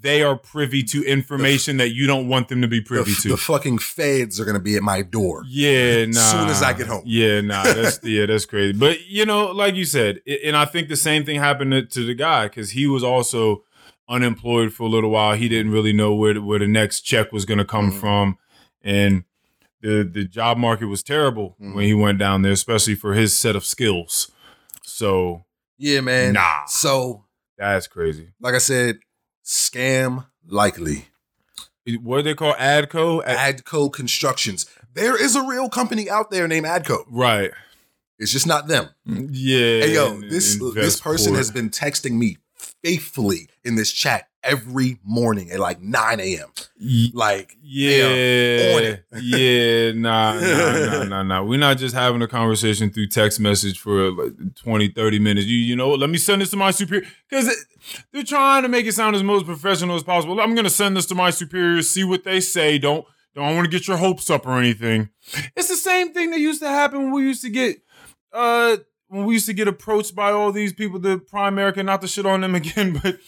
They 0.00 0.22
are 0.22 0.36
privy 0.36 0.82
to 0.84 1.02
information 1.04 1.78
that 1.78 1.88
you 1.94 2.06
don't 2.06 2.28
want 2.28 2.48
them 2.48 2.60
to 2.62 2.68
be 2.68 2.78
The, 2.78 2.84
privy 2.84 3.14
to. 3.22 3.28
the 3.30 3.36
fucking 3.36 3.78
feds 3.78 4.38
are 4.38 4.44
gonna 4.44 4.60
be 4.60 4.76
at 4.76 4.82
my 4.82 5.02
door. 5.02 5.42
Yeah, 5.48 6.04
nah. 6.04 6.20
As 6.20 6.30
soon 6.30 6.48
as 6.50 6.62
I 6.62 6.72
get 6.74 6.86
home. 6.86 7.02
Yeah, 7.06 7.40
nah. 7.40 7.62
That's 7.64 7.98
yeah, 8.04 8.26
that's 8.26 8.44
crazy. 8.46 8.78
But 8.78 9.06
you 9.06 9.24
know, 9.26 9.46
like 9.46 9.74
you 9.74 9.86
said, 9.86 10.20
i- 10.28 10.38
and 10.44 10.56
I 10.56 10.66
think 10.66 10.88
the 10.88 10.96
same 10.96 11.24
thing 11.24 11.40
happened 11.40 11.72
to, 11.72 11.86
to 11.86 12.04
the 12.06 12.14
guy 12.14 12.48
because 12.48 12.72
he 12.72 12.86
was 12.86 13.02
also 13.02 13.64
unemployed 14.08 14.72
for 14.72 14.82
a 14.84 14.88
little 14.88 15.10
while. 15.10 15.34
He 15.34 15.48
didn't 15.48 15.72
really 15.72 15.92
know 15.92 16.14
where 16.14 16.34
the- 16.34 16.42
where 16.42 16.58
the 16.58 16.68
next 16.68 17.00
check 17.00 17.32
was 17.32 17.44
going 17.46 17.58
to 17.58 17.64
come 17.64 17.90
Mhm. 17.90 17.98
from, 18.00 18.36
and 18.82 19.24
the 19.84 20.02
the 20.10 20.24
job 20.24 20.56
market 20.58 20.86
was 20.86 21.02
terrible 21.02 21.56
Mhm. 21.60 21.74
when 21.74 21.84
he 21.84 21.94
went 21.94 22.18
down 22.18 22.42
there, 22.42 22.52
especially 22.52 22.94
for 22.96 23.14
his 23.14 23.36
set 23.36 23.54
of 23.54 23.64
skills. 23.64 24.30
So 24.82 25.44
Yeah, 25.78 26.00
man. 26.00 26.32
Nah. 26.32 26.64
So, 26.66 27.24
that's 27.58 27.86
crazy. 27.86 28.28
like 28.40 28.54
I 28.54 28.58
said, 28.58 28.98
scam 29.44 30.26
likely. 30.46 31.08
What 32.00 32.18
do 32.18 32.22
they 32.22 32.34
call 32.34 32.54
Adco? 32.54 33.22
Ad- 33.26 33.62
Adco 33.64 33.92
Constructions. 33.92 34.66
There 34.94 35.20
is 35.22 35.36
a 35.36 35.42
real 35.42 35.68
company 35.68 36.08
out 36.08 36.30
there 36.30 36.48
named 36.48 36.66
Adco. 36.66 37.04
right. 37.10 37.50
It's 38.18 38.30
just 38.32 38.46
not 38.46 38.68
them. 38.68 38.88
Yeah. 39.04 39.80
Hey 39.82 39.94
yo, 39.94 40.20
this 40.20 40.56
this 40.74 41.00
person 41.00 41.34
has 41.34 41.50
been 41.50 41.68
texting 41.68 42.12
me 42.12 42.38
faithfully 42.82 43.48
in 43.64 43.74
this 43.74 43.90
chat 43.92 44.28
every 44.44 44.98
morning 45.02 45.50
at 45.50 45.58
like 45.58 45.80
9 45.80 46.20
a.m. 46.20 46.48
Like, 47.14 47.56
Yeah, 47.62 48.96
yeah, 49.20 49.92
nah, 49.92 50.34
nah, 50.38 50.40
nah, 50.40 51.04
nah, 51.04 51.22
nah. 51.22 51.42
We're 51.42 51.58
not 51.58 51.78
just 51.78 51.94
having 51.94 52.22
a 52.22 52.28
conversation 52.28 52.90
through 52.90 53.08
text 53.08 53.40
message 53.40 53.78
for 53.78 54.10
like 54.12 54.54
20, 54.56 54.88
30 54.88 55.18
minutes. 55.18 55.46
You, 55.46 55.56
you 55.56 55.76
know, 55.76 55.88
what? 55.88 56.00
let 56.00 56.10
me 56.10 56.18
send 56.18 56.42
this 56.42 56.50
to 56.50 56.56
my 56.56 56.70
superior 56.70 57.06
because 57.28 57.50
they're 58.12 58.22
trying 58.22 58.62
to 58.62 58.68
make 58.68 58.86
it 58.86 58.92
sound 58.92 59.16
as 59.16 59.22
most 59.22 59.46
professional 59.46 59.96
as 59.96 60.02
possible. 60.02 60.38
I'm 60.40 60.54
gonna 60.54 60.70
send 60.70 60.96
this 60.96 61.06
to 61.06 61.14
my 61.14 61.30
superior, 61.30 61.82
see 61.82 62.04
what 62.04 62.24
they 62.24 62.40
say. 62.40 62.78
Don't 62.78 63.04
don't 63.34 63.56
want 63.56 63.64
to 63.64 63.70
get 63.70 63.88
your 63.88 63.96
hopes 63.96 64.30
up 64.30 64.46
or 64.46 64.58
anything. 64.58 65.08
It's 65.56 65.68
the 65.68 65.76
same 65.76 66.12
thing 66.12 66.30
that 66.30 66.40
used 66.40 66.60
to 66.62 66.68
happen 66.68 67.02
when 67.04 67.12
we 67.12 67.22
used 67.24 67.42
to 67.42 67.50
get 67.50 67.78
uh 68.32 68.76
when 69.14 69.26
we 69.26 69.34
used 69.34 69.46
to 69.46 69.52
get 69.54 69.68
approached 69.68 70.16
by 70.16 70.32
all 70.32 70.50
these 70.50 70.72
people, 70.72 70.98
the 70.98 71.18
Primerica, 71.18 71.84
not 71.84 72.00
to 72.00 72.08
shit 72.08 72.26
on 72.26 72.40
them 72.40 72.54
again, 72.62 72.98
but 73.00 73.18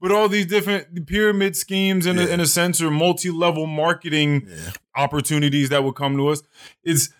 but 0.00 0.10
all 0.10 0.28
these 0.28 0.46
different 0.46 1.06
pyramid 1.06 1.56
schemes 1.56 2.04
in, 2.04 2.18
a, 2.18 2.26
in 2.26 2.40
a 2.40 2.46
sense 2.46 2.82
or 2.82 2.90
multi-level 2.90 3.66
marketing 3.66 4.48
yeah. 4.48 4.70
opportunities 4.96 5.68
that 5.68 5.84
would 5.84 5.94
come 5.94 6.16
to 6.16 6.28
us. 6.28 6.42
It's 6.82 7.10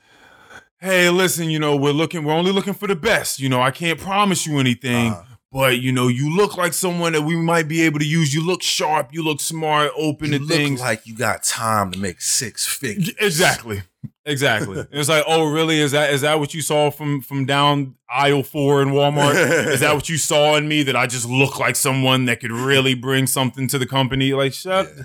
hey, 0.80 1.08
listen, 1.08 1.50
you 1.50 1.58
know, 1.58 1.76
we're 1.76 1.92
looking, 1.92 2.24
we're 2.24 2.34
only 2.34 2.52
looking 2.52 2.74
for 2.74 2.86
the 2.86 2.96
best. 2.96 3.38
You 3.40 3.48
know, 3.48 3.62
I 3.62 3.70
can't 3.70 3.98
promise 3.98 4.46
you 4.46 4.58
anything, 4.58 5.12
Uh, 5.12 5.24
but 5.56 5.78
you 5.80 5.90
know, 5.90 6.08
you 6.08 6.36
look 6.36 6.58
like 6.58 6.74
someone 6.74 7.14
that 7.14 7.22
we 7.22 7.34
might 7.34 7.66
be 7.66 7.80
able 7.80 7.98
to 7.98 8.04
use. 8.04 8.34
You 8.34 8.44
look 8.44 8.62
sharp, 8.62 9.14
you 9.14 9.24
look 9.24 9.40
smart, 9.40 9.90
open 9.96 10.30
you 10.32 10.38
to 10.38 10.44
look 10.44 10.54
things. 10.54 10.80
like 10.80 11.06
you 11.06 11.16
got 11.16 11.44
time 11.44 11.92
to 11.92 11.98
make 11.98 12.20
six 12.20 12.66
figures. 12.66 13.14
Exactly. 13.18 13.80
Exactly. 14.26 14.84
it's 14.92 15.08
like, 15.08 15.24
oh, 15.26 15.50
really? 15.50 15.80
Is 15.80 15.92
that 15.92 16.12
is 16.12 16.20
that 16.20 16.40
what 16.40 16.52
you 16.52 16.60
saw 16.60 16.90
from 16.90 17.22
from 17.22 17.46
down 17.46 17.94
aisle 18.10 18.42
four 18.42 18.82
in 18.82 18.90
Walmart? 18.90 19.34
is 19.68 19.80
that 19.80 19.94
what 19.94 20.10
you 20.10 20.18
saw 20.18 20.56
in 20.56 20.68
me 20.68 20.82
that 20.82 20.94
I 20.94 21.06
just 21.06 21.26
look 21.26 21.58
like 21.58 21.74
someone 21.74 22.26
that 22.26 22.40
could 22.40 22.52
really 22.52 22.92
bring 22.92 23.26
something 23.26 23.66
to 23.68 23.78
the 23.78 23.86
company? 23.86 24.34
Like, 24.34 24.52
shut. 24.52 24.92
Yeah. 24.94 25.04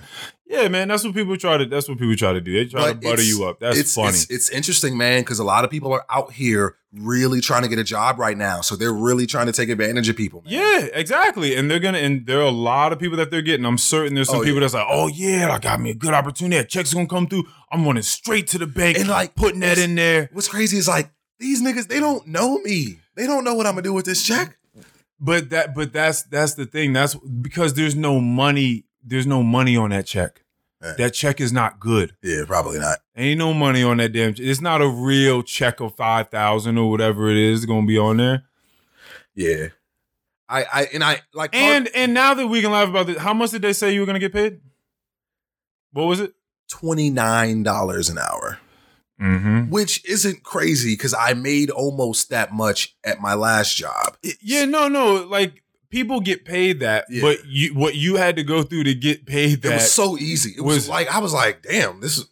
Yeah, 0.52 0.68
man. 0.68 0.88
That's 0.88 1.02
what 1.02 1.14
people 1.14 1.36
try 1.38 1.56
to. 1.56 1.64
That's 1.64 1.88
what 1.88 1.98
people 1.98 2.14
try 2.14 2.34
to 2.34 2.40
do. 2.40 2.52
They 2.52 2.66
try 2.66 2.92
to 2.92 2.94
butter 2.94 3.22
you 3.22 3.44
up. 3.44 3.58
That's 3.58 3.78
it's, 3.78 3.94
funny. 3.94 4.10
It's, 4.10 4.30
it's 4.30 4.50
interesting, 4.50 4.98
man, 4.98 5.22
because 5.22 5.38
a 5.38 5.44
lot 5.44 5.64
of 5.64 5.70
people 5.70 5.92
are 5.92 6.04
out 6.10 6.32
here 6.32 6.76
really 6.92 7.40
trying 7.40 7.62
to 7.62 7.68
get 7.68 7.78
a 7.78 7.84
job 7.84 8.18
right 8.18 8.36
now. 8.36 8.60
So 8.60 8.76
they're 8.76 8.92
really 8.92 9.26
trying 9.26 9.46
to 9.46 9.52
take 9.52 9.70
advantage 9.70 10.10
of 10.10 10.16
people. 10.16 10.42
Man. 10.42 10.52
Yeah, 10.52 10.88
exactly. 10.92 11.56
And 11.56 11.70
they're 11.70 11.78
gonna 11.78 11.98
and 11.98 12.26
there 12.26 12.38
are 12.40 12.46
a 12.46 12.50
lot 12.50 12.92
of 12.92 12.98
people 12.98 13.16
that 13.16 13.30
they're 13.30 13.40
getting. 13.40 13.64
I'm 13.64 13.78
certain 13.78 14.14
there's 14.14 14.28
some 14.28 14.40
Oh, 14.40 14.42
people 14.42 14.56
yeah. 14.56 14.60
that's 14.60 14.74
like, 14.74 14.86
oh 14.90 15.06
yeah, 15.08 15.50
I 15.50 15.58
got 15.58 15.80
me 15.80 15.90
a 15.90 15.94
good 15.94 16.12
opportunity. 16.12 16.58
That 16.58 16.68
check's 16.68 16.92
gonna 16.92 17.06
come 17.06 17.28
through. 17.28 17.44
I'm 17.70 17.86
running 17.86 18.02
straight 18.02 18.46
to 18.48 18.58
the 18.58 18.66
bank 18.66 18.98
And, 18.98 19.08
like, 19.08 19.34
putting 19.34 19.60
that 19.60 19.78
in 19.78 19.94
there. 19.94 20.28
What's 20.32 20.48
crazy 20.48 20.76
is 20.76 20.86
like 20.86 21.10
these 21.38 21.62
niggas, 21.62 21.88
they 21.88 21.98
don't 21.98 22.26
know 22.26 22.58
me. 22.58 22.98
They 23.16 23.26
don't 23.26 23.44
know 23.44 23.54
what 23.54 23.66
I'm 23.66 23.72
gonna 23.72 23.82
do 23.82 23.94
with 23.94 24.04
this 24.04 24.22
check. 24.22 24.58
But 25.18 25.48
that 25.50 25.74
but 25.74 25.94
that's 25.94 26.24
that's 26.24 26.54
the 26.54 26.66
thing. 26.66 26.92
That's 26.92 27.14
because 27.14 27.72
there's 27.72 27.96
no 27.96 28.20
money, 28.20 28.84
there's 29.02 29.26
no 29.26 29.42
money 29.42 29.78
on 29.78 29.90
that 29.90 30.04
check. 30.04 30.41
Yeah. 30.82 30.94
That 30.98 31.14
check 31.14 31.40
is 31.40 31.52
not 31.52 31.78
good. 31.78 32.14
Yeah, 32.22 32.42
probably 32.46 32.78
not. 32.80 32.98
Ain't 33.16 33.38
no 33.38 33.54
money 33.54 33.82
on 33.84 33.98
that 33.98 34.12
damn 34.12 34.34
check. 34.34 34.44
It's 34.44 34.60
not 34.60 34.82
a 34.82 34.88
real 34.88 35.42
check 35.42 35.80
of 35.80 35.94
five 35.96 36.28
thousand 36.28 36.76
or 36.78 36.90
whatever 36.90 37.30
it 37.30 37.36
is 37.36 37.64
gonna 37.66 37.86
be 37.86 37.98
on 37.98 38.16
there. 38.16 38.44
Yeah. 39.34 39.68
I, 40.48 40.64
I 40.64 40.82
and 40.92 41.04
I 41.04 41.20
like 41.32 41.54
And 41.54 41.88
and 41.94 42.12
now 42.12 42.34
that 42.34 42.46
we 42.48 42.60
can 42.60 42.72
laugh 42.72 42.88
about 42.88 43.06
this, 43.06 43.16
how 43.18 43.32
much 43.32 43.52
did 43.52 43.62
they 43.62 43.72
say 43.72 43.94
you 43.94 44.00
were 44.00 44.06
gonna 44.06 44.18
get 44.18 44.32
paid? 44.32 44.60
What 45.92 46.04
was 46.04 46.20
it? 46.20 46.34
$29 46.70 48.10
an 48.10 48.18
hour, 48.18 48.58
Mm-hmm. 49.20 49.70
which 49.70 50.04
isn't 50.04 50.42
crazy 50.42 50.94
because 50.94 51.14
I 51.14 51.34
made 51.34 51.70
almost 51.70 52.30
that 52.30 52.52
much 52.52 52.96
at 53.04 53.20
my 53.20 53.34
last 53.34 53.76
job. 53.76 54.16
Yeah, 54.40 54.64
no, 54.64 54.88
no. 54.88 55.14
Like 55.24 55.61
people 55.92 56.18
get 56.20 56.44
paid 56.44 56.80
that, 56.80 57.04
Yeah. 57.08 57.20
but 57.22 57.46
you 57.46 57.72
what 57.74 57.94
you 57.94 58.16
had 58.16 58.34
to 58.36 58.42
go 58.42 58.64
through 58.64 58.84
to 58.84 58.94
get 58.94 59.24
paid 59.26 59.52
It 59.58 59.62
that 59.62 59.74
was 59.74 59.92
so 59.92 60.18
easy. 60.18 60.54
It 60.56 60.62
was, 60.62 60.76
was- 60.76 60.88
like 60.88 61.08
I 61.14 61.20
was 61.20 61.32
like, 61.32 61.62
damn, 61.62 62.00
this 62.00 62.18
is 62.18 62.26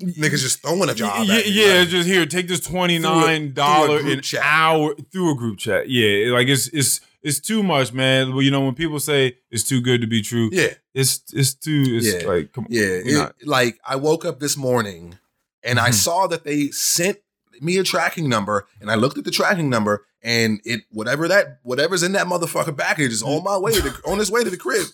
niggas 0.00 0.40
just 0.42 0.62
throwing 0.62 0.88
a 0.88 0.94
job. 0.94 1.26
Yeah, 1.26 1.40
yeah, 1.44 1.78
like, 1.80 1.88
just 1.88 2.08
here, 2.08 2.26
take 2.26 2.48
this 2.48 2.60
twenty 2.60 2.98
nine 2.98 3.52
dollar 3.52 3.98
an 4.00 4.20
chat. 4.22 4.40
hour 4.44 4.94
through 5.12 5.32
a 5.32 5.36
group 5.36 5.58
chat. 5.58 5.88
Yeah, 5.88 6.32
like 6.32 6.48
it's 6.48 6.68
it's 6.68 7.00
it's 7.22 7.40
too 7.40 7.62
much, 7.62 7.92
man. 7.92 8.32
Well, 8.32 8.42
you 8.42 8.50
know 8.50 8.64
when 8.64 8.74
people 8.74 9.00
say 9.00 9.36
it's 9.50 9.64
too 9.64 9.80
good 9.80 10.00
to 10.00 10.06
be 10.06 10.22
true, 10.22 10.50
yeah, 10.52 10.74
it's 10.94 11.22
it's 11.32 11.54
too. 11.54 11.84
It's 11.86 12.22
Yeah. 12.22 12.28
like 12.28 12.52
come 12.52 12.64
on, 12.64 12.70
yeah. 12.72 12.84
It- 13.04 13.46
like 13.46 13.78
I 13.84 13.96
woke 13.96 14.24
up 14.24 14.38
this 14.40 14.56
morning 14.56 15.18
and 15.64 15.78
I 15.80 15.90
Mhm. 15.90 15.94
saw 15.94 16.26
that 16.28 16.44
they 16.44 16.70
sent 16.70 17.18
me 17.62 17.78
a 17.78 17.82
tracking 17.84 18.28
number, 18.28 18.66
and 18.80 18.90
I 18.90 18.94
looked 18.94 19.18
at 19.18 19.24
the 19.24 19.30
tracking 19.30 19.68
number, 19.70 20.04
and 20.22 20.60
it 20.64 20.82
whatever 20.90 21.28
that 21.28 21.58
whatever's 21.62 22.02
in 22.02 22.12
that 22.12 22.26
motherfucker 22.26 22.76
package 22.76 23.12
is 23.12 23.22
on 23.22 23.44
my 23.44 23.56
way 23.58 23.72
to 23.72 23.94
on 24.06 24.20
its 24.20 24.30
way 24.30 24.42
to 24.44 24.50
the 24.50 24.56
crib. 24.56 24.86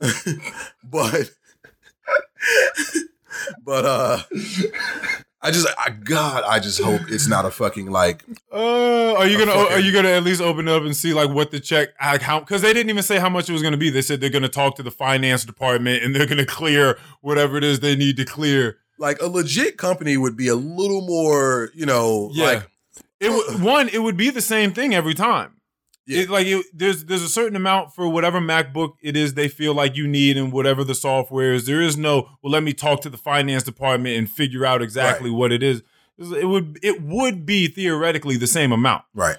but 0.84 1.30
but 3.64 3.84
uh 3.84 4.22
I 5.40 5.52
just 5.52 5.68
I 5.78 5.90
God, 5.90 6.42
I 6.44 6.58
just 6.58 6.82
hope 6.82 7.02
it's 7.10 7.28
not 7.28 7.44
a 7.44 7.50
fucking 7.50 7.90
like 7.90 8.24
Uh, 8.52 9.14
are 9.14 9.26
you 9.26 9.38
gonna 9.38 9.52
fucking- 9.52 9.72
are 9.76 9.78
you 9.80 9.92
gonna 9.92 10.08
at 10.08 10.24
least 10.24 10.40
open 10.40 10.66
it 10.66 10.70
up 10.74 10.82
and 10.82 10.96
see 10.96 11.14
like 11.14 11.30
what 11.30 11.52
the 11.52 11.60
check 11.60 11.90
account? 12.00 12.46
Because 12.46 12.60
they 12.62 12.72
didn't 12.72 12.90
even 12.90 13.04
say 13.04 13.18
how 13.20 13.28
much 13.28 13.48
it 13.48 13.52
was 13.52 13.62
gonna 13.62 13.76
be. 13.76 13.88
They 13.90 14.02
said 14.02 14.20
they're 14.20 14.30
gonna 14.30 14.48
talk 14.48 14.74
to 14.76 14.82
the 14.82 14.90
finance 14.90 15.44
department 15.44 16.02
and 16.02 16.14
they're 16.14 16.26
gonna 16.26 16.44
clear 16.46 16.98
whatever 17.20 17.56
it 17.56 17.62
is 17.64 17.78
they 17.80 17.94
need 17.94 18.16
to 18.16 18.24
clear. 18.24 18.78
Like 18.98 19.20
a 19.22 19.26
legit 19.26 19.76
company 19.78 20.16
would 20.16 20.36
be 20.36 20.48
a 20.48 20.54
little 20.54 21.02
more, 21.06 21.70
you 21.74 21.86
know, 21.86 22.30
Yeah. 22.32 22.44
like 22.46 22.70
It 23.20 23.30
would 23.30 23.62
one, 23.74 23.88
it 23.88 23.98
would 24.02 24.16
be 24.16 24.30
the 24.30 24.40
same 24.40 24.72
thing 24.72 24.94
every 24.94 25.14
time. 25.14 25.54
Yeah. 26.06 26.22
It, 26.22 26.30
like 26.30 26.46
it, 26.46 26.64
there's 26.72 27.04
there's 27.04 27.22
a 27.22 27.28
certain 27.28 27.54
amount 27.56 27.94
for 27.94 28.08
whatever 28.08 28.40
MacBook 28.40 28.94
it 29.02 29.14
is 29.16 29.34
they 29.34 29.48
feel 29.48 29.74
like 29.74 29.94
you 29.94 30.06
need 30.06 30.36
and 30.38 30.50
whatever 30.52 30.82
the 30.82 30.94
software 30.94 31.52
is. 31.52 31.66
There 31.66 31.82
is 31.82 31.96
no 31.98 32.28
well, 32.42 32.50
let 32.52 32.62
me 32.62 32.72
talk 32.72 33.02
to 33.02 33.10
the 33.10 33.18
finance 33.18 33.62
department 33.62 34.16
and 34.16 34.28
figure 34.30 34.64
out 34.64 34.80
exactly 34.80 35.30
what 35.30 35.52
it 35.52 35.62
is. 35.62 35.82
It 36.18 36.46
would 36.48 36.78
it 36.82 37.02
would 37.02 37.44
be 37.44 37.68
theoretically 37.68 38.36
the 38.38 38.46
same 38.46 38.72
amount. 38.72 39.04
right. 39.14 39.36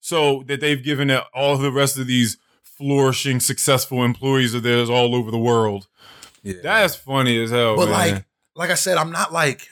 So 0.00 0.42
that 0.46 0.60
they've 0.60 0.82
given 0.82 1.10
it 1.10 1.22
all 1.34 1.56
the 1.58 1.70
rest 1.70 1.98
of 1.98 2.06
these 2.06 2.38
flourishing, 2.62 3.38
successful 3.38 4.02
employees 4.02 4.54
of 4.54 4.62
theirs 4.62 4.88
all 4.88 5.14
over 5.14 5.30
the 5.30 5.38
world. 5.38 5.88
Yeah. 6.42 6.54
That's 6.62 6.94
funny 6.94 7.42
as 7.42 7.50
hell. 7.50 7.76
but 7.76 7.88
man. 7.88 7.92
like 8.14 8.24
like 8.56 8.70
I 8.70 8.74
said, 8.74 8.96
I'm 8.98 9.12
not 9.12 9.32
like 9.32 9.68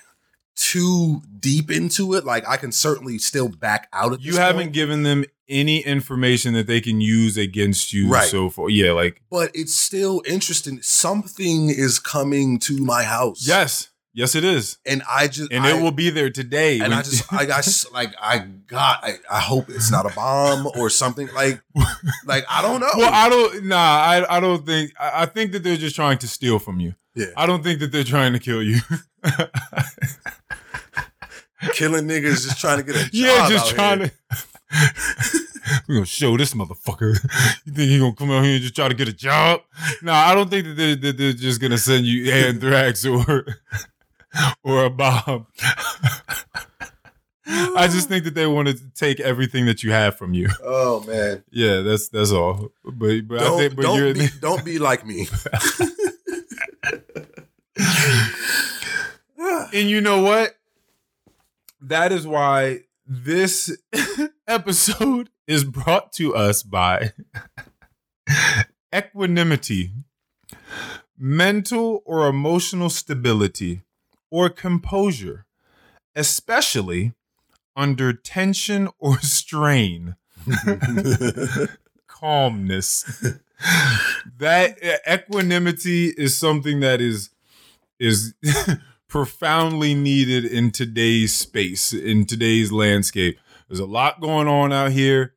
too 0.57 1.23
deep 1.39 1.71
into 1.71 2.14
it. 2.14 2.25
Like 2.25 2.47
I 2.49 2.57
can 2.57 2.73
certainly 2.73 3.19
still 3.19 3.49
back 3.49 3.89
out 3.93 4.12
of 4.12 4.21
you 4.21 4.37
haven't 4.37 4.73
given 4.73 5.03
them 5.03 5.25
any 5.49 5.79
information 5.81 6.53
that 6.55 6.66
they 6.66 6.81
can 6.81 7.01
use 7.01 7.37
against 7.39 7.93
you 7.93 8.09
Right. 8.09 8.29
so 8.29 8.51
far. 8.51 8.69
Yeah, 8.69 8.93
like 8.93 9.23
but 9.31 9.51
it's 9.55 9.75
still 9.75 10.23
interesting. 10.27 10.81
Something 10.83 11.71
is 11.71 11.99
coming 11.99 12.59
to 12.61 12.79
my 12.85 13.05
house. 13.05 13.47
yes, 13.47 13.89
Yes, 14.19 14.35
it 14.35 14.43
is. 14.43 14.79
and 14.85 15.01
I 15.09 15.29
just 15.29 15.53
And 15.53 15.64
I, 15.64 15.77
it 15.77 15.81
will 15.81 15.93
be 15.93 16.11
there 16.11 16.29
today. 16.29 16.81
and 16.81 16.93
I 16.93 17.03
just 17.03 17.33
I 17.33 17.45
got 17.47 17.64
like 17.93 18.12
I 18.21 18.39
got 18.66 19.05
I, 19.05 19.14
I 19.31 19.39
hope 19.39 19.71
it's 19.71 19.93
not 19.93 20.11
a 20.11 20.14
bomb 20.14 20.66
or 20.77 20.91
something 20.91 21.29
like 21.37 21.62
like 22.27 22.45
I 22.51 22.61
don't 22.61 22.81
know. 22.81 22.91
well, 22.97 23.14
I 23.14 23.29
don't. 23.29 23.66
Nah, 23.66 23.77
I, 23.77 24.37
I 24.39 24.41
don't 24.41 24.66
think. 24.66 24.91
I, 24.99 25.23
I 25.23 25.27
think 25.27 25.53
that 25.53 25.62
they're 25.62 25.77
just 25.77 25.95
trying 25.95 26.19
to 26.19 26.27
steal 26.27 26.59
from 26.59 26.81
you. 26.81 26.97
Yeah. 27.14 27.27
I 27.37 27.47
don't 27.47 27.62
think 27.62 27.79
that 27.79 27.93
they're 27.93 28.03
trying 28.03 28.33
to 28.33 28.41
kill 28.41 28.61
you. 28.61 28.81
Killing 31.75 32.07
niggas 32.09 32.45
just 32.45 32.61
trying 32.61 32.79
to 32.79 32.85
get 32.85 32.97
a 32.97 33.05
job. 33.05 33.11
yeah, 33.12 33.49
just 33.49 33.71
trying 33.75 33.99
here. 34.01 34.11
to. 34.31 34.39
We're 35.89 35.95
gonna 35.97 36.07
show 36.07 36.37
this 36.37 36.55
motherfucker. 36.55 37.14
You 37.66 37.73
think 37.73 37.91
he 37.91 37.99
gonna 38.01 38.14
come 38.14 38.31
out 38.33 38.43
here 38.43 38.55
and 38.55 38.62
just 38.62 38.75
try 38.75 38.89
to 38.89 38.95
get 38.95 39.09
a 39.09 39.12
job? 39.12 39.61
No, 40.03 40.12
I 40.12 40.35
don't 40.35 40.49
think 40.51 40.66
that 40.66 40.77
they're, 40.77 40.97
that 40.97 41.19
they're 41.19 41.33
just 41.33 41.61
gonna 41.61 41.79
send 41.79 42.05
you 42.07 42.33
anthrax 42.33 43.05
or 43.07 43.45
or 44.62 44.85
a 44.85 44.91
bomb. 44.91 45.47
I 47.51 47.89
just 47.91 48.09
think 48.09 48.24
that 48.24 48.35
they 48.35 48.47
want 48.47 48.68
to 48.68 48.79
take 48.95 49.20
everything 49.20 49.66
that 49.66 49.83
you 49.83 49.91
have 49.91 50.16
from 50.18 50.35
you. 50.35 50.49
Oh 50.62 51.03
man. 51.07 51.43
Yeah, 51.51 51.81
that's 51.81 52.09
that's 52.09 52.31
all. 52.31 52.70
But 52.85 53.26
but 53.26 53.41
Don't, 53.41 53.59
think 53.59 53.76
but 53.76 53.83
don't, 53.83 53.99
you're 53.99 54.14
be, 54.14 54.29
don't 54.41 54.64
be 54.64 54.79
like 54.79 55.07
me. 55.07 55.26
and 59.72 59.89
you 59.89 60.01
know 60.01 60.22
what? 60.22 60.55
That 61.81 62.12
is 62.12 62.26
why 62.26 62.81
this 63.07 63.76
episode 64.47 65.31
is 65.47 65.64
brought 65.64 66.12
to 66.14 66.35
us 66.35 66.62
by 66.62 67.12
equanimity, 68.95 69.93
mental 71.16 72.03
or 72.05 72.29
emotional 72.29 72.91
stability, 72.91 73.83
or 74.31 74.49
composure, 74.49 75.47
especially 76.14 77.12
under 77.76 78.12
tension 78.12 78.89
or 78.99 79.18
strain. 79.20 80.16
Calmness. 82.07 83.24
that 84.39 84.79
equanimity 85.09 86.09
is 86.09 86.37
something 86.37 86.81
that 86.81 87.01
is 87.01 87.31
is 87.99 88.35
profoundly 89.09 89.95
needed 89.95 90.45
in 90.45 90.70
today's 90.70 91.35
space, 91.35 91.93
in 91.93 92.26
today's 92.26 92.70
landscape. 92.70 93.39
There's 93.68 93.81
a 93.81 93.87
lot 93.87 94.20
going 94.20 94.49
on 94.49 94.72
out 94.72 94.93
here. 94.93 95.35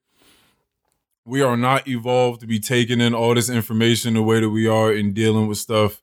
We 1.25 1.41
are 1.41 1.57
not 1.57 1.87
evolved 1.87 2.41
to 2.41 2.47
be 2.47 2.59
taking 2.59 3.01
in 3.01 3.13
all 3.13 3.35
this 3.35 3.49
information 3.49 4.15
the 4.15 4.23
way 4.23 4.39
that 4.39 4.49
we 4.49 4.67
are 4.67 4.91
in 4.91 5.13
dealing 5.13 5.47
with 5.47 5.57
stuff, 5.57 6.01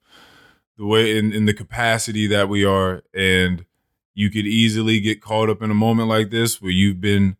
the 0.78 0.86
way 0.86 1.18
in, 1.18 1.32
in 1.32 1.44
the 1.46 1.52
capacity 1.54 2.26
that 2.28 2.48
we 2.48 2.64
are. 2.64 3.02
And 3.12 3.66
you 4.14 4.30
could 4.30 4.46
easily 4.46 5.00
get 5.00 5.20
caught 5.20 5.50
up 5.50 5.60
in 5.60 5.70
a 5.70 5.74
moment 5.74 6.08
like 6.08 6.30
this 6.30 6.62
where 6.62 6.70
you've 6.72 7.00
been 7.00 7.36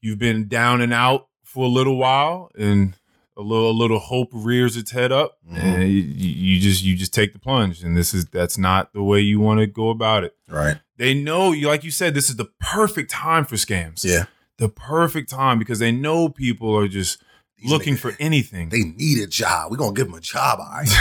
you've 0.00 0.18
been 0.18 0.46
down 0.48 0.80
and 0.80 0.92
out 0.92 1.28
for 1.42 1.64
a 1.64 1.68
little 1.68 1.96
while 1.96 2.50
and 2.58 2.94
a 3.36 3.42
little 3.42 3.70
a 3.70 3.72
little 3.72 3.98
hope 3.98 4.28
rears 4.32 4.76
its 4.76 4.90
head 4.92 5.10
up 5.12 5.38
Mhm. 5.48 5.56
and 5.62 5.90
you, 5.92 6.00
you 6.02 6.60
just 6.60 6.82
you 6.84 6.94
just 6.96 7.12
take 7.14 7.32
the 7.32 7.38
plunge 7.38 7.82
and 7.82 7.96
this 7.96 8.12
is 8.14 8.26
that's 8.26 8.58
not 8.58 8.92
the 8.92 9.02
way 9.02 9.20
you 9.20 9.40
want 9.40 9.58
to 9.60 9.66
go 9.66 9.88
about 9.90 10.22
it 10.24 10.36
right. 10.48 10.78
they 10.98 11.14
know 11.14 11.50
you 11.52 11.66
like 11.68 11.82
you 11.84 11.90
said 11.90 12.14
this 12.14 12.28
is 12.30 12.36
the 12.36 12.48
perfect 12.60 13.10
time 13.10 13.44
for 13.44 13.56
scams 13.56 14.04
Yeah. 14.04 14.26
the 14.58 14.68
perfect 14.68 15.30
time 15.30 15.58
because 15.58 15.78
they 15.80 15.90
know 15.92 16.28
people 16.28 16.76
are 16.76 16.86
just 16.88 17.22
These 17.58 17.70
looking 17.70 17.94
niggas, 17.94 17.98
for 17.98 18.16
anything 18.20 18.68
They 18.68 18.82
need 18.84 19.18
a 19.22 19.26
job. 19.26 19.70
We're 19.70 19.78
gonna 19.78 19.94
give 19.94 20.06
them 20.06 20.16
a 20.16 20.20
job, 20.20 20.60
all 20.60 20.70
right? 20.70 20.88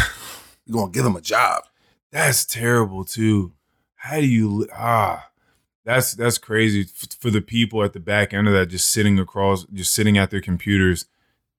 We're 0.67 0.79
gonna 0.81 0.91
give 0.91 1.03
them 1.03 1.15
a 1.15 1.21
job. 1.21 1.63
that's 2.11 2.45
terrible 2.45 3.03
too 3.05 3.53
how 3.95 4.19
do 4.19 4.25
you 4.27 4.67
ah 4.73 5.29
that's 5.83 6.13
that's 6.13 6.37
crazy 6.37 6.85
for 7.19 7.29
the 7.29 7.41
people 7.41 7.83
at 7.83 7.93
the 7.93 7.99
back 7.99 8.33
end 8.33 8.47
of 8.47 8.53
that 8.53 8.67
just 8.67 8.89
sitting 8.89 9.19
across 9.19 9.65
just 9.73 9.93
sitting 9.93 10.17
at 10.17 10.29
their 10.31 10.41
computers 10.41 11.05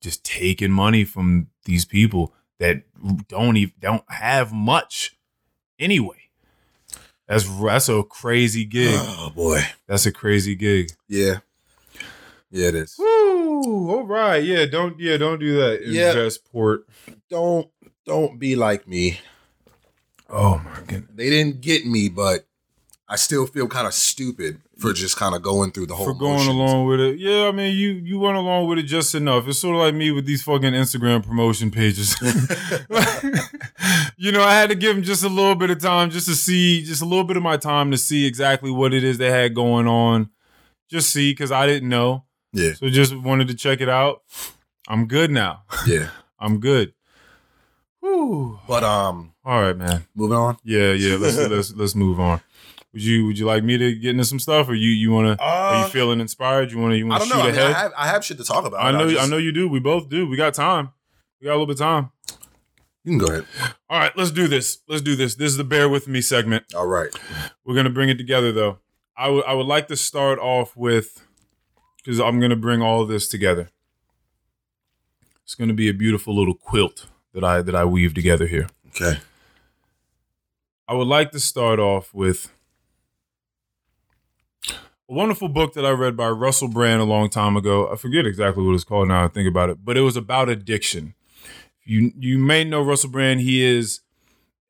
just 0.00 0.24
taking 0.24 0.70
money 0.70 1.04
from 1.04 1.48
these 1.64 1.84
people 1.84 2.32
that 2.58 2.82
don't 3.28 3.56
even 3.56 3.74
don't 3.80 4.04
have 4.10 4.52
much 4.52 5.16
anyway 5.78 6.16
that's 7.26 7.44
that's 7.62 7.88
a 7.88 8.02
crazy 8.02 8.64
gig 8.64 8.94
Oh 8.98 9.30
boy. 9.34 9.60
that's 9.86 10.06
a 10.06 10.12
crazy 10.12 10.54
gig 10.54 10.92
Yeah. 11.08 11.38
Yeah, 12.50 12.68
it 12.68 12.76
is. 12.76 12.96
Woo! 12.98 13.90
All 13.90 14.04
right, 14.06 14.42
yeah. 14.42 14.64
Don't 14.64 14.98
yeah, 14.98 15.18
don't 15.18 15.38
do 15.38 15.54
that. 15.58 15.86
Yeah. 15.86 16.12
Investport. 16.14 16.84
Don't 17.28 17.68
don't 18.08 18.38
be 18.40 18.56
like 18.56 18.88
me. 18.88 19.20
Oh 20.28 20.58
my 20.64 20.80
goodness. 20.86 21.10
They 21.14 21.30
didn't 21.30 21.60
get 21.60 21.86
me, 21.86 22.08
but 22.08 22.46
I 23.08 23.16
still 23.16 23.46
feel 23.46 23.68
kind 23.68 23.86
of 23.86 23.94
stupid 23.94 24.60
for 24.78 24.92
just 24.92 25.16
kind 25.16 25.34
of 25.34 25.42
going 25.42 25.70
through 25.72 25.86
the 25.86 25.94
whole 25.94 26.06
For 26.06 26.14
going 26.14 26.34
motions. 26.34 26.48
along 26.54 26.86
with 26.86 27.00
it, 27.00 27.18
yeah. 27.18 27.46
I 27.48 27.52
mean, 27.52 27.76
you 27.76 27.90
you 27.92 28.18
went 28.18 28.36
along 28.36 28.68
with 28.68 28.78
it 28.78 28.82
just 28.84 29.14
enough. 29.14 29.48
It's 29.48 29.58
sort 29.58 29.74
of 29.76 29.80
like 29.82 29.94
me 29.94 30.10
with 30.10 30.26
these 30.26 30.42
fucking 30.42 30.72
Instagram 30.74 31.24
promotion 31.26 31.70
pages. 31.70 32.14
you 34.16 34.32
know, 34.32 34.42
I 34.42 34.52
had 34.54 34.68
to 34.70 34.74
give 34.74 34.94
them 34.94 35.02
just 35.04 35.24
a 35.24 35.28
little 35.28 35.54
bit 35.54 35.70
of 35.70 35.80
time, 35.80 36.10
just 36.10 36.28
to 36.28 36.34
see, 36.34 36.84
just 36.84 37.02
a 37.02 37.04
little 37.06 37.24
bit 37.24 37.36
of 37.36 37.42
my 37.42 37.56
time 37.56 37.90
to 37.90 37.98
see 37.98 38.26
exactly 38.26 38.70
what 38.70 38.92
it 38.92 39.04
is 39.04 39.18
they 39.18 39.30
had 39.30 39.54
going 39.54 39.86
on. 39.86 40.30
Just 40.90 41.10
see, 41.10 41.32
because 41.32 41.52
I 41.52 41.66
didn't 41.66 41.88
know, 41.88 42.24
Yeah, 42.52 42.72
so 42.74 42.88
just 42.88 43.14
wanted 43.16 43.48
to 43.48 43.54
check 43.54 43.80
it 43.80 43.88
out. 43.88 44.22
I'm 44.88 45.06
good 45.06 45.30
now. 45.30 45.64
yeah. 45.86 46.10
I'm 46.40 46.60
good. 46.60 46.94
Whew. 48.08 48.58
But 48.66 48.84
um, 48.84 49.32
All 49.44 49.60
right, 49.60 49.76
man. 49.76 50.06
moving 50.14 50.36
on. 50.36 50.56
Yeah, 50.64 50.92
yeah. 50.92 51.16
Let's 51.16 51.36
let's 51.50 51.72
let's 51.74 51.94
move 51.94 52.18
on. 52.20 52.40
Would 52.92 53.02
you 53.02 53.26
would 53.26 53.38
you 53.38 53.44
like 53.46 53.62
me 53.64 53.76
to 53.76 53.94
get 53.94 54.10
into 54.10 54.24
some 54.24 54.38
stuff, 54.40 54.68
or 54.68 54.74
you 54.74 54.88
you 54.90 55.10
want 55.12 55.38
to? 55.38 55.44
are 55.44 55.74
Uh, 55.74 55.82
you 55.84 55.88
feeling 55.90 56.20
inspired? 56.20 56.70
You 56.72 56.78
want 56.78 56.92
to 56.92 56.96
you 56.98 57.04
I 57.06 57.08
want 57.10 57.22
to 57.24 57.28
don't 57.28 57.38
shoot 57.38 57.42
know. 57.44 57.48
I, 57.48 57.52
mean, 57.52 57.58
I 57.60 57.62
ahead? 57.70 57.76
have 57.76 57.92
I 57.96 58.06
have 58.06 58.24
shit 58.24 58.38
to 58.38 58.44
talk 58.44 58.64
about. 58.64 58.82
I 58.82 58.92
know 58.92 59.08
just- 59.10 59.22
I 59.22 59.26
know 59.28 59.36
you 59.36 59.52
do. 59.52 59.68
We 59.68 59.78
both 59.78 60.08
do. 60.08 60.26
We 60.26 60.36
got 60.36 60.54
time. 60.54 60.90
We 61.40 61.44
got 61.46 61.52
a 61.52 61.58
little 61.58 61.66
bit 61.66 61.74
of 61.74 61.78
time. 61.80 62.10
You 63.04 63.12
can 63.12 63.18
go 63.18 63.26
ahead. 63.32 63.46
All 63.88 63.98
right, 63.98 64.14
let's 64.16 64.30
do 64.30 64.48
this. 64.48 64.78
Let's 64.88 65.02
do 65.02 65.16
this. 65.16 65.34
This 65.36 65.50
is 65.52 65.56
the 65.56 65.64
bear 65.64 65.88
with 65.88 66.08
me 66.08 66.20
segment. 66.20 66.64
All 66.74 66.86
right. 66.86 67.10
We're 67.64 67.74
gonna 67.74 67.90
bring 67.90 68.08
it 68.08 68.18
together 68.18 68.52
though. 68.52 68.78
I 69.16 69.28
would 69.28 69.44
I 69.44 69.52
would 69.54 69.66
like 69.66 69.88
to 69.88 69.96
start 69.96 70.38
off 70.38 70.76
with 70.76 71.24
because 71.98 72.20
I'm 72.20 72.40
gonna 72.40 72.56
bring 72.56 72.80
all 72.82 73.02
of 73.02 73.08
this 73.08 73.28
together. 73.28 73.68
It's 75.44 75.54
gonna 75.54 75.74
be 75.74 75.88
a 75.88 75.94
beautiful 75.94 76.34
little 76.36 76.54
quilt 76.54 77.06
that 77.38 77.46
I 77.46 77.62
that 77.62 77.74
I 77.74 77.84
weave 77.84 78.14
together 78.14 78.46
here. 78.46 78.66
Okay. 78.88 79.18
I 80.88 80.94
would 80.94 81.06
like 81.06 81.30
to 81.32 81.40
start 81.40 81.78
off 81.78 82.12
with 82.12 82.50
a 84.68 84.74
wonderful 85.14 85.48
book 85.48 85.74
that 85.74 85.86
I 85.86 85.90
read 85.90 86.16
by 86.16 86.28
Russell 86.30 86.68
Brand 86.68 87.00
a 87.00 87.04
long 87.04 87.30
time 87.30 87.56
ago. 87.56 87.92
I 87.92 87.96
forget 87.96 88.26
exactly 88.26 88.64
what 88.64 88.74
it's 88.74 88.84
called 88.84 89.08
now. 89.08 89.24
I 89.24 89.28
think 89.28 89.48
about 89.48 89.70
it, 89.70 89.84
but 89.84 89.96
it 89.96 90.00
was 90.00 90.16
about 90.16 90.48
addiction. 90.48 91.14
You 91.84 92.12
you 92.18 92.38
may 92.38 92.64
know 92.64 92.82
Russell 92.82 93.10
Brand. 93.10 93.40
He 93.40 93.62
is 93.64 94.00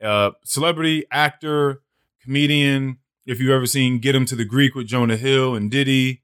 a 0.01 0.33
celebrity, 0.45 1.05
actor, 1.11 1.81
comedian. 2.23 2.99
If 3.27 3.41
you've 3.41 3.51
ever 3.51 3.67
seen 3.67 3.99
Get 3.99 4.15
Him 4.15 4.25
to 4.27 4.37
the 4.37 4.45
Greek 4.45 4.75
with 4.75 4.87
Jonah 4.87 5.17
Hill 5.17 5.55
and 5.55 5.71
Diddy, 5.71 6.23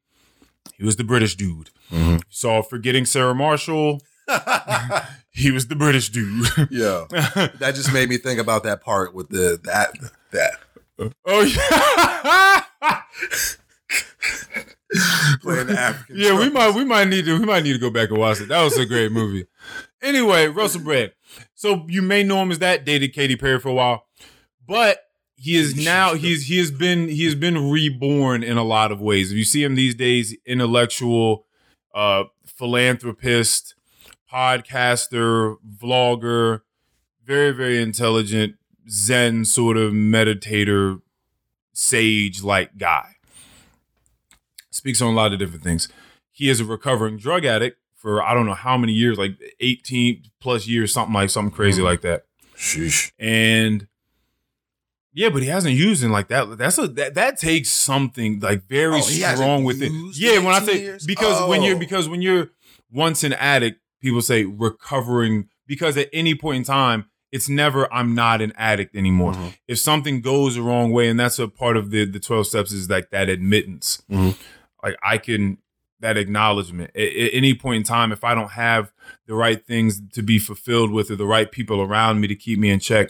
he 0.76 0.84
was 0.84 0.96
the 0.96 1.04
British 1.04 1.36
dude. 1.36 1.70
Mhm. 1.90 2.14
You 2.18 2.20
saw 2.28 2.62
Forgetting 2.62 3.06
Sarah 3.06 3.34
Marshall. 3.34 4.00
He 5.36 5.50
was 5.50 5.66
the 5.66 5.74
British 5.74 6.10
dude. 6.10 6.46
yeah. 6.70 7.06
That 7.10 7.72
just 7.74 7.92
made 7.92 8.08
me 8.08 8.18
think 8.18 8.38
about 8.38 8.62
that 8.62 8.80
part 8.82 9.14
with 9.14 9.30
the 9.30 9.60
that 9.64 9.92
that 10.30 10.60
oh 11.26 11.42
yeah. 11.42 12.62
playing 15.42 15.66
the 15.66 15.76
African. 15.76 16.16
Yeah, 16.20 16.38
we 16.38 16.50
might 16.50 16.72
we 16.72 16.84
might 16.84 17.08
need 17.08 17.24
to 17.24 17.36
we 17.36 17.44
might 17.44 17.64
need 17.64 17.72
to 17.72 17.80
go 17.80 17.90
back 17.90 18.10
and 18.10 18.18
watch 18.18 18.40
it. 18.40 18.46
That 18.46 18.62
was 18.62 18.78
a 18.78 18.86
great 18.86 19.10
movie. 19.10 19.48
Anyway, 20.00 20.46
Russell 20.46 20.82
Brand. 20.82 21.12
So 21.56 21.84
you 21.88 22.00
may 22.00 22.22
know 22.22 22.40
him 22.40 22.52
as 22.52 22.60
that 22.60 22.84
dated 22.84 23.12
Katy 23.12 23.34
Perry 23.34 23.58
for 23.58 23.70
a 23.70 23.74
while, 23.74 24.06
but 24.68 25.00
he 25.34 25.56
is 25.56 25.74
now 25.84 26.14
he's 26.14 26.46
he 26.46 26.58
has 26.58 26.70
been 26.70 27.08
he 27.08 27.24
has 27.24 27.34
been 27.34 27.70
reborn 27.70 28.44
in 28.44 28.56
a 28.56 28.62
lot 28.62 28.92
of 28.92 29.00
ways. 29.00 29.32
If 29.32 29.36
you 29.38 29.44
see 29.44 29.64
him 29.64 29.74
these 29.74 29.96
days, 29.96 30.36
intellectual, 30.46 31.44
uh, 31.92 32.24
philanthropist, 32.46 33.73
podcaster, 34.34 35.56
vlogger, 35.80 36.60
very 37.24 37.52
very 37.52 37.80
intelligent, 37.80 38.56
Zen 38.88 39.44
sort 39.44 39.76
of 39.76 39.92
meditator, 39.92 41.00
sage 41.72 42.42
like 42.42 42.76
guy 42.76 43.10
speaks 44.70 45.00
on 45.00 45.12
a 45.12 45.16
lot 45.16 45.32
of 45.32 45.38
different 45.38 45.62
things. 45.62 45.88
He 46.32 46.48
is 46.50 46.60
a 46.60 46.64
recovering 46.64 47.16
drug 47.16 47.44
addict 47.44 47.78
for 47.96 48.22
I 48.22 48.34
don't 48.34 48.44
know 48.46 48.54
how 48.54 48.76
many 48.76 48.92
years, 48.92 49.16
like 49.16 49.36
18 49.60 50.24
plus 50.40 50.66
years, 50.66 50.92
something 50.92 51.14
like 51.14 51.30
something 51.30 51.54
crazy 51.54 51.80
Mhm. 51.80 51.84
like 51.84 52.00
that. 52.02 52.24
Sheesh. 52.56 53.12
And 53.18 53.86
yeah, 55.12 55.28
but 55.28 55.42
he 55.42 55.48
hasn't 55.48 55.74
used 55.76 56.02
it 56.02 56.08
like 56.08 56.26
that. 56.28 56.58
That's 56.58 56.76
a 56.78 56.88
that, 56.88 57.14
that 57.14 57.38
takes 57.38 57.70
something 57.70 58.40
like 58.40 58.66
very 58.68 58.96
Oh, 58.98 59.00
strong 59.00 59.62
with 59.64 59.80
it. 59.80 59.92
Yeah, 60.16 60.38
when 60.38 60.54
I 60.54 60.60
say 60.60 60.80
years? 60.82 61.06
because 61.06 61.48
when 61.48 61.62
you're 61.62 61.76
Oh. 61.76 61.78
because 61.78 62.08
when 62.08 62.20
you're 62.20 62.50
once 62.90 63.22
an 63.24 63.32
addict, 63.34 63.80
people 64.04 64.22
say 64.22 64.44
recovering 64.44 65.48
because 65.66 65.96
at 65.96 66.08
any 66.12 66.34
point 66.34 66.58
in 66.58 66.64
time 66.64 67.06
it's 67.32 67.48
never 67.48 67.92
I'm 67.92 68.14
not 68.14 68.40
an 68.40 68.52
addict 68.56 68.94
anymore. 68.94 69.32
Mhm. 69.32 69.56
If 69.66 69.78
something 69.80 70.20
goes 70.20 70.54
the 70.54 70.62
wrong 70.62 70.92
way, 70.92 71.08
and 71.08 71.18
that's 71.18 71.38
a 71.40 71.48
part 71.48 71.76
of 71.76 71.90
the 71.90 72.04
the 72.04 72.20
12 72.20 72.46
steps 72.46 72.70
is 72.72 72.88
like 72.88 73.10
that 73.10 73.28
admittance. 73.28 74.00
Mhm. 74.10 74.36
Like 74.82 74.96
I 75.02 75.18
can 75.18 75.58
that 76.00 76.16
acknowledgement 76.18 76.90
at, 76.94 77.02
at 77.24 77.30
any 77.32 77.54
point 77.54 77.78
in 77.78 77.82
time 77.82 78.12
if 78.12 78.22
I 78.24 78.34
don't 78.34 78.52
have 78.52 78.92
the 79.26 79.34
right 79.34 79.64
things 79.66 80.00
to 80.12 80.22
be 80.22 80.38
fulfilled 80.38 80.90
with 80.92 81.10
or 81.10 81.16
the 81.16 81.26
right 81.26 81.50
people 81.50 81.80
around 81.80 82.20
me 82.20 82.28
to 82.28 82.34
keep 82.36 82.58
me 82.58 82.68
in 82.70 82.78
check, 82.78 83.08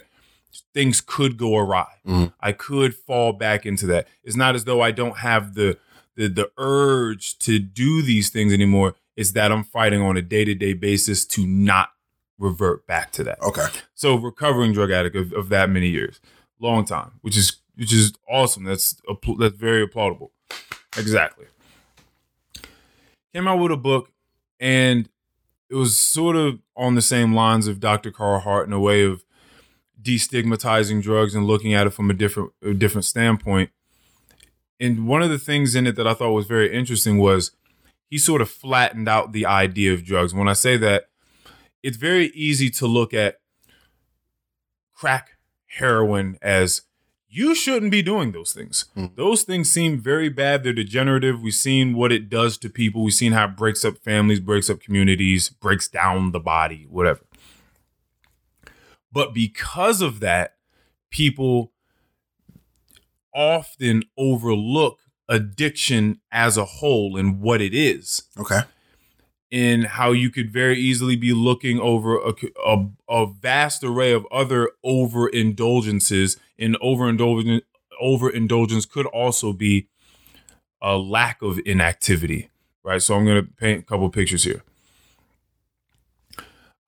things 0.73 1.01
could 1.01 1.35
go 1.37 1.57
awry. 1.57 1.87
Mhm. 2.07 2.33
I 2.39 2.51
could 2.53 2.95
fall 2.95 3.33
back 3.33 3.65
into 3.65 3.85
that. 3.87 4.07
It's 4.23 4.37
not 4.37 4.55
as 4.55 4.63
though 4.63 4.81
I 4.81 4.91
don't 4.91 5.17
have 5.17 5.53
the 5.55 5.77
the 6.15 6.29
the 6.29 6.49
urge 6.57 7.37
to 7.39 7.59
do 7.59 8.01
these 8.01 8.29
things 8.29 8.53
anymore. 8.53 8.95
It's 9.15 9.31
that 9.31 9.51
I'm 9.51 9.63
fighting 9.63 10.01
on 10.01 10.17
a 10.17 10.21
day-to-day 10.21 10.73
basis 10.73 11.25
to 11.27 11.45
not 11.45 11.89
revert 12.37 12.85
back 12.85 13.11
to 13.11 13.23
that. 13.23 13.41
Okay. 13.41 13.65
So 13.93 14.15
recovering 14.15 14.73
drug 14.73 14.91
addict 14.91 15.15
of, 15.15 15.33
of 15.33 15.49
that 15.49 15.69
many 15.69 15.87
years, 15.87 16.19
long 16.59 16.85
time, 16.85 17.13
which 17.21 17.37
is 17.37 17.57
which 17.75 17.93
is 17.93 18.13
awesome. 18.29 18.63
That's 18.63 19.01
that's 19.39 19.57
very 19.57 19.87
applaudable. 19.87 20.31
Exactly. 20.97 21.45
Came 23.33 23.47
out 23.47 23.59
with 23.59 23.71
a 23.71 23.77
book, 23.77 24.11
and 24.59 25.09
it 25.69 25.75
was 25.75 25.97
sort 25.97 26.35
of 26.35 26.59
on 26.75 26.95
the 26.95 27.01
same 27.01 27.33
lines 27.33 27.67
of 27.67 27.79
Dr. 27.79 28.11
Carl 28.11 28.39
Hart 28.39 28.67
in 28.67 28.73
a 28.73 28.79
way 28.79 29.03
of 29.03 29.25
destigmatizing 30.01 31.01
drugs 31.01 31.33
and 31.33 31.45
looking 31.45 31.73
at 31.73 31.87
it 31.87 31.89
from 31.91 32.09
a 32.09 32.13
different 32.13 32.51
a 32.61 32.73
different 32.73 33.05
standpoint. 33.05 33.71
And 34.79 35.07
one 35.07 35.21
of 35.21 35.29
the 35.29 35.39
things 35.39 35.73
in 35.73 35.87
it 35.87 35.95
that 35.95 36.05
I 36.05 36.13
thought 36.13 36.31
was 36.31 36.47
very 36.47 36.73
interesting 36.73 37.17
was 37.17 37.51
he 38.09 38.17
sort 38.17 38.41
of 38.41 38.49
flattened 38.49 39.09
out 39.09 39.31
the 39.31 39.45
idea 39.45 39.93
of 39.93 40.05
drugs. 40.05 40.33
When 40.33 40.47
I 40.47 40.53
say 40.53 40.77
that, 40.77 41.09
it's 41.83 41.97
very 41.97 42.27
easy 42.27 42.69
to 42.71 42.87
look 42.87 43.13
at 43.13 43.39
crack 44.93 45.37
heroin 45.67 46.37
as 46.41 46.83
you 47.27 47.53
shouldn't 47.53 47.91
be 47.91 48.01
doing 48.01 48.31
those 48.31 48.53
things. 48.53 48.85
Mhm. 48.95 49.15
Those 49.15 49.43
things 49.43 49.69
seem 49.69 49.99
very 49.99 50.29
bad. 50.29 50.63
They're 50.63 50.71
degenerative. 50.71 51.41
We've 51.41 51.53
seen 51.53 51.93
what 51.93 52.13
it 52.13 52.29
does 52.29 52.57
to 52.59 52.69
people. 52.69 53.03
We've 53.03 53.13
seen 53.13 53.33
how 53.33 53.45
it 53.45 53.57
breaks 53.57 53.83
up 53.83 53.97
families, 53.97 54.39
breaks 54.39 54.69
up 54.69 54.79
communities, 54.79 55.49
breaks 55.49 55.87
down 55.89 56.31
the 56.31 56.39
body, 56.39 56.87
whatever. 56.89 57.25
But 59.11 59.33
because 59.33 60.01
of 60.01 60.21
that, 60.21 60.55
people 61.09 61.73
often 63.33 64.03
overlook 64.17 64.99
addiction 65.27 66.19
as 66.31 66.57
a 66.57 66.65
whole 66.65 67.17
and 67.17 67.41
what 67.41 67.61
it 67.61 67.73
is. 67.73 68.23
Okay. 68.37 68.61
in 69.51 69.83
how 69.83 70.11
you 70.11 70.29
could 70.29 70.51
very 70.51 70.77
easily 70.77 71.15
be 71.15 71.31
looking 71.33 71.79
over 71.79 72.17
a, 72.17 72.33
a, 72.65 72.87
a 73.07 73.27
vast 73.27 73.83
array 73.83 74.11
of 74.11 74.25
other 74.31 74.71
overindulgences 74.85 76.37
and 76.59 76.75
overindulgence 76.81 77.63
overindulgence 78.01 78.85
could 78.85 79.05
also 79.07 79.53
be 79.53 79.87
a 80.81 80.97
lack 80.97 81.41
of 81.41 81.59
inactivity 81.65 82.49
right? 82.83 83.01
So 83.01 83.15
i'm 83.15 83.25
going 83.25 83.43
to 83.43 83.51
paint 83.53 83.81
a 83.81 83.83
couple 83.85 84.09
pictures 84.09 84.43
here. 84.43 84.61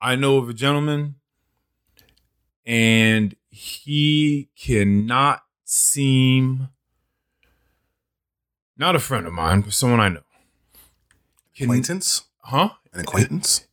I 0.00 0.14
know 0.14 0.36
of 0.38 0.48
a 0.48 0.54
gentleman 0.54 1.16
and 2.64 3.34
he 3.50 4.48
cannot 4.56 5.42
seem 5.64 6.68
not 8.78 8.94
a 8.96 8.98
friend 8.98 9.26
of 9.26 9.32
mine 9.32 9.60
but 9.60 9.72
someone 9.72 10.00
i 10.00 10.08
know 10.08 10.22
Can- 11.54 11.66
Acquaintance? 11.66 12.22
huh 12.42 12.70
An 12.92 13.00
acquaintance? 13.00 13.64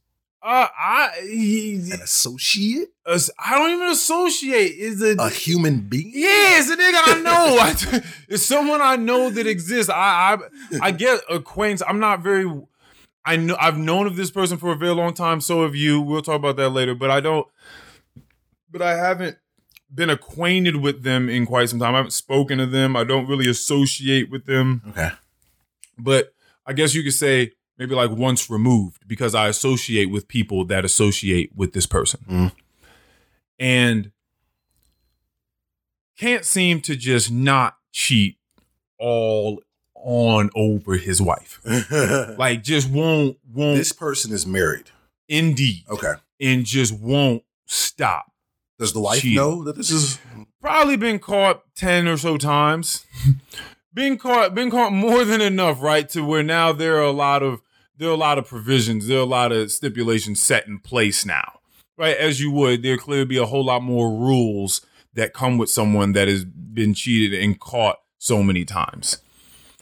uh, 0.41 0.67
I 0.77 1.09
he, 1.23 1.75
An 1.91 2.01
associate? 2.01 2.89
as- 3.07 3.31
I 3.39 3.57
don't 3.57 3.71
even 3.71 3.87
associate. 3.89 4.73
Is 4.77 5.01
a 5.01 5.15
A 5.17 5.29
human 5.29 5.81
being? 5.81 6.11
yeah, 6.13 6.59
it's 6.59 6.69
a 6.69 6.75
nigga 6.77 7.01
I 7.03 7.21
know. 7.21 7.57
I- 7.99 8.03
it's 8.29 8.43
someone 8.45 8.79
I 8.81 8.95
know 8.95 9.29
that 9.31 9.47
exists. 9.47 9.89
I 9.89 10.37
I 10.37 10.37
I 10.87 10.91
get 10.91 11.21
acquaintance. 11.31 11.81
I'm 11.87 11.99
not 11.99 12.21
very. 12.21 12.45
I 13.25 13.37
know 13.37 13.55
I've 13.59 13.77
known 13.79 14.05
of 14.05 14.15
this 14.17 14.29
person 14.29 14.57
for 14.59 14.71
a 14.71 14.75
very 14.75 14.93
long 14.93 15.13
time. 15.15 15.41
So 15.41 15.63
have 15.63 15.75
you. 15.75 15.99
We'll 15.99 16.21
talk 16.21 16.35
about 16.35 16.57
that 16.57 16.69
later. 16.69 16.93
But 16.93 17.09
I 17.09 17.21
don't. 17.21 17.47
But 18.71 18.83
I 18.83 18.95
haven't 18.95 19.37
been 19.93 20.09
acquainted 20.09 20.77
with 20.77 21.03
them 21.03 21.29
in 21.29 21.45
quite 21.45 21.69
some 21.69 21.79
time. 21.79 21.93
I 21.93 21.97
haven't 21.97 22.11
spoken 22.11 22.57
to 22.57 22.65
them. 22.65 22.95
I 22.95 23.03
don't 23.03 23.27
really 23.27 23.49
associate 23.49 24.29
with 24.29 24.45
them 24.45 24.81
Okay. 24.89 25.11
but 25.97 26.33
I 26.65 26.73
guess 26.73 26.93
you 26.95 27.03
could 27.03 27.13
say 27.13 27.51
maybe 27.77 27.93
like 27.95 28.09
once 28.11 28.49
removed 28.49 29.07
because 29.07 29.35
I 29.35 29.47
associate 29.47 30.09
with 30.09 30.27
people 30.27 30.65
that 30.65 30.83
associate 30.85 31.51
with 31.55 31.73
this 31.73 31.85
person. 31.85 32.19
Mm. 32.29 32.51
And 33.59 34.11
can't 36.17 36.45
seem 36.45 36.81
to 36.81 36.95
just 36.95 37.31
not 37.31 37.75
cheat 37.91 38.37
all 38.97 39.61
on 39.95 40.49
over 40.55 40.97
his 40.97 41.21
wife. 41.21 41.61
Like 42.37 42.63
just 42.63 42.89
won't 42.89 43.37
won't 43.53 43.77
this 43.77 43.91
person 43.91 44.31
is 44.33 44.45
married. 44.45 44.89
indeed 45.27 45.83
Okay. 45.89 46.13
and 46.39 46.65
just 46.65 46.93
won't 46.99 47.43
stop. 47.65 48.31
Does 48.77 48.93
the 48.93 48.99
wife 48.99 49.23
know 49.23 49.63
that 49.63 49.75
this 49.75 49.89
is 49.89 50.19
Probably 50.61 50.97
been 50.97 51.19
caught 51.19 51.63
10 51.75 52.07
or 52.07 52.17
so 52.17 52.37
times. 52.37 53.05
been 53.93 54.17
caught 54.17 54.55
been 54.55 54.71
caught 54.71 54.91
more 54.91 55.23
than 55.23 55.39
enough, 55.39 55.81
right? 55.81 56.09
To 56.09 56.21
where 56.21 56.43
now 56.43 56.73
there 56.73 56.97
are 56.97 57.03
a 57.03 57.11
lot 57.11 57.43
of 57.43 57.61
there 57.97 58.09
are 58.09 58.13
a 58.13 58.17
lot 58.17 58.37
of 58.37 58.47
provisions, 58.47 59.07
there 59.07 59.19
are 59.19 59.21
a 59.21 59.25
lot 59.25 59.51
of 59.51 59.71
stipulations 59.71 60.41
set 60.41 60.67
in 60.67 60.79
place 60.79 61.25
now. 61.25 61.59
Right? 61.97 62.17
As 62.17 62.41
you 62.41 62.51
would, 62.51 62.83
there 62.83 62.97
clearly 62.97 63.25
be 63.25 63.37
a 63.37 63.45
whole 63.45 63.63
lot 63.63 63.81
more 63.81 64.09
rules 64.09 64.85
that 65.13 65.33
come 65.33 65.57
with 65.57 65.69
someone 65.69 66.11
that 66.11 66.27
has 66.27 66.43
been 66.43 66.93
cheated 66.93 67.39
and 67.39 67.57
caught 67.57 67.99
so 68.17 68.43
many 68.43 68.65
times. 68.65 69.19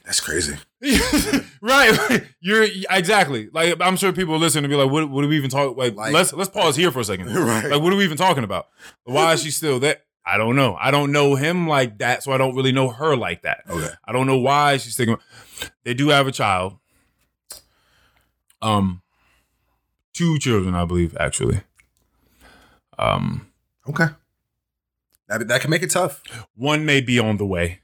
that's 0.06 0.20
crazy. 0.20 0.58
right. 1.62 2.24
You're 2.42 2.66
exactly 2.90 3.50
like 3.54 3.78
I'm 3.80 3.96
sure 3.96 4.12
people 4.12 4.38
listen 4.38 4.64
and 4.64 4.70
be 4.72 4.76
like, 4.76 4.92
what, 4.92 5.10
what 5.10 5.24
are 5.24 5.28
we 5.28 5.38
even 5.38 5.50
talking 5.50 5.76
like, 5.78 5.96
Like- 5.96 6.14
let's 6.14 6.34
let's 6.34 6.50
pause 6.50 6.76
here 6.76 6.92
for 6.92 7.00
a 7.00 7.04
second. 7.06 7.28
right. 7.36 7.66
Like, 7.70 7.82
what 7.82 7.94
are 7.94 7.96
we 7.96 8.04
even 8.04 8.18
talking 8.18 8.44
about? 8.44 8.68
Why 9.06 9.34
is 9.34 9.44
she 9.44 9.52
still 9.52 9.80
there? 9.80 9.98
I 10.26 10.38
don't 10.38 10.56
know. 10.56 10.76
I 10.80 10.92
don't 10.92 11.12
know 11.12 11.36
him 11.36 11.68
like 11.68 11.98
that, 12.00 12.24
so 12.24 12.32
I 12.32 12.38
don't 12.38 12.56
really 12.56 12.72
know 12.72 12.90
her 12.90 13.16
like 13.16 13.42
that. 13.42 13.64
okay. 13.70 13.90
I 14.06 14.12
don't 14.14 14.26
know 14.28 14.38
why 14.38 14.78
she's 14.78 14.96
thinking. 14.96 15.18
They 15.84 15.94
do 15.94 16.10
have 16.10 16.28
a 16.28 16.32
child. 16.32 16.78
Um, 18.62 19.02
two 20.14 20.40
children, 20.40 20.76
I 20.76 20.86
believe, 20.86 21.16
actually. 21.20 21.62
Um, 22.98 23.48
Okay. 23.88 24.06
That, 25.28 25.46
that 25.50 25.60
can 25.62 25.70
make 25.70 25.84
it 25.84 25.90
tough. 25.90 26.22
one 26.56 26.86
may 26.86 27.02
be 27.02 27.20
on 27.20 27.36
the 27.38 27.46
way. 27.46 27.82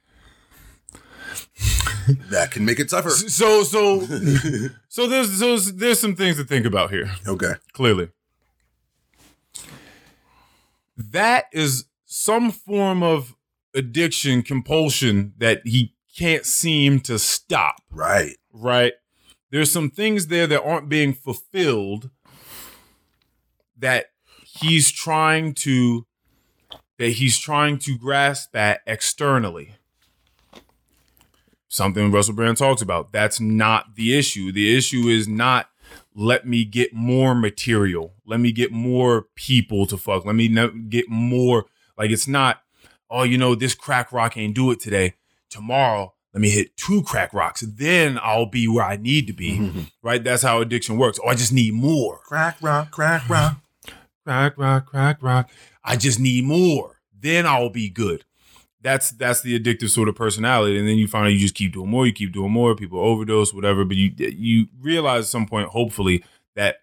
That 2.31 2.49
can 2.49 2.65
make 2.65 2.79
it 2.79 2.89
tougher. 2.89 3.11
So, 3.11 3.61
so, 3.63 3.99
so 4.89 5.07
there's 5.07 5.37
so 5.37 5.57
there's 5.57 5.99
some 5.99 6.15
things 6.15 6.37
to 6.37 6.43
think 6.43 6.65
about 6.65 6.89
here. 6.89 7.11
okay. 7.27 7.53
Clearly, 7.73 8.09
that 10.97 11.45
is 11.53 11.85
some 12.05 12.51
form 12.51 13.03
of 13.03 13.35
addiction, 13.75 14.41
compulsion 14.41 15.33
that 15.37 15.61
he 15.65 15.93
can't 16.17 16.45
seem 16.45 16.99
to 17.01 17.19
stop. 17.19 17.81
Right. 17.91 18.35
right? 18.51 18.93
There's 19.51 19.71
some 19.71 19.89
things 19.89 20.27
there 20.27 20.47
that 20.47 20.61
aren't 20.63 20.89
being 20.89 21.13
fulfilled 21.13 22.09
that 23.77 24.07
he's 24.43 24.91
trying 24.91 25.53
to 25.53 26.05
that 26.97 27.11
he's 27.11 27.37
trying 27.37 27.79
to 27.79 27.97
grasp 27.97 28.55
at 28.55 28.81
externally. 28.85 29.75
Something 31.69 32.11
Russell 32.11 32.33
Brand 32.33 32.57
talks 32.57 32.81
about. 32.81 33.13
That's 33.13 33.39
not 33.39 33.95
the 33.95 34.17
issue. 34.17 34.51
The 34.51 34.75
issue 34.75 35.07
is 35.07 35.27
not 35.27 35.69
let 36.15 36.45
me 36.45 36.65
get 36.65 36.93
more 36.93 37.35
material. 37.35 38.15
Let 38.25 38.39
me 38.39 38.51
get 38.51 38.71
more 38.71 39.27
people 39.35 39.85
to 39.85 39.97
fuck. 39.97 40.25
Let 40.25 40.35
me 40.35 40.47
get 40.89 41.09
more. 41.09 41.65
Like 41.95 42.09
it's 42.09 42.27
not, 42.27 42.63
oh, 43.09 43.23
you 43.23 43.37
know, 43.37 43.53
this 43.55 43.75
crack 43.75 44.11
rock 44.11 44.35
ain't 44.35 44.55
do 44.55 44.71
it 44.71 44.79
today. 44.79 45.13
Tomorrow, 45.49 46.13
let 46.33 46.41
me 46.41 46.49
hit 46.49 46.75
two 46.75 47.03
crack 47.03 47.33
rocks. 47.33 47.61
Then 47.61 48.19
I'll 48.21 48.47
be 48.47 48.67
where 48.67 48.85
I 48.85 48.97
need 48.97 49.27
to 49.27 49.33
be. 49.33 49.59
Mm-hmm. 49.59 49.81
Right? 50.01 50.23
That's 50.23 50.43
how 50.43 50.61
addiction 50.61 50.97
works. 50.97 51.19
Oh, 51.23 51.29
I 51.29 51.35
just 51.35 51.53
need 51.53 51.73
more. 51.73 52.19
Crack 52.25 52.57
rock, 52.61 52.91
crack 52.91 53.27
rock. 53.29 53.57
Crack 54.25 54.57
rock, 54.57 54.85
crack 54.85 55.23
rock. 55.23 55.49
I 55.83 55.95
just 55.95 56.19
need 56.19 56.43
more. 56.43 57.01
Then 57.19 57.47
I'll 57.47 57.71
be 57.71 57.89
good. 57.89 58.25
That's 58.81 59.11
that's 59.11 59.41
the 59.41 59.59
addictive 59.59 59.89
sort 59.89 60.07
of 60.07 60.15
personality. 60.15 60.77
And 60.79 60.87
then 60.87 60.97
you 60.97 61.07
find 61.07 61.25
out 61.25 61.33
you 61.33 61.39
just 61.39 61.55
keep 61.55 61.73
doing 61.73 61.89
more, 61.89 62.05
you 62.07 62.13
keep 62.13 62.31
doing 62.31 62.51
more, 62.51 62.75
people 62.75 62.99
overdose, 62.99 63.53
whatever. 63.53 63.83
But 63.83 63.97
you 63.97 64.11
you 64.17 64.67
realize 64.79 65.23
at 65.25 65.29
some 65.29 65.45
point, 65.47 65.69
hopefully, 65.69 66.23
that 66.55 66.77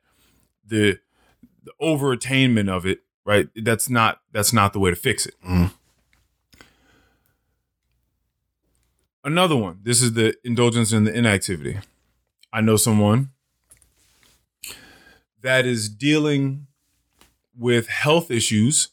the 0.66 0.98
the 1.62 1.72
over 1.80 2.12
attainment 2.12 2.68
of 2.68 2.84
it, 2.86 3.00
right? 3.24 3.48
That's 3.56 3.88
not 3.88 4.20
that's 4.32 4.52
not 4.52 4.72
the 4.74 4.78
way 4.78 4.90
to 4.90 4.96
fix 4.96 5.24
it. 5.26 5.34
Mhm. 5.46 5.72
Another 9.24 9.56
one. 9.56 9.80
This 9.82 10.02
is 10.02 10.12
the 10.12 10.36
indulgence 10.44 10.92
in 10.92 11.04
the 11.04 11.12
inactivity. 11.12 11.78
I 12.52 12.60
know 12.60 12.76
someone 12.76 13.30
that 15.40 15.66
is 15.66 15.88
dealing 15.88 16.66
with 17.56 17.88
health 17.88 18.30
issues 18.30 18.88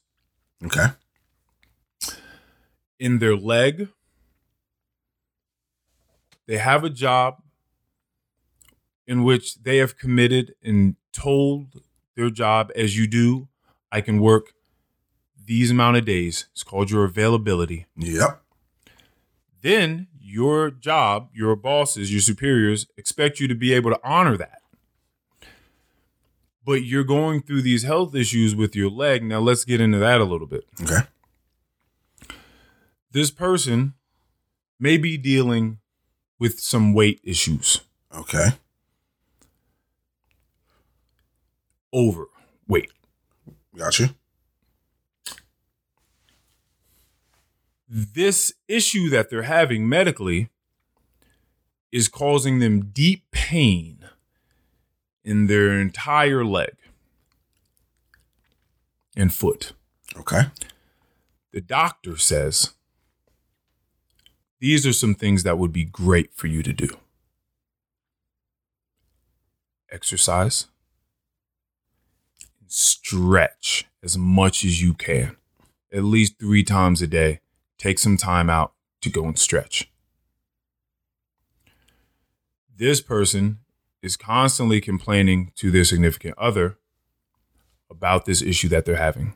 Okay. 0.66 0.86
In 3.04 3.20
their 3.20 3.36
leg. 3.36 3.90
They 6.48 6.58
have 6.58 6.86
a 6.86 6.90
job 6.90 7.42
in 9.06 9.26
which 9.26 9.62
they 9.64 9.78
have 9.78 9.98
committed 9.98 10.56
and 10.64 10.96
told 11.12 11.82
their 12.16 12.30
job, 12.30 12.72
as 12.78 12.98
you 12.98 13.06
do, 13.06 13.50
I 13.92 14.00
can 14.00 14.22
work 14.22 14.54
these 15.46 15.70
amount 15.70 15.98
of 15.98 16.06
days. 16.06 16.48
It's 16.54 16.64
called 16.64 16.90
your 16.92 17.04
availability. 17.04 17.88
Yep. 17.98 18.42
Then 19.62 20.08
your 20.22 20.72
job, 20.72 21.28
your 21.34 21.58
bosses, 21.58 22.10
your 22.10 22.22
superiors 22.22 22.88
expect 22.96 23.42
you 23.42 23.50
to 23.50 23.56
be 23.56 23.74
able 23.74 23.92
to 23.92 24.00
honor 24.02 24.38
that. 24.38 24.62
But 26.66 26.86
you're 26.86 27.04
going 27.04 27.42
through 27.42 27.64
these 27.64 27.84
health 27.84 28.16
issues 28.16 28.56
with 28.56 28.78
your 28.78 28.90
leg. 28.90 29.26
Now, 29.26 29.42
let's 29.42 29.66
get 29.66 29.82
into 29.82 29.98
that 29.98 30.22
a 30.22 30.24
little 30.24 30.48
bit. 30.48 30.64
Okay. 30.82 31.02
This 33.14 33.30
person 33.30 33.94
may 34.80 34.98
be 34.98 35.18
dealing 35.18 35.78
with 36.40 36.60
some 36.60 36.94
weight 36.94 37.22
issues, 37.24 37.82
Okay. 38.12 38.50
overweight. 41.94 42.92
Got 43.78 44.00
you. 44.00 44.10
This 47.88 48.52
issue 48.68 49.10
that 49.12 49.30
they're 49.30 49.44
having 49.44 49.88
medically 49.88 50.50
is 51.92 52.08
causing 52.08 52.58
them 52.58 52.88
deep 52.92 53.30
pain 53.30 54.10
in 55.24 55.46
their 55.46 55.80
entire 55.80 56.44
leg 56.44 56.76
and 59.16 59.32
foot. 59.32 59.74
Okay. 60.18 60.46
The 61.52 61.62
doctor 61.62 62.18
says 62.18 62.74
these 64.64 64.88
are 64.88 64.94
some 64.94 65.14
things 65.14 65.44
that 65.44 65.58
would 65.58 65.74
be 65.74 65.84
great 65.84 66.34
for 66.34 66.48
you 66.48 66.64
to 66.64 66.72
do 66.72 66.88
exercise, 69.92 70.68
stretch 72.66 73.86
as 74.02 74.18
much 74.18 74.64
as 74.64 74.82
you 74.82 74.94
can, 74.94 75.36
at 75.92 76.06
least 76.06 76.40
three 76.40 76.64
times 76.64 77.02
a 77.02 77.08
day. 77.08 77.42
Take 77.78 78.00
some 78.00 78.16
time 78.16 78.50
out 78.50 78.72
to 79.02 79.10
go 79.10 79.26
and 79.26 79.38
stretch. 79.38 79.92
This 82.74 83.02
person 83.02 83.60
is 84.02 84.16
constantly 84.16 84.80
complaining 84.80 85.52
to 85.58 85.72
their 85.72 85.84
significant 85.84 86.38
other 86.38 86.78
about 87.92 88.26
this 88.26 88.42
issue 88.42 88.70
that 88.70 88.86
they're 88.86 88.96
having. 88.96 89.34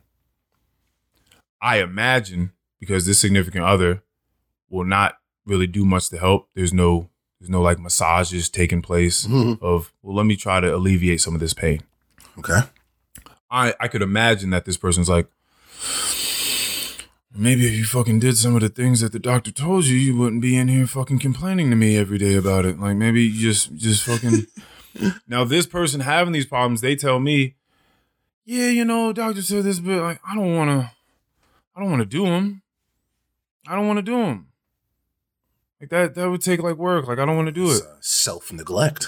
I 1.61 1.81
imagine 1.81 2.53
because 2.79 3.05
this 3.05 3.19
significant 3.19 3.65
other 3.65 4.03
will 4.69 4.85
not 4.85 5.17
really 5.45 5.67
do 5.67 5.85
much 5.85 6.09
to 6.09 6.17
help. 6.17 6.49
There's 6.55 6.73
no 6.73 7.09
there's 7.39 7.49
no 7.49 7.61
like 7.61 7.79
massages 7.79 8.49
taking 8.49 8.81
place 8.81 9.25
Mhm. 9.27 9.61
of 9.61 9.93
well 10.01 10.15
let 10.15 10.25
me 10.25 10.35
try 10.35 10.59
to 10.59 10.75
alleviate 10.75 11.21
some 11.21 11.33
of 11.35 11.39
this 11.39 11.53
pain. 11.53 11.81
Okay. 12.39 12.61
I 13.49 13.73
I 13.79 13.87
could 13.87 14.01
imagine 14.01 14.49
that 14.51 14.65
this 14.65 14.77
person's 14.77 15.09
like 15.09 15.27
maybe 17.35 17.67
if 17.67 17.73
you 17.73 17.85
fucking 17.85 18.19
did 18.19 18.37
some 18.37 18.55
of 18.55 18.61
the 18.61 18.69
things 18.69 19.01
that 19.01 19.11
the 19.11 19.19
doctor 19.19 19.51
told 19.51 19.85
you, 19.85 19.95
you 19.97 20.17
wouldn't 20.17 20.41
be 20.41 20.57
in 20.57 20.67
here 20.67 20.87
fucking 20.87 21.19
complaining 21.19 21.69
to 21.69 21.75
me 21.75 21.95
every 21.97 22.17
day 22.17 22.35
about 22.35 22.65
it. 22.65 22.79
Like 22.79 22.97
maybe 22.97 23.23
you 23.23 23.39
just 23.39 23.75
just 23.75 24.03
fucking 24.03 24.45
Now 25.27 25.43
this 25.43 25.67
person 25.67 26.01
having 26.01 26.33
these 26.33 26.47
problems, 26.47 26.81
they 26.81 26.95
tell 26.95 27.19
me, 27.19 27.53
"Yeah, 28.45 28.69
you 28.69 28.83
know, 28.83 29.13
doctor 29.13 29.43
said 29.43 29.63
this, 29.63 29.79
but 29.79 30.01
like 30.01 30.19
I 30.27 30.33
don't 30.33 30.55
want 30.55 30.69
to 30.71 30.91
I 31.75 31.79
don't 31.79 31.91
want 31.91 32.01
to 32.01 32.05
do 32.07 32.25
them. 32.25 32.63
I 33.67 33.75
don't 33.75 33.85
want 33.85 33.97
to 33.97 34.01
do 34.03 34.17
them. 34.17 34.47
Like 35.79 35.89
that 35.91 36.15
that 36.15 36.29
would 36.29 36.41
take 36.41 36.61
like 36.61 36.75
work. 36.77 37.07
Like 37.07 37.19
I 37.19 37.25
don't 37.25 37.35
want 37.35 37.47
to 37.47 37.51
do 37.51 37.71
it." 37.71 37.81
Self 38.01 38.51
neglect. 38.51 39.07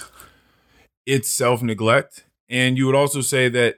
it's 1.05 1.29
self 1.29 1.61
neglect. 1.63 2.25
And 2.49 2.77
you 2.77 2.85
would 2.85 2.95
also 2.95 3.21
say 3.21 3.47
that 3.49 3.75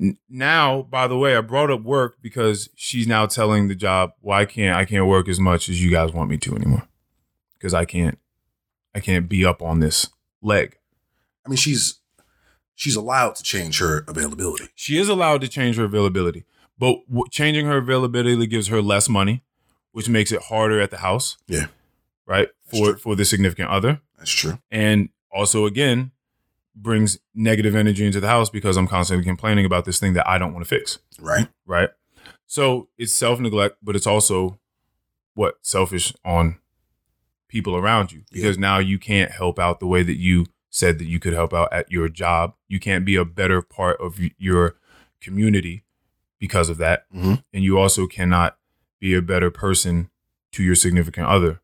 n- 0.00 0.18
now, 0.28 0.82
by 0.82 1.06
the 1.06 1.16
way, 1.18 1.36
I 1.36 1.40
brought 1.40 1.70
up 1.70 1.82
work 1.82 2.16
because 2.20 2.68
she's 2.76 3.06
now 3.06 3.26
telling 3.26 3.68
the 3.68 3.74
job, 3.74 4.12
well, 4.20 4.38
I 4.38 4.44
can't, 4.46 4.76
I 4.76 4.84
can't 4.84 5.06
work 5.06 5.28
as 5.28 5.38
much 5.38 5.68
as 5.68 5.82
you 5.82 5.90
guys 5.90 6.12
want 6.12 6.28
me 6.30 6.36
to 6.38 6.56
anymore 6.56 6.88
because 7.54 7.72
I 7.74 7.84
can't, 7.84 8.18
I 8.94 9.00
can't 9.00 9.28
be 9.28 9.44
up 9.44 9.62
on 9.62 9.80
this 9.80 10.08
leg. 10.42 10.76
I 11.46 11.48
mean, 11.48 11.56
she's 11.56 12.00
she's 12.74 12.96
allowed 12.96 13.36
to 13.36 13.42
change 13.44 13.78
her 13.80 14.04
availability. 14.08 14.68
She 14.74 14.98
is 14.98 15.08
allowed 15.08 15.40
to 15.42 15.48
change 15.48 15.76
her 15.76 15.84
availability, 15.84 16.44
but 16.78 16.96
w- 17.08 17.26
changing 17.30 17.66
her 17.66 17.76
availability 17.78 18.46
gives 18.46 18.68
her 18.68 18.82
less 18.82 19.08
money, 19.08 19.42
which 19.92 20.08
makes 20.08 20.32
it 20.32 20.42
harder 20.42 20.80
at 20.80 20.90
the 20.90 20.98
house. 20.98 21.36
Yeah. 21.46 21.66
Right. 22.26 22.48
That's 22.66 22.78
For 22.78 22.86
true. 22.92 22.98
for 22.98 23.16
the 23.16 23.24
significant 23.24 23.68
other. 23.70 24.00
That's 24.18 24.30
true. 24.30 24.58
and 24.70 25.10
also 25.30 25.66
again 25.66 26.12
brings 26.76 27.18
negative 27.34 27.74
energy 27.74 28.04
into 28.06 28.20
the 28.20 28.26
house 28.28 28.48
because 28.50 28.76
I'm 28.76 28.86
constantly 28.88 29.24
complaining 29.24 29.64
about 29.64 29.84
this 29.84 29.98
thing 30.00 30.12
that 30.14 30.28
I 30.28 30.38
don't 30.38 30.52
want 30.52 30.64
to 30.64 30.68
fix, 30.68 30.98
Right. 31.20 31.48
right? 31.66 31.90
So 32.46 32.88
it's 32.98 33.12
self 33.12 33.38
neglect, 33.40 33.76
but 33.82 33.94
it's 33.96 34.06
also 34.06 34.58
what 35.34 35.58
selfish 35.62 36.12
on 36.24 36.58
people 37.48 37.76
around 37.76 38.10
you 38.12 38.22
because 38.32 38.58
now 38.58 38.78
you 38.78 38.98
can't 38.98 39.30
help 39.30 39.58
out 39.58 39.78
the 39.80 39.86
way 39.86 40.02
that 40.02 40.16
you 40.16 40.46
said 40.70 40.98
that 40.98 41.04
you 41.06 41.20
could 41.20 41.32
help 41.32 41.52
out 41.54 41.72
at 41.72 41.90
your 41.92 42.08
job. 42.08 42.54
You 42.68 42.80
can't 42.80 43.04
be 43.04 43.14
a 43.16 43.24
better 43.24 43.62
part 43.62 44.00
of 44.00 44.18
your 44.38 44.76
community 45.20 45.84
because 46.40 46.68
of 46.68 46.78
that, 46.78 47.06
Mhm. 47.14 47.44
and 47.52 47.62
you 47.64 47.78
also 47.78 48.06
cannot 48.06 48.58
be 49.00 49.14
a 49.14 49.22
better 49.22 49.50
person 49.50 50.10
to 50.52 50.62
your 50.64 50.74
significant 50.74 51.26
other 51.28 51.60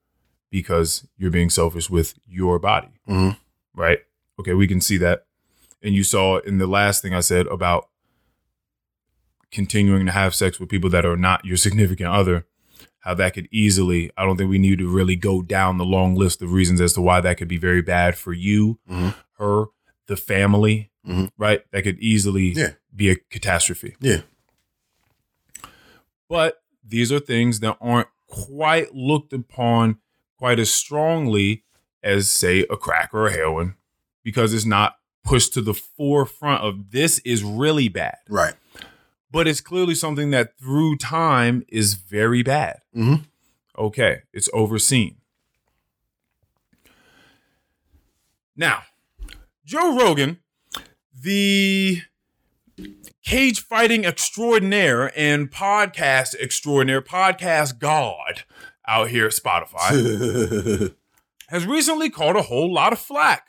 because 0.51 1.07
you're 1.17 1.31
being 1.31 1.51
selfish 1.51 1.89
with 1.89 2.15
your 2.27 2.59
body 2.59 2.89
Mhm. 3.09 3.37
right? 3.75 4.01
Okay, 4.39 4.55
we 4.55 4.67
can 4.67 4.81
see 4.81 4.97
that. 4.99 5.27
And 5.83 5.95
you 5.95 6.03
saw 6.05 6.39
in 6.39 6.59
the 6.59 6.67
last 6.67 7.03
thing 7.03 7.15
I 7.15 7.21
said 7.21 7.47
about 7.47 7.89
continuing 9.51 10.07
to 10.07 10.13
have 10.13 10.35
sex 10.35 10.59
with 10.61 10.69
people 10.69 10.91
that 10.91 11.05
are 11.07 11.17
not 11.17 11.45
your 11.45 11.57
significant 11.57 12.09
other, 12.11 12.47
how 13.01 13.15
that 13.15 13.35
could 13.35 13.49
easily, 13.51 14.11
I 14.17 14.25
don't 14.25 14.37
think 14.37 14.51
we 14.51 14.59
need 14.59 14.79
to 14.79 14.89
really 14.89 15.17
go 15.17 15.43
down 15.43 15.79
the 15.79 15.85
long 15.85 16.15
list 16.15 16.43
of 16.43 16.53
reasons 16.53 16.81
as 16.81 16.93
to 16.95 17.01
why 17.01 17.21
that 17.21 17.37
could 17.39 17.49
be 17.49 17.57
very 17.57 17.83
bad 17.83 18.17
for 18.17 18.33
you, 18.33 18.79
Mhm. 18.89 19.15
her, 19.39 19.65
the 20.07 20.17
family, 20.17 20.91
Mhm. 21.07 21.31
right? 21.39 21.63
That 21.73 21.83
could 21.83 21.99
easily 21.99 22.51
Yeah. 22.51 22.73
be 22.95 23.11
a 23.11 23.17
catastrophe. 23.17 23.97
Yeah. 24.01 24.23
But 26.29 26.63
these 26.85 27.11
are 27.11 27.19
things 27.21 27.61
that 27.61 27.77
aren't 27.81 28.09
quite 28.27 28.95
looked 28.95 29.33
upon 29.33 29.99
quite 30.41 30.59
as 30.59 30.71
strongly 30.71 31.63
as, 32.03 32.31
say, 32.31 32.67
a 32.71 32.77
crack 32.79 33.11
or 33.13 33.27
a 33.27 33.33
heroin, 33.33 33.75
because 34.25 34.55
it's 34.55 34.65
not 34.65 34.97
pushed 35.23 35.53
to 35.53 35.61
the 35.61 35.75
forefront 35.75 36.63
of 36.65 36.93
this 36.93 37.19
is 37.27 37.45
really 37.45 37.91
bad. 37.91 38.17
Right. 38.27 38.55
But 39.31 39.47
it's 39.47 39.61
clearly 39.61 39.95
something 39.95 40.31
that 40.31 40.59
through 40.59 40.97
time 40.97 41.63
is 41.69 41.93
very 41.93 42.43
bad. 42.43 42.81
Mhm. 42.97 43.27
Okay, 43.77 44.23
it's 44.33 44.49
overseen. 44.55 45.19
Now, 48.57 48.85
Joe 49.67 49.95
Rogan, 49.95 50.39
the 51.15 52.01
cage 53.23 53.61
fighting 53.61 54.07
extraordinaire 54.07 55.13
and 55.15 55.51
podcast 55.51 56.35
extraordinaire, 56.41 57.03
podcast 57.03 57.79
god 57.79 58.45
out 58.87 59.09
here 59.09 59.27
at 59.27 59.33
Spotify, 59.33 60.95
has 61.49 61.67
recently 61.67 62.11
caught 62.11 62.37
a 62.37 62.43
whole 62.43 62.73
lot 62.73 62.93
of 62.93 62.99
flack. 62.99 63.47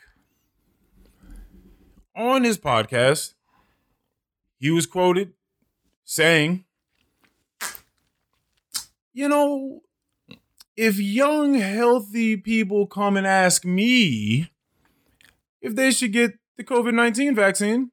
On 2.14 2.44
his 2.44 2.58
podcast, 2.58 3.34
he 4.58 4.70
was 4.70 4.86
quoted 4.86 5.32
saying, 6.04 6.64
You 9.14 9.28
know, 9.28 9.80
if 10.76 10.98
young, 10.98 11.54
healthy 11.54 12.36
people 12.36 12.86
come 12.86 13.16
and 13.16 13.26
ask 13.26 13.64
me 13.64 14.50
if 15.60 15.74
they 15.74 15.90
should 15.90 16.12
get 16.12 16.32
the 16.56 16.64
COVID 16.64 16.92
19 16.92 17.34
vaccine, 17.34 17.90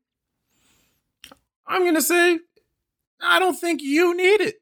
I'm 1.65 1.83
going 1.83 1.95
to 1.95 2.01
say, 2.01 2.39
I 3.21 3.39
don't 3.39 3.59
think 3.59 3.81
you 3.81 4.15
need 4.15 4.41
it. 4.41 4.61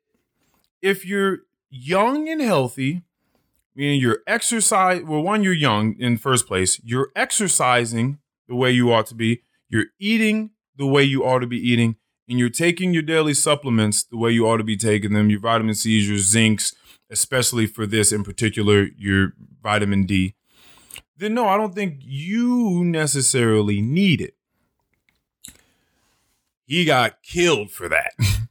If 0.82 1.06
you're 1.06 1.40
young 1.70 2.30
and 2.30 2.42
healthy, 2.42 3.04
meaning 3.76 4.00
you're 4.00 4.20
exercise, 4.28 5.04
well, 5.04 5.22
one, 5.22 5.44
you're 5.44 5.54
young 5.54 5.96
in 6.00 6.18
first 6.18 6.48
place, 6.48 6.80
you're 6.84 7.12
exercising 7.16 8.20
the 8.48 8.56
way 8.56 8.72
you 8.72 8.92
ought 8.92 9.06
to 9.08 9.16
be, 9.16 9.44
you're 9.70 9.86
eating 10.00 10.52
the 10.78 10.88
way 10.88 11.04
you 11.04 11.26
ought 11.26 11.40
to 11.40 11.48
be 11.48 11.58
eating, 11.58 11.96
and 12.30 12.40
you're 12.40 12.50
taking 12.50 12.94
your 12.94 13.04
daily 13.04 13.34
supplements 13.34 14.04
the 14.04 14.18
way 14.18 14.32
you 14.32 14.48
ought 14.48 14.58
to 14.58 14.64
be 14.64 14.78
taking 14.78 15.14
them, 15.14 15.30
your 15.30 15.40
vitamin 15.40 15.76
C's, 15.76 16.08
your 16.08 16.18
zincs, 16.18 16.74
especially 17.10 17.66
for 17.66 17.86
this 17.86 18.12
in 18.12 18.24
particular, 18.24 18.88
your 18.98 19.34
vitamin 19.62 20.04
D, 20.04 20.36
then 21.18 21.34
no, 21.34 21.48
I 21.48 21.58
don't 21.58 21.74
think 21.74 22.00
you 22.02 22.84
necessarily 22.84 23.82
need 23.82 24.22
it. 24.22 24.36
He 26.66 26.86
got 26.86 27.24
killed 27.24 27.72
for 27.72 27.90
that. 27.90 28.12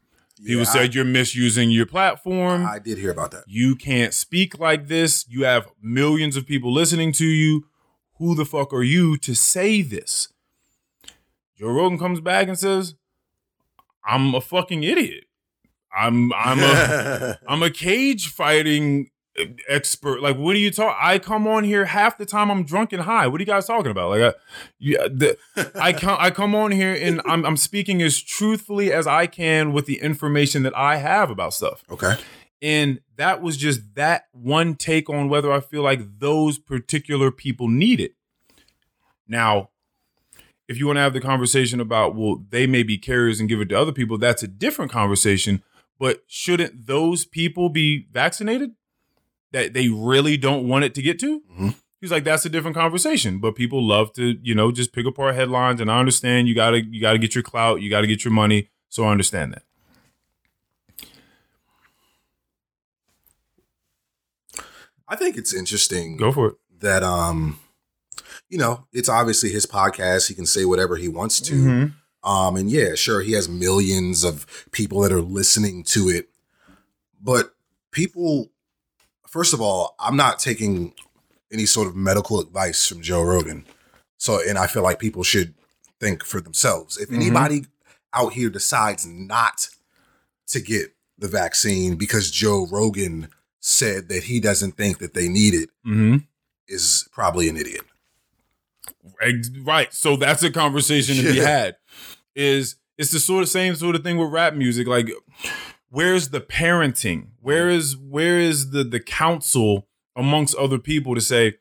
People 0.46 0.60
Yeah, 0.62 0.70
said 0.70 0.94
you're 0.94 1.04
misusing 1.04 1.70
your 1.70 1.86
platform. 1.86 2.64
I, 2.64 2.74
I 2.74 2.78
did 2.78 2.98
hear 2.98 3.10
about 3.10 3.32
that. 3.32 3.44
you 3.46 3.74
can't 3.76 4.14
speak 4.14 4.58
like 4.58 4.86
this. 4.88 5.26
You 5.28 5.44
have 5.44 5.66
millions 5.82 6.36
of 6.36 6.46
people 6.46 6.72
listening 6.72 7.12
to 7.12 7.26
you. 7.26 7.66
Who 8.18 8.34
the 8.34 8.44
fuck 8.46 8.72
are 8.72 8.82
you 8.82 9.16
to 9.18 9.34
say 9.34 9.82
this? 9.82 10.28
Joe 11.58 11.68
Rogan 11.68 11.98
comes 11.98 12.20
back 12.20 12.48
and 12.48 12.58
says, 12.58 12.94
"I'm 14.06 14.34
a 14.34 14.40
fucking 14.40 14.82
idiot. 14.84 15.24
I'm 15.96 16.32
I'm 16.34 16.60
a 16.60 17.38
I'm 17.48 17.62
a 17.62 17.70
cage 17.70 18.28
fighting 18.28 19.10
expert. 19.68 20.22
Like, 20.22 20.36
what 20.36 20.56
are 20.56 20.58
you 20.58 20.70
talking? 20.70 20.96
I 21.00 21.18
come 21.18 21.46
on 21.46 21.64
here 21.64 21.84
half 21.84 22.18
the 22.18 22.26
time 22.26 22.50
I'm 22.50 22.64
drunk 22.64 22.92
and 22.92 23.02
high. 23.02 23.26
What 23.26 23.40
are 23.40 23.42
you 23.42 23.46
guys 23.46 23.66
talking 23.66 23.90
about? 23.90 24.10
Like, 24.10 24.22
I, 24.22 24.38
yeah, 24.78 24.98
uh, 24.98 25.08
the, 25.08 25.38
I 25.74 25.92
come 25.94 26.16
I 26.20 26.30
come 26.30 26.54
on 26.54 26.72
here 26.72 26.96
and 26.98 27.20
I'm 27.26 27.44
I'm 27.44 27.56
speaking 27.56 28.02
as 28.02 28.20
truthfully 28.20 28.92
as 28.92 29.06
I 29.06 29.26
can 29.26 29.72
with 29.72 29.86
the 29.86 30.00
information 30.00 30.62
that 30.64 30.76
I 30.76 30.96
have 30.96 31.30
about 31.30 31.54
stuff. 31.54 31.84
okay. 31.90 32.14
And 32.62 33.00
that 33.16 33.42
was 33.42 33.56
just 33.56 33.94
that 33.94 34.28
one 34.32 34.76
take 34.76 35.10
on 35.10 35.28
whether 35.28 35.52
I 35.52 35.60
feel 35.60 35.82
like 35.82 36.18
those 36.18 36.58
particular 36.58 37.30
people 37.30 37.68
need 37.68 38.00
it. 38.00 38.14
Now, 39.28 39.70
if 40.68 40.78
you 40.78 40.86
want 40.86 40.96
to 40.96 41.02
have 41.02 41.12
the 41.12 41.20
conversation 41.20 41.80
about, 41.80 42.16
well, 42.16 42.44
they 42.48 42.66
may 42.66 42.82
be 42.82 42.98
carriers 42.98 43.40
and 43.40 43.48
give 43.48 43.60
it 43.60 43.68
to 43.68 43.78
other 43.78 43.92
people, 43.92 44.18
that's 44.18 44.42
a 44.42 44.48
different 44.48 44.90
conversation. 44.90 45.62
But 45.98 46.22
shouldn't 46.26 46.86
those 46.86 47.24
people 47.24 47.68
be 47.68 48.06
vaccinated 48.10 48.72
that 49.56 49.72
they 49.72 49.88
really 49.88 50.36
don't 50.36 50.68
want 50.68 50.84
it 50.84 50.94
to 50.96 51.00
get 51.02 51.18
to? 51.20 51.40
Mhm. 51.58 51.74
He's 51.98 52.10
like, 52.10 52.24
that's 52.24 52.44
a 52.44 52.50
different 52.50 52.76
conversation. 52.76 53.38
But 53.38 53.54
people 53.54 53.82
love 53.82 54.12
to, 54.12 54.38
you 54.42 54.54
know, 54.54 54.70
just 54.70 54.92
pick 54.92 55.06
apart 55.06 55.34
headlines. 55.34 55.80
And 55.80 55.90
I 55.90 55.98
understand 55.98 56.46
you 56.46 56.54
gotta 56.54 56.84
you 56.84 57.00
gotta 57.00 57.18
get 57.18 57.34
your 57.34 57.42
clout, 57.42 57.80
you 57.80 57.88
gotta 57.88 58.06
get 58.06 58.22
your 58.22 58.32
money. 58.34 58.68
So 58.90 59.04
I 59.04 59.10
understand 59.10 59.54
that. 59.54 59.62
I 65.08 65.16
think 65.16 65.36
it's 65.36 65.54
interesting 65.54 66.16
Go 66.16 66.32
for 66.32 66.48
it. 66.48 66.54
that 66.80 67.02
um, 67.02 67.58
you 68.48 68.58
know, 68.58 68.86
it's 68.92 69.08
obviously 69.08 69.50
his 69.50 69.66
podcast. 69.66 70.28
He 70.28 70.34
can 70.34 70.46
say 70.46 70.64
whatever 70.64 70.96
he 70.96 71.08
wants 71.08 71.40
to. 71.42 71.54
Mhm. 71.54 71.92
Um, 72.28 72.56
and 72.56 72.70
yeah, 72.70 72.94
sure, 72.96 73.20
he 73.22 73.32
has 73.32 73.48
millions 73.48 74.24
of 74.24 74.46
people 74.72 75.00
that 75.00 75.12
are 75.12 75.22
listening 75.22 75.84
to 75.84 76.08
it. 76.08 76.28
But 77.22 77.54
people, 77.92 78.50
first 79.28 79.52
of 79.54 79.60
all, 79.60 79.94
I'm 79.98 80.16
not 80.16 80.38
taking 80.38 80.92
any 81.52 81.66
sort 81.66 81.86
of 81.88 81.94
medical 81.96 82.40
advice 82.40 82.86
from 82.86 83.02
Joe 83.02 83.22
Rogan. 83.22 83.64
So, 84.18 84.40
and 84.46 84.58
I 84.58 84.66
feel 84.66 84.82
like 84.82 84.98
people 84.98 85.22
should 85.22 85.54
think 86.00 86.24
for 86.24 86.40
themselves. 86.40 86.96
If 86.98 87.08
Mhm. 87.08 87.16
anybody 87.16 87.66
out 88.12 88.32
here 88.32 88.50
decides 88.50 89.06
not 89.06 89.68
to 90.48 90.60
get 90.60 90.94
the 91.18 91.28
vaccine 91.28 91.96
because 91.96 92.30
Joe 92.30 92.66
Rogan 92.70 93.28
said 93.60 94.08
that 94.08 94.24
he 94.24 94.40
doesn't 94.40 94.72
think 94.76 94.98
that 94.98 95.14
they 95.14 95.28
need 95.28 95.54
it, 95.54 95.70
Mm-hmm. 95.86 96.16
is 96.68 97.08
probably 97.12 97.48
an 97.48 97.56
idiot. 97.56 97.82
Right. 99.64 99.92
So 99.94 100.16
that's 100.16 100.42
a 100.42 100.50
conversation 100.50 101.16
to 101.16 101.22
be 101.32 101.38
had. 101.40 101.76
Is 102.34 102.76
it's 102.98 103.10
the 103.10 103.20
sort 103.20 103.42
of 103.42 103.48
same 103.48 103.74
sort 103.76 103.96
of 103.96 104.02
thing 104.02 104.18
with 104.18 104.30
rap 104.30 104.54
music. 104.54 104.86
Like, 104.86 105.10
where's 105.90 106.30
the 106.30 106.40
parenting? 106.40 107.28
Where 107.40 107.68
is 107.68 107.96
where 107.96 108.38
is 108.38 108.70
the 108.70 108.84
the 108.84 109.00
counsel 109.00 109.86
amongst 110.14 110.54
other 110.56 110.78
people 110.78 111.14
to 111.14 111.20
say, 111.20 111.54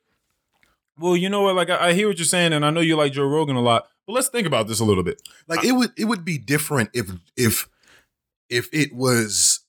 well, 0.97 1.15
you 1.17 1.29
know 1.29 1.41
what? 1.41 1.55
Like, 1.55 1.69
I, 1.69 1.89
I 1.89 1.93
hear 1.93 2.07
what 2.07 2.17
you're 2.17 2.25
saying, 2.25 2.53
and 2.53 2.65
I 2.65 2.69
know 2.69 2.79
you 2.79 2.95
like 2.95 3.13
Joe 3.13 3.25
Rogan 3.27 3.55
a 3.55 3.61
lot, 3.61 3.87
but 4.07 4.13
let's 4.13 4.29
think 4.29 4.47
about 4.47 4.67
this 4.67 4.79
a 4.79 4.85
little 4.85 5.03
bit. 5.03 5.21
Like 5.47 5.63
it 5.63 5.73
would 5.73 5.91
it 5.97 6.05
would 6.05 6.23
be 6.25 6.37
different 6.37 6.89
if 6.93 7.09
if 7.35 7.67
if 8.49 8.69
it 8.71 8.93
was 8.93 9.61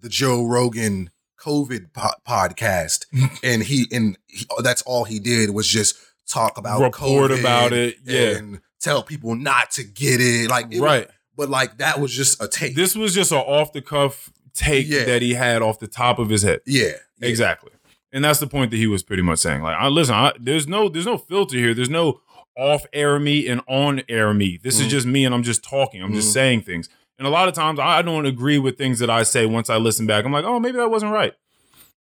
the 0.00 0.08
Joe 0.08 0.44
Rogan 0.44 1.10
COVID 1.40 1.92
po- 1.92 2.10
podcast 2.26 3.06
and 3.42 3.62
he 3.62 3.86
and 3.92 4.18
he, 4.26 4.46
that's 4.62 4.82
all 4.82 5.04
he 5.04 5.18
did 5.18 5.50
was 5.50 5.68
just 5.68 5.96
talk 6.26 6.56
about 6.58 6.80
Report 6.80 7.30
COVID 7.30 7.40
about 7.40 7.72
it, 7.72 7.96
yeah. 8.04 8.36
and 8.36 8.60
tell 8.80 9.02
people 9.02 9.34
not 9.34 9.70
to 9.72 9.84
get 9.84 10.20
it 10.20 10.48
like 10.48 10.72
it- 10.72 10.80
right. 10.80 11.08
But 11.36 11.48
like 11.50 11.78
that 11.78 12.00
was 12.00 12.12
just 12.12 12.42
a 12.42 12.48
take 12.48 12.74
This 12.74 12.94
was 12.94 13.14
just 13.14 13.32
an 13.32 13.38
off 13.38 13.72
the 13.72 13.82
cuff 13.82 14.30
take 14.54 14.86
Yeah. 14.88 15.04
that 15.04 15.22
he 15.22 15.34
had 15.34 15.62
off 15.62 15.78
the 15.78 15.86
top 15.88 16.18
of 16.18 16.28
his 16.30 16.42
head. 16.42 16.60
yeah, 16.66 16.88
yeah. 17.20 17.28
Exactly. 17.28 17.70
And 18.12 18.24
that's 18.24 18.38
the 18.38 18.46
point 18.46 18.70
that 18.70 18.76
he 18.76 18.86
was 18.86 19.02
pretty 19.02 19.22
much 19.22 19.40
saying. 19.40 19.60
Like, 19.62 19.76
I, 19.76 19.88
listen, 19.88 20.14
I, 20.14 20.32
there's 20.38 20.68
no 20.68 20.88
there's 20.88 21.06
no 21.06 21.18
filter 21.18 21.56
here. 21.56 21.74
There's 21.74 21.90
no 21.90 22.20
off 22.56 22.86
air 22.92 23.18
me 23.18 23.48
and 23.48 23.60
on 23.66 24.02
air 24.08 24.32
me. 24.32 24.58
This 24.62 24.78
is 24.78 24.86
Mhm. 24.86 24.90
just 24.90 25.06
me 25.06 25.24
and 25.24 25.34
I'm 25.34 25.42
just 25.42 25.64
talking. 25.64 26.00
I'm 26.02 26.12
just 26.14 26.28
Mhm. 26.28 26.32
saying 26.34 26.60
things. 26.62 26.88
And 27.18 27.26
a 27.26 27.30
lot 27.30 27.48
of 27.48 27.54
times 27.54 27.80
I 27.80 28.02
don't 28.02 28.26
agree 28.26 28.58
with 28.58 28.78
things 28.78 29.00
that 29.00 29.10
I 29.10 29.24
say 29.24 29.46
once 29.46 29.68
I 29.70 29.76
listen 29.76 30.06
back. 30.06 30.24
I'm 30.24 30.32
like, 30.32 30.44
oh, 30.44 30.60
maybe 30.60 30.76
that 30.78 30.90
wasn't 30.90 31.12
right. 31.12 31.32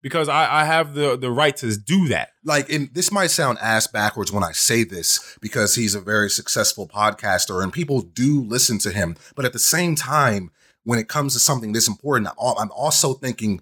Because 0.02 0.28
I, 0.28 0.62
I 0.62 0.64
have 0.64 0.94
the 0.94 1.16
the 1.16 1.30
right 1.30 1.56
to 1.58 1.76
do 1.76 2.08
that. 2.08 2.30
like 2.44 2.68
and 2.70 2.92
this 2.92 3.12
might 3.12 3.28
sound 3.28 3.58
ass 3.60 3.86
backwards 3.86 4.32
when 4.32 4.42
I 4.42 4.50
say 4.52 4.82
this 4.82 5.38
because 5.40 5.76
he's 5.76 5.94
a 5.94 6.00
very 6.00 6.28
successful 6.28 6.88
podcaster 6.88 7.62
and 7.62 7.72
people 7.72 8.00
do 8.02 8.42
listen 8.42 8.78
to 8.78 8.90
him. 8.90 9.16
But 9.36 9.44
at 9.44 9.52
the 9.52 9.60
same 9.60 9.94
time, 9.94 10.50
when 10.84 10.98
it 10.98 11.08
comes 11.08 11.34
to 11.34 11.38
something 11.38 11.72
this 11.72 11.86
important, 11.86 12.28
I'm 12.28 12.72
also 12.72 13.14
thinking, 13.14 13.60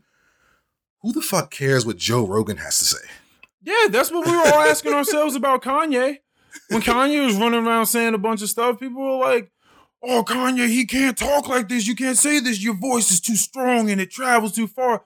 who 1.03 1.13
the 1.13 1.21
fuck 1.23 1.51
cares 1.51 1.85
what 1.85 1.99
Joe 1.99 2.27
Rogan 2.27 2.57
has 2.57 2.79
to 2.79 2.85
say? 2.87 3.09
Yeah, 3.63 3.89
that's 3.91 4.11
what 4.11 4.27
we 4.27 4.33
were 4.33 4.39
all 4.39 4.63
asking 4.63 4.95
ourselves 4.95 5.35
about 5.35 5.63
Kanye. 5.63 6.19
When 6.69 6.81
Kanye 6.81 7.25
was 7.25 7.37
running 7.37 7.67
around 7.67 7.87
saying 7.87 8.15
a 8.15 8.19
bunch 8.19 8.41
of 8.43 8.49
stuff, 8.49 8.81
people 8.81 9.03
were 9.03 9.25
like, 9.25 9.53
"Oh, 10.03 10.25
Kanye, 10.27 10.67
he 10.69 10.87
can't 10.87 11.19
talk 11.19 11.47
like 11.49 11.69
this. 11.69 11.87
You 11.87 11.95
can't 11.95 12.17
say 12.17 12.41
this. 12.41 12.63
Your 12.63 12.75
voice 12.75 13.11
is 13.11 13.21
too 13.21 13.37
strong 13.37 13.91
and 13.91 14.01
it 14.01 14.11
travels 14.11 14.53
too 14.53 14.67
far." 14.67 15.05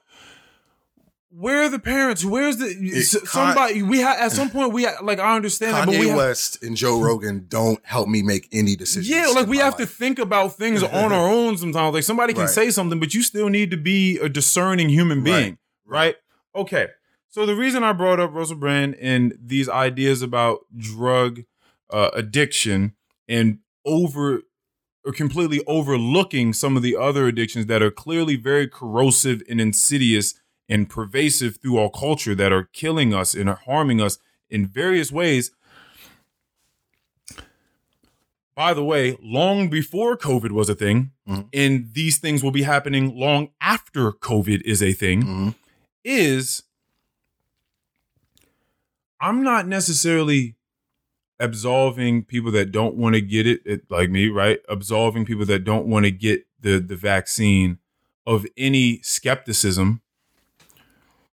Where 1.37 1.63
are 1.63 1.69
the 1.69 1.79
parents? 1.79 2.23
Where's 2.23 2.57
the 2.57 2.73
Con- 2.73 3.27
somebody? 3.27 3.83
We 3.83 3.99
had 3.99 4.19
at 4.19 4.31
some 4.31 4.49
point 4.49 4.71
we 4.71 4.83
had, 4.83 5.01
like 5.01 5.19
I 5.19 5.35
understand 5.35 5.73
that, 5.73 5.85
but 5.85 5.99
we 5.99 6.05
Kanye 6.07 6.15
West 6.15 6.63
and 6.63 6.77
Joe 6.77 7.01
Rogan 7.01 7.45
don't 7.49 7.79
help 7.85 8.07
me 8.07 8.21
make 8.21 8.47
any 8.53 8.75
decisions. 8.77 9.09
yeah, 9.09 9.27
like 9.27 9.47
we 9.47 9.57
have 9.57 9.75
to 9.77 9.85
think 9.85 10.17
about 10.17 10.55
things 10.55 10.81
on 10.81 11.11
our 11.11 11.29
own 11.29 11.57
sometimes. 11.57 11.93
Like 11.93 12.03
somebody 12.03 12.33
can 12.33 12.43
Right. 12.43 12.49
say 12.49 12.69
something, 12.71 12.99
but 13.01 13.13
you 13.13 13.21
still 13.21 13.49
need 13.49 13.69
to 13.71 13.77
be 13.77 14.17
a 14.19 14.29
discerning 14.29 14.87
human 14.87 15.17
Right. 15.23 15.25
being, 15.25 15.57
right? 15.85 16.15
Okay. 16.55 16.87
So 17.27 17.45
the 17.45 17.55
reason 17.55 17.83
I 17.83 17.91
brought 17.91 18.21
up 18.21 18.33
Russell 18.33 18.55
Brand 18.55 18.95
and 19.01 19.37
these 19.43 19.67
ideas 19.67 20.21
about 20.21 20.59
drug 20.77 21.41
uh, 21.89 22.11
addiction 22.13 22.93
and 23.27 23.59
over 23.85 24.43
or 25.05 25.11
completely 25.11 25.61
overlooking 25.67 26.53
some 26.53 26.77
of 26.77 26.81
the 26.81 26.95
other 26.95 27.27
addictions 27.27 27.65
that 27.67 27.81
are 27.83 27.91
clearly 27.91 28.37
very 28.37 28.67
corrosive 28.67 29.43
and 29.49 29.59
insidious 29.61 30.33
and 30.67 30.89
pervasive 30.89 31.57
through 31.57 31.77
our 31.77 31.89
culture 31.89 32.35
that 32.35 32.51
are 32.51 32.63
killing 32.73 33.13
us 33.13 33.33
and 33.35 33.49
are 33.49 33.61
harming 33.65 34.01
us 34.01 34.17
in 34.49 34.65
various 34.65 35.11
ways. 35.11 35.51
By 38.55 38.73
the 38.73 38.83
way, 38.83 39.17
long 39.21 39.69
before 39.69 40.17
COVID 40.17 40.51
was 40.51 40.69
a 40.69 40.75
thing, 40.75 41.11
Mhm. 41.27 41.49
and 41.53 41.93
these 41.93 42.17
things 42.17 42.41
will 42.41 42.51
be 42.51 42.63
happening 42.63 43.15
long 43.17 43.49
after 43.59 44.11
COVID 44.13 44.61
is 44.61 44.81
a 44.81 44.93
thing 44.93 45.23
Mhm. 45.23 45.55
is 46.03 46.63
I'm 49.19 49.43
not 49.43 49.67
necessarily 49.67 50.55
absolving 51.39 52.23
people 52.23 52.51
that 52.51 52.71
don't 52.71 52.95
want 52.95 53.15
to 53.15 53.21
get 53.21 53.47
it, 53.47 53.61
it, 53.65 53.89
like 53.89 54.09
me, 54.09 54.27
right? 54.27 54.59
Absolving 54.69 55.25
people 55.25 55.45
that 55.45 55.63
don't 55.63 55.87
want 55.87 56.05
to 56.05 56.11
get 56.11 56.45
the 56.59 56.79
the 56.79 56.95
vaccine 56.95 57.79
of 58.25 58.45
any 58.57 59.01
skepticism. 59.01 60.01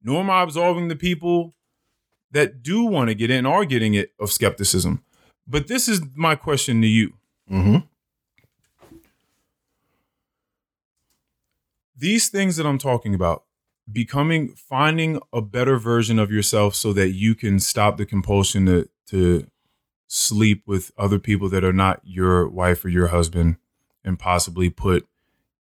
Nor 0.06 0.20
am 0.20 0.30
I 0.30 0.42
absolving 0.42 0.86
the 0.86 0.96
people 0.96 1.52
that 2.30 2.62
do 2.62 2.84
want 2.84 3.08
to 3.08 3.14
get 3.14 3.30
in 3.30 3.44
are 3.44 3.64
getting 3.64 3.94
it 3.94 4.12
of 4.20 4.30
skepticism. 4.30 5.02
But 5.48 5.66
this 5.66 5.88
is 5.88 6.00
my 6.14 6.36
question 6.36 6.80
to 6.80 6.86
you. 6.88 7.14
Mhm. 7.50 7.88
these 11.98 12.28
things 12.28 12.56
that 12.56 12.66
I'm 12.66 12.76
talking 12.76 13.14
about, 13.14 13.44
becoming 13.90 14.54
finding 14.54 15.18
a 15.32 15.40
better 15.40 15.78
version 15.78 16.18
of 16.18 16.30
yourself 16.30 16.74
so 16.74 16.92
that 16.92 17.10
you 17.12 17.34
can 17.34 17.58
stop 17.58 17.96
the 17.96 18.04
compulsion 18.04 18.66
to 18.66 18.88
to 19.06 19.46
sleep 20.06 20.62
with 20.66 20.90
other 20.98 21.18
people 21.18 21.48
that 21.48 21.64
are 21.64 21.72
not 21.72 22.00
your 22.04 22.48
wife 22.48 22.84
or 22.84 22.90
your 22.90 23.06
husband 23.06 23.56
and 24.04 24.18
possibly 24.18 24.68
put 24.68 25.08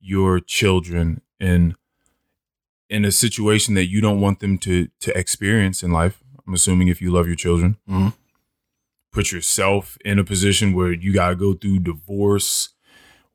your 0.01 0.41
children 0.41 1.21
in 1.39 1.77
in 2.89 3.05
a 3.05 3.13
situation 3.13 3.75
that 3.75 3.87
you 3.87 4.01
don't 4.01 4.21
want 4.21 4.41
them 4.41 4.59
to 4.59 4.89
to 5.01 5.17
experience 5.19 5.83
in 5.83 5.91
life. 5.91 6.23
I'm 6.47 6.55
assuming 6.55 6.89
if 6.89 7.01
you 7.01 7.11
love 7.11 7.27
your 7.27 7.37
children. 7.37 7.77
Mhm. 7.89 8.15
Put 9.13 9.33
yourself 9.33 9.97
in 10.05 10.19
a 10.19 10.25
position 10.25 10.73
where 10.73 10.93
you 10.93 11.13
got 11.13 11.31
to 11.31 11.37
go 11.37 11.55
through 11.55 11.81
divorce 11.81 12.71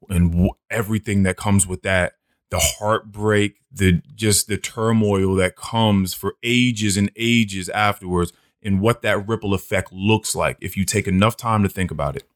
and 0.09 0.31
w- 0.31 0.51
everything 0.69 1.23
that 1.23 1.37
comes 1.37 1.65
with 1.65 1.81
that 1.83 2.13
the 2.49 2.59
heartbreak, 2.59 3.57
the 3.71 4.01
just 4.15 4.47
the 4.47 4.57
turmoil 4.57 5.35
that 5.35 5.55
comes 5.55 6.13
for 6.15 6.33
ages 6.41 6.97
and 6.97 7.11
ages 7.15 7.69
afterwards, 7.69 8.33
and 8.63 8.81
what 8.81 9.01
that 9.03 9.27
ripple 9.27 9.53
effect 9.53 9.93
looks 9.93 10.33
like 10.35 10.57
if 10.59 10.75
you 10.75 10.83
take 10.83 11.07
enough 11.07 11.37
time 11.37 11.61
to 11.63 11.69
think 11.69 11.91
about 11.91 12.15
it. 12.15 12.27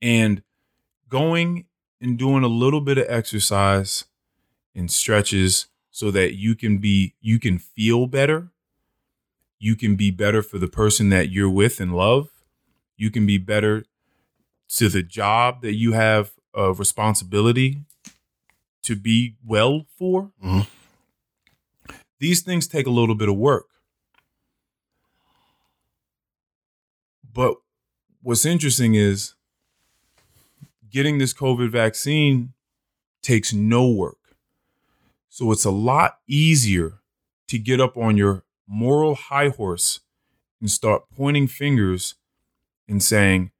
And 0.00 0.42
going 1.08 1.66
and 2.00 2.18
doing 2.18 2.44
a 2.44 2.48
little 2.48 2.80
bit 2.80 2.96
of 2.98 3.06
exercise 3.08 4.04
and 4.74 4.90
stretches 4.90 5.66
so 5.98 6.12
that 6.12 6.36
you 6.36 6.54
can 6.54 6.78
be 6.78 7.16
you 7.20 7.40
can 7.40 7.58
feel 7.58 8.06
better. 8.06 8.52
You 9.58 9.74
can 9.74 9.96
be 9.96 10.12
better 10.12 10.42
for 10.42 10.56
the 10.56 10.68
person 10.68 11.08
that 11.08 11.30
you're 11.30 11.50
with 11.50 11.80
and 11.80 11.92
love. 11.92 12.28
You 12.96 13.10
can 13.10 13.26
be 13.26 13.36
better 13.36 13.84
to 14.76 14.88
the 14.88 15.02
job 15.02 15.60
that 15.62 15.74
you 15.74 15.94
have 15.94 16.34
a 16.54 16.72
responsibility 16.72 17.80
to 18.84 18.94
be 18.94 19.34
well 19.44 19.86
for. 19.96 20.30
Mhm. 20.40 20.68
These 22.20 22.42
things 22.42 22.68
take 22.68 22.86
a 22.86 22.90
little 22.90 23.16
bit 23.16 23.28
of 23.28 23.34
work. 23.34 23.66
But 27.24 27.56
what's 28.22 28.46
interesting 28.46 28.94
is 28.94 29.34
getting 30.88 31.18
this 31.18 31.34
COVID 31.34 31.70
vaccine 31.70 32.54
takes 33.20 33.52
no 33.52 33.90
work. 33.90 34.17
So 35.38 35.52
it's 35.52 35.64
a 35.64 35.70
lot 35.70 36.18
easier 36.26 36.94
to 37.46 37.60
get 37.60 37.80
up 37.80 37.96
on 37.96 38.16
your 38.16 38.42
moral 38.66 39.14
high 39.14 39.50
horse 39.50 40.00
and 40.60 40.68
start 40.68 41.04
pointing 41.16 41.46
fingers 41.46 42.16
and 42.88 43.00
saying, 43.00 43.52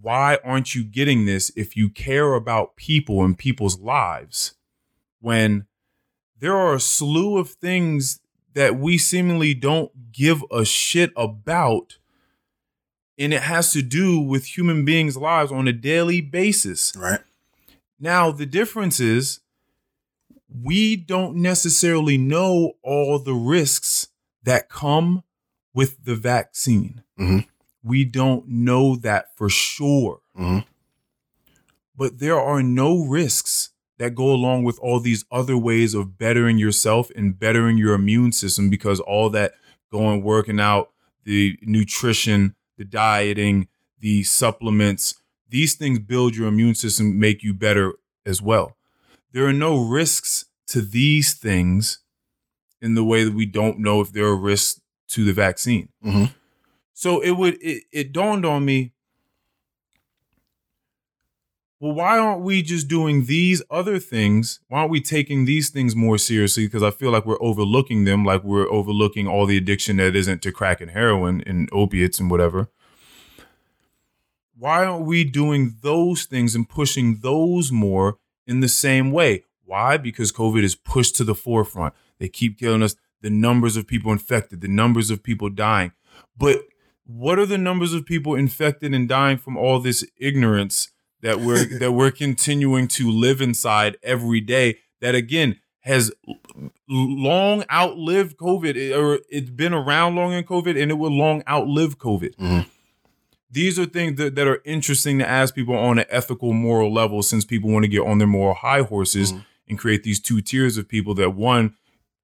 why 0.00 0.38
aren't 0.42 0.74
you 0.74 0.82
getting 0.82 1.26
this 1.26 1.52
if 1.56 1.76
you 1.76 1.90
care 1.90 2.32
about 2.32 2.76
people 2.76 3.22
and 3.22 3.36
people's 3.36 3.78
lives? 3.78 4.54
When 5.20 5.66
there 6.38 6.56
are 6.56 6.72
a 6.72 6.80
slew 6.80 7.36
of 7.36 7.50
things 7.50 8.20
that 8.54 8.78
we 8.78 8.96
seemingly 8.96 9.52
don't 9.52 10.10
give 10.10 10.42
a 10.50 10.64
shit 10.64 11.12
about, 11.16 11.98
and 13.18 13.34
it 13.34 13.42
has 13.42 13.74
to 13.74 13.82
do 13.82 14.18
with 14.20 14.56
human 14.56 14.86
beings' 14.86 15.18
lives 15.18 15.52
on 15.52 15.68
a 15.68 15.74
daily 15.74 16.22
basis. 16.22 16.96
Right. 16.96 17.20
Now, 17.98 18.30
the 18.30 18.46
difference 18.46 19.00
is 19.00 19.40
we 20.52 20.96
don't 20.96 21.36
necessarily 21.36 22.18
know 22.18 22.72
all 22.82 23.18
the 23.18 23.34
risks 23.34 24.08
that 24.42 24.68
come 24.68 25.22
with 25.74 26.04
the 26.04 26.16
vaccine. 26.16 27.02
Mhm. 27.18 27.46
We 27.82 28.04
don't 28.04 28.48
know 28.48 28.96
that 28.96 29.36
for 29.36 29.48
sure. 29.48 30.20
Mhm. 30.36 30.64
But 31.96 32.18
there 32.18 32.40
are 32.40 32.62
no 32.62 33.04
risks 33.04 33.70
that 33.98 34.14
go 34.14 34.32
along 34.32 34.64
with 34.64 34.78
all 34.78 34.98
these 34.98 35.24
other 35.30 35.56
ways 35.56 35.92
of 35.92 36.16
bettering 36.16 36.56
yourself 36.56 37.10
and 37.14 37.38
bettering 37.38 37.76
your 37.76 37.94
immune 37.94 38.32
system 38.32 38.70
because 38.70 38.98
all 39.00 39.28
that 39.30 39.52
going 39.92 40.22
working 40.22 40.58
out, 40.58 40.90
the 41.24 41.58
nutrition, 41.62 42.54
the 42.78 42.84
dieting, 42.84 43.68
the 43.98 44.22
supplements, 44.22 45.16
these 45.48 45.74
things 45.74 45.98
build 45.98 46.34
your 46.34 46.48
immune 46.48 46.74
system, 46.74 47.18
make 47.18 47.42
you 47.42 47.52
better 47.52 47.94
as 48.24 48.40
well. 48.40 48.76
There 49.32 49.46
are 49.46 49.52
no 49.52 49.78
risks 49.78 50.46
to 50.68 50.80
these 50.80 51.34
things 51.34 52.00
in 52.80 52.94
the 52.94 53.04
way 53.04 53.24
that 53.24 53.34
we 53.34 53.46
don't 53.46 53.78
know 53.78 54.00
if 54.00 54.12
there 54.12 54.24
are 54.26 54.36
risks 54.36 54.80
to 55.08 55.24
the 55.24 55.32
vaccine. 55.32 55.88
Mhm. 56.04 56.34
So 56.94 57.20
it 57.20 57.32
would 57.32 57.58
it, 57.62 57.84
it 57.92 58.12
dawned 58.12 58.44
on 58.44 58.64
me. 58.64 58.92
Well, 61.80 61.92
why 61.94 62.18
aren't 62.18 62.42
we 62.42 62.60
just 62.60 62.88
doing 62.88 63.24
these 63.24 63.62
other 63.70 63.98
things? 63.98 64.60
Why 64.68 64.80
aren't 64.80 64.90
we 64.90 65.00
taking 65.00 65.46
these 65.46 65.70
things 65.70 65.96
more 65.96 66.18
seriously? 66.18 66.66
Because 66.66 66.82
I 66.82 66.90
feel 66.90 67.10
like 67.10 67.24
we're 67.24 67.42
overlooking 67.42 68.04
them, 68.04 68.22
like 68.22 68.44
we're 68.44 68.70
overlooking 68.70 69.26
all 69.26 69.46
the 69.46 69.56
addiction 69.56 69.96
that 69.96 70.14
isn't 70.14 70.42
to 70.42 70.52
crack 70.52 70.82
and 70.82 70.90
heroin 70.90 71.42
and 71.46 71.70
opiates 71.72 72.20
and 72.20 72.30
whatever. 72.30 72.68
Why 74.58 74.84
aren't 74.84 75.06
we 75.06 75.24
doing 75.24 75.76
those 75.80 76.24
things 76.24 76.54
and 76.54 76.68
pushing 76.68 77.20
those 77.22 77.72
more 77.72 78.18
in 78.50 78.60
the 78.60 78.68
same 78.68 79.10
way? 79.12 79.44
Why? 79.64 79.96
Because 79.96 80.32
COVID 80.32 80.62
is 80.62 80.74
pushed 80.74 81.16
to 81.16 81.24
the 81.24 81.34
forefront. 81.34 81.94
They 82.18 82.28
keep 82.28 82.58
telling 82.58 82.82
us 82.82 82.96
the 83.22 83.30
numbers 83.30 83.76
of 83.76 83.86
people 83.86 84.12
infected, 84.12 84.60
the 84.60 84.68
numbers 84.68 85.10
of 85.10 85.22
people 85.22 85.48
dying. 85.48 85.92
But 86.36 86.62
what 87.06 87.38
are 87.38 87.46
the 87.46 87.58
numbers 87.58 87.92
of 87.94 88.04
people 88.04 88.34
infected 88.34 88.92
and 88.94 89.08
dying 89.08 89.38
from 89.38 89.56
all 89.56 89.78
this 89.78 90.04
ignorance 90.18 90.90
that 91.22 91.40
we're 91.40 91.64
that 91.78 91.92
we're 91.92 92.10
continuing 92.10 92.88
to 92.88 93.10
live 93.10 93.40
inside 93.40 93.96
every 94.02 94.40
day? 94.40 94.78
That 95.00 95.14
again 95.14 95.58
has 95.82 96.12
long 96.88 97.64
outlived 97.72 98.36
COVID, 98.36 98.96
or 98.98 99.20
it's 99.30 99.50
been 99.50 99.72
around 99.72 100.14
long 100.16 100.32
in 100.32 100.44
COVID, 100.44 100.80
and 100.80 100.90
it 100.90 100.94
will 100.94 101.10
long 101.16 101.42
outlive 101.48 101.98
COVID. 101.98 102.36
Mhm. 102.36 102.66
These 103.50 103.78
are 103.78 103.86
things 103.86 104.16
that, 104.18 104.34
that 104.36 104.46
are 104.46 104.62
interesting 104.64 105.18
to 105.18 105.28
ask 105.28 105.54
people 105.54 105.74
on 105.76 105.98
an 105.98 106.04
ethical, 106.08 106.52
moral 106.52 106.92
level, 106.92 107.22
since 107.22 107.44
people 107.44 107.70
want 107.70 107.82
to 107.84 107.88
get 107.88 108.06
on 108.06 108.18
their 108.18 108.28
moral 108.28 108.54
high 108.54 108.82
horses 108.82 109.32
Mhm. 109.32 109.44
and 109.68 109.78
create 109.78 110.02
these 110.04 110.20
two 110.20 110.40
tiers 110.40 110.76
of 110.76 110.88
people 110.88 111.14
that 111.14 111.30
one 111.34 111.74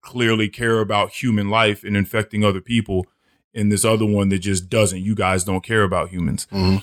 clearly 0.03 0.49
care 0.49 0.79
about 0.81 1.11
human 1.11 1.49
life 1.51 1.83
and 1.83 1.97
infecting 1.97 2.45
other 2.45 2.61
people, 2.61 3.07
and 3.53 3.73
this 3.73 3.85
other 3.85 4.07
one 4.07 4.29
that 4.29 4.39
just 4.39 4.69
doesn't. 4.71 5.03
You 5.03 5.15
guys 5.17 5.43
don't 5.43 5.65
care 5.65 5.83
about 5.83 6.11
humans. 6.11 6.47
Mhm. 6.53 6.83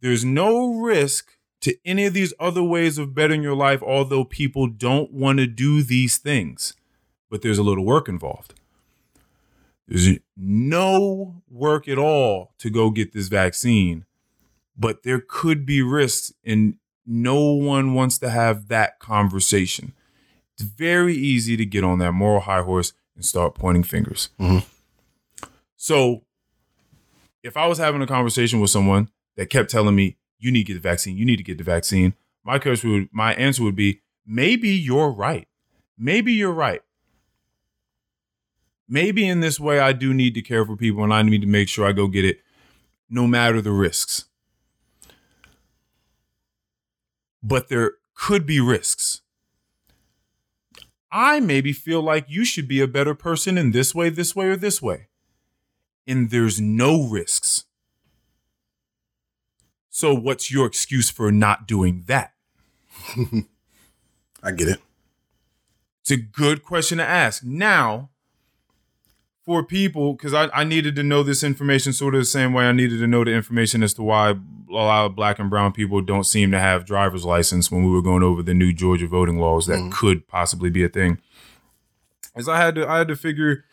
There's 0.00 0.24
no 0.24 0.74
risk 0.80 1.36
to 1.60 1.76
any 1.84 2.04
of 2.06 2.12
these 2.12 2.34
other 2.40 2.62
ways 2.62 2.98
of 2.98 3.14
bettering 3.14 3.42
your 3.42 3.54
life, 3.54 3.82
although 3.82 4.24
people 4.24 4.66
don't 4.66 5.12
want 5.12 5.38
to 5.38 5.46
do 5.46 5.82
these 5.82 6.18
things. 6.18 6.74
But 7.30 7.42
there's 7.42 7.58
a 7.58 7.62
little 7.62 7.84
work 7.84 8.08
involved. 8.08 8.54
There's 9.86 10.18
no 10.36 11.42
work 11.50 11.88
at 11.88 11.98
all 11.98 12.54
to 12.58 12.70
go 12.70 12.90
get 12.90 13.12
this 13.12 13.28
vaccine, 13.28 14.06
but 14.76 15.02
there 15.02 15.20
could 15.20 15.66
be 15.66 15.82
risks, 15.82 16.32
and 16.44 16.76
no 17.06 17.52
one 17.52 17.94
wants 17.94 18.18
to 18.18 18.30
have 18.30 18.68
that 18.68 18.98
conversation. 18.98 19.92
It's 20.54 20.62
very 20.62 21.14
easy 21.14 21.56
to 21.56 21.66
get 21.66 21.84
on 21.84 21.98
that 21.98 22.12
moral 22.12 22.40
high 22.40 22.62
horse 22.62 22.92
and 23.14 23.24
start 23.24 23.54
pointing 23.54 23.82
fingers. 23.82 24.30
Mhm. 24.40 24.64
So, 25.76 26.24
if 27.42 27.56
I 27.56 27.66
was 27.66 27.78
having 27.78 28.00
a 28.00 28.06
conversation 28.06 28.60
with 28.60 28.70
someone 28.70 29.10
that 29.36 29.50
kept 29.50 29.70
telling 29.70 29.94
me, 29.94 30.16
"You 30.38 30.50
need 30.50 30.66
to 30.66 30.72
get 30.72 30.82
the 30.82 30.88
vaccine. 30.88 31.16
You 31.16 31.26
need 31.26 31.36
to 31.36 31.42
get 31.42 31.58
the 31.58 31.64
vaccine," 31.64 32.14
my 32.42 32.58
would, 32.58 33.08
my 33.12 33.34
answer 33.34 33.62
would 33.62 33.76
be, 33.76 34.00
"Maybe 34.26 34.70
you're 34.70 35.10
right. 35.10 35.46
Maybe 35.98 36.32
you're 36.32 36.52
right. 36.52 36.82
Maybe 38.88 39.26
in 39.26 39.40
this 39.40 39.58
way, 39.58 39.78
I 39.78 39.92
do 39.92 40.12
need 40.12 40.34
to 40.34 40.42
care 40.42 40.64
for 40.64 40.76
people, 40.76 41.04
and 41.04 41.12
I 41.12 41.22
need 41.22 41.40
to 41.40 41.46
make 41.46 41.68
sure 41.68 41.86
I 41.86 41.92
go 41.92 42.06
get 42.06 42.24
it, 42.24 42.40
no 43.08 43.26
matter 43.26 43.60
the 43.60 43.72
risks." 43.72 44.26
But 47.42 47.68
there 47.68 47.92
could 48.14 48.46
be 48.46 48.60
risks. 48.60 49.20
I 51.16 51.38
maybe 51.38 51.72
feel 51.72 52.02
like 52.02 52.24
you 52.28 52.44
should 52.44 52.66
be 52.66 52.80
a 52.80 52.88
better 52.88 53.14
person 53.14 53.56
in 53.56 53.70
this 53.70 53.94
way, 53.94 54.08
this 54.08 54.34
way, 54.34 54.46
or 54.46 54.56
this 54.56 54.82
way. 54.82 55.08
And 56.08 56.30
there's 56.30 56.60
no 56.60 57.06
risks. 57.06 57.64
So, 59.90 60.12
what's 60.12 60.50
your 60.50 60.66
excuse 60.66 61.10
for 61.10 61.30
not 61.30 61.68
doing 61.68 62.02
that? 62.08 62.34
I 64.42 64.50
get 64.50 64.66
it. 64.66 64.80
It's 66.00 66.10
a 66.10 66.16
good 66.16 66.64
question 66.64 66.98
to 66.98 67.04
ask. 67.04 67.44
Now, 67.44 68.10
for 69.46 69.62
people, 69.62 70.14
because 70.14 70.32
I, 70.32 70.48
I 70.54 70.64
needed 70.64 70.96
to 70.96 71.02
know 71.02 71.22
this 71.22 71.42
information 71.42 71.92
sort 71.92 72.14
of 72.14 72.20
the 72.22 72.24
same 72.26 72.52
way 72.54 72.64
I 72.64 72.72
needed 72.72 72.98
to 73.00 73.06
know 73.06 73.24
the 73.24 73.32
information 73.32 73.82
as 73.82 73.92
to 73.94 74.02
why 74.02 74.30
a 74.30 74.36
lot 74.72 75.04
of 75.06 75.14
black 75.14 75.38
and 75.38 75.50
brown 75.50 75.72
people 75.72 76.00
don't 76.00 76.24
seem 76.24 76.50
to 76.52 76.58
have 76.58 76.86
driver's 76.86 77.24
license 77.24 77.70
when 77.70 77.84
we 77.84 77.90
were 77.90 78.00
going 78.02 78.22
over 78.22 78.42
the 78.42 78.54
new 78.54 78.72
Georgia 78.72 79.06
voting 79.06 79.38
laws 79.38 79.66
that 79.66 79.78
Mhm. 79.78 79.92
could 79.92 80.26
possibly 80.28 80.70
be 80.70 80.82
a 80.82 80.88
thing. 80.88 81.18
Is 82.36 82.48
I 82.48 82.56
had 82.56 82.74
to 82.76 82.88
I 82.88 82.98
had 82.98 83.08
to 83.08 83.16
figure 83.16 83.64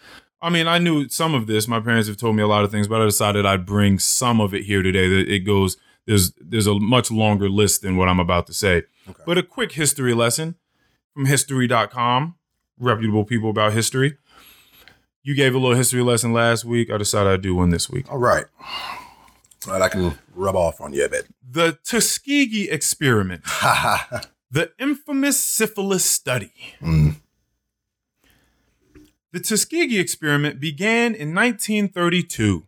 I 0.44 0.50
mean, 0.50 0.68
I 0.68 0.80
knew 0.80 1.08
some 1.08 1.36
of 1.36 1.46
this. 1.46 1.68
My 1.68 1.80
parents 1.80 2.08
have 2.08 2.18
told 2.18 2.36
me 2.36 2.42
a 2.42 2.48
lot 2.48 2.64
of 2.64 2.72
things, 2.72 2.88
but 2.88 3.00
I 3.00 3.06
decided 3.06 3.46
I'd 3.46 3.66
bring 3.66 4.00
some 4.00 4.42
of 4.42 4.54
it 4.56 4.64
here 4.66 4.82
today. 4.84 5.08
That 5.08 5.30
it 5.32 5.40
goes 5.40 5.78
there's 6.06 6.34
there's 6.40 6.68
a 6.68 6.76
much 6.80 7.10
longer 7.12 7.48
list 7.50 7.82
than 7.82 7.96
what 7.96 8.10
I'm 8.10 8.20
about 8.20 8.46
to 8.48 8.54
say. 8.54 8.84
Okay. 9.10 9.24
But 9.26 9.38
a 9.38 9.44
quick 9.44 9.72
history 9.72 10.14
lesson 10.14 10.56
from 11.14 11.26
history.com, 11.26 12.36
reputable 12.80 13.24
people 13.26 13.50
about 13.50 13.74
history. 13.74 14.18
You 15.24 15.36
gave 15.36 15.54
a 15.54 15.60
little 15.60 15.78
history 15.78 16.02
lesson 16.02 16.34
last 16.34 16.66
week. 16.66 16.90
I 16.90 16.98
decided 16.98 17.32
I'd 17.32 17.42
do 17.42 17.54
one 17.56 17.70
this 17.70 17.90
week. 17.90 18.12
All 18.12 18.18
right. 18.18 18.46
All 19.68 19.74
right, 19.74 19.82
I 19.82 19.90
can 19.90 20.18
rub 20.34 20.56
off 20.56 20.82
on 20.82 20.94
you 20.94 21.06
a 21.06 21.10
bit. 21.10 21.28
The 21.48 21.78
Tuskegee 21.84 22.70
experiment, 22.70 23.44
the 24.52 24.72
infamous 24.80 25.40
syphilis 25.40 26.04
study. 26.04 26.52
Mm. 26.82 27.18
The 29.32 29.40
Tuskegee 29.40 30.00
experiment 30.00 30.60
began 30.60 31.14
in 31.14 31.36
1932 31.36 32.66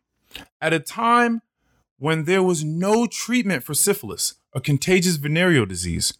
at 0.61 0.73
a 0.73 0.79
time 0.79 1.41
when 1.97 2.25
there 2.25 2.43
was 2.43 2.63
no 2.63 3.07
treatment 3.07 3.63
for 3.63 3.73
syphilis, 3.73 4.35
a 4.53 4.61
contagious 4.61 5.15
venereal 5.15 5.65
disease. 5.65 6.13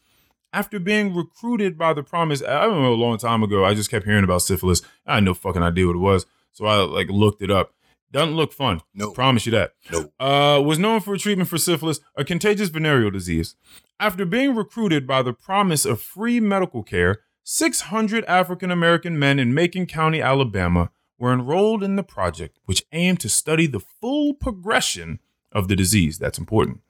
After 0.54 0.80
being 0.80 1.16
recruited 1.16 1.78
by 1.78 1.94
the 1.94 2.04
promise, 2.04 2.44
I 2.44 2.66
don't 2.66 2.82
know 2.82 2.94
a 2.94 2.96
long 2.96 3.18
time 3.18 3.42
ago, 3.42 3.66
I 3.66 3.74
just 3.74 3.90
kept 3.90 4.06
hearing 4.06 4.24
about 4.24 4.44
syphilis. 4.44 4.84
I 5.06 5.16
had 5.16 5.24
no 5.24 5.34
fucking 5.34 5.64
idea 5.64 5.88
what 5.88 5.96
it 5.96 6.00
was. 6.00 6.28
So 6.52 6.66
I 6.66 6.78
like 6.84 7.10
looked 7.10 7.42
it 7.42 7.50
up. 7.50 7.74
Doesn't 8.12 8.36
look 8.36 8.54
fun. 8.54 8.82
No. 8.94 9.10
Promise 9.12 9.48
you 9.48 9.52
that. 9.54 9.74
No. 9.92 10.12
Uh, 10.20 10.62
was 10.62 10.78
known 10.78 11.02
for 11.02 11.18
treatment 11.18 11.50
for 11.50 11.58
syphilis, 11.58 12.00
a 12.16 12.24
contagious 12.24 12.70
venereal 12.70 13.10
disease. 13.10 13.56
After 14.00 14.24
being 14.24 14.56
recruited 14.56 15.08
by 15.08 15.24
the 15.24 15.34
promise 15.34 15.84
of 15.84 16.00
free 16.00 16.40
medical 16.40 16.84
care, 16.84 17.22
600 17.44 18.24
African 18.26 18.70
American 18.70 19.18
men 19.18 19.40
in 19.40 19.54
Macon 19.56 19.88
County, 19.88 20.22
Alabama, 20.22 20.92
were 21.18 21.34
enrolled 21.34 21.84
in 21.84 21.96
the 21.96 22.04
project, 22.04 22.60
which 22.66 22.84
aimed 22.92 23.20
to 23.22 23.30
study 23.30 23.66
the 23.66 23.80
full 23.80 24.36
progression 24.36 25.20
of 25.52 25.68
the 25.68 25.76
disease. 25.76 26.20
That's 26.20 26.38
important. 26.38 26.82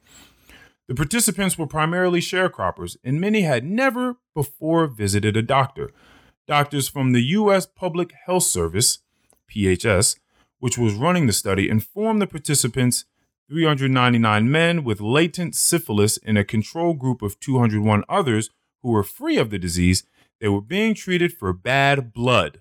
The 0.88 0.96
participants 0.96 1.58
were 1.58 1.68
primarily 1.68 2.20
sharecroppers, 2.20 2.98
and 3.04 3.22
many 3.22 3.44
had 3.44 3.64
never 3.64 4.18
before 4.36 4.86
visited 4.88 5.38
a 5.38 5.42
doctor. 5.42 5.92
Doctors 6.46 6.90
from 6.90 7.14
the 7.14 7.22
U.S. 7.22 7.66
Public 7.66 8.12
Health 8.26 8.44
Service, 8.44 9.00
PHS, 9.50 10.18
which 10.60 10.78
was 10.78 10.94
running 10.94 11.26
the 11.26 11.34
study, 11.34 11.70
informed 11.70 12.22
the 12.22 12.28
participants 12.28 13.06
399 13.50 14.52
men 14.52 14.84
with 14.84 15.00
latent 15.00 15.56
syphilis 15.56 16.18
in 16.18 16.36
a 16.36 16.44
control 16.44 16.94
group 16.94 17.22
of 17.22 17.40
201 17.40 18.04
others 18.10 18.50
who 18.82 18.90
were 18.90 19.04
free 19.04 19.38
of 19.38 19.52
the 19.52 19.60
disease, 19.60 20.04
they 20.42 20.50
were 20.50 20.62
being 20.62 20.94
treated 20.94 21.32
for 21.32 21.54
bad 21.54 22.12
blood, 22.12 22.60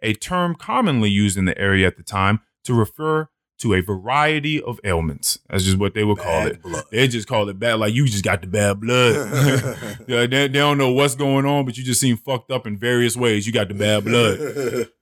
a 0.00 0.12
term 0.14 0.54
commonly 0.54 1.10
used 1.10 1.36
in 1.36 1.44
the 1.44 1.58
area 1.58 1.86
at 1.86 1.96
the 1.96 2.02
time 2.02 2.40
to 2.62 2.74
refer 2.74 3.28
to 3.64 3.72
a 3.72 3.80
variety 3.80 4.62
of 4.62 4.78
ailments. 4.84 5.38
That's 5.48 5.64
just 5.64 5.78
what 5.78 5.94
they 5.94 6.04
would 6.04 6.18
call 6.18 6.46
it. 6.46 6.60
blood. 6.62 6.84
They 6.90 7.08
just 7.08 7.26
call 7.26 7.48
it 7.48 7.58
bad, 7.58 7.74
like 7.80 7.94
you 7.94 8.04
just 8.06 8.22
got 8.22 8.42
the 8.42 8.46
bad 8.46 8.78
blood. 8.80 9.78
Yeah, 10.06 10.26
they, 10.26 10.26
they 10.26 10.48
don't 10.48 10.76
know 10.76 10.92
what's 10.92 11.14
going 11.14 11.46
on, 11.46 11.64
but 11.64 11.78
you 11.78 11.82
just 11.82 12.00
seem 12.00 12.18
fucked 12.18 12.50
up 12.50 12.66
in 12.66 12.76
various 12.76 13.16
ways. 13.16 13.46
You 13.46 13.54
got 13.54 13.68
the 13.68 13.74
bad 13.74 14.04
blood. 14.04 14.88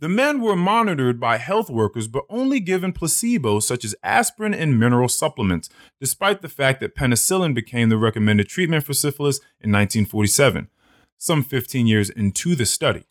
The 0.00 0.08
men 0.08 0.40
were 0.40 0.56
monitored 0.56 1.20
by 1.20 1.36
health 1.36 1.70
workers, 1.70 2.08
but 2.08 2.24
only 2.28 2.58
given 2.58 2.92
placebos 2.92 3.62
such 3.62 3.84
as 3.84 3.94
aspirin 4.02 4.52
and 4.52 4.78
mineral 4.78 5.08
supplements, 5.08 5.68
despite 6.00 6.42
the 6.42 6.48
fact 6.48 6.80
that 6.80 6.96
penicillin 6.96 7.54
became 7.54 7.88
the 7.88 7.96
recommended 7.96 8.48
treatment 8.48 8.84
for 8.84 8.92
syphilis 8.92 9.38
in 9.60 9.70
1947, 9.70 10.68
some 11.16 11.44
15 11.44 11.86
years 11.86 12.10
into 12.10 12.56
the 12.56 12.66
study. 12.66 13.04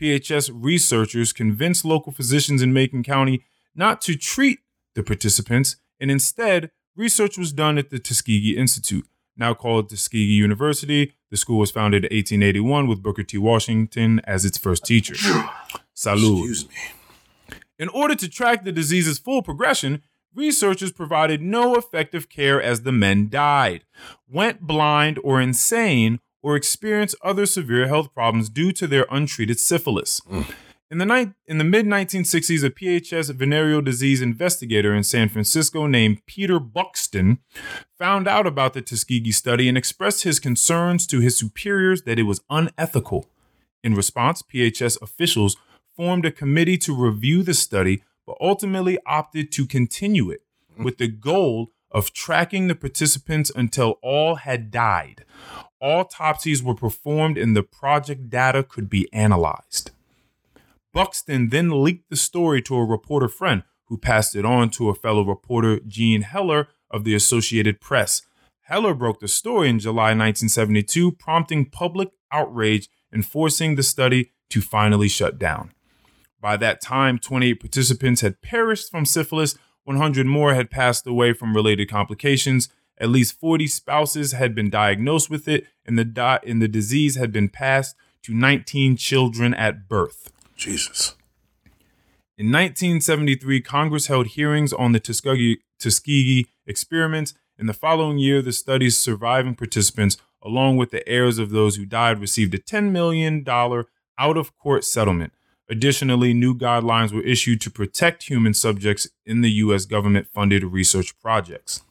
PHS 0.00 0.50
researchers 0.52 1.32
convinced 1.32 1.84
local 1.84 2.12
physicians 2.12 2.62
in 2.62 2.72
Macon 2.72 3.02
County 3.02 3.44
not 3.74 4.00
to 4.02 4.16
treat 4.16 4.60
the 4.94 5.02
participants, 5.02 5.76
and 6.00 6.10
instead, 6.10 6.70
research 6.96 7.38
was 7.38 7.52
done 7.52 7.78
at 7.78 7.90
the 7.90 7.98
Tuskegee 7.98 8.56
Institute, 8.56 9.06
now 9.36 9.54
called 9.54 9.88
Tuskegee 9.88 10.18
University. 10.18 11.14
The 11.30 11.36
school 11.36 11.58
was 11.58 11.70
founded 11.70 12.04
in 12.04 12.16
1881 12.16 12.86
with 12.86 13.02
Booker 13.02 13.22
T. 13.22 13.38
Washington 13.38 14.20
as 14.24 14.44
its 14.44 14.58
first 14.58 14.84
teacher. 14.84 15.14
Salud. 15.96 16.48
Excuse 16.48 16.68
me. 16.68 17.56
In 17.78 17.88
order 17.88 18.14
to 18.14 18.28
track 18.28 18.64
the 18.64 18.72
disease's 18.72 19.18
full 19.18 19.42
progression, 19.42 20.02
researchers 20.34 20.92
provided 20.92 21.40
no 21.40 21.74
effective 21.74 22.28
care 22.28 22.62
as 22.62 22.82
the 22.82 22.92
men 22.92 23.28
died, 23.28 23.84
went 24.28 24.60
blind 24.60 25.18
or 25.24 25.40
insane, 25.40 26.20
or 26.42 26.56
experienced 26.56 27.14
other 27.22 27.46
severe 27.46 27.86
health 27.86 28.12
problems 28.12 28.48
due 28.48 28.72
to 28.72 28.86
their 28.86 29.06
untreated 29.10 29.60
syphilis. 29.60 30.20
Mm. 30.30 30.52
In 30.92 30.98
the, 30.98 31.06
ni- 31.06 31.32
in 31.46 31.56
the 31.56 31.64
mid 31.64 31.86
1960s, 31.86 32.62
a 32.62 32.68
PHS 32.68 33.34
venereal 33.34 33.80
disease 33.80 34.20
investigator 34.20 34.94
in 34.94 35.04
San 35.04 35.30
Francisco 35.30 35.86
named 35.86 36.20
Peter 36.26 36.60
Buxton 36.60 37.38
found 37.98 38.28
out 38.28 38.46
about 38.46 38.74
the 38.74 38.82
Tuskegee 38.82 39.32
study 39.32 39.70
and 39.70 39.78
expressed 39.78 40.24
his 40.24 40.38
concerns 40.38 41.06
to 41.06 41.20
his 41.20 41.34
superiors 41.34 42.02
that 42.02 42.18
it 42.18 42.24
was 42.24 42.42
unethical. 42.50 43.24
In 43.82 43.94
response, 43.94 44.42
PHS 44.42 45.00
officials 45.00 45.56
formed 45.96 46.26
a 46.26 46.30
committee 46.30 46.76
to 46.76 46.94
review 46.94 47.42
the 47.42 47.54
study, 47.54 48.04
but 48.26 48.36
ultimately 48.38 48.98
opted 49.06 49.50
to 49.52 49.66
continue 49.66 50.30
it 50.30 50.42
with 50.76 50.98
the 50.98 51.08
goal 51.08 51.70
of 51.90 52.12
tracking 52.12 52.68
the 52.68 52.74
participants 52.74 53.50
until 53.56 53.98
all 54.02 54.34
had 54.34 54.70
died. 54.70 55.24
Autopsies 55.80 56.62
were 56.62 56.74
performed 56.74 57.38
and 57.38 57.56
the 57.56 57.62
project 57.62 58.28
data 58.28 58.62
could 58.62 58.90
be 58.90 59.10
analyzed. 59.10 59.90
Buxton 60.92 61.48
then 61.48 61.82
leaked 61.82 62.10
the 62.10 62.16
story 62.16 62.60
to 62.62 62.76
a 62.76 62.84
reporter 62.84 63.28
friend 63.28 63.62
who 63.86 63.96
passed 63.96 64.36
it 64.36 64.44
on 64.44 64.70
to 64.70 64.88
a 64.88 64.94
fellow 64.94 65.24
reporter, 65.24 65.80
Jean 65.86 66.22
Heller 66.22 66.68
of 66.90 67.04
the 67.04 67.14
Associated 67.14 67.80
Press. 67.80 68.22
Heller 68.62 68.94
broke 68.94 69.20
the 69.20 69.28
story 69.28 69.68
in 69.68 69.78
July 69.78 70.14
1972, 70.14 71.12
prompting 71.12 71.66
public 71.66 72.10
outrage 72.30 72.88
and 73.10 73.26
forcing 73.26 73.74
the 73.74 73.82
study 73.82 74.32
to 74.50 74.60
finally 74.60 75.08
shut 75.08 75.38
down. 75.38 75.72
By 76.40 76.56
that 76.56 76.80
time, 76.80 77.18
28 77.18 77.54
participants 77.54 78.20
had 78.20 78.42
perished 78.42 78.90
from 78.90 79.04
syphilis, 79.04 79.56
100 79.84 80.26
more 80.26 80.54
had 80.54 80.70
passed 80.70 81.06
away 81.06 81.32
from 81.32 81.54
related 81.54 81.90
complications, 81.90 82.68
at 82.98 83.08
least 83.08 83.38
40 83.38 83.66
spouses 83.66 84.32
had 84.32 84.54
been 84.54 84.70
diagnosed 84.70 85.28
with 85.28 85.48
it, 85.48 85.66
and 85.84 85.98
the, 85.98 86.04
di- 86.04 86.40
and 86.46 86.62
the 86.62 86.68
disease 86.68 87.16
had 87.16 87.32
been 87.32 87.48
passed 87.48 87.96
to 88.22 88.34
19 88.34 88.96
children 88.96 89.54
at 89.54 89.88
birth. 89.88 90.31
Jesus. 90.62 91.16
In 92.38 92.46
1973, 92.46 93.60
Congress 93.62 94.06
held 94.06 94.28
hearings 94.28 94.72
on 94.72 94.92
the 94.92 95.00
Tuskegee, 95.00 95.58
Tuskegee 95.78 96.46
experiments. 96.66 97.34
In 97.58 97.66
the 97.66 97.74
following 97.74 98.18
year, 98.18 98.40
the 98.40 98.52
study's 98.52 98.96
surviving 98.96 99.56
participants, 99.56 100.18
along 100.40 100.76
with 100.76 100.90
the 100.90 101.06
heirs 101.08 101.38
of 101.38 101.50
those 101.50 101.76
who 101.76 101.84
died, 101.84 102.20
received 102.20 102.54
a 102.54 102.58
$10 102.58 102.92
million 102.92 103.44
out 103.48 104.36
of 104.36 104.56
court 104.56 104.84
settlement. 104.84 105.32
Additionally, 105.68 106.32
new 106.32 106.54
guidelines 106.54 107.12
were 107.12 107.22
issued 107.22 107.60
to 107.62 107.70
protect 107.70 108.28
human 108.28 108.54
subjects 108.54 109.08
in 109.26 109.40
the 109.40 109.50
U.S. 109.64 109.84
government 109.84 110.28
funded 110.32 110.62
research 110.64 111.18
projects. 111.18 111.82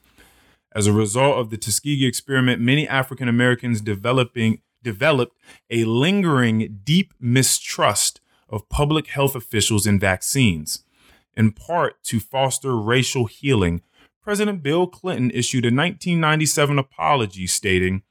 As 0.74 0.88
a 0.88 0.93
result 0.93 1.38
of 1.38 1.49
the 1.49 1.57
Tuskegee 1.57 2.05
experiment, 2.05 2.61
many 2.61 2.88
African 2.88 3.28
Americans 3.28 3.82
developing 3.82 4.61
developed 4.82 5.36
a 5.69 5.84
lingering 5.84 6.80
deep 6.84 7.13
mistrust 7.19 8.20
of 8.51 8.69
public 8.69 9.07
health 9.07 9.35
officials 9.35 9.87
and 9.87 9.99
vaccines. 9.99 10.83
In 11.35 11.51
part 11.51 12.03
to 12.03 12.19
foster 12.19 12.77
racial 12.77 13.25
healing, 13.25 13.81
President 14.21 14.61
Bill 14.61 14.85
Clinton 14.85 15.31
issued 15.31 15.63
a 15.63 15.67
1997 15.67 16.77
apology 16.77 17.47
stating, 17.47 18.03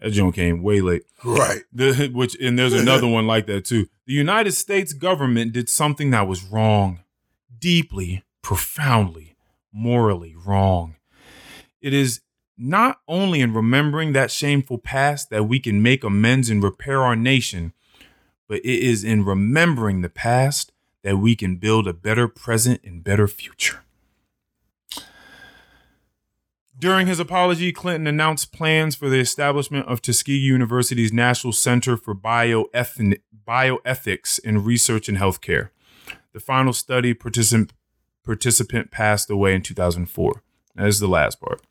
that 0.00 0.10
joint 0.10 0.34
came 0.34 0.62
way 0.62 0.80
late. 0.80 1.02
Right. 1.24 1.62
The, 1.72 2.10
which 2.12 2.36
and 2.40 2.58
there's 2.58 2.72
another 2.80 3.08
one 3.08 3.26
like 3.26 3.46
that 3.46 3.64
too. 3.64 3.88
The 4.06 4.12
United 4.12 4.52
States 4.52 4.92
government 4.92 5.52
did 5.52 5.68
something 5.68 6.10
that 6.10 6.28
was 6.28 6.44
wrong, 6.44 7.00
deeply, 7.58 8.22
profoundly, 8.42 9.36
morally 9.72 10.36
wrong. 10.36 10.96
It 11.80 11.92
is 11.92 12.20
not 12.56 13.00
only 13.06 13.40
in 13.40 13.54
remembering 13.54 14.12
that 14.12 14.30
shameful 14.30 14.78
past 14.78 15.30
that 15.30 15.44
we 15.44 15.60
can 15.60 15.82
make 15.82 16.02
amends 16.02 16.50
and 16.50 16.62
repair 16.62 17.02
our 17.02 17.16
nation, 17.16 17.72
but 18.48 18.58
it 18.58 18.82
is 18.82 19.04
in 19.04 19.24
remembering 19.24 20.00
the 20.00 20.08
past 20.08 20.72
that 21.04 21.18
we 21.18 21.36
can 21.36 21.56
build 21.56 21.86
a 21.86 21.92
better 21.92 22.26
present 22.26 22.80
and 22.82 23.04
better 23.04 23.28
future. 23.28 23.84
During 26.78 27.06
his 27.08 27.18
apology, 27.18 27.72
Clinton 27.72 28.06
announced 28.06 28.52
plans 28.52 28.94
for 28.94 29.08
the 29.08 29.18
establishment 29.18 29.86
of 29.88 30.00
Tuskegee 30.00 30.38
University's 30.38 31.12
National 31.12 31.52
Center 31.52 31.96
for 31.96 32.14
Bioethics 32.14 33.18
in 34.44 34.64
Research 34.64 35.08
and 35.08 35.18
Healthcare. 35.18 35.70
The 36.32 36.40
final 36.40 36.72
study 36.72 37.14
participant, 37.14 37.72
participant 38.24 38.92
passed 38.92 39.28
away 39.28 39.54
in 39.54 39.62
2004. 39.62 40.42
That 40.76 40.86
is 40.86 41.00
the 41.00 41.08
last 41.08 41.40
part. 41.40 41.62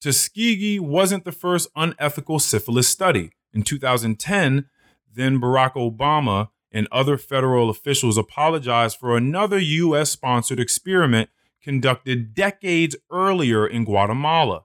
Tuskegee 0.00 0.80
wasn't 0.80 1.24
the 1.24 1.32
first 1.32 1.68
unethical 1.76 2.38
syphilis 2.38 2.88
study. 2.88 3.32
In 3.52 3.62
2010, 3.62 4.70
then 5.12 5.40
Barack 5.40 5.74
Obama 5.74 6.48
and 6.72 6.86
other 6.92 7.16
federal 7.16 7.68
officials 7.68 8.16
apologized 8.16 8.96
for 8.96 9.16
another 9.16 9.58
U.S. 9.58 10.10
sponsored 10.10 10.60
experiment 10.60 11.30
conducted 11.62 12.34
decades 12.34 12.96
earlier 13.10 13.66
in 13.66 13.84
Guatemala. 13.84 14.64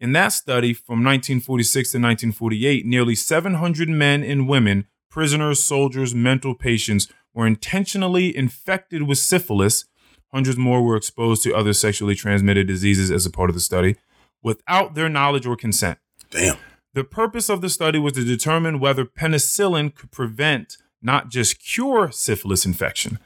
In 0.00 0.12
that 0.12 0.28
study 0.28 0.74
from 0.74 1.04
1946 1.04 1.92
to 1.92 1.98
1948, 1.98 2.84
nearly 2.84 3.14
700 3.14 3.88
men 3.88 4.22
and 4.22 4.48
women, 4.48 4.86
prisoners, 5.10 5.62
soldiers, 5.62 6.14
mental 6.14 6.54
patients, 6.54 7.08
were 7.32 7.46
intentionally 7.46 8.36
infected 8.36 9.02
with 9.02 9.18
syphilis. 9.18 9.84
Hundreds 10.32 10.58
more 10.58 10.82
were 10.82 10.96
exposed 10.96 11.42
to 11.44 11.54
other 11.54 11.72
sexually 11.72 12.14
transmitted 12.14 12.66
diseases 12.66 13.10
as 13.10 13.24
a 13.24 13.30
part 13.30 13.50
of 13.50 13.54
the 13.54 13.60
study 13.60 13.96
without 14.42 14.94
their 14.94 15.08
knowledge 15.08 15.46
or 15.46 15.56
consent. 15.56 15.98
Damn. 16.30 16.58
The 16.94 17.04
purpose 17.04 17.48
of 17.48 17.60
the 17.60 17.68
study 17.68 17.98
was 17.98 18.12
to 18.12 18.24
determine 18.24 18.78
whether 18.78 19.04
penicillin 19.04 19.96
could 19.96 20.12
prevent, 20.12 20.76
not 21.02 21.28
just 21.28 21.58
cure, 21.58 22.12
syphilis 22.12 22.64
infection. 22.64 23.18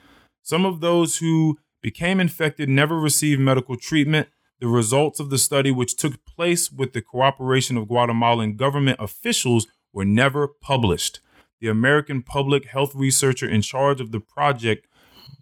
Some 0.43 0.65
of 0.65 0.81
those 0.81 1.19
who 1.19 1.59
became 1.83 2.19
infected 2.19 2.71
never 2.71 2.99
received 2.99 3.43
medical 3.43 3.77
treatment. 3.77 4.29
The 4.61 4.69
results 4.69 5.21
of 5.21 5.29
the 5.29 5.37
study, 5.37 5.71
which 5.71 5.97
took 5.97 6.25
place 6.25 6.73
with 6.73 6.95
the 6.95 7.03
cooperation 7.03 7.77
of 7.77 7.89
Guatemalan 7.89 8.57
government 8.57 8.97
officials, 9.01 9.67
were 9.93 10.07
never 10.07 10.49
published. 10.49 11.21
The 11.61 11.69
American 11.69 12.23
public 12.23 12.67
health 12.67 12.95
researcher 12.95 13.49
in 13.49 13.61
charge 13.61 14.01
of 14.01 14.13
the 14.13 14.21
project, 14.21 14.87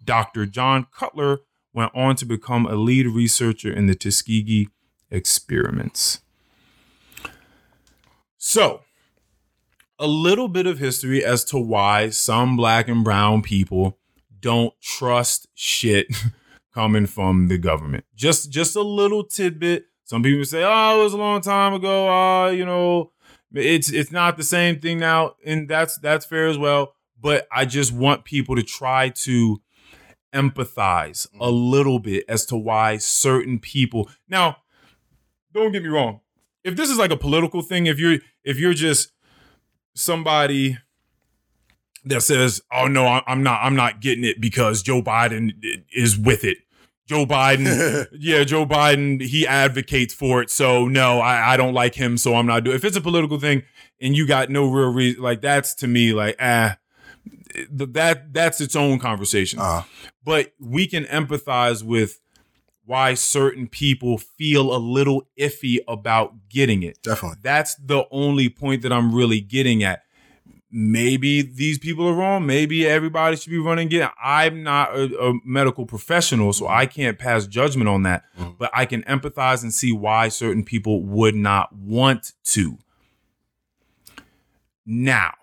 Dr. 0.03 0.45
John 0.45 0.85
Cutler 0.93 1.39
went 1.73 1.91
on 1.95 2.17
to 2.17 2.25
become 2.25 2.65
a 2.65 2.75
lead 2.75 3.07
researcher 3.07 3.71
in 3.71 3.87
the 3.87 3.95
Tuskegee 3.95 4.67
experiments. 5.09 6.19
So, 8.37 8.81
a 9.99 10.07
little 10.07 10.47
bit 10.47 10.67
of 10.67 10.77
history 10.77 11.23
as 11.25 11.43
to 11.45 11.57
why 11.57 12.09
some 12.09 12.55
black 12.55 12.87
and 12.87 13.03
brown 13.03 13.41
people 13.41 13.97
don't 14.39 14.73
trust 14.81 15.47
shit 15.55 16.07
coming 16.73 17.07
from 17.07 17.47
the 17.47 17.57
government. 17.57 18.05
Just 18.15 18.51
just 18.51 18.75
a 18.75 18.81
little 18.81 19.23
tidbit. 19.23 19.85
Some 20.03 20.23
people 20.23 20.45
say, 20.45 20.63
"Oh, 20.63 20.99
it 20.99 21.03
was 21.03 21.13
a 21.13 21.17
long 21.17 21.41
time 21.41 21.73
ago. 21.73 22.09
Uh, 22.09 22.49
you 22.49 22.65
know, 22.65 23.11
it's 23.53 23.91
it's 23.91 24.11
not 24.11 24.37
the 24.37 24.43
same 24.43 24.79
thing 24.79 24.99
now." 24.99 25.35
And 25.45 25.67
that's 25.67 25.97
that's 25.97 26.25
fair 26.25 26.47
as 26.47 26.57
well, 26.57 26.93
but 27.19 27.47
I 27.51 27.65
just 27.65 27.91
want 27.91 28.23
people 28.23 28.55
to 28.55 28.63
try 28.63 29.09
to 29.09 29.61
empathize 30.33 31.27
a 31.39 31.49
little 31.49 31.99
bit 31.99 32.25
as 32.29 32.45
to 32.47 32.55
why 32.55 32.97
certain 32.97 33.59
people. 33.59 34.09
Now, 34.29 34.57
don't 35.53 35.71
get 35.71 35.81
me 35.81 35.89
wrong. 35.89 36.21
If 36.67 36.75
this 36.75 36.89
is 36.89 36.97
like 36.97 37.11
a 37.11 37.17
political 37.17 37.61
thing, 37.61 37.85
if 37.85 37.97
you're 37.97 38.19
if 38.43 38.59
you're 38.59 38.73
just 38.73 39.11
somebody 39.95 40.77
that 42.05 42.21
says, 42.21 42.61
"Oh 42.71 42.87
no, 42.87 43.21
I'm 43.25 43.41
not. 43.41 43.61
I'm 43.63 43.75
not 43.75 44.01
getting 44.01 44.23
it 44.23 44.41
because 44.41 44.81
Joe 44.81 45.01
Biden 45.01 45.51
is 45.93 46.17
with 46.17 46.43
it." 46.43 46.57
Joe 47.07 47.25
Biden, 47.25 48.07
yeah, 48.19 48.43
Joe 48.43 48.65
Biden, 48.65 49.21
he 49.21 49.47
advocates 49.47 50.13
for 50.13 50.41
it. 50.41 50.51
So 50.51 50.87
no, 50.89 51.19
I, 51.21 51.53
I 51.53 51.57
don't 51.57 51.73
like 51.73 51.95
him. 51.95 52.17
So 52.17 52.35
I'm 52.35 52.45
not 52.45 52.65
doing. 52.65 52.75
If 52.75 52.83
it's 52.83 52.97
a 52.97 53.01
political 53.01 53.39
thing 53.39 53.63
and 54.01 54.15
you 54.15 54.27
got 54.27 54.49
no 54.49 54.69
real 54.69 54.91
reason, 54.91 55.23
like 55.23 55.39
that's 55.39 55.73
to 55.75 55.87
me 55.87 56.13
like 56.13 56.35
ah, 56.41 56.77
th- 57.53 57.93
that 57.93 58.33
that's 58.33 58.59
its 58.59 58.75
own 58.75 58.99
conversation. 58.99 59.59
Uh, 59.59 59.83
But 60.25 60.53
we 60.59 60.85
can 60.85 61.05
empathize 61.05 61.81
with 61.81 62.19
why 62.87 63.13
certain 63.13 63.67
people 63.67 64.17
feel 64.17 64.73
a 64.73 64.79
little 64.79 65.27
iffy 65.37 65.77
about 65.89 66.33
getting 66.49 66.81
it. 66.83 66.97
definitely. 67.03 67.37
That's 67.43 67.75
the 67.75 68.05
only 68.11 68.47
point 68.49 68.81
that 68.83 68.93
I'm 68.93 69.13
really 69.13 69.41
getting 69.41 69.83
at. 69.83 70.03
Maybe 70.71 71.41
these 71.41 71.77
people 71.77 72.07
are 72.07 72.13
wrong. 72.13 72.45
Maybe 72.45 72.87
everybody 72.87 73.35
should 73.35 73.49
be 73.51 73.57
running 73.57 73.91
it. 73.91 74.09
I'm 74.23 74.63
not 74.63 74.95
a, 74.95 75.17
a 75.19 75.33
medical 75.45 75.85
professional, 75.85 76.53
so 76.53 76.67
I 76.67 76.85
can't 76.85 77.19
pass 77.19 77.45
judgment 77.45 77.89
on 77.89 78.03
that. 78.03 78.23
Mhm. 78.39 78.57
But 78.57 78.71
I 78.73 78.85
can 78.85 79.03
empathize 79.03 79.63
and 79.63 79.73
see 79.73 79.91
why 79.91 80.29
certain 80.29 80.63
people 80.63 81.03
would 81.03 81.35
not 81.35 81.73
want 81.75 82.33
to. 82.45 82.77
Now, 84.85 85.33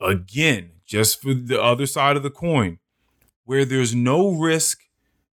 again, 0.00 0.70
just 0.84 1.20
for 1.22 1.34
the 1.34 1.60
other 1.62 1.86
side 1.86 2.16
of 2.16 2.22
the 2.22 2.30
coin, 2.30 2.78
where 3.44 3.64
there's 3.64 3.94
no 3.94 4.30
risk 4.30 4.82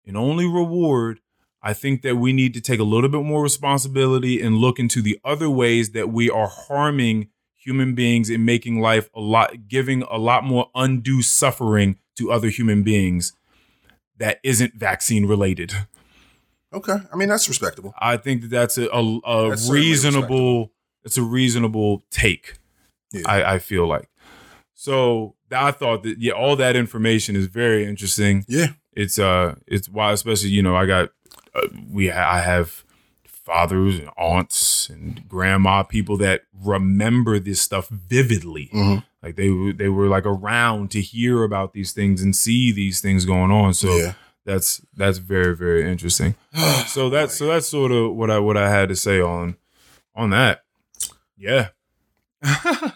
and 0.06 0.18
only 0.18 0.46
reward, 0.46 1.20
I 1.62 1.74
think 1.74 2.02
that 2.04 2.18
we 2.18 2.32
need 2.32 2.54
to 2.54 2.62
take 2.62 2.80
a 2.80 2.84
little 2.84 3.10
bit 3.10 3.24
more 3.24 3.42
responsibility 3.42 4.42
and 4.42 4.58
look 4.58 4.80
into 4.80 5.02
the 5.02 5.20
other 5.26 5.50
ways 5.50 5.92
that 5.92 6.10
we 6.10 6.30
are 6.30 6.48
harming 6.48 7.30
human 7.56 7.96
beings 7.96 8.30
and 8.30 8.46
making 8.46 8.80
life 8.80 9.10
a 9.16 9.20
lot, 9.20 9.68
giving 9.68 10.04
a 10.04 10.18
lot 10.18 10.44
more 10.44 10.70
undue 10.76 11.24
suffering 11.24 11.98
to 12.16 12.32
other 12.32 12.50
human 12.50 12.84
beings 12.84 13.34
that 14.18 14.40
isn't 14.44 14.76
vaccine 14.76 15.26
related. 15.26 15.74
Okay. 16.72 16.98
I 17.12 17.16
mean, 17.16 17.30
that's 17.30 17.48
respectable. 17.48 17.94
I 17.98 18.18
think 18.18 18.42
that 18.44 18.50
that's 18.50 18.78
a, 18.78 18.88
a, 18.90 19.18
a 19.26 19.50
That's 19.50 19.70
reasonable, 19.70 20.72
it's 21.04 21.18
a 21.18 21.24
reasonable 21.24 22.04
take. 22.12 22.60
Yeah. 23.12 23.24
I, 23.26 23.56
I 23.56 23.60
feel 23.60 23.88
like. 23.88 24.10
So 24.74 25.36
I 25.52 25.72
thought 25.72 26.04
that 26.04 26.20
yeah, 26.20 26.34
all 26.34 26.56
that 26.58 26.76
information 26.76 27.36
is 27.36 27.48
very 27.48 27.86
interesting 27.86 28.46
Yeah. 28.48 28.68
It's 28.96 29.20
uh 29.20 29.56
it's 29.68 29.90
why 29.90 30.12
especially 30.12 30.50
you 30.50 30.64
know 30.64 30.76
i 30.76 30.86
got 30.86 31.10
uh, 31.54 31.68
we 31.92 32.08
ha- 32.10 32.30
i 32.32 32.40
have 32.40 32.84
fathers 33.28 34.00
and 34.00 34.10
aunts 34.18 34.90
and 34.90 35.28
grandma 35.28 35.84
people 35.84 36.18
that 36.18 36.42
remember 36.64 37.38
this 37.38 37.62
stuff 37.62 37.88
vividly. 37.90 38.72
Mhm. 38.74 39.04
like 39.22 39.36
they 39.36 39.50
were 39.52 39.72
they 39.72 39.88
were 39.90 40.08
like 40.08 40.26
around 40.26 40.90
to 40.92 41.00
hear 41.02 41.44
about 41.44 41.74
these 41.74 41.92
things 41.92 42.24
and 42.24 42.36
see 42.36 42.72
these 42.72 43.02
things 43.02 43.24
going 43.24 43.52
on. 43.52 43.76
So 43.76 43.96
yeah. 43.98 44.14
that's 44.46 44.82
that's 44.96 45.20
very 45.20 45.56
very 45.56 45.90
interesting. 45.90 46.34
So 46.88 47.10
that's 47.12 47.36
so 47.36 47.46
that's 47.48 47.68
sort 47.68 47.92
of 47.92 48.16
what 48.16 48.32
i 48.32 48.40
what 48.40 48.58
i 48.58 48.70
had 48.70 48.90
to 48.90 48.96
say 48.96 49.22
on 49.22 49.58
on 50.16 50.32
that. 50.32 50.64
Yeah. 51.38 51.70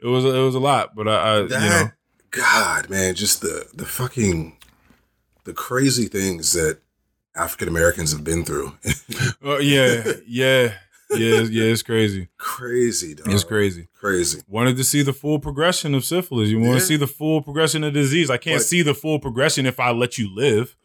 It 0.00 0.08
was 0.08 0.24
it 0.24 0.38
was 0.38 0.54
a 0.54 0.60
lot 0.60 0.94
but 0.94 1.08
i, 1.08 1.12
I 1.12 1.40
you 1.42 1.48
know. 1.48 1.90
God, 2.30 2.90
man, 2.90 3.14
just 3.14 3.40
the 3.40 3.66
the 3.72 3.86
fucking 3.86 4.56
the 5.44 5.52
crazy 5.52 6.06
things 6.06 6.52
that 6.52 6.78
African 7.36 7.68
Americans 7.68 8.12
have 8.12 8.24
been 8.24 8.44
through. 8.44 8.72
oh 9.42 9.58
yeah, 9.58 10.04
yeah, 10.26 10.74
yeah, 11.10 11.40
yeah. 11.42 11.64
It's 11.64 11.82
crazy. 11.82 12.28
crazy, 12.38 13.14
dog. 13.14 13.28
It's 13.30 13.44
crazy. 13.44 13.88
Crazy. 13.98 14.40
Wanted 14.48 14.76
to 14.76 14.84
see 14.84 15.02
the 15.02 15.12
full 15.12 15.38
progression 15.38 15.94
of 15.94 16.04
syphilis. 16.04 16.48
You 16.48 16.58
want 16.60 16.74
Yeah. 16.74 16.78
to 16.80 16.86
see 16.86 16.96
the 16.96 17.06
full 17.06 17.42
progression 17.42 17.82
of 17.84 17.92
disease. 17.92 18.30
I 18.30 18.36
can't 18.36 18.58
But- 18.60 18.66
see 18.66 18.82
the 18.82 18.94
full 18.94 19.18
progression 19.18 19.66
if 19.66 19.80
I 19.80 19.90
let 19.90 20.18
you 20.18 20.32
live. 20.34 20.76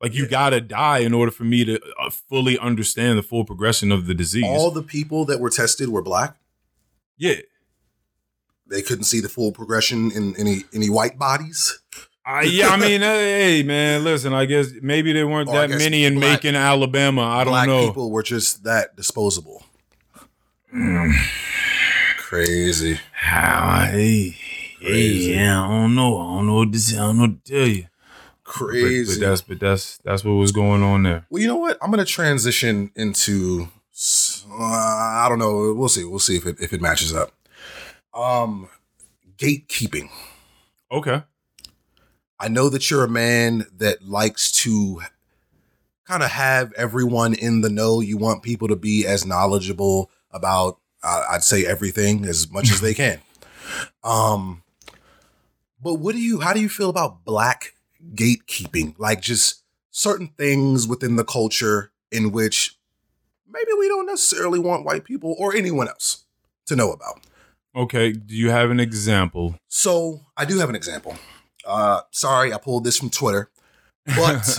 Like 0.00 0.14
you 0.14 0.28
gotta 0.28 0.60
die 0.60 0.98
in 0.98 1.12
order 1.12 1.32
for 1.32 1.42
me 1.42 1.64
to 1.64 1.80
uh, 2.00 2.10
fully 2.10 2.56
understand 2.56 3.18
the 3.18 3.22
full 3.24 3.44
progression 3.44 3.90
of 3.90 4.06
the 4.06 4.14
disease. 4.14 4.44
All 4.46 4.70
the 4.70 4.82
people 4.84 5.24
that 5.24 5.40
were 5.40 5.50
tested 5.50 5.88
were 5.88 6.02
black. 6.02 6.36
yeah, 7.16 7.40
They 8.64 8.80
couldn't 8.82 9.04
see 9.04 9.18
the 9.20 9.28
full 9.28 9.50
progression 9.50 10.12
in 10.12 10.36
any 10.36 10.64
any 10.72 10.88
white 10.88 11.18
bodies. 11.18 11.80
I, 12.30 12.42
yeah. 12.42 12.68
I 12.68 12.76
mean, 12.76 13.00
hey, 13.00 13.62
man, 13.62 14.04
listen. 14.04 14.34
I 14.34 14.44
guess 14.44 14.68
maybe 14.82 15.12
there 15.14 15.26
weren't 15.26 15.48
Or 15.48 15.56
I 15.56 15.60
that 15.62 15.68
guess 15.70 15.78
many 15.78 16.04
in 16.04 16.14
black- 16.20 16.44
Macon, 16.44 16.56
Alabama. 16.56 17.22
I 17.22 17.44
don't 17.44 17.52
black 17.52 17.66
know. 17.66 17.86
people 17.86 18.10
were 18.10 18.22
just 18.22 18.64
that 18.64 18.94
disposable. 18.96 19.64
Crazy. 22.18 23.00
How? 23.12 23.86
Hey, 23.90 24.36
Crazy. 24.78 25.30
yeah. 25.32 25.64
I 25.64 25.68
don't 25.68 25.94
know. 25.94 26.18
I 26.18 26.36
don't 26.36 26.46
know 26.46 26.54
what 26.56 26.72
to 26.72 26.78
say. 26.78 26.96
I 26.96 27.00
don't 27.00 27.16
know 27.16 27.22
what 27.22 27.44
to 27.44 27.52
tell 27.52 27.66
you. 27.68 27.86
But, 28.44 28.52
Crazy. 28.52 29.20
but 29.20 29.26
that's 29.26 29.40
but 29.42 29.60
that's 29.60 29.98
that's 29.98 30.24
what 30.24 30.32
was 30.32 30.52
going 30.52 30.82
on 30.82 31.02
there. 31.02 31.26
Well, 31.30 31.40
you 31.42 31.48
know 31.48 31.56
what? 31.56 31.78
I'm 31.82 31.90
gonna 31.90 32.04
transition 32.04 32.90
into. 32.96 33.68
s- 33.92 34.44
Uh, 34.50 34.54
I 34.64 35.26
don't 35.28 35.38
know. 35.38 35.74
We'll 35.74 35.88
see. 35.88 36.04
We'll 36.04 36.18
see 36.18 36.36
if 36.36 36.46
it 36.46 36.56
if 36.60 36.72
it 36.72 36.80
matches 36.80 37.14
up. 37.14 37.32
Um, 38.14 38.68
gatekeeping. 39.36 40.08
Okay. 40.90 41.22
I 42.40 42.48
know 42.48 42.68
that 42.68 42.90
you're 42.90 43.04
a 43.04 43.08
man 43.08 43.66
that 43.78 44.02
likes 44.02 44.52
to 44.52 45.02
kind 46.06 46.22
of 46.22 46.30
have 46.30 46.72
everyone 46.74 47.34
in 47.34 47.60
the 47.60 47.68
know. 47.68 48.00
You 48.00 48.16
want 48.16 48.42
people 48.42 48.68
to 48.68 48.76
be 48.76 49.06
as 49.06 49.26
knowledgeable 49.26 50.10
about, 50.30 50.78
uh, 51.02 51.24
I'd 51.30 51.42
say, 51.42 51.66
everything 51.66 52.24
as 52.24 52.50
much 52.50 52.70
as 52.70 52.80
they 52.80 52.94
can. 53.02 53.20
Um, 54.04 54.62
but 55.82 55.94
what 55.94 56.14
do 56.14 56.20
you? 56.20 56.40
How 56.40 56.52
do 56.52 56.60
you 56.60 56.68
feel 56.68 56.90
about 56.90 57.24
black 57.24 57.74
gatekeeping? 58.14 58.94
Like 58.98 59.20
just 59.20 59.62
certain 59.90 60.28
things 60.36 60.86
within 60.86 61.16
the 61.16 61.24
culture 61.24 61.90
in 62.10 62.30
which 62.30 62.76
maybe 63.46 63.70
we 63.78 63.88
don't 63.88 64.06
necessarily 64.06 64.58
want 64.58 64.84
white 64.84 65.04
people 65.04 65.34
or 65.38 65.54
anyone 65.56 65.88
else 65.88 66.24
to 66.66 66.76
know 66.76 66.92
about. 66.92 67.20
Okay. 67.74 68.12
Do 68.12 68.34
you 68.34 68.50
have 68.50 68.70
an 68.70 68.80
example? 68.80 69.56
So 69.68 70.26
I 70.36 70.44
do 70.44 70.58
have 70.58 70.68
an 70.68 70.76
example. 70.76 71.16
Uh, 71.68 72.00
sorry, 72.10 72.52
I 72.52 72.58
pulled 72.58 72.84
this 72.84 72.96
from 72.98 73.10
Twitter, 73.10 73.50
but 74.06 74.58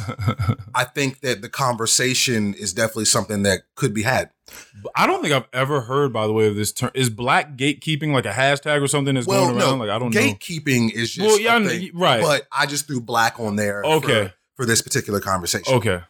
I 0.75 0.83
think 0.83 1.21
that 1.21 1.41
the 1.41 1.49
conversation 1.49 2.53
is 2.53 2.73
definitely 2.73 3.05
something 3.05 3.43
that 3.43 3.61
could 3.75 3.93
be 3.93 4.03
had. 4.03 4.29
I 4.95 5.05
don't 5.07 5.21
think 5.21 5.33
I've 5.33 5.47
ever 5.53 5.81
heard, 5.81 6.11
by 6.13 6.25
the 6.27 6.33
way, 6.33 6.47
of 6.47 6.55
this 6.55 6.71
term. 6.71 6.91
Is 6.93 7.09
black 7.09 7.55
gatekeeping 7.55 8.13
like 8.13 8.25
a 8.25 8.31
hashtag 8.31 8.81
or 8.81 8.87
something 8.87 9.15
that's 9.15 9.27
Well, 9.27 9.45
going 9.47 9.57
no, 9.57 9.65
around? 9.69 9.79
Like 9.79 9.89
I 9.89 9.99
don't 9.99 10.13
know. 10.13 10.19
gatekeeping 10.21 10.91
is 10.91 11.11
just 11.13 11.27
Well, 11.27 11.39
yeah, 11.39 11.59
thing, 11.67 11.91
right. 11.93 12.21
But 12.21 12.47
I 12.51 12.65
just 12.65 12.87
threw 12.87 13.01
black 13.01 13.39
on 13.39 13.55
there. 13.57 13.81
for- 13.83 13.89
Okay. 13.95 14.33
For, 14.55 14.65
this 14.65 14.81
particular 14.81 15.21
conversation. 15.21 15.73
Okay. 15.75 16.01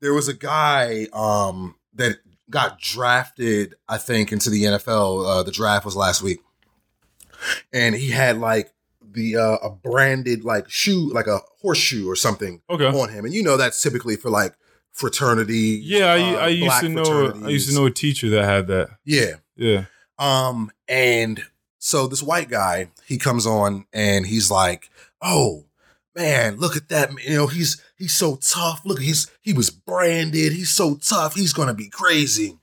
there 0.00 0.14
was 0.14 0.28
a 0.28 0.32
guy 0.34 1.08
um, 1.12 1.74
that 1.94 2.18
got 2.48 2.78
drafted, 2.80 3.74
I 3.88 3.98
think, 3.98 4.30
into 4.30 4.48
the 4.48 4.62
NFL. 4.62 5.26
Uh, 5.26 5.42
the 5.42 5.50
draft 5.50 5.84
was 5.84 5.96
last 5.96 6.22
week, 6.22 6.38
and 7.72 7.94
he 7.96 8.10
had 8.10 8.38
like 8.38 8.72
the 9.14 9.36
uh, 9.36 9.56
a 9.62 9.70
branded 9.70 10.44
like 10.44 10.68
shoe, 10.70 11.10
like 11.12 11.26
a 11.26 11.40
horseshoe 11.60 12.08
or 12.08 12.16
something 12.16 12.60
Okay. 12.68 12.86
on 12.86 13.08
him, 13.08 13.24
and 13.24 13.32
you 13.34 13.42
know 13.42 13.56
that's 13.56 13.80
typically 13.82 14.16
for 14.16 14.30
like 14.30 14.54
fraternity. 14.92 15.80
Yeah, 15.82 16.06
I, 16.12 16.20
uh, 16.34 16.38
I 16.38 16.48
used 16.48 16.80
to 16.80 16.88
know. 16.88 17.32
I 17.44 17.48
used 17.48 17.68
to 17.68 17.74
know 17.74 17.86
a 17.86 17.90
teacher 17.90 18.28
that 18.30 18.44
had 18.44 18.66
that. 18.68 18.90
Yeah. 19.04 19.34
Yeah. 19.56 19.84
Um, 20.18 20.70
and 20.88 21.42
so 21.78 22.06
this 22.06 22.22
white 22.22 22.48
guy, 22.48 22.88
he 23.06 23.18
comes 23.18 23.46
on 23.46 23.86
and 23.92 24.26
he's 24.26 24.50
like, 24.50 24.90
"Oh 25.20 25.64
man, 26.16 26.56
look 26.56 26.76
at 26.76 26.88
that! 26.88 27.10
You 27.24 27.36
know, 27.36 27.46
he's 27.46 27.82
he's 27.96 28.14
so 28.14 28.36
tough. 28.36 28.82
Look, 28.84 29.00
he's 29.00 29.30
he 29.40 29.52
was 29.52 29.70
branded. 29.70 30.52
He's 30.52 30.70
so 30.70 30.96
tough. 30.96 31.34
He's 31.34 31.52
gonna 31.52 31.74
be 31.74 31.88
crazy, 31.88 32.58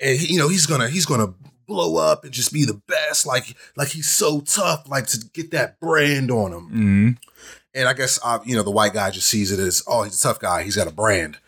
and 0.00 0.18
he, 0.18 0.34
you 0.34 0.38
know, 0.38 0.48
he's 0.48 0.66
gonna 0.66 0.88
he's 0.88 1.06
gonna 1.06 1.32
blow 1.68 1.96
up 1.96 2.24
and 2.24 2.32
just 2.32 2.52
be 2.52 2.64
the 2.64 2.80
best. 2.88 3.24
Like 3.26 3.54
like 3.76 3.88
he's 3.88 4.08
so 4.10 4.40
tough. 4.40 4.88
Like 4.88 5.06
to 5.08 5.24
get 5.32 5.52
that 5.52 5.78
brand 5.78 6.32
on 6.32 6.52
him. 6.52 6.64
hmm 6.64 7.10
And 7.74 7.88
I 7.88 7.92
guess 7.92 8.18
uh, 8.24 8.40
you 8.44 8.56
know 8.56 8.64
the 8.64 8.72
white 8.72 8.94
guy 8.94 9.12
just 9.12 9.28
sees 9.28 9.52
it 9.52 9.60
as 9.60 9.84
oh 9.86 10.02
he's 10.02 10.18
a 10.18 10.22
tough 10.22 10.40
guy. 10.40 10.64
He's 10.64 10.74
got 10.74 10.88
a 10.88 10.92
brand. 10.92 11.38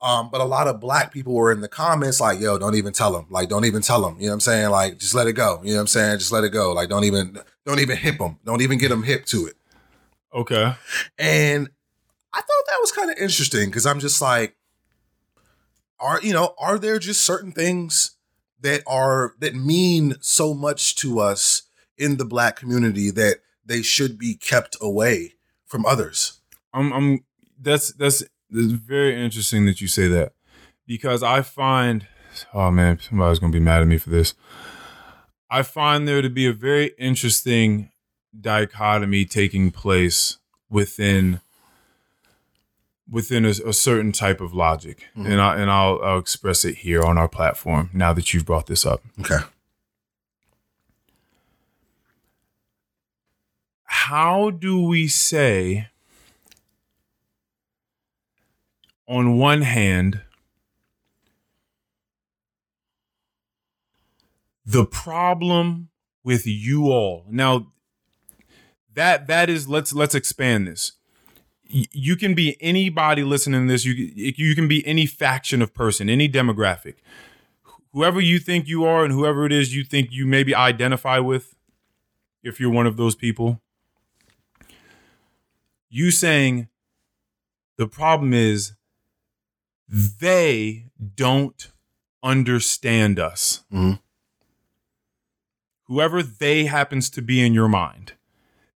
Um, 0.00 0.30
but 0.30 0.40
a 0.40 0.44
lot 0.44 0.66
of 0.66 0.80
black 0.80 1.12
people 1.12 1.32
were 1.32 1.52
in 1.52 1.60
the 1.60 1.68
comments 1.68 2.20
like, 2.20 2.40
yo, 2.40 2.58
don't 2.58 2.74
even 2.74 2.92
tell 2.92 3.16
him. 3.16 3.26
Like, 3.30 3.48
don't 3.48 3.64
even 3.64 3.82
tell 3.82 4.04
him. 4.04 4.16
You 4.18 4.26
know 4.26 4.30
what 4.30 4.34
I'm 4.34 4.40
saying? 4.40 4.70
Like, 4.70 4.98
just 4.98 5.14
let 5.14 5.28
it 5.28 5.34
go. 5.34 5.60
You 5.62 5.70
know 5.70 5.76
what 5.76 5.80
I'm 5.82 5.86
saying? 5.86 6.18
Just 6.18 6.32
let 6.32 6.42
it 6.42 6.48
go. 6.48 6.72
Like, 6.72 6.88
don't 6.88 7.04
even, 7.04 7.38
don't 7.64 7.78
even 7.78 7.96
hip 7.96 8.18
him. 8.18 8.36
Don't 8.44 8.62
even 8.62 8.78
get 8.78 8.90
him 8.90 9.04
hip 9.04 9.26
to 9.26 9.46
it. 9.46 9.54
Okay. 10.34 10.74
And 11.18 11.70
I 12.32 12.38
thought 12.38 12.64
that 12.66 12.78
was 12.80 12.90
kind 12.90 13.12
of 13.12 13.16
interesting 13.18 13.66
because 13.66 13.86
I'm 13.86 14.00
just 14.00 14.20
like, 14.20 14.56
are, 16.00 16.20
you 16.20 16.32
know, 16.32 16.56
are 16.58 16.80
there 16.80 16.98
just 16.98 17.22
certain 17.22 17.52
things 17.52 18.16
that 18.62 18.82
are, 18.86 19.34
that 19.38 19.54
mean 19.54 20.14
so 20.20 20.54
much 20.54 20.96
to 20.96 21.20
us 21.20 21.62
in 21.98 22.16
the 22.16 22.24
black 22.24 22.56
community 22.56 23.10
that 23.10 23.38
they 23.64 23.82
should 23.82 24.18
be 24.18 24.34
kept 24.34 24.76
away 24.80 25.34
from 25.66 25.86
others? 25.86 26.40
I'm 26.72 26.92
I'm 26.92 27.24
that's 27.60 27.92
that's 27.92 28.22
it's 28.50 28.72
very 28.72 29.22
interesting 29.22 29.66
that 29.66 29.80
you 29.80 29.88
say 29.88 30.08
that 30.08 30.32
because 30.86 31.22
I 31.22 31.42
find 31.42 32.06
oh 32.54 32.70
man, 32.70 32.98
somebody's 32.98 33.38
gonna 33.38 33.52
be 33.52 33.60
mad 33.60 33.82
at 33.82 33.88
me 33.88 33.98
for 33.98 34.10
this. 34.10 34.34
I 35.50 35.62
find 35.62 36.08
there 36.08 36.22
to 36.22 36.30
be 36.30 36.46
a 36.46 36.52
very 36.52 36.92
interesting 36.98 37.90
dichotomy 38.38 39.26
taking 39.26 39.70
place 39.70 40.38
within 40.70 41.40
within 43.10 43.44
a, 43.44 43.50
a 43.50 43.72
certain 43.72 44.12
type 44.12 44.40
of 44.40 44.54
logic, 44.54 45.08
mm-hmm. 45.16 45.30
and 45.30 45.40
I 45.40 45.60
and 45.60 45.70
I'll 45.70 46.00
I'll 46.02 46.18
express 46.18 46.64
it 46.64 46.78
here 46.78 47.02
on 47.02 47.18
our 47.18 47.28
platform 47.28 47.90
now 47.92 48.12
that 48.12 48.32
you've 48.32 48.46
brought 48.46 48.66
this 48.66 48.86
up. 48.86 49.02
Okay. 49.20 49.38
how 54.12 54.50
do 54.50 54.82
we 54.82 55.06
say 55.06 55.88
on 59.06 59.38
one 59.38 59.62
hand 59.62 60.22
the 64.66 64.84
problem 64.84 65.88
with 66.24 66.46
you 66.46 66.90
all 66.90 67.24
now 67.30 67.66
that 68.92 69.26
that 69.26 69.48
is 69.48 69.68
let's 69.68 69.92
let's 69.92 70.14
expand 70.14 70.66
this 70.66 70.92
you 71.72 72.16
can 72.16 72.34
be 72.34 72.56
anybody 72.60 73.24
listening 73.24 73.66
to 73.66 73.72
this 73.72 73.84
you 73.84 73.94
you 74.14 74.54
can 74.54 74.68
be 74.68 74.86
any 74.86 75.06
faction 75.06 75.62
of 75.62 75.72
person 75.72 76.10
any 76.10 76.28
demographic 76.28 76.96
whoever 77.92 78.20
you 78.20 78.38
think 78.38 78.68
you 78.68 78.84
are 78.84 79.04
and 79.04 79.12
whoever 79.12 79.46
it 79.46 79.52
is 79.52 79.74
you 79.74 79.82
think 79.82 80.12
you 80.12 80.26
maybe 80.26 80.54
identify 80.54 81.18
with 81.18 81.54
if 82.42 82.60
you're 82.60 82.70
one 82.70 82.86
of 82.86 82.96
those 82.96 83.14
people 83.14 83.60
you 85.88 86.10
saying 86.10 86.68
the 87.78 87.86
problem 87.86 88.32
is 88.32 88.74
they 89.88 90.86
don't 91.14 91.72
understand 92.22 93.18
us. 93.18 93.64
Mhm. 93.72 94.00
Whoever 95.84 96.22
they 96.22 96.64
happens 96.64 97.10
to 97.10 97.22
be 97.22 97.44
in 97.44 97.52
your 97.52 97.68
mind, 97.68 98.12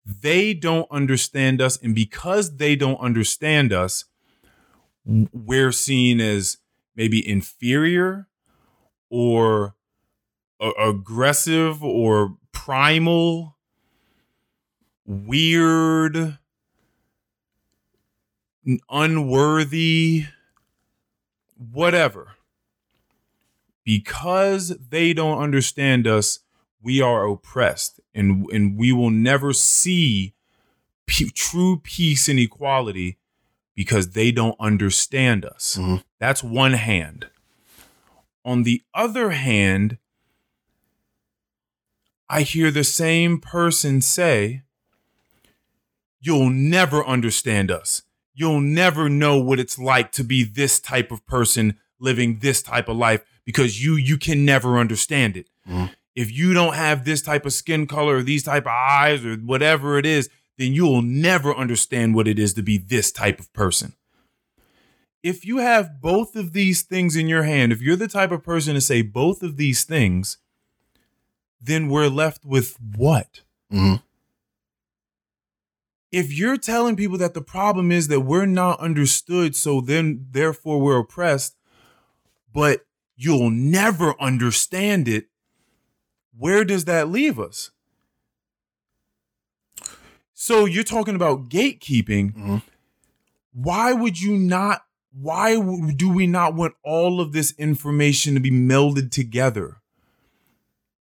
they 0.06 0.54
don't 0.54 0.86
understand 0.90 1.60
us. 1.60 1.76
And 1.82 1.94
because 1.94 2.56
they 2.56 2.76
don't 2.76 3.00
understand 3.00 3.72
us, 3.72 4.04
we're 5.04 5.72
seen 5.72 6.20
as 6.20 6.58
maybe 6.94 7.28
inferior 7.28 8.28
or 9.10 9.74
a- 10.60 10.88
aggressive 10.88 11.82
or 11.82 12.36
primal, 12.52 13.56
weird, 15.04 16.38
unworthy, 18.88 20.26
whatever. 21.56 22.32
Because 23.84 24.76
they 24.90 25.12
don't 25.12 25.38
understand 25.38 26.06
us, 26.06 26.40
we 26.82 27.00
are 27.00 27.26
oppressed 27.26 28.00
and, 28.14 28.46
and 28.52 28.76
we 28.78 28.92
will 28.92 29.10
never 29.10 29.52
see 29.52 30.34
p- 31.06 31.30
true 31.30 31.80
peace 31.82 32.28
and 32.28 32.38
equality 32.38 33.18
because 33.74 34.10
they 34.10 34.30
don't 34.32 34.56
understand 34.60 35.44
us. 35.44 35.76
Mhm. 35.80 36.02
That's 36.18 36.42
one 36.42 36.74
hand. 36.74 37.28
On 38.44 38.62
the 38.62 38.82
other 38.94 39.30
hand, 39.30 39.98
I 42.28 42.42
hear 42.42 42.70
the 42.70 42.84
same 42.84 43.40
person 43.40 44.00
say, 44.00 44.62
You'll 46.20 46.50
never 46.50 47.04
understand 47.06 47.70
us. 47.70 48.02
You'll 48.34 48.60
never 48.60 49.08
know 49.08 49.38
what 49.38 49.60
it's 49.60 49.78
like 49.78 50.10
to 50.12 50.24
be 50.24 50.42
this 50.42 50.80
type 50.80 51.12
of 51.12 51.24
person 51.26 51.78
living 52.00 52.38
this 52.40 52.62
type 52.62 52.88
of 52.88 52.96
life 52.96 53.24
because 53.44 53.82
you 53.84 53.94
you 53.96 54.18
can 54.18 54.44
never 54.44 54.78
understand 54.78 55.36
it. 55.36 55.48
Mhm. 55.68 55.90
If 56.16 56.32
you 56.32 56.54
don't 56.54 56.74
have 56.74 57.04
this 57.04 57.22
type 57.22 57.46
of 57.46 57.52
skin 57.52 57.86
color 57.86 58.16
or 58.16 58.22
these 58.22 58.42
type 58.42 58.64
of 58.64 58.72
eyes 58.72 59.24
or 59.24 59.36
whatever 59.36 59.98
it 59.98 60.06
is, 60.06 60.28
then 60.58 60.72
you'll 60.72 61.02
never 61.02 61.54
understand 61.54 62.14
what 62.14 62.26
it 62.26 62.38
is 62.38 62.54
to 62.54 62.62
be 62.62 62.78
this 62.78 63.12
type 63.12 63.38
of 63.38 63.52
person. 63.52 63.92
If 65.22 65.44
you 65.44 65.58
have 65.58 66.00
both 66.00 66.34
of 66.34 66.54
these 66.54 66.82
things 66.82 67.14
in 67.16 67.28
your 67.28 67.42
hand, 67.42 67.70
if 67.70 67.82
you're 67.82 67.96
the 67.96 68.08
type 68.08 68.30
of 68.32 68.42
person 68.42 68.74
to 68.74 68.80
say 68.80 69.02
both 69.02 69.42
of 69.42 69.58
these 69.58 69.84
things, 69.84 70.38
then 71.60 71.88
we're 71.88 72.08
left 72.08 72.44
with 72.44 72.76
what? 72.96 73.42
Mhm. 73.72 74.02
if 76.12 76.32
you're 76.32 76.56
telling 76.56 76.96
people 76.96 77.18
that 77.18 77.34
the 77.34 77.42
problem 77.42 77.90
is 77.92 78.08
that 78.08 78.20
we're 78.20 78.46
not 78.46 78.80
understood, 78.80 79.54
so 79.54 79.80
then 79.82 80.26
therefore 80.30 80.80
we're 80.80 81.00
oppressed, 81.00 81.56
but 82.52 82.86
you'll 83.16 83.50
never 83.50 84.18
understand 84.20 85.08
it, 85.08 85.26
where 86.38 86.64
does 86.64 86.84
that 86.84 87.08
leave 87.08 87.38
us? 87.38 87.70
So 90.34 90.64
you're 90.66 90.84
talking 90.84 91.14
about 91.14 91.48
gatekeeping. 91.48 92.34
Mhm. 92.34 92.62
Why 93.52 93.92
would 93.92 94.20
you 94.20 94.36
not? 94.36 94.82
Why 95.18 95.54
do 95.92 96.10
we 96.10 96.26
not 96.26 96.54
want 96.54 96.74
all 96.84 97.20
of 97.22 97.32
this 97.32 97.54
information 97.56 98.34
to 98.34 98.40
be 98.40 98.50
melded 98.50 99.10
together? 99.10 99.78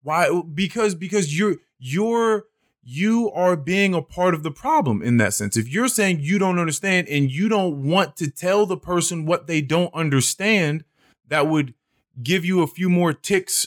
Why? 0.02 0.42
Because 0.54 0.94
because 0.94 1.36
you're 1.36 1.56
you're 1.78 2.44
you 2.84 3.32
are 3.32 3.56
being 3.56 3.94
a 3.94 4.00
part 4.02 4.32
of 4.32 4.44
the 4.44 4.52
problem 4.52 5.02
in 5.02 5.16
that 5.16 5.34
sense. 5.34 5.56
If 5.56 5.68
you're 5.68 5.88
saying 5.88 6.20
you 6.20 6.38
don't 6.38 6.60
understand 6.60 7.08
and 7.08 7.28
you 7.28 7.48
don't 7.48 7.82
want 7.82 8.16
to 8.18 8.30
tell 8.30 8.64
the 8.64 8.76
person 8.76 9.26
what 9.26 9.48
they 9.48 9.60
don't 9.60 9.92
understand, 9.92 10.84
that 11.26 11.48
would 11.48 11.74
give 12.22 12.44
you 12.44 12.62
a 12.62 12.68
few 12.68 12.88
more 12.88 13.12
ticks 13.12 13.66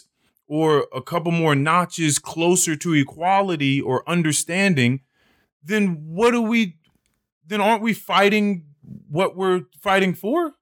or 0.50 0.88
a 0.94 1.02
couple 1.02 1.32
more 1.32 1.56
notches 1.56 2.20
closer 2.20 2.76
to 2.76 2.94
equality 2.94 3.80
or 3.80 4.04
understanding, 4.10 5.00
then 5.64 6.04
what 6.08 6.32
do 6.32 6.42
we 6.42 6.76
then 7.48 7.62
aren't 7.62 7.82
we 7.82 7.94
fighting 7.94 8.66
what 9.10 9.38
we're 9.38 9.62
fighting 9.82 10.14
for? 10.14 10.56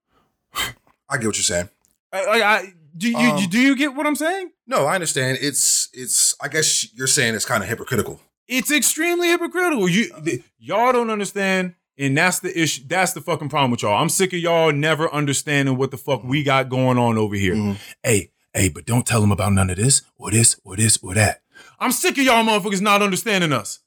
I 1.10 1.18
get 1.18 1.26
what 1.28 1.36
you're 1.38 1.44
saying. 1.44 1.70
I, 2.14 2.20
I, 2.20 2.56
I 2.58 2.74
do 2.96 3.10
you 3.12 3.18
Um, 3.18 3.50
do 3.50 3.60
you 3.60 3.76
get 3.76 3.96
what 3.96 4.06
I'm 4.06 4.16
saying? 4.16 4.52
No, 4.68 4.86
I 4.86 4.96
understand. 4.96 5.38
It's 5.42 5.90
it's. 5.94 6.36
I 6.42 6.48
guess 6.50 6.94
you're 6.94 7.08
saying 7.08 7.36
it's 7.36 7.46
kind 7.46 7.64
of 7.64 7.70
hypocritical. 7.70 8.20
It's 8.48 8.72
extremely 8.72 9.30
hypocritical. 9.30 9.88
You 9.90 10.10
th- 10.24 10.44
y'all 10.60 10.92
don't 10.94 11.10
understand, 11.10 11.76
and 11.98 12.18
that's 12.18 12.40
the 12.40 12.58
issue. 12.60 12.84
That's 12.88 13.14
the 13.14 13.22
fucking 13.22 13.50
problem 13.50 13.72
with 13.72 13.82
y'all. 13.84 14.02
I'm 14.02 14.10
sick 14.10 14.34
of 14.34 14.40
y'all 14.40 14.72
never 14.72 15.14
understanding 15.14 15.78
what 15.78 15.92
the 15.92 15.98
fuck 15.98 16.24
we 16.24 16.44
got 16.44 16.70
going 16.70 16.98
on 16.98 17.18
over 17.18 17.36
here. 17.36 17.56
Mhm. 17.56 17.78
Hey, 18.04 18.32
hey, 18.58 18.70
but 18.70 18.86
don't 18.86 19.06
tell 19.06 19.22
them 19.22 19.32
about 19.32 19.54
none 19.54 19.70
of 19.70 19.78
this 19.78 20.02
or 20.18 20.32
this 20.32 20.60
or 20.64 20.76
this 20.76 20.98
or 21.02 21.14
that. 21.14 21.42
I'm 21.80 21.92
sick 21.92 22.18
of 22.18 22.24
y'all 22.24 22.44
motherfuckers 22.44 22.82
not 22.82 23.02
understanding 23.02 23.54
us. 23.54 23.80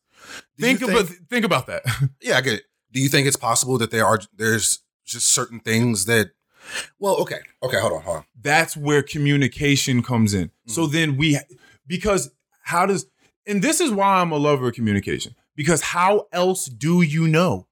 Do 0.57 0.69
you 0.69 0.77
Think 0.77 0.91
about 0.91 1.07
think 1.29 1.45
about 1.45 1.67
that. 1.67 1.83
Yeah, 2.21 2.37
I 2.37 2.41
get 2.41 2.55
it. 2.55 2.65
Do 2.93 3.01
you 3.01 3.09
think 3.09 3.27
it's 3.27 3.37
possible 3.37 3.79
that 3.79 3.91
there 3.91 4.07
are 4.07 4.21
there's 4.37 4.81
just 5.05 5.27
certain 5.27 5.61
things 5.61 6.05
that? 6.07 6.31
Well, 6.99 7.17
okay, 7.17 7.41
okay, 7.63 7.81
hold 7.81 7.95
on, 7.95 8.03
hold 8.03 8.17
on. 8.19 8.25
that's 8.41 8.77
where 8.77 9.03
communication 9.03 10.03
comes 10.03 10.35
in. 10.35 10.51
So 10.67 10.87
mm. 10.87 10.93
then 10.93 11.17
we, 11.17 11.39
because 11.87 12.31
how 12.63 12.87
does, 12.87 13.07
and 13.47 13.63
this 13.63 13.81
is 13.81 13.91
why 13.91 14.21
I'm 14.21 14.31
a 14.31 14.37
lover 14.37 14.69
of 14.69 14.75
communication, 14.75 15.35
because 15.57 15.81
how 15.81 16.27
else 16.33 16.67
do 16.67 17.01
you 17.03 17.27
know? 17.27 17.67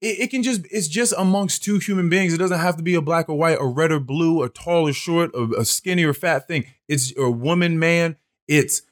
It, 0.00 0.20
it 0.20 0.30
can 0.30 0.42
just, 0.42 0.62
it's 0.70 0.88
just 0.88 1.12
amongst 1.16 1.64
two 1.64 1.78
human 1.78 2.08
beings. 2.08 2.32
It 2.32 2.38
doesn't 2.38 2.58
have 2.58 2.76
to 2.76 2.82
be 2.82 2.94
a 2.94 3.00
black 3.02 3.28
or 3.28 3.36
white, 3.36 3.58
a 3.60 3.66
red 3.66 3.90
or 3.92 4.00
blue, 4.00 4.42
a 4.42 4.48
tall 4.48 4.88
or 4.88 4.92
short, 4.92 5.30
a, 5.34 5.42
a 5.58 5.64
skinny 5.64 6.04
or 6.04 6.14
fat 6.14 6.46
thing. 6.46 6.66
It's 6.86 7.12
a 7.16 7.30
woman, 7.30 7.78
man. 7.78 8.16
It's 8.46 8.82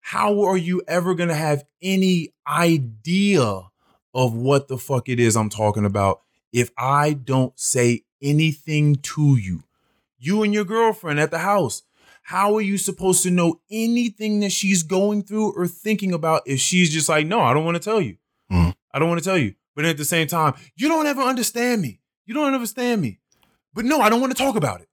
how 0.00 0.42
are 0.42 0.56
you 0.56 0.82
ever 0.88 1.14
going 1.14 1.28
to 1.28 1.34
have 1.34 1.64
any 1.82 2.30
idea 2.46 3.62
of 4.14 4.34
what 4.34 4.68
the 4.68 4.78
fuck 4.78 5.08
it 5.08 5.18
is 5.18 5.36
I'm 5.36 5.48
talking 5.50 5.84
about 5.84 6.20
if 6.52 6.70
I 6.76 7.14
don't 7.14 7.58
say 7.58 8.02
anything 8.22 8.96
to 8.96 9.36
you? 9.36 9.64
You 10.18 10.42
and 10.42 10.54
your 10.54 10.64
girlfriend 10.64 11.20
at 11.20 11.30
the 11.30 11.38
house. 11.38 11.82
How 12.22 12.54
are 12.56 12.60
you 12.62 12.78
supposed 12.78 13.22
to 13.24 13.30
know 13.30 13.60
anything 13.70 14.40
that 14.40 14.52
she's 14.52 14.82
going 14.82 15.24
through 15.24 15.52
or 15.52 15.66
thinking 15.66 16.14
about 16.14 16.42
if 16.46 16.58
she's 16.58 16.90
just 16.90 17.08
like, 17.08 17.26
no, 17.26 17.40
I 17.40 17.52
don't 17.52 17.66
want 17.66 17.76
to 17.76 17.82
tell 17.82 18.00
you. 18.00 18.16
Mhm. 18.50 18.74
I 18.92 18.98
don't 18.98 19.08
want 19.10 19.22
to 19.22 19.28
tell 19.28 19.36
you. 19.36 19.54
But 19.74 19.84
at 19.84 19.96
the 19.96 20.04
same 20.04 20.26
time, 20.26 20.54
you 20.76 20.88
don't 20.88 21.06
ever 21.06 21.22
understand 21.22 21.82
me. 21.82 22.00
You 22.26 22.34
don't 22.34 22.54
understand 22.54 23.02
me. 23.02 23.18
But 23.72 23.84
no, 23.84 24.00
I 24.00 24.08
don't 24.08 24.20
want 24.20 24.36
to 24.36 24.42
talk 24.42 24.56
about 24.56 24.80
it. 24.80 24.88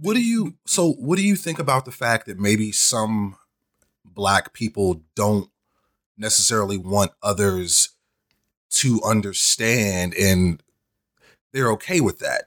What 0.00 0.14
do 0.14 0.22
you 0.22 0.54
so 0.66 0.92
what 0.92 1.16
do 1.16 1.24
you 1.24 1.34
think 1.34 1.58
about 1.58 1.84
the 1.84 1.90
fact 1.90 2.26
that 2.26 2.38
maybe 2.38 2.70
some 2.70 3.36
black 4.04 4.52
people 4.52 5.02
don't 5.14 5.50
necessarily 6.16 6.76
want 6.76 7.12
others 7.22 7.90
to 8.70 9.00
understand 9.04 10.14
and 10.14 10.62
they're 11.52 11.72
okay 11.72 12.00
with 12.00 12.18
that? 12.20 12.44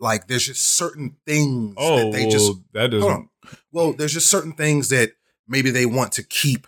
Like 0.00 0.26
there's 0.26 0.46
just 0.46 0.62
certain 0.62 1.16
things 1.26 1.74
Oh, 1.76 1.96
that 1.96 2.12
they 2.12 2.28
just 2.28 2.52
that 2.72 2.92
hold 2.92 3.04
on. 3.12 3.28
Well, 3.70 3.92
there's 3.92 4.14
just 4.14 4.28
certain 4.28 4.52
things 4.52 4.88
that 4.88 5.12
maybe 5.46 5.70
they 5.70 5.86
want 5.86 6.12
to 6.12 6.22
keep 6.22 6.66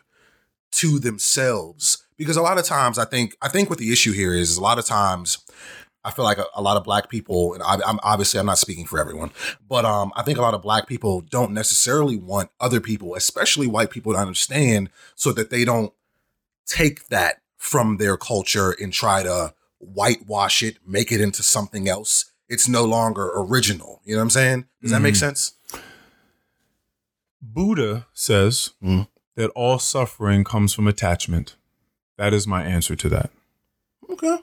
to 0.72 0.98
themselves 0.98 2.06
because 2.18 2.36
a 2.36 2.42
lot 2.42 2.58
of 2.58 2.64
times 2.64 2.98
I 2.98 3.04
think 3.06 3.36
I 3.40 3.48
think 3.48 3.70
what 3.70 3.78
the 3.78 3.90
issue 3.92 4.12
here 4.12 4.34
is, 4.34 4.50
is 4.50 4.56
a 4.58 4.62
lot 4.62 4.78
of 4.78 4.84
times 4.84 5.38
I 6.04 6.10
feel 6.10 6.24
like 6.24 6.38
a, 6.38 6.44
a 6.54 6.62
lot 6.62 6.76
of 6.76 6.84
black 6.84 7.08
people, 7.08 7.54
and 7.54 7.62
I, 7.62 7.78
I'm 7.86 7.98
obviously 8.02 8.38
I'm 8.40 8.46
not 8.46 8.58
speaking 8.58 8.86
for 8.86 8.98
everyone, 8.98 9.30
but 9.68 9.84
um, 9.84 10.12
I 10.16 10.22
think 10.22 10.38
a 10.38 10.42
lot 10.42 10.54
of 10.54 10.62
black 10.62 10.86
people 10.86 11.20
don't 11.22 11.52
necessarily 11.52 12.16
want 12.16 12.50
other 12.60 12.80
people, 12.80 13.14
especially 13.14 13.66
white 13.66 13.90
people, 13.90 14.12
to 14.12 14.18
understand, 14.18 14.90
so 15.14 15.32
that 15.32 15.50
they 15.50 15.64
don't 15.64 15.92
take 16.66 17.08
that 17.08 17.40
from 17.56 17.96
their 17.96 18.16
culture 18.16 18.74
and 18.80 18.92
try 18.92 19.22
to 19.22 19.54
whitewash 19.78 20.62
it, 20.62 20.78
make 20.86 21.10
it 21.12 21.20
into 21.20 21.42
something 21.42 21.88
else. 21.88 22.32
It's 22.48 22.68
no 22.68 22.84
longer 22.84 23.30
original. 23.34 24.00
You 24.04 24.14
know 24.14 24.20
what 24.20 24.24
I'm 24.24 24.30
saying? 24.30 24.64
Does 24.80 24.90
that 24.92 25.02
make 25.02 25.14
Mhm. 25.14 25.18
sense? 25.18 25.52
Buddha 27.42 28.06
says 28.12 28.70
Mhm. 28.82 29.08
that 29.36 29.50
all 29.50 29.78
suffering 29.78 30.44
comes 30.44 30.74
from 30.74 30.86
attachment. 30.86 31.56
That 32.18 32.34
is 32.34 32.46
my 32.46 32.62
answer 32.62 32.94
to 32.96 33.08
that. 33.08 33.30
Okay. 34.10 34.38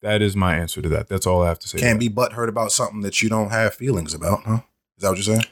That 0.00 0.22
is 0.22 0.36
my 0.36 0.56
answer 0.56 0.80
to 0.80 0.88
that. 0.88 1.08
That's 1.08 1.26
all 1.26 1.42
I 1.42 1.48
have 1.48 1.58
to 1.58 1.68
say. 1.68 1.78
Can't 1.78 1.98
be 2.00 2.08
butthurt 2.08 2.48
about 2.48 2.72
something 2.72 3.00
that 3.00 3.20
you 3.20 3.28
don't 3.28 3.50
have 3.50 3.74
feelings 3.74 4.14
about, 4.14 4.44
huh? 4.44 4.60
Is 4.96 5.02
that 5.02 5.08
what 5.10 5.16
you're 5.18 5.24
saying? 5.24 5.44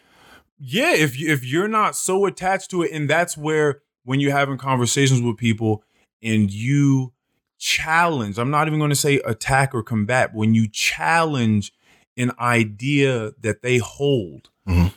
Yeah, 0.59 0.95
if 0.95 1.19
you, 1.19 1.31
if 1.33 1.45
you're 1.45 1.69
not 1.69 1.97
so 1.97 2.25
attached 2.25 2.71
to 2.71 2.83
it, 2.83 2.93
and 2.93 3.11
that's 3.11 3.37
where 3.37 3.83
when 4.05 4.21
you're 4.21 4.33
having 4.33 4.57
conversations 4.57 5.21
with 5.21 5.37
people 5.37 5.83
and 6.23 6.51
you 6.51 7.13
challenge, 7.59 8.39
I'm 8.39 8.51
not 8.51 8.69
even 8.69 8.79
going 8.79 8.91
to 8.91 8.97
say 8.97 9.17
attack 9.25 9.75
or 9.75 9.83
combat, 9.83 10.33
when 10.33 10.55
you 10.55 10.69
challenge 10.69 11.73
an 12.17 12.31
idea 12.39 13.33
that 13.41 13.63
they 13.63 13.79
hold, 13.79 14.51
Mhm. 14.69 14.93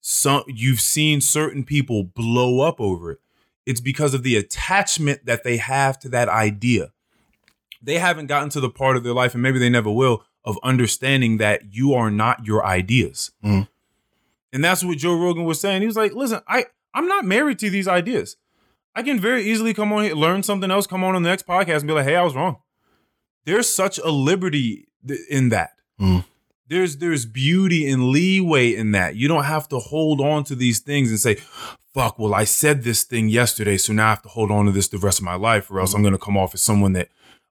some 0.00 0.42
you've 0.48 0.80
seen 0.80 1.20
certain 1.20 1.62
people 1.64 2.02
blow 2.04 2.60
up 2.60 2.80
over 2.80 3.12
it. 3.12 3.20
It's 3.66 3.80
because 3.80 4.14
of 4.14 4.22
the 4.22 4.36
attachment 4.36 5.26
that 5.26 5.44
they 5.44 5.58
have 5.58 5.98
to 6.00 6.08
that 6.10 6.28
idea. 6.28 6.92
They 7.82 7.98
haven't 7.98 8.26
gotten 8.26 8.48
to 8.50 8.60
the 8.60 8.70
part 8.70 8.96
of 8.96 9.04
their 9.04 9.12
life, 9.14 9.34
and 9.34 9.42
maybe 9.42 9.58
they 9.58 9.70
never 9.70 9.90
will, 9.90 10.24
of 10.44 10.58
understanding 10.62 11.38
that 11.38 11.74
you 11.74 11.94
are 11.94 12.10
not 12.10 12.46
your 12.46 12.64
ideas. 12.64 13.30
Mhm. 13.44 13.68
And 14.52 14.64
that's 14.64 14.82
what 14.82 14.98
Joe 14.98 15.14
Rogan 15.18 15.44
was 15.44 15.60
saying. 15.60 15.80
He 15.82 15.86
was 15.86 15.96
like, 15.96 16.12
listen, 16.14 16.40
I, 16.48 16.66
I'm 16.94 17.06
not 17.06 17.24
married 17.24 17.58
to 17.60 17.70
these 17.70 17.86
ideas. 17.86 18.36
I 18.96 19.02
can 19.02 19.20
very 19.20 19.44
easily 19.44 19.72
come 19.72 19.92
on 19.92 20.02
here, 20.04 20.14
learn 20.14 20.42
something 20.42 20.70
else, 20.70 20.86
come 20.86 21.04
on 21.04 21.14
on 21.14 21.22
the 21.22 21.28
next 21.28 21.46
podcast 21.46 21.78
and 21.78 21.86
be 21.86 21.92
like, 21.94 22.04
hey, 22.06 22.16
I 22.16 22.22
was 22.22 22.34
wrong. 22.34 22.56
There's 23.44 23.68
such 23.68 23.98
a 23.98 24.10
liberty 24.10 24.88
th- 25.06 25.20
in 25.30 25.50
that. 25.50 25.70
Mhm. 26.00 26.24
There's 26.70 26.96
there's 26.98 27.26
beauty 27.26 27.90
and 27.90 28.08
leeway 28.08 28.74
in 28.74 28.92
that. 28.92 29.16
You 29.16 29.28
don't 29.28 29.44
have 29.44 29.68
to 29.70 29.78
hold 29.78 30.20
on 30.20 30.44
to 30.44 30.54
these 30.54 30.78
things 30.78 31.10
and 31.10 31.18
say, 31.18 31.34
fuck, 31.92 32.18
well, 32.18 32.32
I 32.32 32.44
said 32.44 32.84
this 32.84 33.02
thing 33.02 33.28
yesterday, 33.28 33.76
so 33.76 33.92
now 33.92 34.06
I 34.06 34.10
have 34.10 34.22
to 34.22 34.28
hold 34.28 34.50
on 34.52 34.66
to 34.66 34.72
this 34.72 34.86
the 34.88 34.96
rest 34.98 35.18
of 35.18 35.24
my 35.24 35.34
life, 35.34 35.68
or 35.70 35.80
else 35.80 35.92
I'm 35.94 36.02
gonna 36.04 36.16
come 36.16 36.36
off 36.38 36.54
as 36.54 36.62
someone 36.62 36.92
that 36.94 37.08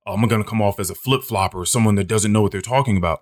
I'm 0.07 0.25
gonna 0.27 0.43
come 0.45 0.61
off 0.61 0.79
as 0.79 0.89
a 0.89 0.95
flip 0.95 1.21
flopper 1.23 1.59
or 1.59 1.65
someone 1.65 1.95
that 1.95 2.07
doesn't 2.07 2.31
know 2.31 2.41
what 2.41 2.51
they're 2.53 2.61
talking 2.61 2.97
about. 2.97 3.21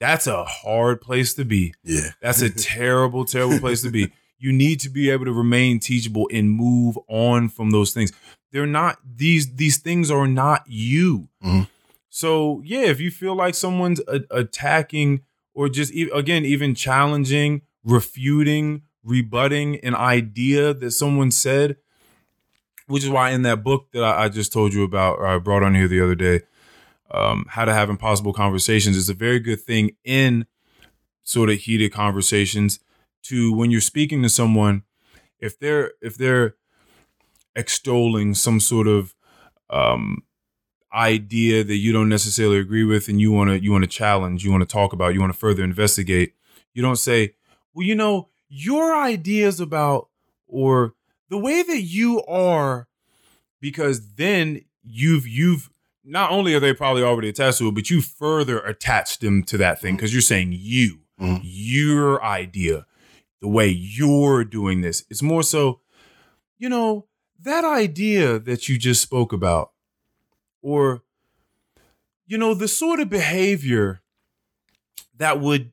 That's 0.00 0.26
a 0.26 0.44
hard 0.44 1.00
place 1.00 1.34
to 1.34 1.44
be. 1.44 1.74
Yeah. 1.84 2.10
That's 2.20 2.42
a 2.42 2.50
terrible, 2.50 3.24
terrible 3.26 3.58
place 3.58 3.82
to 3.82 3.90
be. 3.90 4.12
You 4.38 4.52
need 4.52 4.80
to 4.80 4.90
be 4.90 5.10
able 5.10 5.24
to 5.26 5.32
remain 5.32 5.80
teachable 5.80 6.28
and 6.32 6.50
move 6.50 6.98
on 7.08 7.48
from 7.48 7.70
those 7.70 7.92
things. 7.92 8.12
They're 8.52 8.66
not 8.66 8.98
these 9.04 9.54
these 9.56 9.78
things 9.78 10.10
are 10.10 10.26
not 10.26 10.62
you. 10.66 11.28
Mhm. 11.44 11.68
So 12.16 12.62
yeah, 12.64 12.86
if 12.86 12.98
you 12.98 13.10
feel 13.10 13.34
like 13.34 13.54
someone's 13.54 14.00
a- 14.08 14.24
attacking 14.30 15.20
or 15.52 15.68
just 15.68 15.92
e- 15.92 16.08
again 16.14 16.46
even 16.46 16.74
challenging, 16.74 17.60
refuting, 17.84 18.84
rebutting 19.04 19.76
an 19.80 19.94
idea 19.94 20.72
that 20.72 20.92
someone 20.92 21.30
said, 21.30 21.76
which 22.86 23.04
is 23.04 23.10
why 23.10 23.32
in 23.32 23.42
that 23.42 23.62
book 23.62 23.88
that 23.92 24.02
I, 24.02 24.24
I 24.24 24.28
just 24.30 24.50
told 24.50 24.72
you 24.72 24.82
about, 24.82 25.20
I 25.20 25.36
brought 25.36 25.62
on 25.62 25.74
here 25.74 25.88
the 25.88 26.00
other 26.00 26.14
day, 26.14 26.40
um, 27.10 27.44
how 27.50 27.66
to 27.66 27.74
have 27.74 27.90
impossible 27.90 28.32
conversations 28.32 28.96
is 28.96 29.10
a 29.10 29.14
very 29.14 29.38
good 29.38 29.60
thing 29.60 29.90
in 30.02 30.46
sort 31.22 31.50
of 31.50 31.58
heated 31.58 31.92
conversations 31.92 32.80
to 33.24 33.52
when 33.52 33.70
you're 33.70 33.82
speaking 33.82 34.22
to 34.22 34.30
someone 34.30 34.84
if 35.38 35.58
they're 35.58 35.92
if 36.00 36.16
they're 36.16 36.54
extolling 37.54 38.32
some 38.32 38.58
sort 38.58 38.88
of 38.88 39.14
um 39.68 40.22
idea 40.96 41.62
that 41.62 41.76
you 41.76 41.92
don't 41.92 42.08
necessarily 42.08 42.58
agree 42.58 42.84
with 42.84 43.08
and 43.08 43.20
you 43.20 43.30
want 43.30 43.50
to 43.50 43.62
you 43.62 43.70
want 43.70 43.84
to 43.84 43.90
challenge 43.90 44.44
you 44.44 44.50
want 44.50 44.62
to 44.62 44.66
talk 44.72 44.92
about 44.94 45.12
you 45.12 45.20
want 45.20 45.32
to 45.32 45.38
further 45.38 45.62
investigate 45.62 46.32
you 46.72 46.80
don't 46.80 46.96
say 46.96 47.34
well 47.74 47.86
you 47.86 47.94
know 47.94 48.28
your 48.48 48.96
ideas 48.96 49.60
about 49.60 50.08
or 50.46 50.94
the 51.28 51.36
way 51.38 51.62
that 51.62 51.82
you 51.82 52.22
are 52.24 52.88
because 53.60 54.14
then 54.14 54.62
you've 54.82 55.26
you've 55.26 55.68
not 56.04 56.30
only 56.30 56.54
are 56.54 56.60
they 56.60 56.72
probably 56.72 57.02
already 57.02 57.28
attached 57.28 57.58
to 57.58 57.68
it 57.68 57.74
but 57.74 57.90
you 57.90 58.00
further 58.00 58.60
attach 58.60 59.18
them 59.18 59.42
to 59.42 59.58
that 59.58 59.80
thing 59.80 59.96
because 59.96 60.12
you're 60.14 60.22
saying 60.22 60.50
you 60.52 61.00
Mhm. 61.20 61.40
your 61.42 62.22
idea 62.22 62.86
the 63.40 63.48
way 63.48 63.68
you're 63.68 64.44
doing 64.44 64.80
this 64.82 65.04
it's 65.10 65.22
more 65.22 65.42
so 65.42 65.80
you 66.58 66.68
know 66.68 67.06
that 67.40 67.64
idea 67.64 68.38
that 68.38 68.68
you 68.68 68.78
just 68.78 69.02
spoke 69.02 69.32
about 69.32 69.72
or 70.66 71.00
you 72.26 72.36
know 72.36 72.54
the 72.54 72.66
sort 72.66 72.98
of 72.98 73.08
behavior 73.08 74.00
that 75.16 75.40
would 75.40 75.72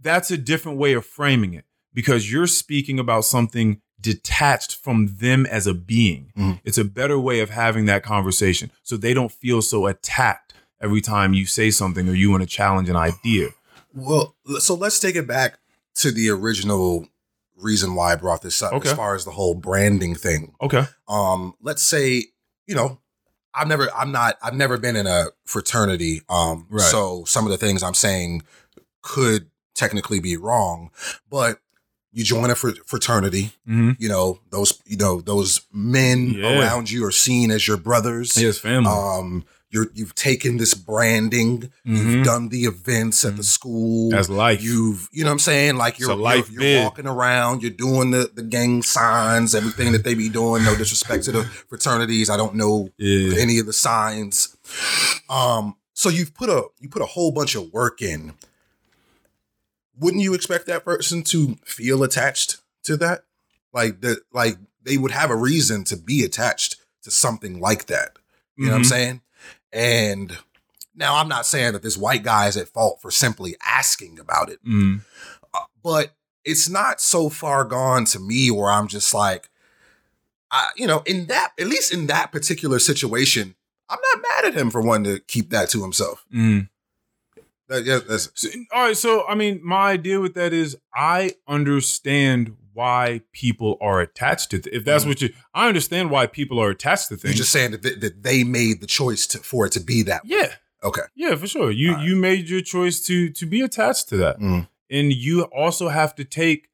that's 0.00 0.30
a 0.30 0.36
different 0.36 0.76
way 0.78 0.92
of 0.92 1.04
framing 1.06 1.54
it 1.54 1.64
because 1.94 2.30
you're 2.30 2.46
speaking 2.46 2.98
about 2.98 3.24
something 3.24 3.80
detached 3.98 4.76
from 4.76 5.16
them 5.16 5.46
as 5.46 5.66
a 5.66 5.72
being 5.72 6.30
Mhm. 6.36 6.60
it's 6.62 6.76
a 6.78 6.84
better 6.84 7.18
way 7.18 7.40
of 7.40 7.48
having 7.50 7.86
that 7.86 8.02
conversation 8.02 8.70
so 8.82 8.96
they 8.98 9.14
don't 9.14 9.32
feel 9.32 9.62
so 9.62 9.86
attacked 9.86 10.52
every 10.78 11.00
time 11.00 11.32
you 11.32 11.46
say 11.46 11.70
something 11.70 12.06
or 12.06 12.12
you 12.14 12.30
want 12.30 12.42
to 12.42 12.46
challenge 12.48 12.90
an 12.90 12.96
idea 12.96 13.48
Well, 13.94 14.36
so 14.58 14.74
let's 14.74 15.00
take 15.00 15.16
it 15.16 15.26
back 15.26 15.58
to 15.94 16.10
the 16.12 16.28
original 16.28 17.08
reason 17.56 17.94
why 17.94 18.12
I 18.12 18.16
brought 18.16 18.42
this 18.42 18.60
up 18.60 18.74
Okay. 18.74 18.90
as 18.90 18.94
far 18.94 19.14
as 19.14 19.24
the 19.24 19.30
whole 19.30 19.54
branding 19.54 20.14
thing. 20.14 20.54
okay 20.60 20.84
Um, 21.08 21.54
let's 21.62 21.82
say, 21.82 22.24
you 22.66 22.74
know, 22.74 23.00
I've 23.56 23.68
never 23.68 23.88
I'm 23.94 24.12
not 24.12 24.36
I've 24.42 24.54
never 24.54 24.76
been 24.78 24.96
in 24.96 25.06
a 25.06 25.26
fraternity. 25.44 26.22
Um 26.28 26.66
Right. 26.70 26.82
so 26.90 27.24
some 27.26 27.44
of 27.46 27.50
the 27.50 27.58
things 27.58 27.82
I'm 27.82 27.94
saying 27.94 28.42
could 29.02 29.50
technically 29.74 30.20
be 30.20 30.36
wrong, 30.36 30.90
but 31.30 31.58
you 32.12 32.24
join 32.24 32.50
a 32.50 32.54
fr- 32.54 32.70
fraternity, 32.86 33.52
mm-hmm. 33.68 33.90
you 33.98 34.08
know, 34.08 34.40
those 34.50 34.80
you 34.86 34.96
know, 34.96 35.20
those 35.20 35.62
men 35.72 36.30
Yeah. 36.30 36.58
around 36.60 36.90
you 36.90 37.04
are 37.04 37.12
seen 37.12 37.50
as 37.50 37.66
your 37.68 37.76
brothers. 37.76 38.36
yes 38.36 38.58
family 38.58 38.90
Um 38.90 39.44
you're 39.70 39.88
you've 39.94 40.14
taken 40.14 40.56
this 40.58 40.74
branding, 40.74 41.70
Mhm. 41.86 41.96
you've 42.12 42.24
done 42.24 42.48
the 42.50 42.64
events 42.64 43.24
at 43.24 43.36
the 43.36 43.42
school. 43.42 44.10
That's 44.10 44.28
life. 44.28 44.62
You've, 44.62 45.08
you 45.12 45.24
know 45.24 45.30
what 45.30 45.34
I'm 45.34 45.38
saying? 45.40 45.76
Like 45.76 45.98
you're, 45.98 46.14
life 46.14 46.50
you're, 46.50 46.62
you're 46.62 46.84
walking 46.84 47.06
around, 47.06 47.62
you're 47.62 47.72
doing 47.72 48.12
the, 48.12 48.30
the 48.32 48.42
gang 48.42 48.82
signs, 48.82 49.54
everything 49.54 49.92
that 49.92 50.04
they 50.04 50.14
be 50.14 50.28
doing. 50.28 50.62
No 50.64 50.76
disrespect 50.76 51.24
to 51.24 51.32
the 51.32 51.44
fraternities. 51.68 52.30
I 52.30 52.36
don't 52.36 52.54
know 52.54 52.90
yeah 52.96 53.36
any 53.38 53.58
of 53.58 53.66
the 53.66 53.72
signs. 53.72 54.56
Um, 55.28 55.76
so 55.94 56.08
you've 56.10 56.32
put 56.34 56.48
a 56.48 56.64
you 56.80 56.88
put 56.88 57.02
a 57.02 57.06
whole 57.06 57.32
bunch 57.32 57.54
of 57.56 57.72
work 57.72 58.00
in. 58.02 58.34
Wouldn't 59.98 60.22
you 60.22 60.34
expect 60.34 60.66
that 60.66 60.84
person 60.84 61.22
to 61.24 61.56
feel 61.64 62.02
attached 62.02 62.58
to 62.84 62.96
that? 62.98 63.24
Like 63.72 64.00
that, 64.02 64.20
like 64.32 64.58
they 64.82 64.96
would 64.98 65.10
have 65.10 65.30
a 65.30 65.36
reason 65.36 65.84
to 65.84 65.96
be 65.96 66.22
attached 66.22 66.76
to 67.02 67.10
something 67.10 67.60
like 67.60 67.86
that. 67.86 68.16
You 68.56 68.66
know 68.66 68.72
what 68.72 68.76
I'm 68.78 68.82
Mhm. 68.82 68.86
saying? 68.88 69.20
And 69.76 70.38
now 70.94 71.16
I'm 71.16 71.28
not 71.28 71.44
saying 71.44 71.74
that 71.74 71.82
this 71.82 71.98
white 71.98 72.22
guy 72.22 72.48
is 72.48 72.56
at 72.56 72.68
fault 72.68 73.02
for 73.02 73.10
simply 73.10 73.56
asking 73.64 74.18
about 74.18 74.48
it, 74.48 74.64
Mm. 74.64 75.02
but 75.84 76.14
it's 76.44 76.68
not 76.68 77.00
so 77.00 77.28
far 77.28 77.64
gone 77.64 78.06
to 78.06 78.18
me 78.18 78.50
where 78.50 78.70
I'm 78.70 78.88
just 78.88 79.12
like, 79.12 79.50
I, 80.50 80.70
you 80.76 80.86
know, 80.86 81.02
in 81.04 81.26
that, 81.26 81.52
at 81.58 81.66
least 81.66 81.92
in 81.92 82.06
that 82.06 82.32
particular 82.32 82.78
situation, 82.78 83.54
I'm 83.90 83.98
not 84.14 84.22
mad 84.30 84.44
at 84.46 84.54
him 84.54 84.70
for 84.70 84.80
wanting 84.80 85.12
to 85.14 85.20
keep 85.20 85.50
that 85.50 85.68
to 85.70 85.82
himself. 85.82 86.24
Mm. 86.34 86.68
That, 87.68 87.84
yeah, 87.84 87.98
that's, 87.98 88.30
So, 88.34 88.48
all 88.72 88.84
right, 88.84 88.96
so 88.96 89.26
I 89.26 89.34
mean, 89.34 89.60
my 89.62 89.90
idea 89.90 90.20
with 90.20 90.34
that 90.34 90.52
is 90.54 90.78
I 90.94 91.32
understand 91.46 92.56
why 92.76 93.22
people 93.32 93.78
are 93.80 94.00
attached 94.00 94.50
to. 94.50 94.58
Th- 94.58 94.74
if 94.74 94.84
that's 94.84 95.04
Mhm. 95.04 95.08
what 95.08 95.22
you, 95.22 95.30
I 95.54 95.66
understand 95.68 96.10
why 96.10 96.26
people 96.26 96.58
are 96.60 96.68
attached 96.70 97.08
to 97.08 97.16
things. 97.16 97.34
You're 97.34 97.38
just 97.44 97.50
saying 97.52 97.70
that, 97.72 97.82
th- 97.82 98.00
that 98.00 98.22
they 98.22 98.44
made 98.44 98.80
the 98.82 98.86
choice 98.86 99.26
to, 99.28 99.38
for 99.38 99.64
it 99.66 99.72
to 99.72 99.80
be 99.80 100.02
that. 100.02 100.24
way. 100.24 100.30
yeah, 100.36 100.52
Okay. 100.84 101.02
yeah, 101.14 101.34
for 101.36 101.46
sure. 101.46 101.70
You 101.70 101.94
right. 101.94 102.04
you 102.06 102.14
made 102.16 102.48
your 102.48 102.60
choice 102.60 103.00
to 103.06 103.30
to 103.30 103.46
be 103.46 103.60
attached 103.62 104.08
to 104.10 104.16
that, 104.18 104.38
Mm. 104.38 104.68
and 104.90 105.12
you 105.12 105.42
also 105.44 105.88
have 105.88 106.14
to 106.16 106.24
take 106.24 106.68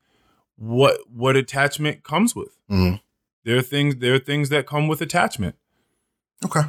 what 0.56 0.98
what 1.08 1.36
attachment 1.36 2.02
comes 2.02 2.34
with. 2.34 2.50
Mhm. 2.70 3.00
There 3.44 3.56
are 3.56 3.62
things 3.62 3.96
there 3.96 4.14
are 4.14 4.18
things 4.18 4.48
that 4.50 4.66
come 4.66 4.88
with 4.88 5.00
attachment. 5.00 5.54
Okay. 6.44 6.62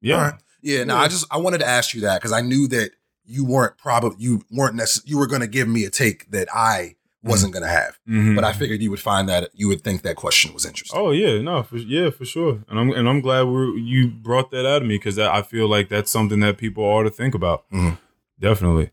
Yeah. 0.00 0.22
Right. 0.22 0.34
Yeah. 0.62 0.84
No, 0.84 0.94
Yeah. 0.96 1.00
I 1.02 1.08
just 1.08 1.26
I 1.30 1.36
wanted 1.36 1.58
to 1.58 1.66
ask 1.68 1.94
you 1.94 2.00
that 2.02 2.20
because 2.20 2.32
I 2.32 2.40
knew 2.40 2.66
that 2.68 2.92
you 3.24 3.44
weren't 3.44 3.76
probably 3.78 4.16
you 4.18 4.42
weren't 4.50 4.76
necess- 4.76 5.02
you 5.04 5.18
were 5.18 5.26
going 5.26 5.40
to 5.42 5.46
give 5.46 5.68
me 5.68 5.84
a 5.84 5.90
take 5.90 6.30
that 6.30 6.48
I 6.54 6.96
wasn't 7.22 7.52
going 7.52 7.62
to 7.62 7.68
have, 7.68 7.98
Mhm. 8.08 8.34
but 8.34 8.44
I 8.44 8.52
figured 8.54 8.80
you 8.82 8.90
would 8.90 9.00
find 9.00 9.28
that 9.28 9.50
you 9.54 9.68
would 9.68 9.82
think 9.82 10.02
that 10.02 10.16
question 10.16 10.54
was 10.54 10.64
interesting. 10.64 10.98
Oh 10.98 11.10
yeah, 11.10 11.40
no, 11.42 11.62
for, 11.62 11.76
yeah, 11.76 12.08
for 12.10 12.24
sure. 12.24 12.64
And 12.68 12.78
I'm 12.80 12.90
and 12.92 13.08
I'm 13.08 13.20
glad 13.20 13.42
we 13.42 13.80
you 13.80 14.08
brought 14.08 14.50
that 14.52 14.66
out 14.66 14.80
of 14.82 14.88
me 14.88 14.96
because 14.96 15.18
I 15.18 15.42
feel 15.42 15.68
like 15.68 15.88
that's 15.90 16.10
something 16.10 16.40
that 16.40 16.56
people 16.58 16.82
ought 16.84 17.02
to 17.04 17.10
think 17.10 17.34
about. 17.34 17.64
Mhm. 17.70 17.98
Definitely. 18.40 18.90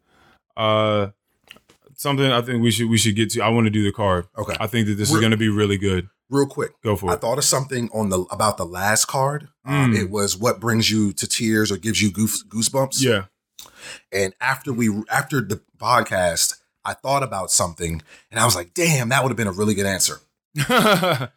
Uh, 0.58 1.08
something 1.96 2.26
I 2.32 2.42
think 2.42 2.62
we 2.62 2.72
should 2.72 2.90
we 2.90 2.98
should 2.98 3.16
get 3.16 3.30
to. 3.32 3.42
I 3.42 3.50
want 3.50 3.66
to 3.66 3.72
do 3.72 3.84
the 3.84 3.92
card. 3.92 4.26
Okay. 4.38 4.56
I 4.60 4.68
think 4.68 4.88
that 4.88 4.96
this 4.96 5.10
is 5.12 5.20
going 5.20 5.32
to 5.32 5.38
be 5.38 5.50
really 5.50 5.78
good. 5.78 6.10
Real 6.30 6.46
quick, 6.48 6.72
Go 6.84 6.98
for 6.98 7.10
I 7.10 7.14
it. 7.14 7.16
I 7.16 7.20
thought 7.20 7.38
of 7.38 7.46
something 7.46 7.90
on 7.94 8.10
the 8.10 8.20
about 8.32 8.58
the 8.58 8.66
last 8.66 9.06
card. 9.06 9.48
Um, 9.66 9.94
Mm. 9.94 9.98
it 10.02 10.10
was 10.10 10.36
what 10.36 10.60
brings 10.60 10.92
you 10.92 11.14
to 11.14 11.26
tears 11.28 11.72
or 11.72 11.78
gives 11.78 12.02
you 12.02 12.12
goose, 12.12 12.44
goosebumps. 12.44 13.02
yeah. 13.02 13.26
And 14.12 14.34
after 14.42 14.74
we 14.74 14.90
after 15.10 15.40
the 15.40 15.62
podcast, 15.80 16.56
I 16.88 16.94
thought 16.94 17.22
about 17.22 17.52
something, 17.52 18.02
and 18.32 18.40
I 18.40 18.46
was 18.46 18.56
like, 18.56 18.74
"Damn, 18.74 19.10
that 19.10 19.22
would 19.22 19.30
have 19.30 19.38
been 19.38 19.48
a 19.48 19.52
really 19.52 19.76
good 19.76 19.86
answer." 19.86 20.20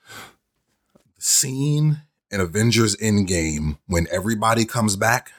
The 1.17 1.19
scene 1.19 2.03
in 2.31 2.41
Avengers 2.41 2.97
Endgame 2.97 3.77
when 3.87 4.07
everybody 4.11 4.65
comes 4.65 4.97
back. 4.97 5.33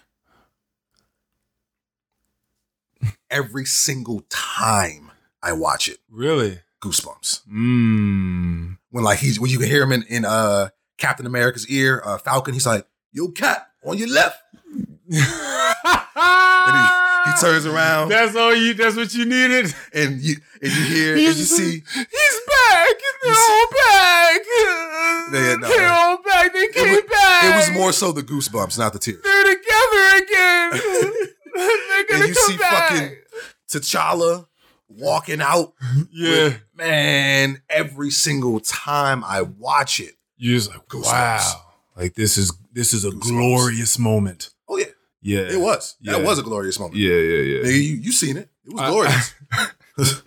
Every 3.32 3.66
single 3.66 4.24
time 4.30 5.10
I 5.42 5.54
watch 5.54 5.88
it, 5.88 6.00
really. 6.10 6.60
goosebumps. 6.82 7.42
Mm. 7.48 8.78
When 8.92 9.04
like 9.04 9.20
he's 9.20 9.40
when 9.40 9.50
you 9.50 9.58
can 9.58 9.68
hear 9.68 9.82
him 9.82 9.92
in, 9.92 10.04
in 10.04 10.26
uh 10.26 10.70
Captain 10.98 11.26
America's 11.26 11.68
ear, 11.68 12.02
uh 12.06 12.20
Falcon, 12.20 12.54
he's 12.54 12.68
like, 12.68 12.86
"Yo, 13.12 13.30
Cap, 13.30 13.72
on 13.84 13.98
your 13.98 14.10
left." 14.10 14.38
And 17.32 17.40
he, 17.40 17.46
he 17.46 17.54
turns 17.54 17.66
around 17.66 18.10
That's 18.10 18.36
all 18.36 18.56
you. 18.56 18.74
That's 18.74 18.96
what 18.96 19.14
you 19.14 19.26
needed. 19.26 19.74
and 19.94 20.22
you 20.22 20.36
and 20.62 20.72
you 20.72 20.84
hear 20.86 21.14
and 21.14 21.22
you 21.24 21.34
see 21.34 21.82
He's 21.94 22.42
back. 22.48 22.88
They're 23.24 23.32
You 23.32 23.38
all 23.38 23.68
back. 23.72 24.42
Yeah, 25.34 25.56
no. 25.60 25.68
They're 25.68 25.90
all 25.92 26.22
back. 26.24 26.54
They 26.54 26.68
came 26.70 26.92
was- 26.96 27.02
back. 27.10 27.44
it 27.44 27.56
was 27.56 27.72
more 27.72 27.92
so 27.94 28.12
the 28.12 28.22
goosebumps, 28.24 28.78
not 28.78 28.94
the 28.94 29.00
tears. 29.00 29.22
They're 29.24 29.44
together 29.44 30.24
again. 30.24 30.72
They're 31.54 32.06
gonna 32.06 32.24
And 32.26 32.28
you 32.30 32.34
come 32.34 32.52
see 32.52 32.58
back. 32.58 32.90
fucking 32.92 33.18
T'Challa 33.70 34.48
walking 34.90 35.42
out. 35.42 35.74
yeah. 36.12 36.30
with- 36.46 36.62
man, 36.76 37.62
every 37.70 38.10
single 38.12 38.60
time 38.60 39.24
I 39.24 39.42
watch 39.44 40.00
it. 40.00 40.16
You're 40.38 40.58
just 40.58 40.70
like, 40.72 40.88
Goosebumps. 40.88 41.04
wow. 41.06 41.62
Like 41.96 42.16
this 42.16 42.38
is 42.38 42.52
this 42.74 42.94
is 42.94 43.06
a 43.06 43.10
Goosebumps. 43.12 43.22
glorious 43.30 44.00
moment. 44.00 44.50
Oh 44.68 44.78
yeah, 44.78 44.86
Yeah. 45.22 45.40
it 45.42 45.60
was. 45.60 45.96
That 46.02 46.20
Yeah. 46.20 46.26
was 46.26 46.40
a 46.40 46.44
glorious 46.44 46.80
moment. 46.80 46.98
Yeah, 46.98 47.16
yeah, 47.16 47.42
yeah. 47.42 47.64
Nigga, 47.64 47.84
you 47.84 47.96
you 47.98 48.12
seen 48.12 48.38
it? 48.38 48.50
It 48.66 48.74
was 48.74 48.82
I- 48.82 48.90
glorious. 48.90 49.34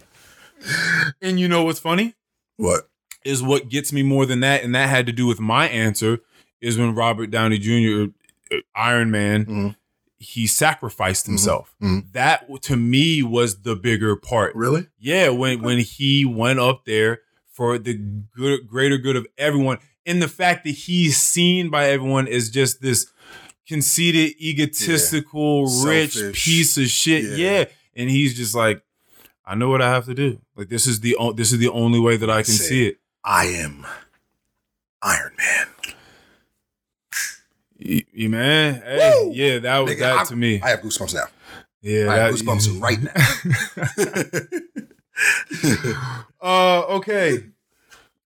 and 1.23 1.39
you 1.41 1.49
know 1.49 1.65
what's 1.65 1.81
funny? 1.81 2.15
what? 2.57 2.89
Is 3.25 3.43
what 3.43 3.69
gets 3.71 3.91
me 3.93 4.03
more 4.03 4.27
than 4.27 4.41
that, 4.41 4.63
and 4.63 4.75
that 4.75 4.89
had 4.91 5.07
to 5.07 5.13
do 5.13 5.27
with 5.27 5.41
my 5.41 5.67
answer, 5.69 6.19
is 6.61 6.77
when 6.79 6.95
Robert 6.95 7.31
Downey 7.31 7.59
Jr., 7.59 8.13
uh, 8.53 8.59
Iron 8.77 9.11
Man, 9.11 9.45
Mhm. 9.47 9.77
he 10.19 10.47
sacrificed 10.47 11.25
himself. 11.27 11.75
mhm. 11.83 12.13
That 12.13 12.47
to 12.63 12.77
me 12.77 13.23
was 13.23 13.63
the 13.63 13.75
bigger 13.77 14.15
part. 14.15 14.55
Really? 14.55 14.87
Yeah, 14.99 15.31
when 15.31 15.63
when 15.63 15.79
he 15.79 16.25
went 16.27 16.59
up 16.61 16.85
there 16.85 17.23
for 17.51 17.79
the 17.79 17.95
good, 18.37 18.67
greater 18.69 18.99
good 18.99 19.17
of 19.17 19.27
everyone, 19.39 19.79
and 20.07 20.21
the 20.23 20.29
fact 20.29 20.65
that 20.65 20.73
he's 20.75 21.17
seen 21.17 21.71
by 21.71 21.89
everyone 21.89 22.27
is 22.27 22.51
just 22.51 22.83
this 22.83 23.07
conceited, 23.67 24.35
egotistical, 24.41 25.65
rich 25.85 26.15
Selfish. 26.15 26.45
piece 26.45 26.77
of 26.79 26.87
shit. 26.89 27.25
Yeah. 27.25 27.37
Yeah. 27.61 27.65
and 27.97 28.11
he's 28.11 28.35
just 28.35 28.55
like, 28.55 28.83
I 29.47 29.55
know 29.55 29.69
what 29.69 29.81
I 29.83 29.91
have 29.91 30.07
to 30.07 30.15
do. 30.15 30.41
Like 30.57 30.69
this 30.69 30.87
is 30.87 31.01
the 31.01 31.17
o- 31.17 31.33
this 31.33 31.53
is 31.53 31.59
the 31.59 31.69
only 31.69 32.01
way 32.01 32.17
that 32.17 32.31
I 32.31 32.43
can 32.43 32.53
Say 32.55 32.65
see 32.69 32.87
it. 32.89 32.99
I 33.25 33.47
am 33.47 33.87
Iron 35.03 35.33
Man. 35.37 35.67
Y- 37.87 38.05
y- 38.17 38.29
man, 38.29 38.75
hey, 38.83 39.31
yeah, 39.35 39.59
that 39.59 39.79
was 39.81 39.93
Nigga, 39.93 39.99
that 39.99 40.17
I'm- 40.17 40.27
to 40.27 40.37
me. 40.37 40.61
I 40.63 40.71
have 40.71 40.81
goosebumps 40.81 41.15
now. 41.15 41.27
yeah, 41.83 42.09
I 42.11 42.17
have 42.17 42.39
that- 42.39 42.45
goosebumps 42.45 42.81
right 42.83 43.03
now. 43.03 44.71
Uh, 46.41 46.81
okay. 46.89 47.45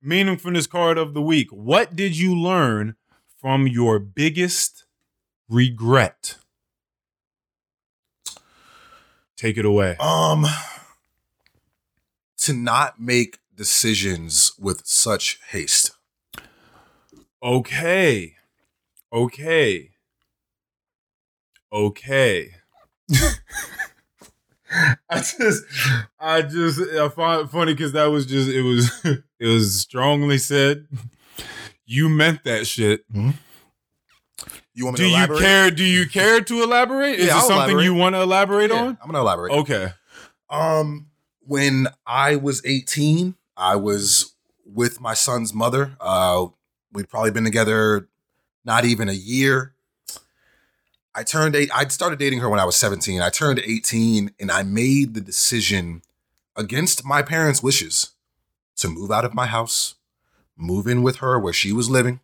Meaningfulness 0.05 0.69
card 0.69 0.97
of 0.99 1.13
the 1.15 1.21
week. 1.23 1.49
What 1.51 1.95
did 1.95 2.17
you 2.17 2.35
learn 2.35 2.97
from 3.41 3.67
your 3.67 3.99
biggest 3.99 4.85
regret? 5.49 6.37
Take 9.37 9.57
it 9.57 9.65
away. 9.65 9.97
um, 10.01 10.47
to 12.39 12.53
not 12.53 13.01
make 13.01 13.39
decisions 13.55 14.53
with 14.59 14.87
such 14.87 15.39
haste. 15.51 15.93
Okay. 17.43 18.35
Okay. 19.13 19.91
Okay. 21.73 22.51
I 24.71 25.17
just, 25.17 25.65
I 26.21 26.43
just, 26.43 26.81
I 26.81 27.09
find 27.09 27.43
it 27.43 27.51
funny 27.51 27.73
because 27.75 27.93
that 27.93 28.07
was 28.07 28.27
just, 28.27 28.49
it 28.51 28.63
was, 28.63 28.91
it 29.39 29.47
was 29.47 29.79
strongly 29.79 30.39
said. 30.39 30.87
You 31.87 32.09
meant 32.09 32.45
that 32.45 32.67
shit. 32.67 33.05
You 34.79 34.85
want 34.85 35.01
me 35.01 35.07
Do 35.07 35.11
to 35.27 35.33
you 35.35 35.41
care? 35.41 35.71
Do 35.73 35.83
you 35.85 36.07
care 36.09 36.41
to 36.41 36.63
elaborate? 36.63 37.19
Is 37.19 37.27
Yeah, 37.27 37.35
I'll 37.35 37.41
something 37.41 37.57
elaborate. 37.65 37.83
you 37.85 37.95
want 37.95 38.15
to 38.15 38.21
elaborate 38.21 38.71
Yeah, 38.71 38.77
on? 38.81 38.99
I'm 39.03 39.07
gonna 39.11 39.19
elaborate. 39.21 39.53
Okay. 39.53 39.93
Um, 40.49 41.09
when 41.41 41.89
I 42.07 42.37
was 42.37 42.63
18, 42.65 43.35
I 43.57 43.75
was 43.75 44.35
with 44.65 45.01
my 45.01 45.15
son's 45.15 45.53
mother. 45.53 45.97
Uh, 46.01 46.47
we'd 46.93 47.09
probably 47.09 47.33
been 47.33 47.43
together 47.43 48.09
not 48.65 48.85
even 48.85 49.09
a 49.09 49.15
year. 49.15 49.75
I 51.13 51.25
turned 51.25 51.57
eight. 51.57 51.71
I 51.75 51.89
started 51.89 52.21
dating 52.21 52.39
her 52.39 52.49
when 52.49 52.61
I 52.61 52.65
was 52.65 52.77
17. 52.77 53.21
I 53.21 53.31
turned 53.31 53.59
18 53.59 54.31
and 54.39 54.53
I 54.53 54.63
made 54.63 55.15
the 55.15 55.21
decision 55.21 56.03
against 56.55 57.05
my 57.05 57.21
parents' 57.23 57.65
wishes 57.65 58.13
to 58.77 58.87
move 58.87 59.11
out 59.11 59.25
of 59.25 59.35
my 59.35 59.47
house, 59.47 59.97
move 60.57 60.87
in 60.87 61.03
with 61.03 61.17
her 61.17 61.37
where 61.37 61.53
she 61.53 61.73
was 61.73 61.91
living. 61.91 62.21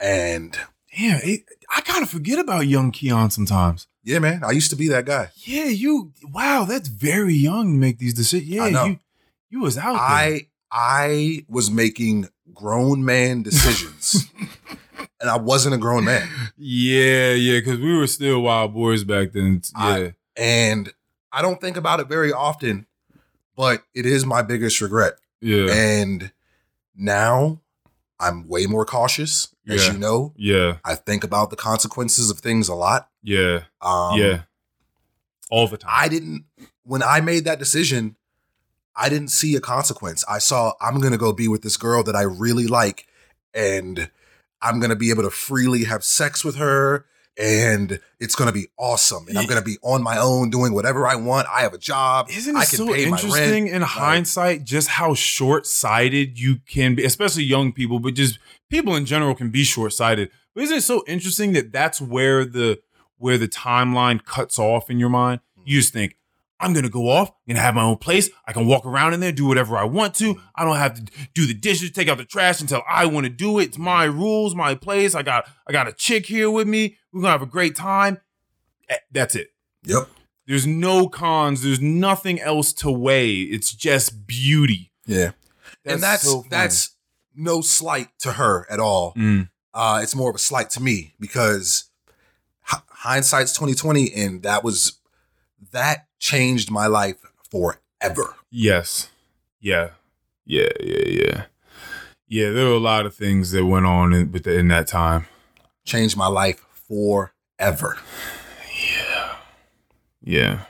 And 0.00 0.58
Damn, 0.96 1.20
it, 1.22 1.42
I 1.74 1.80
kind 1.80 2.02
of 2.02 2.10
forget 2.10 2.38
about 2.38 2.66
young 2.66 2.90
Keon 2.90 3.30
sometimes. 3.30 3.86
yeah, 4.04 4.18
man, 4.18 4.42
I 4.44 4.50
used 4.50 4.70
to 4.70 4.76
be 4.76 4.88
that 4.88 5.06
guy. 5.06 5.30
Yeah, 5.36 5.64
you. 5.66 6.12
Wow, 6.32 6.64
that's 6.68 6.88
very 6.88 7.34
young 7.34 7.72
to 7.74 7.78
make 7.78 7.98
these 7.98 8.14
decisions. 8.14 8.50
Yeah, 8.50 8.84
you. 8.86 8.98
You 9.50 9.60
was 9.60 9.76
out 9.78 9.92
there. 9.94 10.00
I 10.00 10.40
I 10.70 11.44
was 11.48 11.70
making 11.70 12.28
grown 12.54 13.04
man 13.04 13.42
decisions. 13.42 14.30
and 15.20 15.30
I 15.30 15.36
wasn't 15.38 15.74
a 15.74 15.78
grown 15.78 16.04
man. 16.04 16.28
Yeah, 16.56 17.32
yeah, 17.32 17.60
because 17.60 17.78
we 17.80 17.96
were 17.96 18.06
still 18.06 18.40
wild 18.42 18.74
boys 18.74 19.04
back 19.04 19.32
then. 19.32 19.62
Yeah. 19.78 19.84
I- 19.84 20.14
And 20.36 20.92
I 21.32 21.40
don't 21.42 21.60
think 21.60 21.76
about 21.76 22.00
it 22.00 22.08
very 22.08 22.32
often, 22.32 22.86
but 23.56 23.82
it 23.94 24.04
is 24.06 24.24
my 24.26 24.42
biggest 24.42 24.80
regret. 24.80 25.14
yeah. 25.40 25.70
And 25.72 26.32
now 26.96 27.60
I'm 28.20 28.46
way 28.48 28.66
more 28.66 28.84
cautious, 28.84 29.51
as 29.68 29.86
Yeah. 29.86 29.92
you 29.92 29.98
know. 29.98 30.32
yeah. 30.36 30.76
I 30.84 30.94
think 30.94 31.24
about 31.24 31.50
the 31.50 31.56
consequences 31.56 32.30
of 32.30 32.38
things 32.40 32.68
a 32.68 32.74
lot. 32.74 33.08
Yeah. 33.22 33.62
Um, 33.80 34.18
yeah. 34.18 34.42
All 35.50 35.68
the 35.68 35.76
time. 35.76 35.90
I 35.94 36.08
didn't, 36.08 36.44
when 36.84 37.02
I 37.02 37.20
made 37.20 37.44
that 37.44 37.58
decision, 37.58 38.16
I 38.96 39.08
didn't 39.08 39.28
see 39.28 39.54
a 39.56 39.60
consequence. 39.60 40.24
I 40.28 40.38
saw 40.38 40.72
I'm 40.80 40.98
going 41.00 41.12
to 41.12 41.18
go 41.18 41.32
be 41.32 41.48
with 41.48 41.62
this 41.62 41.76
girl 41.76 42.02
that 42.04 42.16
I 42.16 42.22
really 42.22 42.66
like 42.66 43.06
and 43.54 44.10
I'm 44.60 44.80
going 44.80 44.90
to 44.90 44.96
be 44.96 45.10
able 45.10 45.22
to 45.24 45.30
freely 45.30 45.84
have 45.84 46.04
sex 46.04 46.44
with 46.44 46.56
her 46.56 47.06
and 47.38 47.98
it's 48.20 48.34
going 48.34 48.48
to 48.48 48.52
be 48.52 48.68
awesome. 48.78 49.26
And 49.28 49.38
I'm 49.38 49.46
going 49.46 49.60
to 49.60 49.64
be 49.64 49.78
on 49.82 50.02
my 50.02 50.18
own 50.18 50.50
doing 50.50 50.72
whatever 50.74 51.06
I 51.06 51.14
want. 51.14 51.48
I 51.48 51.62
have 51.62 51.72
a 51.72 51.78
job. 51.78 52.28
Isn't 52.30 52.56
it 52.56 52.58
I 52.58 52.64
can 52.64 52.78
so 52.78 52.86
pay 52.92 53.04
interesting 53.04 53.68
in 53.68 53.82
hindsight 53.82 54.64
just 54.64 54.88
how 54.88 55.14
short 55.14 55.66
sighted 55.66 56.38
you 56.38 56.56
can 56.66 56.94
be, 56.94 57.04
especially 57.04 57.44
young 57.44 57.72
people, 57.72 58.00
but 58.00 58.14
just 58.14 58.38
people 58.70 58.94
in 58.96 59.06
general 59.06 59.34
can 59.34 59.50
be 59.50 59.64
short 59.64 59.92
sighted. 59.92 60.30
But 60.54 60.64
isn't 60.64 60.78
it 60.78 60.82
so 60.82 61.02
interesting 61.06 61.52
that 61.54 61.72
that's 61.72 62.00
where 62.00 62.44
the 62.44 62.80
where 63.16 63.38
the 63.38 63.48
timeline 63.48 64.24
cuts 64.24 64.58
off 64.58 64.90
in 64.90 64.98
your 64.98 65.08
mind? 65.08 65.40
You 65.64 65.76
hmm. 65.76 65.80
just 65.80 65.92
think, 65.92 66.16
I'm 66.62 66.72
gonna 66.72 66.88
go 66.88 67.08
off, 67.08 67.28
I'm 67.30 67.54
gonna 67.54 67.60
have 67.60 67.74
my 67.74 67.82
own 67.82 67.96
place. 67.98 68.30
I 68.46 68.52
can 68.52 68.66
walk 68.66 68.86
around 68.86 69.12
in 69.14 69.20
there, 69.20 69.32
do 69.32 69.46
whatever 69.46 69.76
I 69.76 69.84
want 69.84 70.14
to. 70.16 70.40
I 70.54 70.64
don't 70.64 70.76
have 70.76 70.94
to 70.94 71.12
do 71.34 71.46
the 71.46 71.54
dishes, 71.54 71.90
take 71.90 72.08
out 72.08 72.18
the 72.18 72.24
trash 72.24 72.60
until 72.60 72.82
I 72.88 73.06
want 73.06 73.24
to 73.24 73.30
do 73.30 73.58
it. 73.58 73.64
It's 73.64 73.78
my 73.78 74.04
rules, 74.04 74.54
my 74.54 74.74
place. 74.74 75.14
I 75.14 75.22
got 75.22 75.46
I 75.66 75.72
got 75.72 75.88
a 75.88 75.92
chick 75.92 76.26
here 76.26 76.50
with 76.50 76.68
me. 76.68 76.96
We're 77.12 77.22
gonna 77.22 77.32
have 77.32 77.42
a 77.42 77.46
great 77.46 77.74
time. 77.76 78.20
Eh, 78.88 78.96
That's 79.10 79.34
it. 79.34 79.48
Yep. 79.84 80.08
There's 80.46 80.66
no 80.66 81.08
cons. 81.08 81.62
There's 81.62 81.80
nothing 81.80 82.40
else 82.40 82.72
to 82.74 82.90
weigh. 82.90 83.40
It's 83.40 83.74
just 83.74 84.26
beauty. 84.26 84.92
Yeah. 85.06 85.32
and 85.84 86.00
that's 86.02 86.22
so 86.22 86.44
that's 86.48 86.96
no 87.34 87.60
slight 87.60 88.08
to 88.20 88.32
her 88.32 88.66
at 88.70 88.78
all. 88.78 89.14
Mm. 89.14 89.48
Uh, 89.74 90.00
it's 90.02 90.14
more 90.14 90.30
of 90.30 90.36
a 90.36 90.38
slight 90.38 90.70
to 90.70 90.82
me 90.82 91.14
because 91.18 91.84
hindsight's 92.64 93.52
twenty 93.52 93.74
twenty, 93.74 94.12
and 94.12 94.42
that 94.42 94.62
was 94.62 94.98
that 95.72 96.06
changed 96.18 96.70
my 96.70 96.86
life 96.86 97.16
forever. 97.50 98.34
yes, 98.50 99.10
yeah, 99.60 99.90
yeah, 100.46 100.68
yeah, 100.80 101.04
yeah, 101.06 101.44
yeah. 102.28 102.50
There 102.50 102.66
were 102.66 102.72
a 102.74 102.78
lot 102.78 103.06
of 103.06 103.14
things 103.14 103.50
that 103.52 103.64
went 103.66 103.86
on 103.86 104.12
in, 104.12 104.32
the, 104.32 104.58
in 104.58 104.68
that 104.68 104.86
time. 104.86 105.26
Changed 105.84 106.16
my 106.16 106.26
life 106.28 106.64
forever. 106.88 107.98
Yeah, 108.74 109.34
Yeah. 110.22 110.60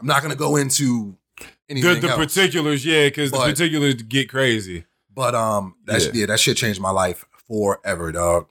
I'm 0.00 0.06
not 0.06 0.20
gonna 0.22 0.34
go 0.36 0.56
into 0.56 1.16
the, 1.38 1.46
anything 1.68 2.00
the 2.00 2.08
else, 2.08 2.16
particulars, 2.34 2.84
yeah, 2.84 3.06
because 3.06 3.30
the 3.30 3.38
particulars 3.38 3.94
get 4.02 4.28
crazy. 4.28 4.84
but 5.14 5.34
um, 5.34 5.76
that 5.86 6.02
Yeah. 6.02 6.10
yeah. 6.12 6.26
that 6.26 6.40
shit 6.40 6.56
changed 6.56 6.80
my 6.80 6.90
life 6.90 7.24
forever, 7.48 8.10
dog, 8.12 8.46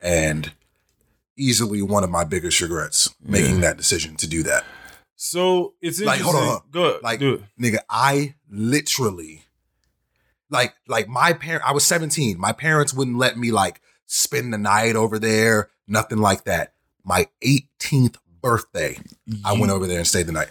and 0.00 0.52
easily 1.36 1.82
one 1.82 2.04
of 2.04 2.10
my 2.10 2.22
biggest 2.24 2.60
regrets 2.60 3.14
making 3.20 3.60
that 3.62 3.76
decision 3.76 4.14
to 4.16 4.28
do 4.28 4.42
that. 4.44 4.64
So 5.24 5.74
it's 5.80 6.00
Like, 6.00 6.20
hold 6.20 6.34
on, 6.34 6.42
hold 6.42 6.62
Go 6.72 6.84
ahead, 6.84 7.02
Like, 7.04 7.20
do 7.20 7.34
it. 7.34 7.42
nigga, 7.56 7.78
I 7.88 8.34
literally, 8.50 9.44
like, 10.50 10.74
like 10.88 11.06
my 11.06 11.32
parent. 11.32 11.62
I 11.64 11.70
was 11.70 11.86
17. 11.86 12.40
My 12.40 12.50
parents 12.50 12.92
wouldn't 12.92 13.16
let 13.16 13.38
me 13.38 13.52
like 13.52 13.80
spend 14.06 14.52
the 14.52 14.58
night 14.58 14.96
over 14.96 15.20
there. 15.20 15.70
Nothing 15.86 16.18
like 16.18 16.42
that. 16.44 16.72
My 17.04 17.28
18th 17.40 18.16
birthday, 18.42 18.98
I 19.44 19.52
went 19.52 19.70
over 19.70 19.86
there 19.86 19.98
and 19.98 20.06
stayed 20.08 20.26
the 20.26 20.32
night. 20.32 20.50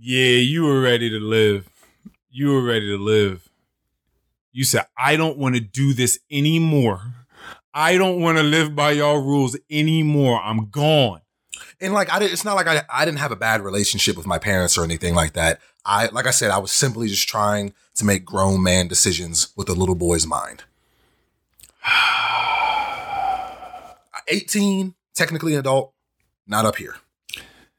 Yeah, 0.00 0.38
you 0.38 0.64
were 0.64 0.80
ready 0.80 1.08
to 1.10 1.20
live. 1.20 1.68
You 2.32 2.48
were 2.48 2.64
ready 2.64 2.88
to 2.88 2.98
live. 2.98 3.48
You 4.50 4.64
said, 4.64 4.86
I 4.98 5.14
don't 5.14 5.38
want 5.38 5.54
to 5.54 5.60
do 5.60 5.92
this 5.92 6.18
anymore. 6.32 7.14
I 7.72 7.96
don't 7.96 8.20
want 8.20 8.38
to 8.38 8.42
live 8.42 8.74
by 8.74 8.90
y'all 8.90 9.22
rules 9.22 9.56
anymore. 9.70 10.42
I'm 10.42 10.68
gone. 10.70 11.20
And 11.80 11.92
like, 11.92 12.12
I 12.12 12.18
did, 12.18 12.32
it's 12.32 12.44
not 12.44 12.56
like 12.56 12.66
I, 12.66 12.82
I 12.92 13.04
didn't 13.04 13.18
have 13.18 13.32
a 13.32 13.36
bad 13.36 13.62
relationship 13.62 14.16
with 14.16 14.26
my 14.26 14.38
parents 14.38 14.78
or 14.78 14.84
anything 14.84 15.14
like 15.14 15.34
that. 15.34 15.60
I, 15.84 16.06
like 16.06 16.26
I 16.26 16.30
said, 16.30 16.50
I 16.50 16.58
was 16.58 16.72
simply 16.72 17.08
just 17.08 17.28
trying 17.28 17.74
to 17.96 18.04
make 18.04 18.24
grown 18.24 18.62
man 18.62 18.88
decisions 18.88 19.52
with 19.56 19.68
a 19.68 19.74
little 19.74 19.94
boy's 19.94 20.26
mind. 20.26 20.64
18, 24.28 24.94
technically 25.14 25.52
an 25.52 25.60
adult, 25.60 25.92
not 26.46 26.64
up 26.64 26.76
here. 26.76 26.96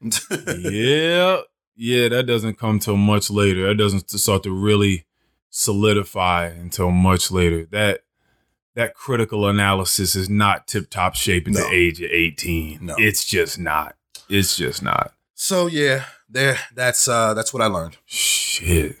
yeah. 0.00 1.40
Yeah, 1.78 2.08
that 2.08 2.24
doesn't 2.26 2.58
come 2.58 2.78
till 2.78 2.96
much 2.96 3.30
later. 3.30 3.66
That 3.66 3.74
doesn't 3.74 4.10
start 4.10 4.44
to 4.44 4.50
really 4.50 5.04
solidify 5.50 6.46
until 6.46 6.90
much 6.90 7.30
later. 7.30 7.66
That 7.66 8.00
that 8.76 8.94
critical 8.94 9.48
analysis 9.48 10.14
is 10.14 10.30
not 10.30 10.68
tip 10.68 10.88
top 10.90 11.16
shape 11.16 11.48
at 11.48 11.54
No. 11.54 11.60
the 11.60 11.74
age 11.74 12.00
of 12.00 12.10
18. 12.10 12.78
No. 12.82 12.94
It's 12.98 13.24
just 13.24 13.58
not. 13.58 13.96
It's 14.28 14.56
just 14.56 14.82
not. 14.82 15.12
So 15.34 15.66
yeah, 15.66 16.04
there. 16.28 16.58
That's 16.74 17.08
uh, 17.08 17.34
that's 17.34 17.52
what 17.52 17.62
I 17.62 17.66
learned. 17.66 17.96
Shit. 18.06 18.96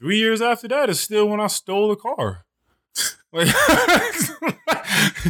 Three 0.00 0.18
years 0.18 0.40
after 0.40 0.68
that 0.68 0.88
is 0.90 1.00
still 1.00 1.28
when 1.28 1.40
I 1.40 1.46
stole 1.48 1.88
the 1.88 1.96
car. 1.96 2.44
Like, 3.32 3.48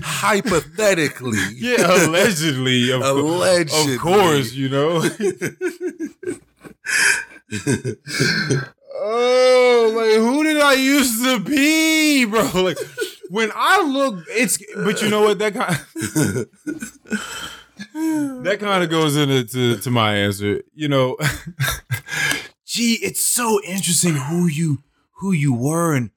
Hypothetically, 0.03 1.39
yeah, 1.55 2.07
allegedly. 2.07 2.93
Of, 2.93 3.01
Allegedly. 3.03 3.95
Of 3.95 4.01
course, 4.01 4.53
you 4.53 4.69
know. 4.69 5.03
oh, 8.99 9.93
like 9.95 10.17
who 10.17 10.45
did 10.45 10.59
I 10.61 10.75
used 10.75 11.23
to 11.25 11.39
be, 11.41 12.25
bro? 12.31 12.49
Like 12.55 12.79
when 13.31 13.51
I 13.55 13.83
look, 13.83 14.25
it's 14.29 14.59
but 14.77 15.03
you 15.03 15.11
know 15.11 15.23
what 15.23 15.39
that 15.39 15.55
kind 15.55 15.77
that 18.45 18.59
kind 18.61 18.85
of 18.85 18.91
goes 18.91 19.17
into 19.17 19.45
to, 19.45 19.77
to 19.83 19.91
my 19.91 20.17
answer. 20.17 20.63
You 20.75 20.89
know, 20.89 21.17
gee, 22.67 22.95
it's 23.03 23.21
so 23.21 23.61
interesting 23.65 24.15
who 24.15 24.47
you 24.47 24.79
who 25.19 25.33
you 25.33 25.55
were 25.55 25.95
and 25.95 26.11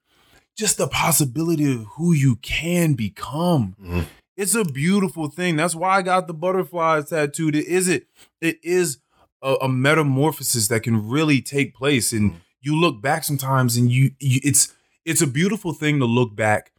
just 0.57 0.77
the 0.77 0.87
possibility 0.87 1.71
of 1.73 1.85
who 1.95 2.13
you 2.13 2.35
can 2.37 2.93
become. 2.93 3.75
Mhm. 3.81 4.05
It's 4.35 4.55
a 4.55 4.63
beautiful 4.63 5.29
thing. 5.29 5.57
That's 5.57 5.75
why 5.75 5.97
I 5.97 6.01
got 6.01 6.27
the 6.27 6.33
butterflies 6.33 7.09
tattooed. 7.09 7.55
It 7.55 7.65
is 7.65 7.89
it. 7.89 8.07
It 8.39 8.57
is 8.63 8.99
a, 9.41 9.55
a 9.61 9.69
metamorphosis 9.69 10.69
that 10.69 10.83
can 10.83 11.09
really 11.09 11.41
take 11.41 11.75
place, 11.75 12.13
and 12.13 12.39
you 12.61 12.79
look 12.79 13.01
back 13.01 13.23
sometimes, 13.23 13.77
and 13.77 13.91
you, 13.91 14.11
you 14.19 14.39
it's 14.43 14.73
it's 15.05 15.21
a 15.21 15.27
beautiful 15.27 15.73
thing 15.73 15.99
to 15.99 16.05
look 16.05 16.35
back 16.35 16.71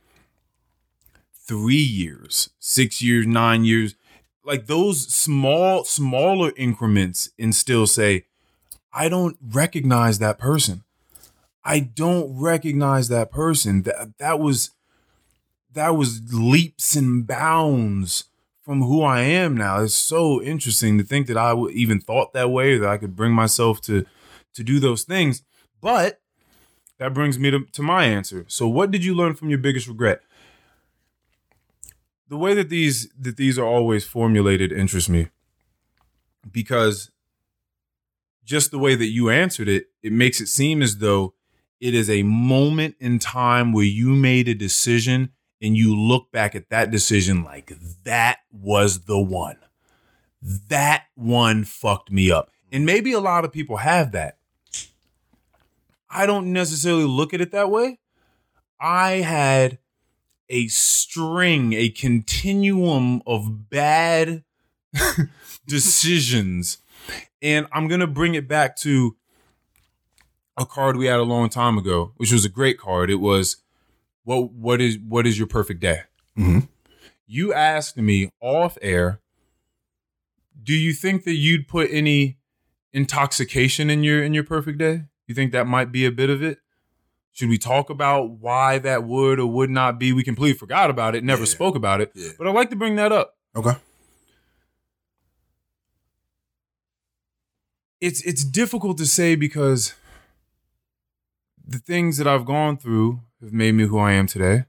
three 1.34 1.74
years, 1.74 2.50
six 2.58 3.02
years, 3.02 3.26
nine 3.26 3.64
years, 3.64 3.94
like 4.44 4.66
those 4.66 5.06
small, 5.12 5.84
smaller 5.84 6.52
increments, 6.56 7.30
and 7.38 7.54
still 7.54 7.86
say, 7.86 8.26
I 8.92 9.08
don't 9.08 9.36
recognize 9.40 10.18
that 10.18 10.38
person. 10.38 10.84
I 11.64 11.80
don't 11.80 12.40
recognize 12.40 13.08
that 13.08 13.30
person. 13.30 13.82
That 13.82 14.18
that 14.18 14.40
was 14.40 14.70
that 15.72 15.90
was 15.96 16.20
leaps 16.32 16.96
and 16.96 17.26
bounds 17.26 18.24
from 18.62 18.82
who 18.82 19.02
I 19.02 19.20
am 19.20 19.56
now. 19.56 19.82
It's 19.82 19.94
so 19.94 20.42
interesting 20.42 20.98
to 20.98 21.04
think 21.04 21.26
that 21.26 21.36
I 21.36 21.56
even 21.72 22.00
thought 22.00 22.32
that 22.32 22.50
way, 22.50 22.78
that 22.78 22.88
I 22.88 22.96
could 22.96 23.16
bring 23.16 23.32
myself 23.32 23.80
to 23.82 24.04
to 24.54 24.64
do 24.64 24.80
those 24.80 25.04
things. 25.04 25.42
But 25.80 26.20
that 26.98 27.14
brings 27.14 27.38
me 27.38 27.50
to, 27.50 27.64
to 27.64 27.82
my 27.82 28.04
answer. 28.04 28.44
So 28.48 28.68
what 28.68 28.90
did 28.90 29.04
you 29.04 29.14
learn 29.14 29.34
from 29.34 29.48
your 29.48 29.58
biggest 29.58 29.88
regret? 29.88 30.20
The 32.28 32.36
way 32.36 32.54
that 32.54 32.68
these 32.68 33.08
that 33.18 33.36
these 33.36 33.58
are 33.58 33.66
always 33.66 34.04
formulated 34.04 34.70
interests 34.70 35.08
me 35.08 35.28
because 36.50 37.10
just 38.44 38.70
the 38.70 38.78
way 38.78 38.94
that 38.94 39.06
you 39.06 39.30
answered 39.30 39.68
it, 39.68 39.86
it 40.02 40.12
makes 40.12 40.40
it 40.40 40.46
seem 40.46 40.82
as 40.82 40.98
though 40.98 41.34
it 41.80 41.94
is 41.94 42.10
a 42.10 42.22
moment 42.22 42.96
in 43.00 43.18
time 43.18 43.72
where 43.72 43.84
you 43.84 44.10
made 44.10 44.48
a 44.48 44.54
decision 44.54 45.30
and 45.62 45.76
you 45.76 45.96
look 45.96 46.30
back 46.30 46.54
at 46.54 46.68
that 46.70 46.90
decision 46.90 47.42
like 47.44 47.72
that 48.04 48.38
was 48.50 49.04
the 49.04 49.20
one. 49.20 49.56
That 50.42 51.04
one 51.14 51.64
fucked 51.64 52.10
me 52.10 52.30
up. 52.30 52.50
And 52.72 52.86
maybe 52.86 53.12
a 53.12 53.20
lot 53.20 53.44
of 53.44 53.52
people 53.52 53.78
have 53.78 54.12
that. 54.12 54.38
I 56.10 56.26
don't 56.26 56.52
necessarily 56.52 57.04
look 57.04 57.32
at 57.32 57.40
it 57.40 57.52
that 57.52 57.70
way. 57.70 57.98
I 58.80 59.12
had 59.16 59.78
a 60.48 60.66
string, 60.68 61.72
a 61.74 61.88
continuum 61.90 63.22
of 63.26 63.70
bad 63.70 64.42
decisions. 65.66 66.78
And 67.40 67.66
I'm 67.72 67.88
going 67.88 68.00
to 68.00 68.06
bring 68.06 68.34
it 68.34 68.48
back 68.48 68.76
to 68.78 69.16
a 70.56 70.66
card 70.66 70.96
we 70.96 71.06
had 71.06 71.20
a 71.20 71.24
long 71.24 71.48
time 71.48 71.78
ago, 71.78 72.12
which 72.16 72.32
was 72.32 72.44
a 72.44 72.48
great 72.48 72.78
card. 72.78 73.10
It 73.10 73.16
was 73.16 73.58
what 74.24 74.52
what 74.52 74.80
is 74.80 74.98
what 74.98 75.26
is 75.26 75.38
your 75.38 75.46
perfect 75.46 75.80
day? 75.80 76.00
Mhm. 76.36 76.68
You 77.26 77.54
asked 77.54 77.96
me 77.96 78.30
off 78.40 78.76
air, 78.82 79.20
do 80.62 80.74
you 80.74 80.92
think 80.92 81.24
that 81.24 81.36
you'd 81.36 81.68
put 81.68 81.88
any 81.90 82.38
intoxication 82.92 83.88
in 83.88 84.02
your 84.02 84.22
in 84.22 84.34
your 84.34 84.44
perfect 84.44 84.78
day? 84.78 85.04
You 85.30 85.34
think 85.34 85.52
that 85.52 85.68
might 85.68 85.92
be 85.92 86.06
a 86.06 86.10
bit 86.10 86.28
of 86.28 86.42
it? 86.42 86.58
Should 87.30 87.50
we 87.50 87.56
talk 87.56 87.88
about 87.88 88.30
why 88.30 88.78
that 88.78 89.04
would 89.04 89.38
or 89.38 89.46
would 89.46 89.70
not 89.70 89.96
be? 89.96 90.12
We 90.12 90.24
completely 90.24 90.58
forgot 90.58 90.90
about 90.90 91.14
it, 91.14 91.22
never 91.22 91.42
Yeah. 91.42 91.46
spoke 91.46 91.76
about 91.76 92.00
it. 92.00 92.10
Yeah. 92.16 92.30
But 92.36 92.48
I'd 92.48 92.54
like 92.56 92.68
to 92.70 92.76
bring 92.76 92.96
that 92.96 93.12
up. 93.12 93.36
Okay. 93.54 93.76
it's 98.00 98.22
it's 98.22 98.42
difficult 98.44 98.98
to 98.98 99.06
say 99.06 99.36
because 99.36 99.94
the 101.64 101.78
things 101.78 102.16
that 102.16 102.26
I've 102.26 102.46
gone 102.46 102.76
through 102.76 103.20
have 103.40 103.52
made 103.52 103.72
me 103.76 103.84
who 103.86 103.98
I 103.98 104.12
am 104.12 104.26
today. 104.26 104.64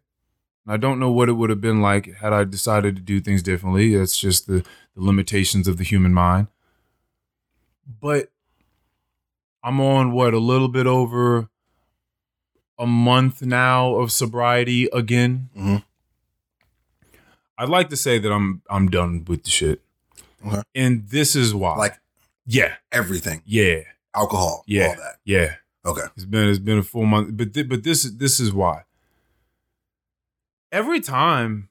And 0.65 0.73
I 0.73 0.77
don't 0.77 0.99
know 0.99 1.09
what 1.11 1.27
it 1.29 1.33
would 1.33 1.49
have 1.49 1.61
been 1.61 1.81
like 1.81 2.13
had 2.17 2.33
I 2.33 2.43
decided 2.43 2.95
to 2.97 3.01
do 3.01 3.19
things 3.19 3.41
differently. 3.41 3.95
That's 3.95 4.19
just 4.19 4.45
the, 4.45 4.63
the 4.95 5.01
limitations 5.01 5.67
of 5.67 5.77
the 5.77 5.83
human 5.83 6.13
mind. 6.13 6.47
But 7.99 8.31
I'm 9.63 9.79
on 9.79 10.11
what 10.11 10.33
a 10.33 10.39
little 10.39 10.67
bit 10.67 10.87
over 10.87 11.49
a 12.79 12.87
month 12.87 13.41
now 13.41 13.95
of 13.95 14.11
sobriety 14.11 14.87
again. 14.91 15.49
Mhm. 15.55 15.83
I'd 17.57 17.69
like 17.69 17.89
to 17.89 17.95
say 17.97 18.17
that 18.19 18.31
I'm 18.31 18.61
I'm 18.69 18.89
done 18.89 19.23
with 19.27 19.43
the 19.43 19.49
shit. 19.51 19.81
Okay. 20.45 20.61
And 20.73 21.07
this 21.09 21.35
is 21.35 21.53
why. 21.53 21.75
Like 21.75 21.99
yeah. 22.47 22.75
everything. 22.91 23.43
Yeah, 23.45 23.81
alcohol, 24.15 24.63
Yeah. 24.65 24.87
all 24.87 24.95
that. 24.95 25.19
Yeah, 25.23 25.55
Okay. 25.85 26.07
it's 26.15 26.25
been 26.25 26.49
it's 26.49 26.57
been 26.59 26.79
a 26.79 26.83
full 26.83 27.05
month, 27.05 27.37
but 27.37 27.53
thi- 27.53 27.63
but 27.63 27.83
this 27.83 28.03
is 28.03 28.17
this 28.17 28.39
is 28.39 28.51
why. 28.51 28.83
Every 30.71 30.99
time 31.01 31.69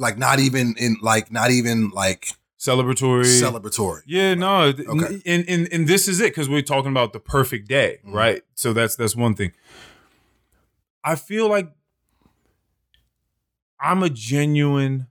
Like 0.00 0.16
not 0.16 0.38
even 0.38 0.76
in 0.78 0.96
like 1.02 1.32
not 1.32 1.50
even 1.50 1.88
like 1.90 2.34
celebratory, 2.58 3.24
celebratory. 3.24 4.02
Yeah, 4.06 4.34
no, 4.34 4.62
Okay. 4.64 5.22
and 5.26 5.48
and 5.48 5.68
and 5.72 5.86
this 5.86 6.08
is 6.08 6.20
it 6.20 6.32
because 6.32 6.48
we're 6.48 6.62
talking 6.62 6.90
about 6.90 7.12
the 7.12 7.20
perfect 7.20 7.68
day, 7.68 7.98
Mhm. 8.04 8.12
right? 8.14 8.42
So 8.54 8.72
that's 8.72 8.96
that's 8.96 9.14
one 9.16 9.34
thing. 9.34 9.52
I 11.04 11.14
feel 11.14 11.48
like 11.48 11.70
I'm 13.80 14.02
a 14.02 14.10
genuine, 14.10 15.06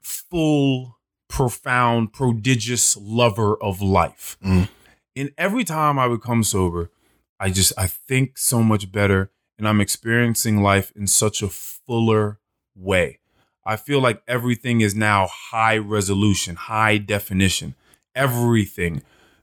full, 0.00 0.98
profound, 1.28 2.12
prodigious 2.12 2.96
lover 2.96 3.56
of 3.62 3.80
life. 3.80 4.36
Mhm. 4.42 4.68
And 5.14 5.32
every 5.38 5.62
time 5.64 5.98
I 5.98 6.08
become 6.08 6.42
sober, 6.42 6.90
I 7.38 7.50
just 7.50 7.72
I 7.78 7.86
think 7.86 8.36
so 8.36 8.62
much 8.64 8.90
better, 8.90 9.30
and 9.58 9.68
I'm 9.68 9.80
experiencing 9.80 10.60
life 10.60 10.92
in 10.96 11.06
such 11.06 11.40
a 11.40 11.48
fuller 11.48 12.40
way. 12.74 13.19
I 13.64 13.76
feel 13.76 14.00
like 14.00 14.22
everything 14.26 14.80
is 14.80 14.94
now 14.94 15.28
high 15.50 15.76
resolution, 15.76 16.56
high 16.56 16.98
definition. 16.98 17.74
Everything. 18.14 19.02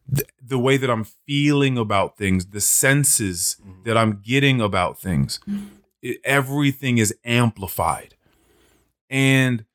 The, 0.09 0.23
the 0.41 0.59
way 0.59 0.77
that 0.77 0.89
I'm 0.89 1.03
feeling 1.03 1.77
about 1.77 2.17
things, 2.17 2.47
the 2.47 2.61
senses 2.61 3.57
mm-hmm. 3.61 3.83
that 3.83 3.97
I'm 3.97 4.21
getting 4.23 4.61
about 4.61 4.99
things, 4.99 5.39
it- 6.01 6.19
everything 6.23 6.97
is 6.97 7.13
amplified. 7.25 8.15
And 9.09 9.65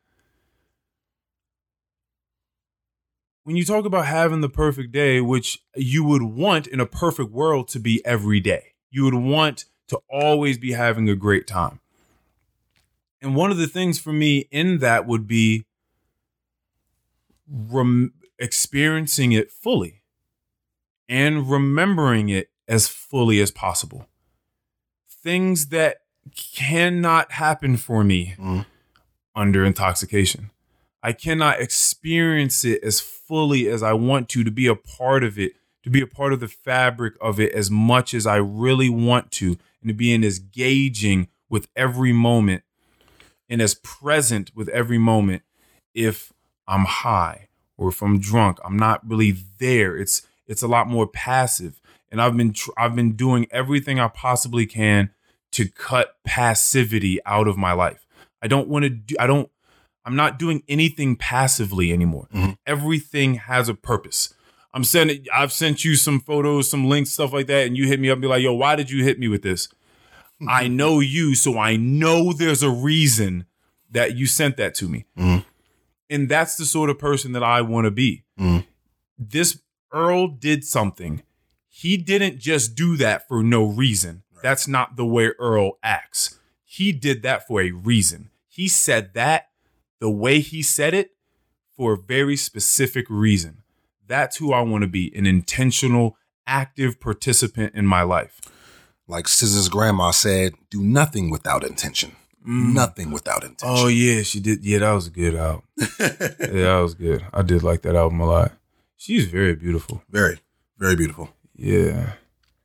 when 3.44 3.56
you 3.56 3.64
talk 3.64 3.84
about 3.84 4.06
having 4.06 4.40
the 4.40 4.48
perfect 4.48 4.92
day, 4.92 5.20
which 5.20 5.62
you 5.74 6.04
would 6.04 6.22
want 6.22 6.66
in 6.66 6.80
a 6.80 6.86
perfect 6.86 7.30
world 7.30 7.68
to 7.68 7.78
be 7.78 8.04
every 8.04 8.40
day, 8.40 8.74
you 8.90 9.04
would 9.04 9.14
want 9.14 9.66
to 9.88 10.00
always 10.10 10.58
be 10.58 10.72
having 10.72 11.08
a 11.08 11.16
great 11.16 11.46
time. 11.46 11.80
And 13.22 13.36
one 13.36 13.52
of 13.52 13.56
the 13.56 13.68
things 13.68 14.00
for 14.00 14.12
me 14.12 14.48
in 14.50 14.78
that 14.78 15.06
would 15.06 15.28
be 15.28 15.64
rem- 17.48 18.14
experiencing 18.38 19.30
it 19.32 19.50
fully 19.50 20.02
and 21.08 21.48
remembering 21.48 22.28
it 22.28 22.50
as 22.66 22.88
fully 22.88 23.40
as 23.40 23.50
possible. 23.52 24.08
Things 25.08 25.68
that 25.68 25.98
cannot 26.54 27.32
happen 27.32 27.76
for 27.76 28.02
me 28.02 28.34
Mhm. 28.38 28.66
under 29.34 29.64
intoxication. 29.64 30.50
I 31.02 31.12
cannot 31.12 31.60
experience 31.60 32.64
it 32.64 32.82
as 32.82 33.00
fully 33.00 33.68
as 33.68 33.82
I 33.82 33.92
want 33.92 34.28
to, 34.30 34.44
to 34.44 34.50
be 34.50 34.66
a 34.66 34.74
part 34.76 35.22
of 35.22 35.38
it, 35.38 35.52
to 35.82 35.90
be 35.90 36.00
a 36.00 36.06
part 36.06 36.32
of 36.32 36.40
the 36.40 36.48
fabric 36.48 37.14
of 37.20 37.38
it 37.40 37.52
as 37.52 37.70
much 37.70 38.14
as 38.14 38.26
I 38.26 38.36
really 38.36 38.88
want 38.88 39.30
to, 39.32 39.58
and 39.80 39.88
to 39.88 39.94
be 39.94 40.12
in 40.12 40.22
as 40.24 40.38
gauging 40.38 41.28
with 41.48 41.68
every 41.76 42.12
moment 42.12 42.62
and 43.52 43.60
as 43.60 43.74
present 43.74 44.50
with 44.56 44.68
every 44.70 44.96
moment 44.98 45.42
if 45.94 46.32
I'm 46.66 46.86
high 46.86 47.48
or 47.76 47.90
if 47.90 48.02
I'm 48.02 48.18
drunk. 48.18 48.58
I'm 48.64 48.78
not 48.78 49.06
really 49.08 49.36
there. 49.58 49.96
It's 49.96 50.22
it's 50.48 50.62
a 50.62 50.66
lot 50.66 50.88
more 50.88 51.06
passive. 51.06 51.80
And 52.10 52.20
I've 52.20 52.36
been 52.36 52.54
tr- 52.54 52.70
I've 52.78 52.96
been 52.96 53.12
doing 53.12 53.46
everything 53.50 54.00
I 54.00 54.08
possibly 54.08 54.64
can 54.66 55.10
to 55.52 55.68
cut 55.68 56.16
passivity 56.24 57.20
out 57.26 57.46
of 57.46 57.58
my 57.58 57.72
life. 57.72 58.06
I 58.40 58.48
don't 58.48 58.68
want 58.68 58.84
to 58.84 58.88
do 58.90 59.14
I 59.20 59.26
don't 59.26 59.50
I'm 60.04 60.16
not 60.16 60.38
doing 60.38 60.62
anything 60.66 61.14
passively 61.14 61.92
anymore. 61.92 62.28
Mhm. 62.34 62.56
Everything 62.66 63.34
has 63.34 63.68
a 63.68 63.74
purpose. 63.74 64.32
I'm 64.72 64.84
sending 64.84 65.26
I've 65.32 65.52
sent 65.52 65.84
you 65.84 65.94
some 65.96 66.20
photos, 66.20 66.70
some 66.70 66.88
links, 66.88 67.10
stuff 67.10 67.34
like 67.34 67.48
that, 67.48 67.66
and 67.66 67.76
you 67.76 67.86
hit 67.86 68.00
me 68.00 68.08
up 68.08 68.14
and 68.14 68.22
be 68.22 68.28
like, 68.28 68.42
yo, 68.42 68.54
why 68.54 68.76
did 68.76 68.90
you 68.90 69.04
hit 69.04 69.18
me 69.18 69.28
with 69.28 69.42
this? 69.42 69.68
I 70.48 70.68
know 70.80 71.00
you, 71.00 71.34
so 71.34 71.58
I 71.58 71.76
know 71.76 72.32
there's 72.32 72.62
a 72.62 72.70
reason 72.70 73.46
that 73.90 74.16
you 74.16 74.26
sent 74.26 74.56
that 74.56 74.74
to 74.76 74.88
me. 74.88 75.04
Mhm. 75.18 75.44
And 76.10 76.28
that's 76.28 76.56
the 76.56 76.66
sort 76.66 76.90
of 76.90 76.98
person 76.98 77.32
that 77.32 77.42
I 77.42 77.60
want 77.62 77.84
to 77.86 77.90
be. 77.90 78.24
Mhm. 78.38 78.66
This 79.18 79.58
Earl 79.92 80.28
did 80.28 80.64
something. 80.64 81.22
He 81.68 81.96
didn't 81.96 82.38
just 82.38 82.74
do 82.74 82.96
that 82.98 83.28
for 83.28 83.42
no 83.42 83.64
reason. 83.64 84.22
That's 84.42 84.66
not 84.66 84.96
the 84.96 85.06
way 85.06 85.28
Earl 85.38 85.78
acts. 85.82 86.38
He 86.64 86.92
did 86.92 87.22
that 87.22 87.46
for 87.46 87.60
a 87.60 87.70
reason. 87.70 88.30
He 88.48 88.68
said 88.68 89.14
that 89.14 89.48
the 90.00 90.10
way 90.10 90.40
he 90.40 90.62
said 90.62 90.94
it 90.94 91.12
for 91.76 91.92
a 91.94 91.98
very 91.98 92.36
specific 92.36 93.06
reason. 93.08 93.62
That's 94.06 94.38
who 94.38 94.52
I 94.52 94.60
want 94.62 94.82
to 94.82 94.88
be 94.88 95.14
an 95.14 95.26
intentional, 95.26 96.16
active 96.46 97.00
participant 97.00 97.74
in 97.74 97.86
my 97.86 98.02
life. 98.02 98.40
Like 99.08 99.26
SZA's 99.26 99.68
grandma 99.68 100.10
said, 100.12 100.54
do 100.70 100.82
nothing 100.82 101.30
without 101.30 101.64
intention. 101.64 102.12
Mm. 102.46 102.72
Nothing 102.74 103.10
without 103.12 103.44
intention. 103.44 103.76
Oh 103.84 103.86
yeah, 103.88 104.22
she 104.22 104.40
did. 104.40 104.64
Yeah, 104.64 104.78
that 104.78 104.92
was 104.92 105.06
a 105.06 105.10
good 105.10 105.34
album. 105.36 105.62
yeah, 105.78 105.86
that 106.38 106.80
was 106.82 106.94
good. 106.94 107.24
I 107.32 107.42
did 107.42 107.62
like 107.62 107.82
that 107.82 107.94
album 107.94 108.20
a 108.20 108.26
lot. 108.26 108.52
She's 108.96 109.26
very 109.26 109.54
beautiful. 109.54 110.02
very, 110.10 110.38
very 110.78 110.96
beautiful. 110.96 111.30
Yeah, 111.54 112.14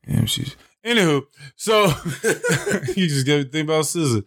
yeah. 0.08 0.26
She's 0.26 0.56
anywho. 0.84 1.24
So 1.56 1.86
you 2.96 3.08
just 3.08 3.28
gotta 3.28 3.44
think 3.44 3.68
about 3.68 3.84
SZA. 3.86 4.24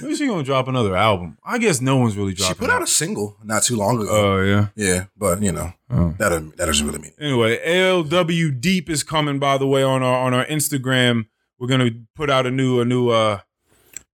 When 0.00 0.10
is 0.12 0.18
she 0.18 0.26
gonna 0.26 0.42
drop 0.42 0.68
another 0.68 0.96
album? 0.96 1.36
I 1.44 1.58
guess 1.58 1.80
no 1.82 1.96
one's 1.98 2.16
really 2.16 2.32
dropping. 2.32 2.54
She 2.54 2.58
put 2.60 2.70
out 2.70 2.82
a 2.82 2.86
single 2.86 3.36
not 3.44 3.64
too 3.64 3.76
long 3.76 4.00
ago. 4.00 4.08
Oh 4.10 4.42
yeah. 4.42 4.68
yeah, 4.74 5.04
but 5.16 5.42
you 5.42 5.52
know 5.52 5.72
Oh. 5.90 6.14
that 6.18 6.30
that 6.56 6.66
doesn't 6.66 6.86
really 6.86 6.98
mean. 7.00 7.12
Anyway, 7.20 7.58
LW 7.66 8.58
Deep 8.60 8.88
is 8.88 9.02
coming. 9.02 9.38
By 9.38 9.58
the 9.58 9.66
way, 9.66 9.82
on 9.82 10.02
our 10.02 10.18
on 10.26 10.32
our 10.34 10.44
Instagram, 10.46 11.26
we're 11.58 11.68
gonna 11.68 11.90
put 12.14 12.30
out 12.30 12.46
a 12.46 12.50
new 12.50 12.80
a 12.80 12.84
new 12.84 13.08
uh 13.10 13.40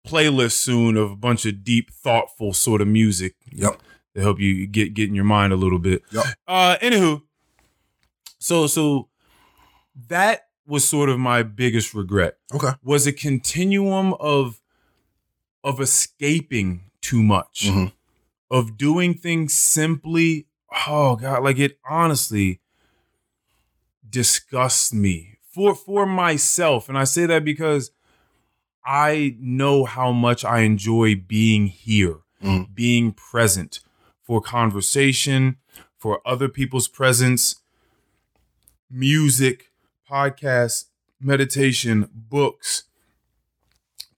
playlist 0.07 0.53
soon 0.53 0.97
of 0.97 1.11
a 1.13 1.17
bunch 1.17 1.47
of 1.47 1.65
deep, 1.65 1.91
thoughtful 1.91 2.53
sort 2.53 2.81
of 2.81 2.89
music. 2.89 3.35
Yep. 3.51 3.81
to 4.15 4.21
help 4.21 4.39
you 4.39 4.67
get 4.67 4.95
get 4.95 5.09
in 5.09 5.15
your 5.15 5.25
mind 5.25 5.53
a 5.53 5.57
little 5.57 5.79
bit. 5.79 6.03
Yep. 6.13 6.25
Uh, 6.47 6.77
anywho, 6.81 7.23
so 8.39 8.67
so 8.67 9.09
that 10.09 10.43
was 10.67 10.85
sort 10.89 11.09
of 11.09 11.19
my 11.19 11.43
biggest 11.43 11.95
regret 11.95 12.37
Okay. 12.55 12.71
was 12.83 13.07
a 13.07 13.13
continuum 13.13 14.15
of 14.21 14.61
of 15.65 15.81
escaping 15.81 16.91
too 17.01 17.23
much, 17.23 17.65
Mhm. 17.69 17.93
of 18.51 18.77
doing 18.77 19.15
things 19.15 19.53
simply. 19.55 20.47
Oh 20.87 21.17
God, 21.17 21.43
like 21.43 21.59
it 21.59 21.79
honestly 21.89 22.61
disgusts 24.09 24.93
me 24.93 25.34
for 25.55 25.75
for 25.75 26.05
myself, 26.07 26.89
and 26.89 26.99
I 26.99 27.05
say 27.05 27.27
that 27.27 27.45
because 27.45 27.91
I 28.85 29.37
know 29.39 29.85
how 29.85 30.13
much 30.13 30.45
I 30.45 30.61
enjoy 30.61 31.15
being 31.15 31.69
here, 31.69 32.19
Mhm. 32.43 32.75
being 32.75 33.13
present 33.13 33.81
for 34.23 34.41
conversation, 34.41 35.57
for 35.97 36.21
other 36.27 36.49
people's 36.49 36.89
presence, 36.89 37.57
music, 38.91 39.71
podcasts, 40.11 40.87
meditation, 41.21 42.09
books, 42.13 42.85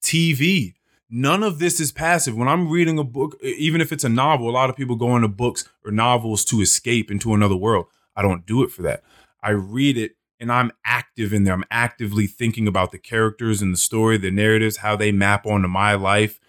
TV. 0.02 0.74
None 1.08 1.42
of 1.44 1.58
this 1.60 1.78
is 1.78 1.92
passive. 1.92 2.36
When 2.36 2.48
I'm 2.48 2.68
reading 2.68 2.98
a 2.98 3.04
book, 3.04 3.38
even 3.42 3.80
if 3.80 3.92
it's 3.92 4.02
a 4.04 4.08
novel, 4.08 4.50
a 4.50 4.50
lot 4.50 4.70
of 4.70 4.76
people 4.76 4.96
go 4.96 5.14
into 5.14 5.28
books 5.28 5.68
or 5.84 5.92
novels 5.92 6.44
to 6.46 6.60
escape 6.60 7.10
into 7.10 7.32
another 7.34 7.54
world. 7.56 7.86
I 8.16 8.22
don't 8.22 8.44
do 8.46 8.62
it 8.64 8.72
for 8.72 8.82
that. 8.82 9.04
I 9.42 9.50
read 9.50 9.96
it 9.96 10.15
and 10.40 10.52
I'm 10.52 10.72
active 10.84 11.32
in 11.32 11.44
there. 11.44 11.54
I'm 11.54 11.64
actively 11.70 12.26
thinking 12.26 12.66
about 12.68 12.90
the 12.92 12.98
characters 12.98 13.62
and 13.62 13.72
the 13.72 13.78
story, 13.78 14.16
the 14.18 14.30
narratives, 14.30 14.78
how 14.78 14.96
they 14.96 15.12
map 15.12 15.46
onto 15.46 15.68
my 15.68 15.94
life. 15.94 16.40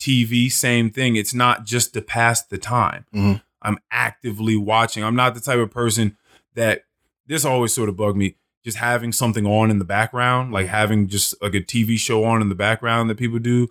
TV, 0.00 0.50
same 0.50 0.90
thing. 0.90 1.16
It's 1.16 1.34
not 1.34 1.64
just 1.64 1.92
to 1.94 2.02
pass 2.02 2.42
the 2.42 2.58
time. 2.58 3.04
Mhm. 3.12 3.42
I'm 3.62 3.78
actively 3.90 4.56
watching. 4.56 5.02
I'm 5.02 5.16
not 5.16 5.34
the 5.34 5.40
type 5.40 5.58
of 5.58 5.70
person 5.72 6.16
that 6.54 6.82
this 7.26 7.44
always 7.44 7.72
sort 7.72 7.88
of 7.88 7.96
bugged 7.96 8.16
me. 8.16 8.36
Just 8.64 8.78
having 8.78 9.12
something 9.12 9.46
on 9.46 9.70
in 9.70 9.78
the 9.78 9.84
background, 9.84 10.52
like 10.52 10.66
having 10.68 11.08
just 11.08 11.34
like 11.42 11.54
a 11.54 11.60
TV 11.60 11.96
show 11.98 12.24
on 12.24 12.40
in 12.42 12.48
the 12.48 12.54
background 12.54 13.10
that 13.10 13.16
people 13.16 13.38
do. 13.38 13.68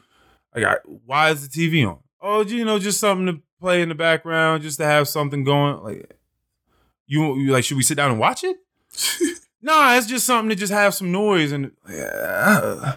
Like, 0.56 0.65
I, 0.65 0.76
why 1.06 1.30
is 1.32 1.48
the 1.48 1.49
TV 1.49 1.88
on? 1.88 1.99
Oh, 2.22 2.44
you 2.44 2.65
know, 2.65 2.80
just 2.80 2.99
something 2.99 3.28
to 3.28 3.41
play 3.61 3.82
in 3.82 3.90
the 3.90 3.95
background, 3.95 4.64
just 4.64 4.80
to 4.80 4.86
have 4.86 5.07
something 5.07 5.44
going. 5.44 5.82
Like, 5.84 6.18
you, 7.06 7.38
you 7.38 7.52
like, 7.52 7.64
should 7.64 7.78
we 7.78 7.84
sit 7.84 7.95
down 7.95 8.11
and 8.11 8.19
watch 8.19 8.44
it? 8.44 8.57
Nah, 9.61 9.95
it's 9.95 10.07
just 10.07 10.26
something 10.26 10.49
to 10.49 10.56
just 10.56 10.74
have 10.74 10.94
some 10.94 11.11
noise 11.11 11.52
and. 11.52 11.72
uh, 11.90 12.95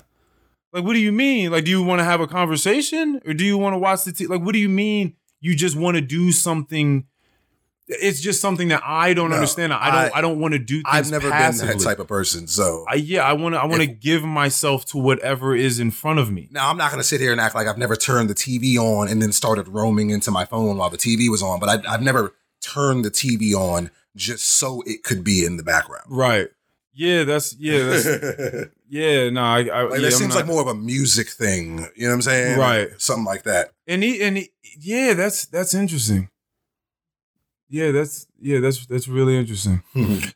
like, 0.73 0.85
what 0.85 0.93
do 0.93 1.01
you 1.01 1.13
mean? 1.13 1.51
Like, 1.51 1.65
do 1.65 1.71
you 1.71 1.83
want 1.83 1.99
to 2.01 2.05
have 2.05 2.21
a 2.21 2.27
conversation 2.27 3.21
or 3.27 3.35
do 3.35 3.45
you 3.45 3.59
want 3.59 3.75
to 3.75 3.79
watch 3.79 4.05
the 4.05 4.13
TV? 4.13 4.29
Like, 4.29 4.43
what 4.43 4.53
do 4.53 4.59
you 4.61 4.69
mean? 4.69 5.15
You 5.41 5.57
just 5.57 5.75
want 5.77 5.97
to 5.97 6.01
do 6.01 6.31
something? 6.33 7.07
It's 7.89 8.21
just 8.21 8.41
something 8.41 8.69
that 8.69 8.83
I 8.85 9.15
don't 9.15 9.31
No, 9.31 9.35
understand. 9.37 9.73
I 9.73 9.87
don't. 10.05 10.15
I, 10.15 10.19
I- 10.19 10.21
don't 10.21 10.39
want 10.39 10.53
to 10.53 10.61
do. 10.61 10.77
Things 10.77 10.87
I've 10.87 11.11
never 11.11 11.29
passively. 11.29 11.71
been 11.75 11.79
that 11.79 11.85
type 11.85 11.99
of 11.99 12.07
person, 12.07 12.47
so 12.47 12.85
I, 12.89 12.95
yeah, 12.95 13.25
I 13.25 13.33
want 13.33 13.57
to. 13.57 13.61
I 13.61 13.65
want 13.65 13.81
to 13.81 13.89
give 13.89 14.23
myself 14.23 14.85
to 14.87 14.99
whatever 14.99 15.57
is 15.57 15.81
in 15.81 15.91
front 15.91 16.21
of 16.21 16.31
me. 16.31 16.47
now 16.53 16.71
I'm 16.71 16.77
not 16.77 16.93
gonna 16.93 17.03
sit 17.03 17.21
here 17.21 17.33
and 17.33 17.41
act 17.41 17.57
like 17.57 17.67
I've 17.67 17.79
never 17.79 17.97
turned 17.97 18.31
the 18.31 18.35
TV 18.35 18.77
on 18.77 19.09
and 19.09 19.21
then 19.21 19.33
started 19.33 19.67
roaming 19.67 20.11
into 20.11 20.31
my 20.31 20.45
phone 20.45 20.77
while 20.77 20.89
the 20.91 20.99
TV 20.99 21.29
was 21.29 21.43
on. 21.43 21.59
But 21.59 21.85
I, 21.85 21.95
I've 21.95 22.03
never 22.03 22.33
turned 22.63 23.05
the 23.05 23.11
TV 23.11 23.55
on 23.55 23.91
just 24.17 24.47
so 24.47 24.83
it 24.87 25.03
could 25.05 25.23
be 25.25 25.45
in 25.45 25.57
the 25.57 25.63
background. 25.63 26.05
Right. 26.09 26.49
Yeah, 26.93 27.25
that's 27.25 27.55
yeah, 27.59 27.85
that's 27.85 28.07
yeah. 28.89 29.31
No, 29.31 29.43
I, 29.43 29.61
I 29.61 29.83
yeah, 29.95 29.99
that 30.01 30.13
seems 30.13 30.31
not- 30.35 30.41
like 30.41 30.47
more 30.47 30.61
of 30.61 30.67
a 30.69 30.75
music 30.75 31.29
thing. 31.29 31.87
You 31.95 32.05
know 32.05 32.09
what 32.11 32.15
I'm 32.15 32.23
saying? 32.23 32.59
Right. 32.59 32.89
Something 33.01 33.25
like 33.25 33.45
that. 33.45 33.71
And 33.87 34.03
he 34.03 34.21
and 34.23 34.37
he, 34.39 34.51
yeah, 34.79 35.15
that's 35.15 35.47
that's 35.47 35.73
interesting. 35.75 36.29
Yeah, 37.69 37.93
that's 37.93 38.27
yeah, 38.41 38.59
that's 38.61 38.85
that's 38.87 39.07
really 39.09 39.39
interesting. 39.39 39.83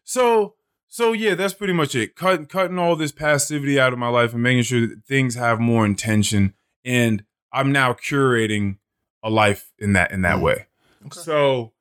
So 0.04 0.54
so 0.86 1.12
yeah, 1.12 1.34
that's 1.34 1.54
pretty 1.54 1.72
much 1.72 1.94
it. 1.96 2.14
Cutting 2.14 2.46
cutting 2.46 2.78
all 2.78 2.94
this 2.94 3.10
passivity 3.12 3.78
out 3.80 3.92
of 3.92 3.98
my 3.98 4.08
life 4.08 4.32
and 4.32 4.42
making 4.42 4.62
sure 4.62 4.86
that 4.86 5.04
things 5.04 5.34
have 5.34 5.58
more 5.58 5.84
intention. 5.84 6.54
And 6.84 7.24
I'm 7.52 7.72
now 7.72 7.92
curating 7.94 8.78
a 9.22 9.30
life 9.30 9.72
in 9.78 9.94
that 9.94 10.12
in 10.12 10.22
that 10.22 10.36
Mm. 10.38 10.42
way. 10.42 10.66
Okay. 11.06 11.20
So 11.20 11.72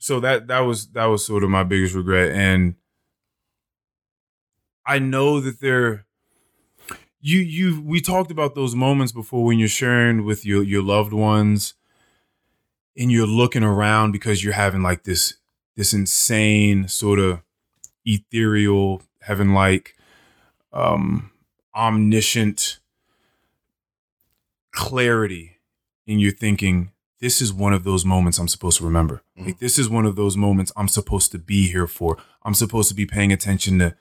so 0.00 0.18
that 0.20 0.48
that 0.48 0.60
was 0.60 0.88
that 0.88 1.06
was 1.06 1.24
sort 1.24 1.44
of 1.44 1.50
my 1.50 1.62
biggest 1.62 1.94
regret. 1.94 2.32
And 2.32 2.74
I 4.86 4.98
know 4.98 5.40
that 5.40 5.60
there 5.60 6.06
you 7.20 7.38
you 7.38 7.82
we 7.82 8.00
talked 8.00 8.30
about 8.30 8.54
those 8.54 8.74
moments 8.74 9.12
before 9.12 9.44
when 9.44 9.58
you're 9.58 9.68
sharing 9.68 10.24
with 10.24 10.44
your 10.46 10.62
your 10.62 10.82
loved 10.82 11.12
ones 11.12 11.74
and 12.96 13.10
you're 13.12 13.26
looking 13.26 13.62
around 13.62 14.12
because 14.12 14.42
you're 14.42 14.52
having 14.52 14.82
like 14.82 15.04
this 15.04 15.34
this 15.76 15.92
insane 15.92 16.88
sort 16.88 17.18
of 17.18 17.40
ethereal 18.04 19.02
heaven 19.22 19.54
like 19.54 19.94
um 20.72 21.30
omniscient 21.74 22.80
clarity 24.72 25.58
and 26.06 26.20
you're 26.20 26.32
thinking 26.32 26.90
this 27.20 27.42
is 27.42 27.52
one 27.52 27.72
of 27.72 27.84
those 27.84 28.04
moments 28.04 28.38
I'm 28.38 28.48
supposed 28.48 28.78
to 28.78 28.84
remember. 28.84 29.22
Mhm. 29.38 29.46
Like 29.46 29.58
this 29.58 29.78
is 29.78 29.88
one 29.88 30.06
of 30.06 30.16
those 30.16 30.36
moments 30.36 30.72
I'm 30.76 30.88
supposed 30.88 31.32
to 31.32 31.38
be 31.38 31.68
here 31.68 31.86
for. 31.86 32.16
I'm 32.42 32.54
supposed 32.54 32.88
to 32.88 32.94
be 32.94 33.06
paying 33.06 33.32
attention 33.32 33.78
to 33.78 33.94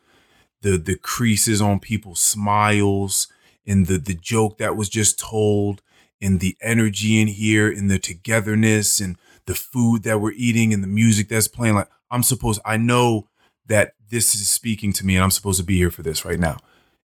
the 0.62 0.78
the 0.78 0.96
creases 0.96 1.62
on 1.62 1.80
people's 1.80 2.20
smiles 2.20 3.28
and 3.66 3.88
the 3.88 3.98
the 3.98 4.14
joke 4.16 4.58
that 4.58 4.76
was 4.76 4.90
just 4.90 5.20
told 5.20 5.82
and 6.22 6.40
the 6.40 6.58
energy 6.62 7.20
in 7.22 7.28
here 7.28 7.70
and 7.72 7.90
the 7.90 8.00
togetherness 8.00 9.00
and 9.00 9.18
the 9.46 9.56
food 9.56 10.04
that 10.04 10.20
we're 10.20 10.34
eating 10.34 10.74
and 10.74 10.84
the 10.84 10.88
music 10.88 11.30
that's 11.30 11.48
playing 11.48 11.76
like 11.76 11.90
I'm 12.12 12.24
supposed 12.24 12.62
I 12.66 12.78
know 12.78 13.28
that 13.68 13.94
this 14.10 14.34
is 14.36 14.50
speaking 14.50 14.92
to 14.94 15.06
me 15.06 15.16
and 15.16 15.24
I'm 15.24 15.32
supposed 15.32 15.60
to 15.60 15.66
be 15.66 15.78
here 15.78 15.92
for 15.92 16.02
this 16.04 16.26
right 16.26 16.40
now. 16.40 16.58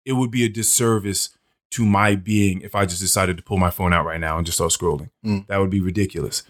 It 0.05 0.13
would 0.13 0.31
be 0.31 0.45
a 0.45 0.49
disservice 0.49 1.29
to 1.73 1.85
my 1.85 2.15
being 2.15 2.61
if 2.61 2.75
I 2.75 2.85
just 2.85 3.01
decided 3.01 3.37
to 3.37 3.43
pull 3.43 3.57
my 3.57 3.69
phone 3.71 3.93
out 3.93 4.05
right 4.05 4.19
now 4.19 4.37
and 4.37 4.45
just 4.45 4.57
start 4.57 4.71
scrolling. 4.71 5.09
Mm. 5.25 5.47
That 5.47 5.57
would 5.57 5.69
be 5.71 5.81
ridiculous. 5.81 6.43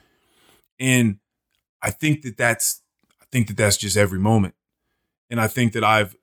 And 0.79 1.19
I 1.81 1.91
think 1.91 2.23
that 2.23 2.37
that's 2.37 2.81
I 3.21 3.25
think 3.31 3.47
that 3.47 3.57
that's 3.57 3.77
just 3.77 3.95
every 3.97 4.19
moment. 4.19 4.53
And 5.29 5.39
I 5.39 5.47
think 5.47 5.73
that 5.73 5.83
I've 5.83 6.15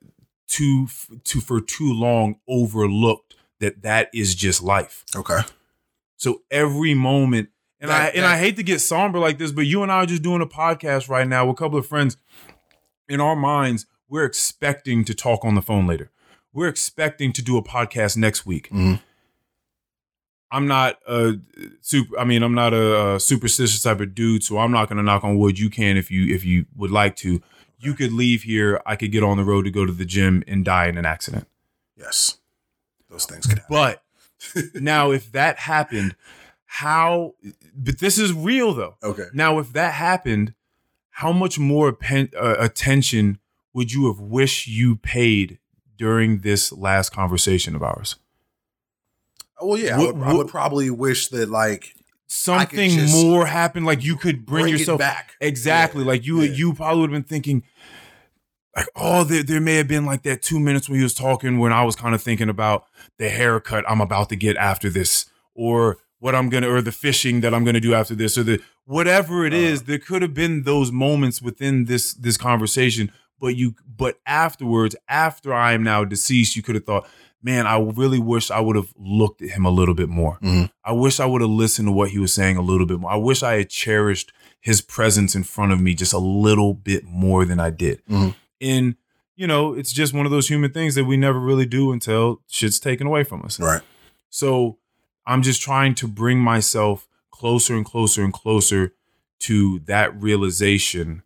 too 0.47 0.87
too 1.23 1.41
for 1.41 1.59
too 1.61 1.91
long 1.93 2.35
overlooked 2.47 3.35
that 3.59 3.81
that 3.81 4.09
is 4.13 4.35
just 4.35 4.61
life. 4.61 5.03
Okay. 5.15 5.39
So 6.17 6.41
every 6.51 6.93
moment, 6.93 7.49
and 7.79 7.91
I 7.91 7.99
That- 8.05 8.15
and 8.15 8.23
that- 8.23 8.33
I 8.33 8.37
hate 8.37 8.55
to 8.57 8.63
get 8.63 8.81
somber 8.81 9.17
like 9.19 9.37
this, 9.39 9.51
but 9.51 9.65
you 9.65 9.81
and 9.83 9.91
I 9.91 10.03
are 10.03 10.05
just 10.05 10.21
doing 10.21 10.41
a 10.41 10.47
podcast 10.47 11.09
right 11.09 11.27
now 11.27 11.45
with 11.47 11.55
a 11.55 11.57
couple 11.57 11.79
of 11.79 11.87
friends. 11.87 12.17
In 13.09 13.19
our 13.19 13.35
minds, 13.35 13.87
we're 14.07 14.25
expecting 14.25 15.03
to 15.05 15.13
talk 15.15 15.43
on 15.43 15.55
the 15.55 15.61
phone 15.61 15.87
later. 15.87 16.11
We're 16.53 16.67
expecting 16.67 17.31
to 17.33 17.41
do 17.41 17.57
a 17.57 17.63
podcast 17.63 18.17
next 18.17 18.45
week. 18.45 18.69
Mhm. 18.69 19.01
I'm 20.53 20.67
not 20.67 20.99
a 21.07 21.35
super. 21.79 22.19
I 22.19 22.25
mean, 22.25 22.43
I'm 22.43 22.53
not 22.53 22.73
a, 22.73 23.15
a 23.15 23.19
superstitious 23.19 23.81
type 23.81 24.01
of 24.01 24.13
dude, 24.13 24.43
so 24.43 24.57
I'm 24.57 24.71
not 24.71 24.89
going 24.89 24.97
to 24.97 25.03
knock 25.03 25.23
on 25.23 25.37
wood. 25.37 25.57
You 25.57 25.69
can 25.69 25.95
if 25.95 26.11
you 26.11 26.33
if 26.33 26.43
you 26.43 26.65
would 26.75 26.91
like 26.91 27.15
to. 27.17 27.41
You 27.79 27.93
could 27.93 28.11
leave 28.11 28.43
here. 28.43 28.81
I 28.85 28.95
could 28.95 29.11
get 29.11 29.23
on 29.23 29.37
the 29.37 29.43
road 29.45 29.63
to 29.63 29.71
go 29.71 29.85
to 29.85 29.91
the 29.93 30.05
gym 30.05 30.43
and 30.47 30.63
die 30.65 30.87
in 30.87 30.97
an 30.97 31.05
accident. 31.05 31.47
Yes. 31.95 32.37
Those 33.09 33.25
things 33.25 33.45
could 33.47 33.59
happen. 33.59 33.75
But 33.75 34.03
now, 34.75 35.11
if 35.11 35.31
that 35.31 35.57
happened, 35.57 36.15
how? 36.65 37.35
But 37.73 37.99
this 37.99 38.19
is 38.19 38.33
real 38.33 38.73
though. 38.73 38.95
Okay. 39.01 39.27
Now, 39.33 39.57
if 39.59 39.71
that 39.73 39.93
happened, 39.93 40.53
how 41.11 41.31
much 41.31 41.57
more 41.59 41.93
pen, 41.93 42.29
uh, 42.37 42.55
attention 42.59 43.39
would 43.73 43.93
you 43.93 44.07
have 44.07 44.19
wished 44.19 44.67
you 44.67 44.97
paid 44.97 45.59
during 46.01 46.39
this 46.39 46.71
last 46.73 47.11
conversation 47.11 47.75
of 47.75 47.83
ours? 47.83 48.15
Well, 49.61 49.77
yeah, 49.77 49.95
I 49.95 49.99
What- 49.99 50.15
would, 50.17 50.27
I 50.27 50.33
would 50.33 50.47
probably 50.47 50.89
wish 50.89 51.27
that 51.27 51.47
like 51.49 51.93
Something 52.27 53.09
more 53.11 53.45
happened, 53.45 53.85
like 53.85 54.03
you 54.03 54.15
could 54.15 54.45
bring, 54.45 54.63
bring, 54.63 54.73
yourself 54.73 54.99
back. 54.99 55.33
exactly. 55.41 56.01
Yeah, 56.03 56.07
Like 56.07 56.25
you, 56.25 56.41
yeah. 56.41 56.53
you 56.53 56.73
probably 56.73 57.01
would 57.01 57.11
have 57.11 57.23
been 57.23 57.29
thinking, 57.29 57.63
like, 58.75 58.87
oh, 58.95 59.23
there, 59.25 59.43
there 59.43 59.59
may 59.61 59.75
have 59.75 59.87
been 59.89 60.05
like 60.05 60.23
that 60.23 60.41
two 60.41 60.57
minutes 60.59 60.87
when 60.89 60.97
he 60.97 61.03
was 61.03 61.13
talking 61.13 61.59
when 61.59 61.73
I 61.73 61.83
was 61.83 61.95
kind 61.97 62.15
of 62.15 62.21
thinking 62.21 62.47
about 62.49 62.85
the 63.19 63.29
haircut 63.29 63.83
I'm 63.87 63.99
about 64.01 64.29
to 64.29 64.35
get 64.37 64.55
after 64.57 64.89
this, 64.89 65.25
or 65.53 65.97
what 66.19 66.33
I'm 66.33 66.49
gonna, 66.49 66.69
or 66.69 66.81
the 66.81 66.91
fishing 66.93 67.41
that 67.41 67.53
I'm 67.53 67.65
gonna 67.65 67.81
do 67.81 67.93
after 67.93 68.15
this, 68.15 68.37
or 68.37 68.43
the 68.43 68.61
whatever 68.85 69.45
it 69.45 69.53
is. 69.53 69.81
Uh. 69.81 69.83
There 69.87 69.99
could 69.99 70.21
have 70.21 70.33
been 70.33 70.63
those 70.63 70.89
moments 70.91 71.41
within 71.41 71.83
this 71.85 72.13
this 72.13 72.37
conversation, 72.37 73.11
but 73.41 73.55
you, 73.57 73.75
but 73.97 74.19
afterwards, 74.25 74.95
after 75.09 75.53
I 75.53 75.73
am 75.73 75.83
now 75.83 76.05
deceased, 76.05 76.55
you 76.55 76.61
could 76.61 76.75
have 76.75 76.85
thought, 76.85 77.09
man, 77.43 77.65
I 77.65 77.79
really 77.79 78.19
wish 78.19 78.51
I 78.51 78.59
would 78.59 78.75
have 78.75 78.93
looked 78.97 79.41
at 79.41 79.49
him 79.49 79.65
a 79.65 79.71
little 79.71 79.95
bit 79.95 80.07
more. 80.09 80.37
Mhm. 80.43 80.69
I 80.85 80.91
wish 80.91 81.19
I 81.19 81.25
would 81.25 81.41
have 81.41 81.49
listened 81.49 81.87
to 81.87 81.91
what 81.91 82.11
he 82.11 82.19
was 82.19 82.31
saying 82.33 82.55
a 82.55 82.61
little 82.61 82.85
bit 82.85 82.99
more. 82.99 83.11
I 83.11 83.15
wish 83.17 83.41
I 83.41 83.55
had 83.57 83.69
cherished 83.69 84.31
his 84.61 84.79
presence 84.79 85.33
in 85.35 85.43
front 85.43 85.71
of 85.71 85.81
me 85.81 85.95
just 85.95 86.13
a 86.13 86.19
little 86.19 86.75
bit 86.75 87.03
more 87.03 87.43
than 87.45 87.59
I 87.59 87.71
did. 87.71 88.03
Mhm. 88.07 88.35
And, 88.61 88.95
you 89.35 89.47
know, 89.47 89.73
it's 89.73 89.91
just 89.91 90.13
one 90.13 90.27
of 90.27 90.31
those 90.31 90.47
human 90.47 90.71
things 90.71 90.93
that 90.93 91.05
we 91.05 91.17
never 91.17 91.39
really 91.39 91.65
do 91.65 91.91
until 91.91 92.41
shit's 92.47 92.77
taken 92.79 93.07
away 93.07 93.23
from 93.23 93.41
us. 93.41 93.59
Right. 93.59 93.81
So 94.29 94.77
I'm 95.25 95.41
just 95.41 95.63
trying 95.63 95.95
to 95.95 96.07
bring 96.07 96.37
myself 96.39 97.07
closer 97.31 97.75
and 97.75 97.83
closer 97.83 98.23
and 98.23 98.31
closer 98.31 98.93
to 99.39 99.79
that 99.87 100.15
realization 100.21 101.23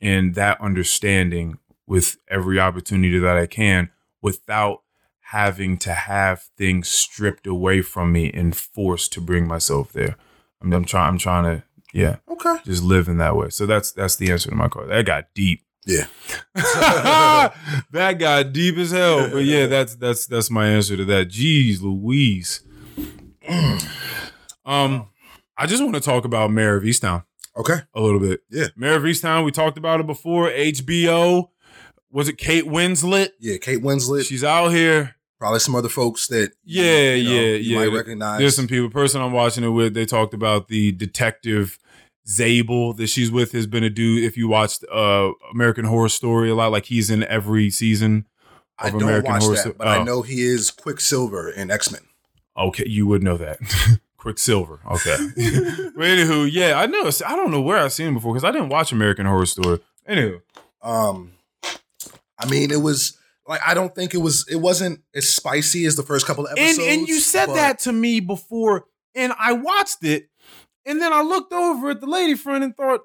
and 0.00 0.34
that 0.34 0.60
understanding 0.60 1.58
with 1.86 2.16
every 2.28 2.60
opportunity 2.60 3.18
that 3.18 3.36
I 3.36 3.46
can 3.46 3.90
without 4.20 4.82
having 5.20 5.76
to 5.78 5.92
have 5.92 6.42
things 6.56 6.88
stripped 6.88 7.46
away 7.46 7.82
from 7.82 8.12
me 8.12 8.30
and 8.32 8.56
forced 8.56 9.12
to 9.14 9.20
bring 9.20 9.46
myself 9.46 9.92
there. 9.92 10.16
I'm, 10.62 10.72
I'm 10.72 10.84
trying 10.84 11.08
I'm 11.08 11.18
trying 11.18 11.44
to 11.44 11.62
yeah, 11.94 12.16
Okay. 12.30 12.56
just 12.64 12.82
live 12.82 13.08
in 13.08 13.16
that 13.18 13.34
way. 13.36 13.48
So 13.48 13.64
that's 13.66 13.92
that's 13.92 14.16
the 14.16 14.30
answer 14.30 14.50
to 14.50 14.56
my 14.56 14.68
question. 14.68 14.90
That 14.90 15.06
got 15.06 15.32
deep. 15.34 15.62
Yeah. 15.86 16.06
that 16.54 18.16
got 18.18 18.52
deep 18.52 18.76
as 18.76 18.90
hell. 18.90 19.30
But 19.30 19.44
yeah, 19.44 19.66
that's 19.66 19.94
that's 19.94 20.26
that's 20.26 20.50
my 20.50 20.68
answer 20.68 20.96
to 20.98 21.04
that. 21.06 21.28
Jeez 21.28 21.80
Louise. 21.80 22.60
um, 24.66 25.08
I 25.56 25.66
just 25.66 25.82
want 25.82 25.94
to 25.94 26.00
talk 26.00 26.24
about 26.26 26.50
Mare 26.50 26.76
of 26.76 26.84
Easttown 26.84 27.24
Okay. 27.58 27.78
a 27.94 28.00
little 28.00 28.20
bit. 28.20 28.40
Yeah. 28.50 28.68
Mare 28.76 28.94
of 28.96 29.02
Easttown, 29.02 29.44
we 29.44 29.50
talked 29.50 29.76
about 29.78 30.00
it 30.00 30.06
before. 30.06 30.48
HBO. 30.50 31.48
Was 32.10 32.28
it 32.28 32.38
Kate 32.38 32.64
Winslet? 32.64 33.30
Yeah. 33.40 33.56
Kate 33.58 33.82
Winslet. 33.82 34.24
She's 34.26 34.44
out 34.44 34.68
here. 34.68 35.16
probably 35.40 35.60
some 35.60 35.74
other 35.74 35.88
folks 35.88 36.26
that 36.28 36.52
Yeah, 36.64 37.12
you 37.14 37.24
know, 37.28 37.34
yeah, 37.34 37.40
you 37.56 37.74
yeah. 37.74 37.78
might 37.78 37.92
recognize. 37.96 38.38
There's 38.38 38.56
some 38.56 38.66
people. 38.68 38.88
Person 38.90 39.20
I'm 39.20 39.32
watching 39.32 39.64
it 39.64 39.68
with, 39.70 39.94
they 39.94 40.06
talked 40.06 40.34
about 40.34 40.68
the 40.68 40.92
detective 40.92 41.78
Zabel 42.26 42.92
that 42.94 43.06
she's 43.08 43.30
with 43.30 43.52
has 43.52 43.66
been 43.66 43.84
a 43.84 43.90
dude. 43.90 44.24
If 44.24 44.36
you 44.36 44.48
watched 44.48 44.84
uh 44.92 45.30
American 45.52 45.84
Horror 45.84 46.08
Story 46.10 46.50
a 46.50 46.54
lot, 46.54 46.72
like 46.72 46.84
he's 46.86 47.08
in 47.10 47.24
every 47.24 47.70
season 47.70 48.26
I 48.78 48.86
of 48.88 48.92
don't 48.94 49.02
American 49.04 49.32
watch 49.32 49.42
Horror 49.42 49.56
Story. 49.56 49.74
but 49.78 49.86
I 49.88 49.98
Oh. 49.98 50.04
know 50.04 50.22
he 50.22 50.42
is 50.42 50.70
Quicksilver 50.70 51.50
in 51.50 51.70
X 51.70 51.90
Men. 51.90 52.02
Okay, 52.56 52.84
you 52.86 53.06
would 53.06 53.22
know 53.22 53.36
that. 53.36 53.58
Quicksilver. 54.18 54.80
Okay. 54.90 55.16
but 55.96 56.04
anywho, 56.04 56.48
yeah, 56.50 56.78
I 56.78 56.86
know. 56.86 57.08
I 57.26 57.36
don't 57.36 57.50
know 57.50 57.62
where 57.62 57.78
I've 57.78 57.92
seen 57.92 58.08
him 58.08 58.14
before 58.14 58.34
because 58.34 58.44
I 58.44 58.50
didn't 58.50 58.68
watch 58.68 58.92
American 58.92 59.26
Horror 59.26 59.46
Story. 59.46 59.80
Anywho, 60.08 60.40
Um, 60.82 61.32
I 62.38 62.46
mean, 62.48 62.70
it 62.70 62.80
was 62.82 63.16
like 63.46 63.60
I 63.66 63.74
don't 63.74 63.94
think 63.94 64.14
it 64.14 64.18
was. 64.18 64.46
It 64.50 64.56
wasn't 64.56 65.00
as 65.14 65.28
spicy 65.28 65.86
as 65.86 65.96
the 65.96 66.02
first 66.02 66.26
couple 66.26 66.46
of 66.46 66.50
and 66.50 66.58
episodes. 66.60 66.88
and 66.88 67.08
you 67.08 67.20
said 67.20 67.46
but- 67.46 67.54
that 67.54 67.78
to 67.80 67.92
me 67.92 68.20
before, 68.20 68.86
and 69.14 69.32
I 69.38 69.52
watched 69.52 70.02
it, 70.04 70.28
and 70.84 71.00
then 71.00 71.12
I 71.12 71.22
looked 71.22 71.52
over 71.52 71.90
at 71.90 72.00
the 72.00 72.06
lady 72.06 72.34
friend 72.34 72.62
and 72.64 72.76
thought, 72.76 73.00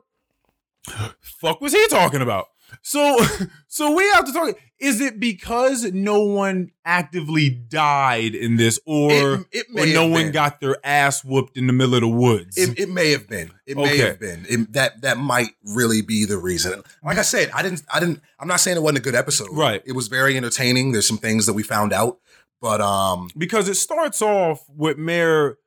"Fuck, 1.22 1.62
was 1.62 1.74
he 1.74 1.88
talking 1.88 2.22
about?" 2.22 2.48
So, 2.82 3.20
so 3.68 3.92
we 3.96 4.04
have 4.12 4.26
to 4.26 4.34
talk. 4.34 4.58
Is 4.84 5.00
it 5.00 5.18
because 5.20 5.84
no 5.94 6.24
one 6.24 6.72
actively 6.84 7.50
died 7.50 8.36
in 8.36 8.58
this, 8.58 8.80
or 8.86 9.12
It, 9.52 9.66
it 9.74 9.80
or 9.80 9.86
no 9.94 10.08
one 10.08 10.32
got 10.32 10.60
their 10.60 10.76
ass 10.86 11.24
whooped 11.24 11.56
in 11.58 11.68
the 11.68 11.74
middle 11.74 11.96
of 11.96 12.02
the 12.02 12.10
woods? 12.10 12.58
It, 12.58 12.78
it 12.78 12.90
may 12.90 13.12
have 13.12 13.28
been. 13.30 13.52
It 13.66 13.78
may 13.78 13.98
have 14.00 14.20
been. 14.20 14.46
It- 14.50 14.74
that 14.74 15.02
that 15.02 15.18
might 15.18 15.52
really 15.64 16.02
be 16.02 16.26
the 16.26 16.38
reason. 16.38 16.84
Like 17.04 17.18
I 17.18 17.22
said, 17.22 17.50
I 17.52 17.62
didn't. 17.62 17.84
I 17.94 18.00
didn't. 18.02 18.22
I'm 18.40 18.48
not 18.48 18.60
saying 18.60 18.76
it 18.76 18.84
wasn't 18.84 18.98
a 19.00 19.02
good 19.02 19.16
episode. 19.16 19.48
Right. 19.52 19.82
It 19.86 19.94
was 19.94 20.10
very 20.10 20.36
entertaining. 20.36 20.92
There's 20.92 21.08
some 21.08 21.18
things 21.18 21.46
that 21.46 21.54
we 21.54 21.64
found 21.64 21.94
out, 21.94 22.20
but 22.60 22.82
um, 22.82 23.30
because 23.38 23.70
it 23.70 23.76
starts 23.76 24.22
off 24.22 24.66
with 24.70 24.98
Mare 24.98 25.58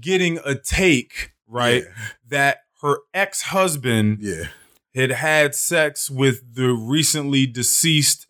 getting 0.00 0.38
a 0.44 0.54
take, 0.54 1.32
right? 1.46 1.82
Yeah. 1.84 2.04
That 2.28 2.58
her 2.82 2.98
ex 3.12 3.42
husband 3.42 4.18
Yeah. 4.22 4.44
had 4.94 5.10
had 5.10 5.54
sex 5.54 6.08
with 6.08 6.54
the 6.54 6.68
recently 6.72 7.46
deceased 7.46 8.26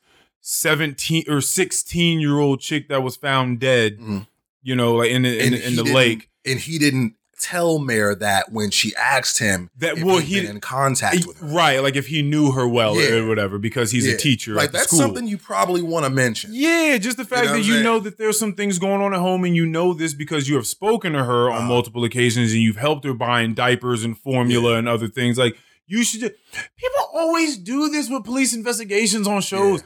17 0.52 1.24
or 1.28 1.42
16 1.42 2.20
year 2.20 2.38
old 2.38 2.58
chick 2.60 2.88
that 2.88 3.02
was 3.02 3.16
found 3.16 3.60
dead, 3.60 3.98
Mhm. 3.98 4.26
you 4.62 4.74
know, 4.74 4.94
like 4.94 5.10
in 5.10 5.22
the, 5.22 5.46
in, 5.46 5.52
in 5.52 5.76
the 5.76 5.84
lake. 5.84 6.30
and 6.46 6.58
he 6.58 6.78
didn't 6.78 7.14
tell 7.38 7.78
Mare 7.78 8.14
that 8.14 8.50
when 8.50 8.70
she 8.70 8.96
asked 8.96 9.38
him 9.38 9.68
That 9.76 9.98
if 9.98 10.02
well, 10.04 10.18
he 10.18 10.40
been 10.40 10.50
in 10.52 10.60
contact 10.60 11.26
with 11.26 11.38
her. 11.38 11.46
right, 11.48 11.82
like 11.82 11.96
if 11.96 12.06
he 12.06 12.22
knew 12.22 12.50
her 12.52 12.66
well 12.66 12.96
Yeah. 12.98 13.16
or 13.16 13.28
whatever, 13.28 13.58
because 13.58 13.90
he's 13.92 14.06
Yeah. 14.06 14.14
a 14.14 14.16
teacher 14.16 14.54
Like 14.54 14.66
at 14.68 14.72
the 14.72 14.78
that's 14.78 14.86
school. 14.88 15.00
something 15.00 15.26
you 15.28 15.36
probably 15.36 15.82
want 15.82 16.04
to 16.06 16.10
mention. 16.10 16.50
Yeah, 16.54 16.96
just 16.96 17.18
the 17.18 17.26
fact 17.26 17.46
know 17.48 17.52
that 17.52 17.62
you 17.64 17.72
saying? 17.74 17.84
know 17.84 18.00
that 18.00 18.16
there's 18.16 18.38
some 18.38 18.54
things 18.54 18.78
going 18.78 19.02
on 19.02 19.12
at 19.12 19.20
home 19.20 19.44
and 19.44 19.54
you 19.54 19.66
know 19.66 19.92
this 19.92 20.14
because 20.14 20.48
you 20.48 20.54
have 20.56 20.66
spoken 20.66 21.12
to 21.12 21.24
her 21.24 21.50
on 21.50 21.58
Uh-huh. 21.58 21.68
multiple 21.68 22.04
occasions 22.04 22.52
and 22.52 22.62
you've 22.62 22.76
helped 22.78 23.04
her 23.04 23.12
buying 23.14 23.52
diapers 23.52 24.02
and 24.02 24.16
formula 24.18 24.76
and 24.78 24.88
other 24.88 25.08
things. 25.08 25.36
Like 25.36 25.56
you 25.86 26.02
should 26.04 26.20
just, 26.20 26.32
people 26.76 27.08
always 27.14 27.56
do 27.56 27.88
this 27.88 28.10
with 28.10 28.24
police 28.24 28.52
investigations 28.52 29.26
on 29.28 29.40
shows. 29.42 29.82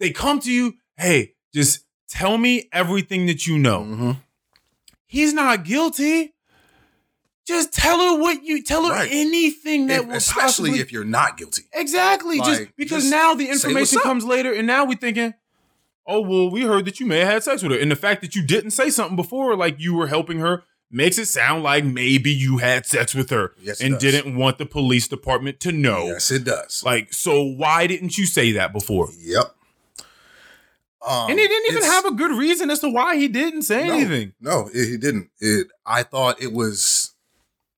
They 0.00 0.10
come 0.10 0.40
to 0.40 0.50
you, 0.52 0.74
hey, 0.96 1.34
just 1.54 1.84
tell 2.08 2.36
me 2.38 2.68
everything 2.72 3.26
that 3.26 3.46
you 3.46 3.58
know. 3.58 3.80
Mhm. 3.84 4.16
He's 5.06 5.32
not 5.32 5.64
guilty. 5.64 6.32
Just 7.46 7.72
tell 7.74 7.98
her 8.00 8.18
what 8.20 8.42
you 8.42 8.62
tell 8.62 8.84
her 8.86 8.90
Right. 8.92 9.08
anything 9.12 9.86
that 9.88 10.00
If- 10.00 10.06
will 10.06 10.14
especially 10.16 10.42
possibly 10.70 10.80
if 10.80 10.90
you're 10.92 11.04
not 11.04 11.36
guilty. 11.36 11.62
Exactly. 11.74 12.38
just 12.40 12.74
because 12.76 13.02
just 13.02 13.10
now 13.12 13.34
the 13.34 13.48
information 13.50 14.00
comes 14.00 14.24
later, 14.24 14.52
and 14.52 14.66
now 14.66 14.84
we're 14.86 14.96
thinking, 14.96 15.34
oh, 16.06 16.20
well, 16.20 16.50
we 16.50 16.62
heard 16.62 16.86
that 16.86 17.00
you 17.00 17.06
may 17.06 17.18
have 17.20 17.28
had 17.28 17.44
sex 17.44 17.62
with 17.62 17.72
her. 17.72 17.78
And 17.78 17.90
the 17.90 17.96
fact 17.96 18.22
that 18.22 18.34
you 18.34 18.42
didn't 18.42 18.70
say 18.70 18.88
something 18.90 19.16
before, 19.16 19.56
like 19.56 19.76
you 19.78 19.94
were 19.94 20.06
helping 20.06 20.38
her, 20.38 20.64
makes 20.90 21.18
it 21.18 21.26
sound 21.26 21.62
like 21.62 21.84
maybe 21.84 22.30
you 22.32 22.58
had 22.58 22.86
sex 22.86 23.14
with 23.14 23.28
her 23.30 23.52
Yes, 23.60 23.80
and 23.80 23.94
does. 23.94 24.00
didn't 24.00 24.36
want 24.36 24.56
the 24.58 24.66
police 24.66 25.06
department 25.08 25.60
to 25.60 25.72
know. 25.72 26.06
Yes, 26.06 26.30
it 26.30 26.44
does. 26.44 26.82
Like, 26.84 27.12
so 27.12 27.42
why 27.42 27.86
didn't 27.86 28.16
you 28.16 28.24
say 28.26 28.52
that 28.52 28.72
before? 28.72 29.10
Yep. 29.18 29.53
Um, 31.06 31.30
and 31.30 31.38
he 31.38 31.46
didn't 31.46 31.70
even 31.72 31.84
have 31.84 32.04
a 32.06 32.12
good 32.12 32.30
reason 32.32 32.70
as 32.70 32.80
to 32.80 32.88
why 32.88 33.16
he 33.16 33.28
didn't 33.28 33.62
say 33.62 33.86
no, 33.86 33.94
anything. 33.94 34.32
No, 34.40 34.70
it, 34.72 34.88
he 34.88 34.96
didn't. 34.96 35.30
It. 35.38 35.68
I 35.84 36.02
thought 36.02 36.42
it 36.42 36.52
was 36.52 37.14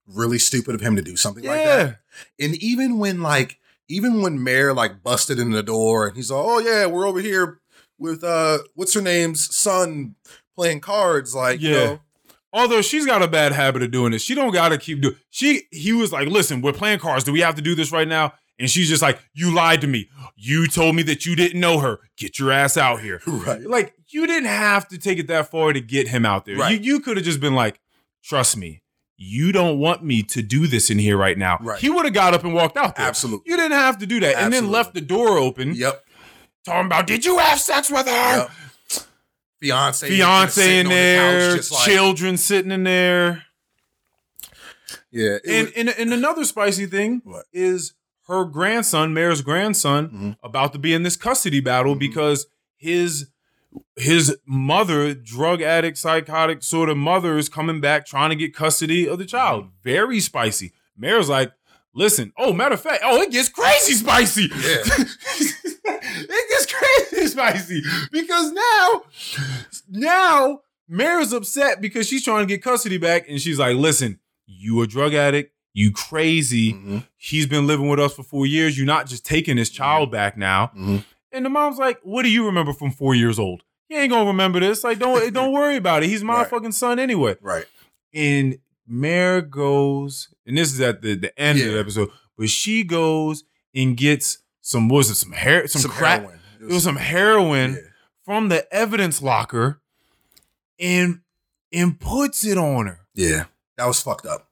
really 0.06 0.38
stupid 0.38 0.74
of 0.74 0.80
him 0.80 0.94
to 0.96 1.02
do 1.02 1.16
something 1.16 1.44
like 1.44 1.64
that. 1.64 1.98
And 2.38 2.54
even 2.62 2.98
when 2.98 3.22
like, 3.22 3.58
even 3.88 4.22
when 4.22 4.42
Mare 4.42 4.72
like 4.72 5.02
busted 5.02 5.38
in 5.38 5.50
the 5.50 5.62
door 5.62 6.06
and 6.08 6.16
he's 6.16 6.30
like, 6.30 6.44
"Oh 6.44 6.58
yeah, 6.60 6.86
we're 6.86 7.06
over 7.06 7.20
here 7.20 7.60
with 7.98 8.22
uh, 8.22 8.58
what's 8.74 8.94
her 8.94 9.02
name's 9.02 9.54
son 9.54 10.14
playing 10.54 10.80
cards." 10.80 11.34
Like, 11.34 11.60
you 11.60 11.70
Yeah. 11.70 11.84
know, 11.84 12.00
Although 12.52 12.80
she's 12.80 13.04
got 13.04 13.22
a 13.22 13.28
bad 13.28 13.52
habit 13.52 13.82
of 13.82 13.90
doing 13.90 14.12
this. 14.12 14.22
She 14.22 14.34
don't 14.34 14.52
gotta 14.52 14.78
keep 14.78 15.02
doing 15.02 15.16
she 15.30 15.64
he 15.70 15.92
was 15.92 16.10
like, 16.12 16.28
listen, 16.28 16.62
we're 16.62 16.72
playing 16.72 17.00
cards. 17.00 17.24
Do 17.24 17.32
we 17.32 17.40
have 17.40 17.56
to 17.56 17.62
do 17.62 17.74
this 17.74 17.92
right 17.92 18.08
now? 18.08 18.32
And 18.58 18.70
she's 18.70 18.88
just 18.88 19.02
like, 19.02 19.18
You 19.34 19.52
lied 19.54 19.80
to 19.82 19.86
me. 19.86 20.08
You 20.36 20.66
told 20.66 20.96
me 20.96 21.02
that 21.04 21.26
you 21.26 21.36
didn't 21.36 21.60
know 21.60 21.78
her. 21.80 22.00
Get 22.16 22.38
your 22.38 22.50
ass 22.52 22.76
out 22.76 23.00
here. 23.00 23.20
right? 23.26 23.60
Like, 23.62 23.94
you 24.08 24.26
didn't 24.26 24.48
have 24.48 24.88
to 24.88 24.98
take 24.98 25.18
it 25.18 25.26
that 25.28 25.50
far 25.50 25.72
to 25.72 25.80
get 25.80 26.08
him 26.08 26.24
out 26.24 26.44
there. 26.46 26.56
Right. 26.56 26.80
You 26.80 26.94
you 26.94 27.00
could 27.00 27.16
have 27.16 27.24
just 27.26 27.40
been 27.40 27.54
like, 27.54 27.80
trust 28.24 28.56
me, 28.56 28.82
you 29.18 29.52
don't 29.52 29.78
want 29.78 30.02
me 30.04 30.22
to 30.22 30.42
do 30.42 30.66
this 30.66 30.90
in 30.90 30.98
here 30.98 31.16
right 31.16 31.36
now. 31.38 31.58
Right. 31.60 31.78
He 31.80 31.90
would 31.90 32.04
have 32.04 32.14
got 32.14 32.34
up 32.34 32.44
and 32.44 32.54
walked 32.54 32.76
out 32.76 32.96
there. 32.96 33.06
Absolutely. 33.06 33.50
You 33.50 33.56
didn't 33.56 33.72
have 33.78 33.98
to 33.98 34.06
do 34.06 34.20
that. 34.20 34.36
And 34.36 34.52
then 34.52 34.70
left 34.70 34.94
the 34.94 35.00
door 35.00 35.38
open, 35.38 35.74
Yep. 35.74 36.04
talking 36.64 36.86
about, 36.86 37.06
did 37.06 37.24
you 37.24 37.38
have 37.38 37.58
sex 37.60 37.90
with 37.90 38.06
her? 38.06 38.38
Yep. 38.38 38.50
Fiance, 39.60 40.06
Fiance 40.08 40.80
in 40.80 40.86
on 40.86 40.90
the 40.90 40.94
there, 40.94 41.48
couch, 41.50 41.56
just 41.56 41.72
like- 41.72 41.84
children 41.88 42.36
sitting 42.36 42.70
in 42.70 42.84
there. 42.84 43.44
Yeah. 45.10 45.38
And, 45.48 45.66
was- 45.68 45.72
and 45.76 45.88
and 45.88 46.12
another 46.12 46.44
spicy 46.44 46.86
thing 46.86 47.22
What? 47.24 47.46
is 47.52 47.94
her 48.28 48.44
grandson, 48.44 49.14
Mare's 49.14 49.40
grandson, 49.42 50.08
Mhm. 50.08 50.36
about 50.42 50.72
to 50.72 50.78
be 50.78 50.92
in 50.94 51.02
this 51.02 51.16
custody 51.16 51.60
battle 51.60 51.94
Mhm. 51.94 52.00
because 52.00 52.46
his 52.76 53.26
his 53.96 54.34
mother, 54.46 55.12
drug 55.12 55.60
addict, 55.60 55.98
psychotic 55.98 56.62
sort 56.62 56.88
of 56.88 56.96
mother, 56.96 57.36
is 57.36 57.48
coming 57.50 57.78
back 57.80 58.06
trying 58.06 58.30
to 58.30 58.36
get 58.36 58.54
custody 58.54 59.06
of 59.06 59.18
the 59.18 59.26
child. 59.26 59.64
Mm-hmm. 59.64 59.72
Very 59.84 60.20
spicy. 60.20 60.72
Mare's 60.96 61.28
like, 61.28 61.52
listen. 61.94 62.32
Oh, 62.38 62.54
matter 62.54 62.74
of 62.74 62.80
fact, 62.80 63.02
oh, 63.04 63.20
it 63.20 63.30
gets 63.30 63.50
crazy 63.50 63.92
spicy. 63.92 64.44
Yeah. 64.44 64.82
it 65.84 66.48
gets 66.50 66.72
crazy 66.72 67.26
spicy 67.28 67.82
because 68.12 68.52
now, 68.52 69.02
now 69.90 70.60
Mare's 70.88 71.32
upset 71.32 71.80
because 71.80 72.06
she's 72.08 72.24
trying 72.24 72.46
to 72.46 72.52
get 72.54 72.62
custody 72.62 72.96
back, 72.98 73.26
and 73.28 73.40
she's 73.40 73.58
like, 73.58 73.76
listen, 73.76 74.20
you 74.46 74.80
a 74.82 74.86
drug 74.86 75.12
addict. 75.14 75.52
You 75.78 75.90
crazy. 75.92 76.72
Mhm. 76.72 77.06
He's 77.18 77.46
been 77.46 77.66
living 77.66 77.86
with 77.88 78.00
us 78.00 78.14
for 78.14 78.22
four 78.22 78.46
years. 78.46 78.78
You're 78.78 78.86
not 78.86 79.06
just 79.06 79.26
taking 79.26 79.58
his 79.58 79.68
child 79.68 80.10
back 80.10 80.38
now. 80.38 80.70
Mhm. 80.74 81.04
And 81.32 81.44
the 81.44 81.50
mom's 81.50 81.76
like, 81.76 82.00
"What 82.02 82.22
do 82.22 82.30
you 82.30 82.46
remember 82.46 82.72
from 82.72 82.90
four 82.90 83.14
years 83.14 83.38
old? 83.38 83.62
He 83.86 83.94
ain't 83.94 84.10
gonna 84.10 84.26
remember 84.26 84.58
this. 84.58 84.82
Like, 84.82 84.98
don't 84.98 85.32
don't 85.34 85.52
worry 85.52 85.76
about 85.76 86.02
it. 86.02 86.08
He's 86.08 86.24
my 86.24 86.38
Right. 86.38 86.48
fucking 86.48 86.72
son 86.72 86.98
anyway." 86.98 87.36
Right. 87.42 87.66
And 88.14 88.58
Mare 88.86 89.42
goes, 89.42 90.28
and 90.46 90.56
this 90.56 90.72
is 90.72 90.80
at 90.80 91.02
the, 91.02 91.14
the 91.14 91.38
end 91.38 91.60
of 91.60 91.66
the 91.72 91.78
episode, 91.78 92.08
but 92.38 92.48
she 92.48 92.82
goes 92.82 93.44
and 93.74 93.98
gets 93.98 94.38
some 94.62 94.88
what 94.88 94.96
was 94.98 95.10
it 95.10 95.16
some 95.16 95.32
hair 95.32 95.66
some, 95.68 95.90
crack 95.90 96.22
heroin. 96.22 96.40
it 96.62 96.72
was 96.72 96.84
some 96.84 96.96
heroin 96.96 97.74
yeah. 97.74 97.80
from 98.24 98.48
the 98.48 98.72
evidence 98.74 99.20
locker 99.20 99.82
and 100.80 101.20
and 101.70 102.00
puts 102.00 102.44
it 102.46 102.56
on 102.56 102.86
her. 102.86 103.00
Yeah. 103.14 103.44
That 103.76 103.84
was 103.86 104.00
fucked 104.00 104.24
up. 104.24 104.48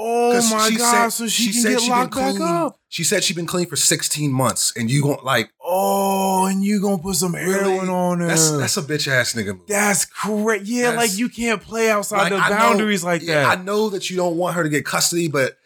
Oh 0.00 0.32
my 0.52 0.68
she 0.70 0.76
god! 0.76 0.92
said- 0.92 1.08
so 1.10 1.26
she, 1.26 1.50
she 1.52 1.62
can 1.62 1.72
get 1.72 1.88
locked 1.88 2.14
back 2.14 2.36
clean. 2.36 2.42
up. 2.48 2.78
She 2.88 3.02
said 3.04 3.24
she'd 3.24 3.34
been 3.36 3.46
clean 3.46 3.66
for 3.66 3.74
16 3.76 4.30
months, 4.32 4.72
and 4.76 4.88
you 4.90 5.02
gon' 5.02 5.18
like 5.24 5.50
Oh, 5.62 6.46
and 6.46 6.62
you 6.62 6.80
gonna 6.80 7.02
put 7.02 7.16
some 7.16 7.34
heroin 7.34 7.64
Really? 7.80 7.88
on 7.88 8.20
her? 8.20 8.26
that's 8.28 8.50
that's 8.52 8.76
a 8.76 8.82
bitch 8.82 9.08
ass 9.08 9.32
nigga 9.34 9.56
move. 9.58 9.66
That's 9.66 10.04
correct. 10.04 10.64
Yeah, 10.64 10.92
That's- 10.92 11.10
like 11.10 11.18
you 11.18 11.28
can't 11.28 11.60
play 11.60 11.90
outside 11.90 12.18
Like, 12.18 12.30
the 12.30 12.36
I 12.36 12.48
know- 12.50 12.56
boundaries 12.56 13.02
like 13.02 13.22
yeah, 13.22 13.42
that. 13.42 13.58
I 13.58 13.62
know 13.62 13.90
that 13.90 14.08
you 14.08 14.16
don't 14.16 14.36
want 14.36 14.54
her 14.56 14.62
to 14.62 14.68
get 14.68 14.84
custody, 14.84 15.28
but 15.28 15.56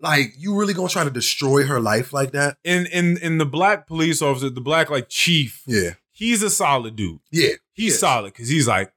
like 0.00 0.34
you 0.38 0.56
really 0.56 0.72
gonna 0.74 0.88
try 0.88 1.04
to 1.04 1.10
destroy 1.10 1.64
her 1.64 1.78
life 1.80 2.12
like 2.12 2.32
that? 2.32 2.56
in 2.64 2.86
in 2.86 3.18
in 3.18 3.38
the 3.38 3.46
black 3.46 3.86
police 3.86 4.22
officer, 4.22 4.48
the 4.50 4.60
black 4.60 4.88
like 4.90 5.08
chief, 5.08 5.62
Yeah. 5.66 5.90
he's 6.10 6.42
a 6.42 6.50
solid 6.50 6.96
dude. 6.96 7.20
Yeah. 7.30 7.50
He's 7.74 7.92
Yes. 7.92 8.00
solid 8.00 8.32
because 8.32 8.48
he's 8.48 8.66
like, 8.66 8.92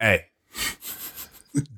hey, 0.00 0.26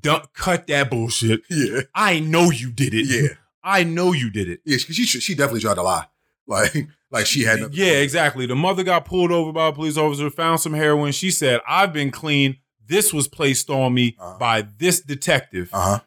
don't 0.01 0.33
cut 0.35 0.67
that 0.69 0.91
bullshit. 0.91 1.41
Yeah. 1.51 1.83
I 1.95 2.21
know 2.21 2.51
you 2.51 2.71
did 2.71 2.95
it. 2.95 3.07
Yeah. 3.07 3.35
I 3.63 3.85
know 3.85 4.13
you 4.13 4.31
did 4.31 4.49
it. 4.49 4.61
Yeah. 4.65 4.79
She 4.79 4.93
she, 5.05 5.21
she 5.21 5.35
definitely 5.35 5.61
tried 5.61 5.75
to 5.75 5.83
lie. 5.83 6.07
Like 6.51 6.89
like 7.11 7.27
she 7.27 7.43
had 7.43 7.61
nothing 7.61 7.77
Yeah, 7.77 7.93
exactly. 8.01 8.47
The 8.47 8.57
mother 8.57 8.83
got 8.83 9.05
pulled 9.05 9.31
over 9.31 9.53
by 9.53 9.69
a 9.69 9.73
police 9.73 9.99
officer, 9.99 10.31
found 10.31 10.61
some 10.61 10.73
heroin. 10.73 11.13
She 11.13 11.31
said, 11.31 11.61
I've 11.69 11.93
been 11.93 12.11
clean. 12.11 12.57
This 12.87 13.13
was 13.13 13.29
placed 13.29 13.69
on 13.69 13.93
me 13.93 14.17
Uh-huh. 14.19 14.39
by 14.39 14.63
this 14.79 15.01
detective. 15.03 15.69
Uh-huh. 15.75 16.01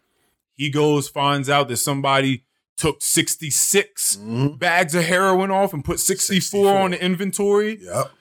He 0.56 0.72
goes, 0.72 1.08
finds 1.08 1.48
out 1.48 1.68
that 1.68 1.78
somebody 1.78 2.44
took 2.76 3.04
66 3.04 4.16
Mhm. 4.18 4.58
bags 4.58 4.96
of 4.96 5.04
heroin 5.04 5.52
off 5.52 5.74
and 5.74 5.86
put 5.86 6.00
64, 6.00 6.42
64. 6.42 6.80
on 6.80 6.92
the 6.92 7.04
inventory. 7.04 7.78
Yep. 7.80 8.12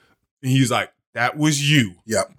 And 0.43 0.53
he's 0.53 0.71
like, 0.71 0.93
that 1.15 1.39
was 1.39 1.71
you. 1.71 1.95
Yep. 2.05 2.33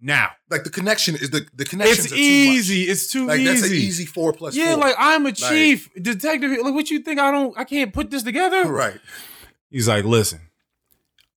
Now, 0.00 0.30
Like 0.50 0.64
the 0.64 0.70
connection 0.70 1.14
is 1.14 1.30
the 1.30 1.46
the 1.54 1.64
connection. 1.64 2.04
it's 2.04 2.12
easy. 2.12 2.82
It's 2.82 3.10
too 3.10 3.26
Like 3.26 3.40
easy. 3.40 3.46
that's 3.48 3.62
an 3.70 3.72
easy 3.76 4.04
four 4.06 4.32
plus 4.32 4.54
yeah, 4.54 4.72
four. 4.74 4.80
like 4.82 4.94
I'm 4.98 5.24
a 5.26 5.32
chief 5.32 5.88
detective. 6.00 6.50
Like, 6.62 6.74
what 6.74 6.90
you 6.90 6.98
think? 7.00 7.18
I 7.18 7.30
don't. 7.30 7.56
I 7.58 7.64
can't 7.64 7.92
put 7.92 8.10
this 8.10 8.22
together. 8.22 8.64
right. 8.70 9.00
He's 9.70 9.88
like, 9.88 10.04
listen, 10.04 10.40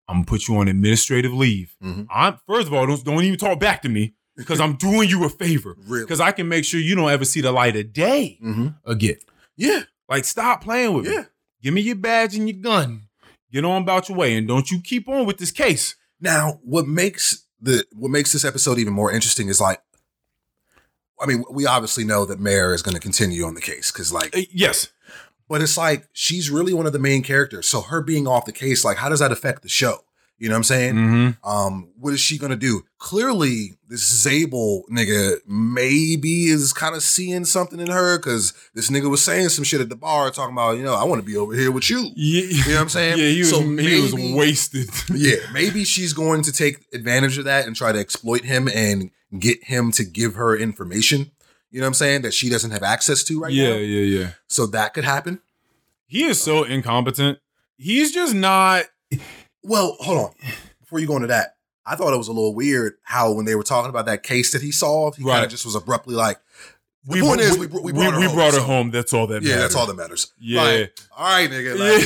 I'm 0.08 0.18
gonna 0.18 0.26
put 0.26 0.48
you 0.48 0.58
on 0.58 0.68
administrative 0.68 1.34
leave. 1.34 1.76
Mhm. 1.84 2.08
I'm 2.14 2.38
first 2.48 2.68
of 2.68 2.74
all, 2.74 2.86
don't 2.86 3.04
don't 3.04 3.24
even 3.24 3.40
talk 3.40 3.60
back 3.60 3.82
to 3.84 3.90
me 3.90 4.14
because 4.36 4.60
I'm 4.60 4.76
doing 4.76 5.08
you 5.10 5.24
a 5.24 5.30
favor 5.30 5.76
Really. 5.88 6.04
because 6.04 6.20
I 6.20 6.32
can 6.34 6.48
make 6.50 6.66
sure 6.66 6.80
you 6.80 6.96
don't 6.96 7.10
ever 7.10 7.26
see 7.26 7.42
the 7.42 7.52
light 7.52 7.76
of 7.78 7.94
day 7.94 8.38
Mm-hmm. 8.44 8.68
again. 8.86 9.18
Yeah. 9.56 9.84
Like, 10.10 10.26
stop 10.26 10.64
playing 10.64 10.94
with 10.94 11.06
me. 11.08 11.14
Yeah. 11.14 11.26
Give 11.62 11.74
me 11.74 11.82
your 11.82 11.96
badge 11.96 12.36
and 12.36 12.48
your 12.50 12.58
gun. 12.62 13.04
Get 13.52 13.64
on 13.66 13.82
about 13.84 14.10
your 14.10 14.18
way, 14.18 14.36
and 14.36 14.48
don't 14.48 14.70
you 14.72 14.80
keep 14.82 15.08
on 15.10 15.26
with 15.26 15.38
this 15.38 15.52
case. 15.52 15.96
Now, 16.20 16.60
what 16.64 16.88
makes 16.88 17.46
the 17.62 17.86
what 17.94 18.10
makes 18.12 18.32
this 18.32 18.46
episode 18.46 18.78
even 18.78 18.94
more 18.94 19.12
interesting 19.12 19.50
is 19.50 19.60
like, 19.62 19.82
I 21.22 21.26
mean, 21.26 21.44
we 21.52 21.66
obviously 21.66 22.06
know 22.06 22.26
that 22.26 22.40
Mare 22.40 22.74
is 22.74 22.82
going 22.82 22.96
to 22.96 23.02
continue 23.02 23.44
on 23.44 23.54
the 23.54 23.62
case 23.62 23.92
because, 23.92 24.14
like, 24.14 24.36
Uh, 24.36 24.42
yes, 24.52 24.90
but 25.50 25.62
it's 25.62 25.78
like 25.78 26.08
she's 26.14 26.50
really 26.50 26.74
one 26.74 26.86
of 26.86 26.94
the 26.94 27.00
main 27.00 27.24
characters. 27.24 27.68
So 27.68 27.82
her 27.82 28.02
being 28.02 28.28
off 28.28 28.46
the 28.46 28.52
case, 28.52 28.86
like, 28.86 28.98
how 28.98 29.10
does 29.10 29.20
that 29.20 29.32
affect 29.32 29.64
the 29.64 29.70
show? 29.70 30.04
You 30.40 30.48
know 30.48 30.54
what 30.54 30.58
I'm 30.58 30.64
saying? 30.64 30.96
mm-hmm. 30.96 31.50
Um, 31.50 31.90
what 31.98 32.14
is 32.14 32.22
she 32.22 32.38
gonna 32.38 32.56
do? 32.56 32.84
Clearly, 32.98 33.74
this 33.90 34.08
Zabel 34.08 34.84
nigga 34.90 35.38
maybe 35.48 36.46
is 36.46 36.74
kind 36.74 36.96
of 36.96 37.04
seeing 37.04 37.44
something 37.44 37.80
in 37.80 37.88
her 37.88 38.18
because 38.18 38.54
this 38.74 38.90
nigga 38.90 39.10
was 39.10 39.22
saying 39.22 39.50
some 39.50 39.64
shit 39.64 39.82
at 39.82 39.90
the 39.90 39.96
bar, 39.96 40.30
talking 40.32 40.54
about, 40.54 40.78
you 40.78 40.84
know, 40.84 40.94
I 40.94 41.04
want 41.04 41.20
to 41.22 41.26
be 41.26 41.36
over 41.36 41.54
here 41.54 41.72
with 41.72 41.90
you. 41.90 42.10
Yeah, 42.16 42.44
You 42.44 42.70
know 42.70 42.76
what 42.76 42.82
I'm 42.84 42.90
saying? 42.90 43.10
Yeah, 43.20 43.30
he 43.30 43.40
was, 43.40 43.50
So 43.50 43.62
he 43.62 44.02
was 44.02 44.14
wasted. 44.14 44.90
yeah, 45.14 45.38
maybe 45.52 45.84
she's 45.84 46.14
going 46.14 46.44
to 46.44 46.52
take 46.52 46.86
advantage 46.94 47.38
of 47.38 47.46
that 47.46 47.66
and 47.66 47.76
try 47.76 47.92
to 47.92 48.00
exploit 48.00 48.46
him 48.46 48.70
and 48.74 49.10
get 49.38 49.64
him 49.64 49.92
to 49.94 50.04
give 50.04 50.36
her 50.36 50.56
information. 50.56 51.32
You 51.72 51.80
know 51.80 51.86
what 51.86 51.90
I'm 51.90 51.94
saying 51.96 52.22
that 52.22 52.34
she 52.34 52.50
doesn't 52.50 52.72
have 52.72 52.84
access 52.84 53.24
to 53.26 53.40
right 53.42 53.52
yeah, 53.52 53.70
now. 53.70 53.76
Yeah, 53.76 54.02
yeah, 54.02 54.20
yeah. 54.20 54.30
So 54.48 54.68
that 54.68 54.94
could 54.94 55.04
happen. 55.04 55.42
he 56.06 56.24
is 56.26 56.40
so 56.40 56.64
incompetent. 56.64 57.40
He's 57.78 58.14
just 58.14 58.36
not. 58.36 58.86
Well, 59.64 59.98
hold 60.00 60.18
on. 60.20 60.32
Before 60.80 61.00
you 61.00 61.08
go 61.08 61.16
into 61.16 61.28
that, 61.28 61.56
I 61.86 61.96
thought 61.96 62.14
it 62.14 62.18
was 62.18 62.28
a 62.28 62.34
little 62.34 62.54
weird 62.56 62.94
how 63.04 63.32
when 63.32 63.46
they 63.46 63.56
were 63.56 63.64
talking 63.64 63.90
about 63.90 64.06
that 64.06 64.24
case 64.24 64.52
that 64.54 64.62
he 64.62 64.72
solved, 64.72 65.18
he 65.18 65.24
kind 65.24 65.44
of 65.44 65.50
just 65.52 65.66
was 65.66 65.76
abruptly 65.76 66.16
like, 66.16 66.38
the 67.06 67.14
We, 67.14 67.22
point 67.22 67.40
we, 67.40 67.46
is 67.46 67.58
we, 67.58 67.68
br- 67.68 67.80
we 67.80 67.92
brought 67.94 68.14
her 68.14 68.20
we 68.20 68.26
home. 68.26 68.36
brought 68.36 68.54
her 68.54 68.60
so- 68.60 68.66
home. 68.66 68.92
That's 68.92 69.14
all 69.14 69.26
that 69.28 69.36
matters. 69.42 69.50
Yeah, 69.50 69.56
matters. 69.56 69.64
that's 69.74 69.76
all 69.76 69.88
that 69.88 69.96
matters. 69.96 70.34
Yeah. 70.40 70.62
Like, 70.62 71.00
all 71.18 71.26
right, 71.26 71.50
nigga. 71.50 71.78
Like, 71.80 72.06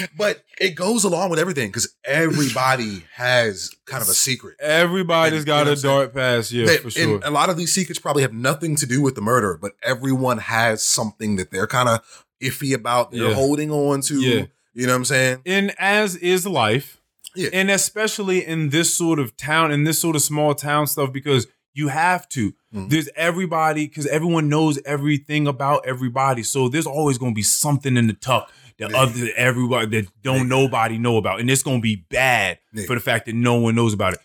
Yeah. 0.00 0.06
but 0.16 0.44
it 0.60 0.70
goes 0.70 1.04
along 1.04 1.30
with 1.30 1.38
everything 1.38 1.68
because 1.68 1.94
everybody 2.04 3.04
has 3.14 3.70
kind 3.86 4.02
of 4.02 4.08
a 4.08 4.14
secret. 4.14 4.56
Everybody's 4.60 5.38
And- 5.40 5.46
got 5.46 5.58
you 5.60 5.64
know 5.66 5.72
a 5.72 5.76
dark 5.76 6.14
past. 6.14 6.52
Yeah, 6.52 6.66
That- 6.66 6.80
for 6.80 6.90
sure. 6.90 7.14
And 7.16 7.24
a 7.24 7.30
lot 7.30 7.50
of 7.50 7.56
these 7.56 7.72
secrets 7.72 7.98
probably 7.98 8.22
have 8.22 8.32
nothing 8.32 8.76
to 8.76 8.86
do 8.86 9.02
with 9.02 9.14
the 9.14 9.20
murder, 9.22 9.58
but 9.60 9.72
everyone 9.82 10.38
has 10.38 10.82
something 10.84 11.36
that 11.36 11.50
they're 11.50 11.66
kind 11.66 11.88
of 11.88 12.24
iffy 12.42 12.74
about. 12.74 13.10
They're 13.10 13.28
Yeah. 13.28 13.34
holding 13.34 13.70
on 13.70 14.00
to. 14.02 14.20
Yeah. 14.20 14.44
You 14.74 14.86
know 14.86 14.92
what 14.92 14.96
I'm 14.98 15.04
saying? 15.04 15.38
and 15.46 15.72
as 15.78 16.16
is 16.16 16.46
life, 16.46 17.00
Yeah. 17.36 17.48
and 17.52 17.70
especially 17.70 18.44
in 18.44 18.70
this 18.70 18.92
sort 18.92 19.18
of 19.18 19.36
town, 19.36 19.70
in 19.72 19.84
this 19.84 20.00
sort 20.00 20.16
of 20.16 20.22
small 20.22 20.54
town 20.54 20.86
stuff, 20.86 21.12
because 21.12 21.46
you 21.74 21.88
have 21.88 22.28
to. 22.30 22.54
Mhm. 22.74 22.90
There's 22.90 23.08
everybody, 23.16 23.86
because 23.88 24.06
everyone 24.06 24.48
knows 24.48 24.78
everything 24.84 25.46
about 25.46 25.84
everybody. 25.86 26.42
So 26.42 26.68
there's 26.68 26.86
always 26.86 27.18
going 27.18 27.32
to 27.32 27.34
be 27.36 27.42
something 27.42 27.96
in 27.96 28.06
the 28.08 28.12
tuck 28.12 28.50
that 28.78 28.92
other 28.94 29.28
everybody 29.36 29.86
that 30.02 30.08
don't 30.22 30.48
nobody 30.48 30.98
know 30.98 31.16
about, 31.16 31.38
and 31.40 31.48
it's 31.50 31.62
going 31.62 31.78
to 31.78 31.82
be 31.82 31.96
bad 32.10 32.58
for 32.86 32.94
the 32.94 33.00
fact 33.00 33.26
that 33.26 33.34
no 33.34 33.54
one 33.54 33.74
knows 33.76 33.92
about 33.92 34.14
it. 34.14 34.20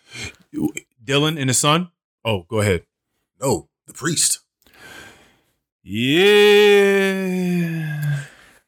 Dylan 1.03 1.39
and 1.39 1.49
his 1.49 1.57
son. 1.59 1.89
Oh, 2.25 2.43
go 2.49 2.59
ahead. 2.59 2.83
No, 3.41 3.69
the 3.87 3.93
priest. 3.93 4.39
Yeah. 6.49 8.23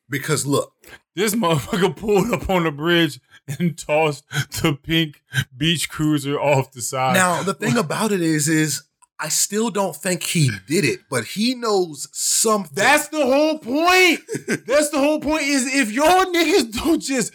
Because 0.10 0.45
look, 0.45 0.74
This 1.16 1.36
motherfucker 1.36 1.96
pulled 1.98 2.32
up 2.32 2.50
on 2.50 2.64
the 2.64 2.72
bridge 2.72 3.20
and 3.48 3.78
tossed 3.78 4.24
the 4.62 4.78
pink 4.82 5.22
beach 5.56 5.90
cruiser 5.90 6.40
off 6.40 6.72
the 6.72 6.82
side. 6.82 7.16
now 7.16 7.44
the 7.44 7.54
thing 7.54 7.78
about 7.78 8.12
it 8.12 8.22
is, 8.22 8.48
is 8.48 8.84
I 9.20 9.30
still 9.30 9.70
don't 9.70 9.96
think 9.96 10.24
he 10.24 10.50
did 10.68 10.84
it, 10.84 11.02
but 11.08 11.26
he 11.26 11.54
knows 11.54 12.08
something. 12.12 12.74
That's 12.74 13.10
the 13.10 13.24
whole 13.24 13.60
point. 13.60 14.20
That's 14.66 14.90
the 14.90 14.98
whole 14.98 15.20
point. 15.20 15.44
Is 15.44 15.72
if 15.72 15.92
y'all 15.92 16.26
niggas 16.26 16.74
don't 16.74 17.02
just 17.02 17.32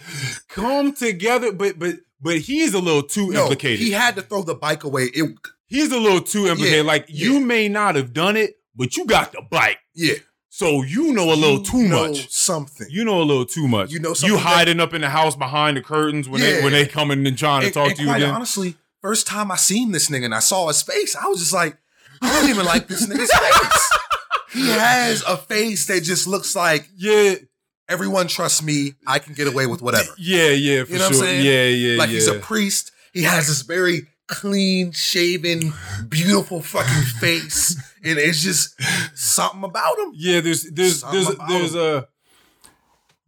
come 0.48 0.92
together, 0.92 1.52
but 1.52 1.78
but 1.78 1.96
but 2.20 2.38
he's 2.38 2.74
a 2.74 2.80
little 2.80 3.04
too 3.04 3.30
no, 3.30 3.42
implicated. 3.42 3.78
he 3.78 3.92
had 3.92 4.16
to 4.16 4.22
throw 4.22 4.42
the 4.42 4.56
bike 4.56 4.82
away. 4.82 5.04
It, 5.14 5.36
he's 5.66 5.92
a 5.92 5.98
little 5.98 6.22
too 6.22 6.46
implicated. 6.48 6.78
Yeah, 6.78 6.82
like 6.82 7.06
you 7.08 7.38
may 7.38 7.68
not 7.68 7.94
have 7.94 8.12
done 8.12 8.36
it, 8.36 8.54
but 8.74 8.96
you 8.96 9.06
got 9.06 9.30
the 9.30 9.42
bike, 9.48 9.78
yeah, 9.94 10.14
so 10.56 10.82
you 10.82 11.12
know 11.12 11.30
a 11.30 11.36
little 11.36 11.58
You 11.58 11.64
too 11.64 11.82
know 11.88 12.08
much. 12.08 12.30
Something. 12.30 12.86
You 12.88 13.04
know 13.04 13.20
a 13.20 13.24
little 13.24 13.44
too 13.44 13.68
much. 13.68 13.92
You 13.92 13.98
know 14.00 14.14
something. 14.14 14.30
you 14.34 14.38
something 14.38 14.50
that- 14.50 14.56
hiding 14.56 14.80
up 14.80 14.94
in 14.94 15.02
the 15.02 15.10
house 15.10 15.36
behind 15.36 15.76
the 15.76 15.82
curtains 15.82 16.30
when 16.30 16.40
they 16.40 16.62
when 16.62 16.72
they 16.72 16.86
coming 16.86 17.26
and 17.26 17.36
trying 17.36 17.60
to 17.60 17.66
and, 17.66 17.74
talk 17.74 17.88
and 17.88 17.96
to 17.96 18.02
you 18.02 18.08
quite 18.08 18.22
again. 18.22 18.34
honestly, 18.34 18.74
first 19.02 19.26
time 19.26 19.50
I 19.50 19.56
seen 19.56 19.92
this 19.92 20.08
nigga 20.08 20.24
and 20.24 20.34
I 20.34 20.38
saw 20.38 20.68
his 20.68 20.80
face, 20.80 21.14
I 21.14 21.26
was 21.26 21.40
just 21.40 21.52
like, 21.52 21.76
I 22.22 22.40
don't 22.40 22.48
even 22.48 22.64
like 22.64 22.88
this 22.88 23.06
nigga's 23.06 23.30
face. 23.30 23.90
He 24.54 24.66
has 24.70 25.22
a 25.28 25.36
face 25.36 25.86
that 25.88 26.02
just 26.02 26.26
looks 26.26 26.56
like 26.56 26.88
yeah, 26.96 27.34
everyone 27.86 28.26
trusts 28.26 28.62
me. 28.62 28.94
I 29.06 29.18
can 29.18 29.34
get 29.34 29.48
away 29.48 29.66
with 29.66 29.82
whatever. 29.82 30.08
yeah, 30.16 30.48
yeah, 30.52 30.84
for 30.84 30.92
You 30.92 30.98
know 31.00 31.04
what 31.04 31.08
I'm 31.08 31.12
sure. 31.12 31.24
saying? 31.26 31.44
Yeah, 31.44 31.64
yeah, 31.66 31.98
like 31.98 32.08
yeah. 32.08 32.14
he's 32.14 32.28
a 32.28 32.38
priest. 32.38 32.92
He 33.12 33.24
has 33.24 33.46
this 33.46 33.60
very 33.60 34.06
clean 34.26 34.92
shaven, 34.92 35.72
beautiful 36.08 36.60
fucking 36.60 37.04
face, 37.20 37.76
and 38.04 38.18
it's 38.18 38.42
just 38.42 38.80
something 39.16 39.64
about 39.64 39.98
him. 39.98 40.12
Yeah, 40.14 40.40
there's 40.40 40.64
there's 40.70 41.00
Something 41.00 41.36
there's 41.48 41.72
there's 41.72 41.74
a 41.74 42.08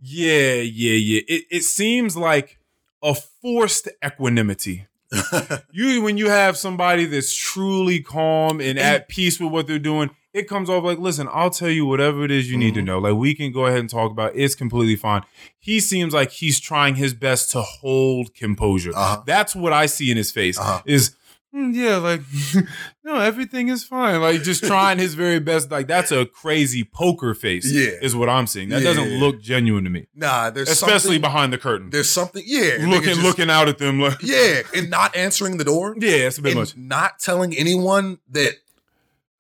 yeah 0.01 0.55
yeah 0.55 0.93
yeah. 0.93 1.21
It 1.29 1.45
it 1.51 1.63
seems 1.63 2.17
like 2.17 2.59
a 3.03 3.15
forced 3.15 3.89
equanimity. 4.05 4.87
you 5.73 6.03
when 6.03 6.19
you 6.19 6.29
have 6.29 6.57
somebody 6.57 7.07
that's 7.07 7.35
truly 7.35 8.01
calm 8.01 8.61
and 8.61 8.79
at 8.79 9.09
peace 9.09 9.41
with 9.41 9.51
what 9.51 9.67
they're 9.67 9.79
doing, 9.79 10.11
it 10.39 10.49
comes 10.49 10.71
off 10.71 10.85
like, 10.85 10.99
listen, 10.99 11.29
I'll 11.33 11.51
tell 11.51 11.69
you 11.71 11.85
whatever 11.87 12.25
it 12.25 12.31
is 12.31 12.51
you 12.51 12.57
need 12.57 12.75
to 12.75 12.81
Mhm. 12.81 12.85
know. 12.87 12.99
Like 12.99 13.15
we 13.15 13.35
can 13.35 13.53
go 13.53 13.67
ahead 13.67 13.81
and 13.81 13.91
talk 13.91 14.11
about. 14.11 14.35
It. 14.35 14.41
It's 14.43 14.55
completely 14.55 14.97
fine. 14.97 15.23
He 15.59 15.81
seems 15.81 16.15
like 16.15 16.31
he's 16.31 16.59
trying 16.61 16.95
his 16.97 17.15
best 17.15 17.51
to 17.53 17.63
hold 17.63 18.35
composure. 18.35 18.93
Uh-huh. 18.95 19.23
That's 19.27 19.55
what 19.57 19.73
I 19.73 19.87
see 19.87 20.11
in 20.11 20.17
his 20.17 20.31
face. 20.33 20.59
Uh-huh. 20.59 20.81
Is 20.87 21.15
"Mm, 21.55 21.75
yeah, 21.75 21.97
like 21.97 22.21
no, 23.05 23.17
everything 23.21 23.69
is 23.69 23.83
fine. 23.85 24.21
Like 24.21 24.43
just 24.43 24.63
trying 24.65 24.99
his 24.99 25.15
very 25.15 25.41
best. 25.41 25.71
Like 25.71 25.87
that's 25.89 26.13
a 26.13 26.27
crazy 26.27 26.85
poker 26.85 27.35
face. 27.35 27.71
Yeah. 27.71 27.93
is 28.03 28.15
what 28.15 28.29
I'm 28.29 28.47
seeing. 28.47 28.69
That 28.69 28.83
Yeah. 28.83 28.89
doesn't 28.95 29.19
look 29.19 29.41
genuine 29.41 29.85
to 29.85 29.91
me, 29.91 30.07
Nah, 30.15 30.51
there's 30.51 30.69
especially 30.69 30.99
something, 31.17 31.21
behind 31.23 31.53
the 31.53 31.59
curtain, 31.59 31.89
there's 31.91 32.11
something. 32.11 32.43
Yeah, 32.47 32.77
looking 32.87 33.15
just- 33.15 33.23
looking 33.23 33.49
out 33.51 33.67
at 33.69 33.79
them. 33.79 33.99
Like 34.01 34.19
Yeah, 34.23 34.61
and 34.77 34.91
not 34.91 35.17
answering 35.17 35.57
the 35.57 35.65
door. 35.65 35.97
yeah, 35.99 36.27
it's 36.29 36.39
a 36.39 36.43
bit 36.43 36.53
and 36.53 36.61
much. 36.61 36.77
not 36.77 37.19
telling 37.19 37.57
anyone 37.57 38.19
that 38.31 38.53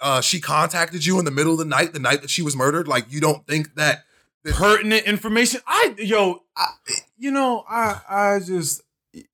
uh, 0.00 0.20
she 0.20 0.40
contacted 0.40 1.04
you 1.04 1.18
in 1.18 1.24
the 1.24 1.30
middle 1.30 1.52
of 1.52 1.58
the 1.58 1.64
night, 1.64 1.92
the 1.92 1.98
night 1.98 2.20
that 2.22 2.30
she 2.30 2.42
was 2.42 2.54
murdered. 2.56 2.86
Like 2.88 3.06
you 3.10 3.20
don't 3.20 3.46
think 3.46 3.74
that 3.76 4.04
Pertinent 4.44 5.04
information. 5.06 5.60
I 5.66 5.94
yo, 5.98 6.42
I, 6.56 6.68
you 7.18 7.30
know, 7.30 7.64
I 7.68 8.00
I 8.08 8.38
just 8.38 8.80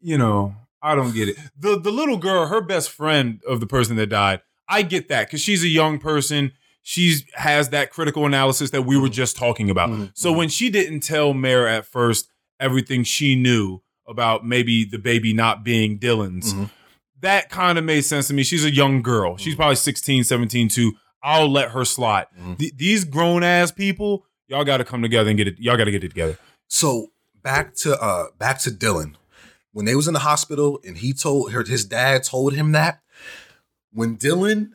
you 0.01 0.19
know, 0.19 0.55
I 0.83 0.95
don't 0.97 1.15
get 1.15 1.29
it. 1.29 1.37
The 1.57 1.79
the 1.79 1.93
little 1.93 2.17
girl, 2.17 2.47
her 2.47 2.61
best 2.61 2.91
friend 2.91 3.41
of 3.47 3.61
the 3.61 3.67
person 3.67 3.95
that 3.97 4.07
died. 4.09 4.41
I 4.69 4.83
get 4.83 5.09
that 5.11 5.27
because 5.29 5.41
she's 5.41 5.63
a 5.63 5.69
young 5.69 5.99
person. 5.99 6.53
She's 6.83 7.25
has 7.35 7.69
that 7.69 7.91
critical 7.93 8.27
analysis 8.27 8.71
that 8.71 8.83
we 8.83 8.97
were 8.99 9.09
just 9.11 9.37
talking 9.37 9.71
about. 9.71 9.91
Mhm, 9.91 10.11
So 10.15 10.33
when 10.33 10.49
she 10.49 10.69
didn't 10.71 11.01
tell 11.01 11.33
Mare 11.33 11.69
at 11.69 11.87
first 11.87 12.29
everything 12.59 13.05
she 13.05 13.37
knew 13.37 13.83
about 14.09 14.45
maybe 14.45 14.85
the 14.85 14.99
baby 14.99 15.33
not 15.33 15.63
being 15.65 15.99
Dylan's, 15.99 16.55
Mhm. 16.55 16.71
That 17.25 17.51
kind 17.51 17.77
of 17.79 17.85
made 17.85 18.03
sense 18.03 18.29
to 18.29 18.35
me. 18.35 18.43
She's 18.43 18.65
a 18.65 18.71
young 18.73 19.03
girl. 19.03 19.37
She's 19.37 19.55
Mhm. 19.55 19.59
probably 19.59 19.77
16, 19.77 20.25
17 20.25 20.69
too. 20.69 20.93
I'll 21.23 21.51
let 21.51 21.71
her 21.71 21.85
slide. 21.85 22.27
Mhm. 22.41 22.59
Th- 22.59 22.73
these 22.77 23.05
grown 23.05 23.43
ass 23.43 23.73
people, 23.73 24.27
y'all 24.49 24.65
got 24.65 24.77
to 24.79 24.85
come 24.85 25.03
together 25.03 25.29
and 25.31 25.37
get 25.37 25.49
it. 25.49 25.59
Y'all 25.59 25.77
got 25.77 25.85
to 25.85 25.91
get 25.91 26.05
it 26.05 26.09
together. 26.09 26.39
So 26.69 27.09
back 27.43 27.75
to 27.77 28.01
uh 28.01 28.27
back 28.39 28.59
to 28.61 28.71
Dylan. 28.71 29.15
When 29.73 29.85
they 29.87 29.95
was 29.97 30.07
in 30.07 30.15
the 30.15 30.21
hospital 30.21 30.81
and 30.85 30.99
he 30.99 31.13
told 31.13 31.53
her 31.53 31.65
his 31.65 31.85
dad 31.85 32.23
told 32.25 32.55
him 32.55 32.73
that 32.73 33.01
when 33.93 34.17
Dylan 34.17 34.71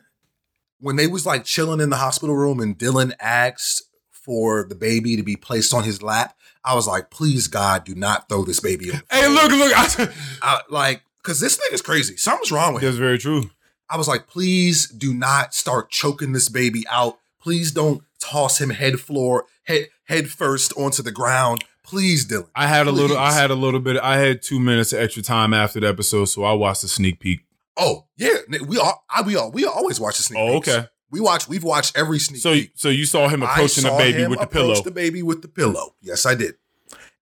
when 0.80 0.96
they 0.96 1.06
was 1.06 1.26
like 1.26 1.44
chilling 1.44 1.80
in 1.80 1.90
the 1.90 1.96
hospital 1.96 2.34
room 2.36 2.58
and 2.60 2.78
Dylan 2.78 3.12
asked 3.20 3.82
for 4.10 4.64
the 4.68 4.74
baby 4.74 5.16
to 5.16 5.22
be 5.22 5.36
placed 5.36 5.72
on 5.74 5.84
his 5.84 6.02
lap, 6.02 6.36
I 6.64 6.74
was 6.74 6.86
like, 6.86 7.10
please 7.10 7.48
God, 7.48 7.84
do 7.84 7.94
not 7.94 8.28
throw 8.28 8.44
this 8.44 8.60
baby. 8.60 8.90
Hey, 9.10 9.28
look, 9.28 9.50
look. 9.50 9.72
I, 9.76 10.08
I, 10.42 10.60
like, 10.70 11.02
cause 11.22 11.40
this 11.40 11.58
nigga's 11.58 11.82
crazy. 11.82 12.16
Something's 12.16 12.52
wrong 12.52 12.74
with 12.74 12.82
him. 12.82 12.88
that's 12.88 12.98
very 12.98 13.18
true. 13.18 13.50
I 13.88 13.96
was 13.96 14.06
like, 14.06 14.28
please 14.28 14.88
do 14.88 15.12
not 15.12 15.54
start 15.54 15.90
choking 15.90 16.32
this 16.32 16.48
baby 16.48 16.84
out. 16.88 17.18
Please 17.40 17.72
don't 17.72 18.02
toss 18.20 18.60
him 18.60 18.70
head 18.70 19.00
floor, 19.00 19.46
head 19.64 19.88
head 20.04 20.28
first 20.28 20.72
onto 20.76 21.02
the 21.02 21.10
ground. 21.10 21.64
Please, 21.82 22.26
Dylan. 22.26 22.48
I 22.54 22.66
had 22.66 22.86
a 22.86 22.92
little. 22.92 23.18
I 23.18 23.32
had 23.32 23.50
a 23.50 23.54
little 23.54 23.80
bit. 23.80 23.96
I 23.98 24.18
had 24.18 24.42
two 24.42 24.60
minutes 24.60 24.92
of 24.92 25.00
extra 25.00 25.22
time 25.22 25.52
after 25.52 25.80
the 25.80 25.88
episode, 25.88 26.26
so 26.26 26.44
I 26.44 26.52
watched 26.52 26.82
the 26.82 26.88
sneak 26.88 27.18
peek. 27.18 27.40
Oh 27.76 28.06
yeah, 28.16 28.36
we 28.66 28.78
all 28.78 29.04
I, 29.10 29.22
we 29.22 29.36
all 29.36 29.50
we 29.50 29.64
always 29.64 29.98
watch 29.98 30.18
the 30.18 30.22
sneak. 30.22 30.38
Oh, 30.38 30.60
peeks. 30.60 30.68
okay. 30.68 30.86
We 31.10 31.20
watch. 31.20 31.48
We've 31.48 31.64
watched 31.64 31.98
every 31.98 32.20
sneak. 32.20 32.42
So, 32.42 32.52
peek. 32.52 32.72
so 32.76 32.88
you 32.90 33.06
saw 33.06 33.28
him 33.28 33.42
approaching 33.42 33.82
the 33.82 33.90
baby 33.90 34.26
with 34.28 34.38
the 34.38 34.46
pillow. 34.46 34.80
The 34.80 34.92
baby 34.92 35.22
with 35.24 35.42
the 35.42 35.48
pillow. 35.48 35.96
Yes, 36.00 36.26
I 36.26 36.36
did. 36.36 36.54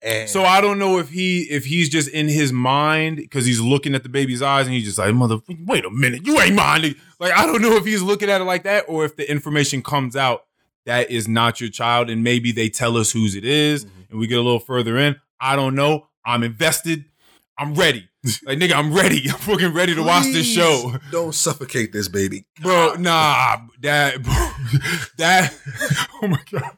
And 0.03 0.29
So 0.31 0.45
I 0.45 0.61
don't 0.61 0.79
know 0.79 0.99
if 0.99 1.09
he 1.11 1.41
if 1.43 1.65
he's 1.65 1.89
just 1.89 2.09
in 2.09 2.29
his 2.29 2.53
mind 2.53 3.17
because 3.17 3.45
he's 3.47 3.61
looking 3.61 3.95
at 3.95 4.03
the 4.05 4.09
baby's 4.09 4.43
eyes 4.43 4.67
and 4.67 4.75
he's 4.75 4.85
just 4.85 4.99
like 4.99 5.13
mother. 5.15 5.39
Wait 5.67 5.85
a 5.85 5.91
minute, 5.91 6.25
you 6.27 6.41
ain't 6.41 6.55
mine. 6.55 6.95
Like 7.19 7.33
I 7.33 7.47
don't 7.47 7.63
know 7.63 7.75
if 7.77 7.85
he's 7.85 8.03
looking 8.03 8.31
at 8.31 8.41
it 8.41 8.45
like 8.45 8.63
that 8.63 8.85
or 8.89 9.05
if 9.05 9.17
the 9.17 9.29
information 9.31 9.83
comes 9.83 10.15
out 10.15 10.45
that 10.87 11.11
is 11.11 11.27
not 11.29 11.61
your 11.61 11.69
child 11.71 12.09
and 12.11 12.23
maybe 12.23 12.53
they 12.53 12.69
tell 12.69 12.97
us 12.97 13.11
whose 13.11 13.35
it 13.35 13.45
is, 13.45 13.85
Mhm. 13.85 13.91
and 14.11 14.19
we 14.21 14.27
get 14.27 14.39
a 14.39 14.43
little 14.43 14.61
further 14.61 14.97
in. 14.99 15.17
I 15.41 15.55
don't 15.57 15.75
know. 15.75 16.07
I'm 16.25 16.43
invested. 16.43 17.05
I'm 17.59 17.75
ready. 17.75 18.09
Like 18.45 18.59
nigga, 18.59 18.73
I'm 18.75 18.93
ready. 18.93 19.23
I'm 19.31 19.39
fucking 19.39 19.73
ready 19.73 19.95
to 19.95 20.03
watch 20.03 20.25
this 20.25 20.47
show. 20.47 20.93
Don't 21.11 21.35
suffocate 21.35 21.93
this 21.93 22.09
baby, 22.09 22.45
Bro, 22.61 22.95
nah, 22.99 23.57
that, 23.81 24.23
bro, 24.23 24.33
that, 25.19 25.55
oh 26.23 26.27
my 26.29 26.41
god, 26.51 26.77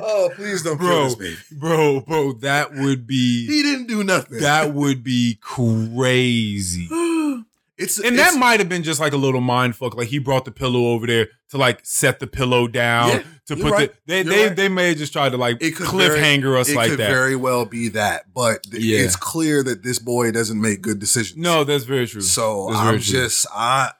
Oh, 0.00 0.30
please 0.34 0.62
don't 0.62 0.78
kill 0.78 0.86
Bro. 0.88 1.04
this 1.04 1.14
baby. 1.14 1.36
bro, 1.60 2.00
bro, 2.00 2.32
that 2.34 2.74
would 2.74 3.06
be, 3.06 3.46
He 3.46 3.62
didn't 3.62 3.86
do 3.86 4.02
nothing. 4.02 4.40
that 4.40 4.74
would 4.74 5.04
be 5.04 5.38
crazy. 5.40 6.88
it's 7.78 7.98
And 7.98 8.16
it's, 8.16 8.32
that 8.32 8.38
might 8.38 8.60
have 8.60 8.68
been 8.68 8.82
just 8.82 9.00
like 9.00 9.12
a 9.12 9.16
little 9.16 9.40
mind 9.40 9.76
fuck. 9.76 9.94
Like 9.96 10.08
he 10.08 10.18
brought 10.18 10.44
the 10.44 10.50
pillow 10.50 10.86
over 10.92 11.06
there 11.06 11.28
to 11.50 11.58
like 11.58 11.80
set 11.84 12.18
the 12.18 12.26
pillow 12.26 12.66
down 12.66 13.10
Yeah, 13.10 13.22
to 13.46 13.56
put 13.56 13.72
right. 13.72 13.92
the. 13.92 13.98
They 14.06 14.22
You're 14.22 14.24
they, 14.34 14.46
right. 14.48 14.56
they 14.56 14.68
may 14.68 14.88
have 14.88 14.98
just 14.98 15.12
tried 15.12 15.30
to 15.30 15.36
like 15.36 15.58
It 15.62 15.76
could 15.76 15.86
cliffhanger 15.86 16.58
us 16.58 16.68
it 16.68 16.76
like 16.76 16.90
could 16.90 16.98
that. 16.98 17.08
very 17.10 17.36
well 17.36 17.64
be 17.64 17.88
that, 17.90 18.32
but 18.34 18.64
th- 18.64 18.82
Yeah. 18.82 18.98
it's 19.00 19.14
clear 19.16 19.62
that 19.62 19.82
this 19.84 19.98
boy 20.00 20.32
doesn't 20.32 20.60
make 20.60 20.82
good 20.82 20.98
decisions. 20.98 21.36
no, 21.38 21.62
that's 21.64 21.84
very 21.84 22.06
true. 22.08 22.22
So 22.22 22.68
That's 22.70 22.80
I'm 22.80 22.94
true. 22.94 22.98
just 22.98 23.46
I 23.54 23.92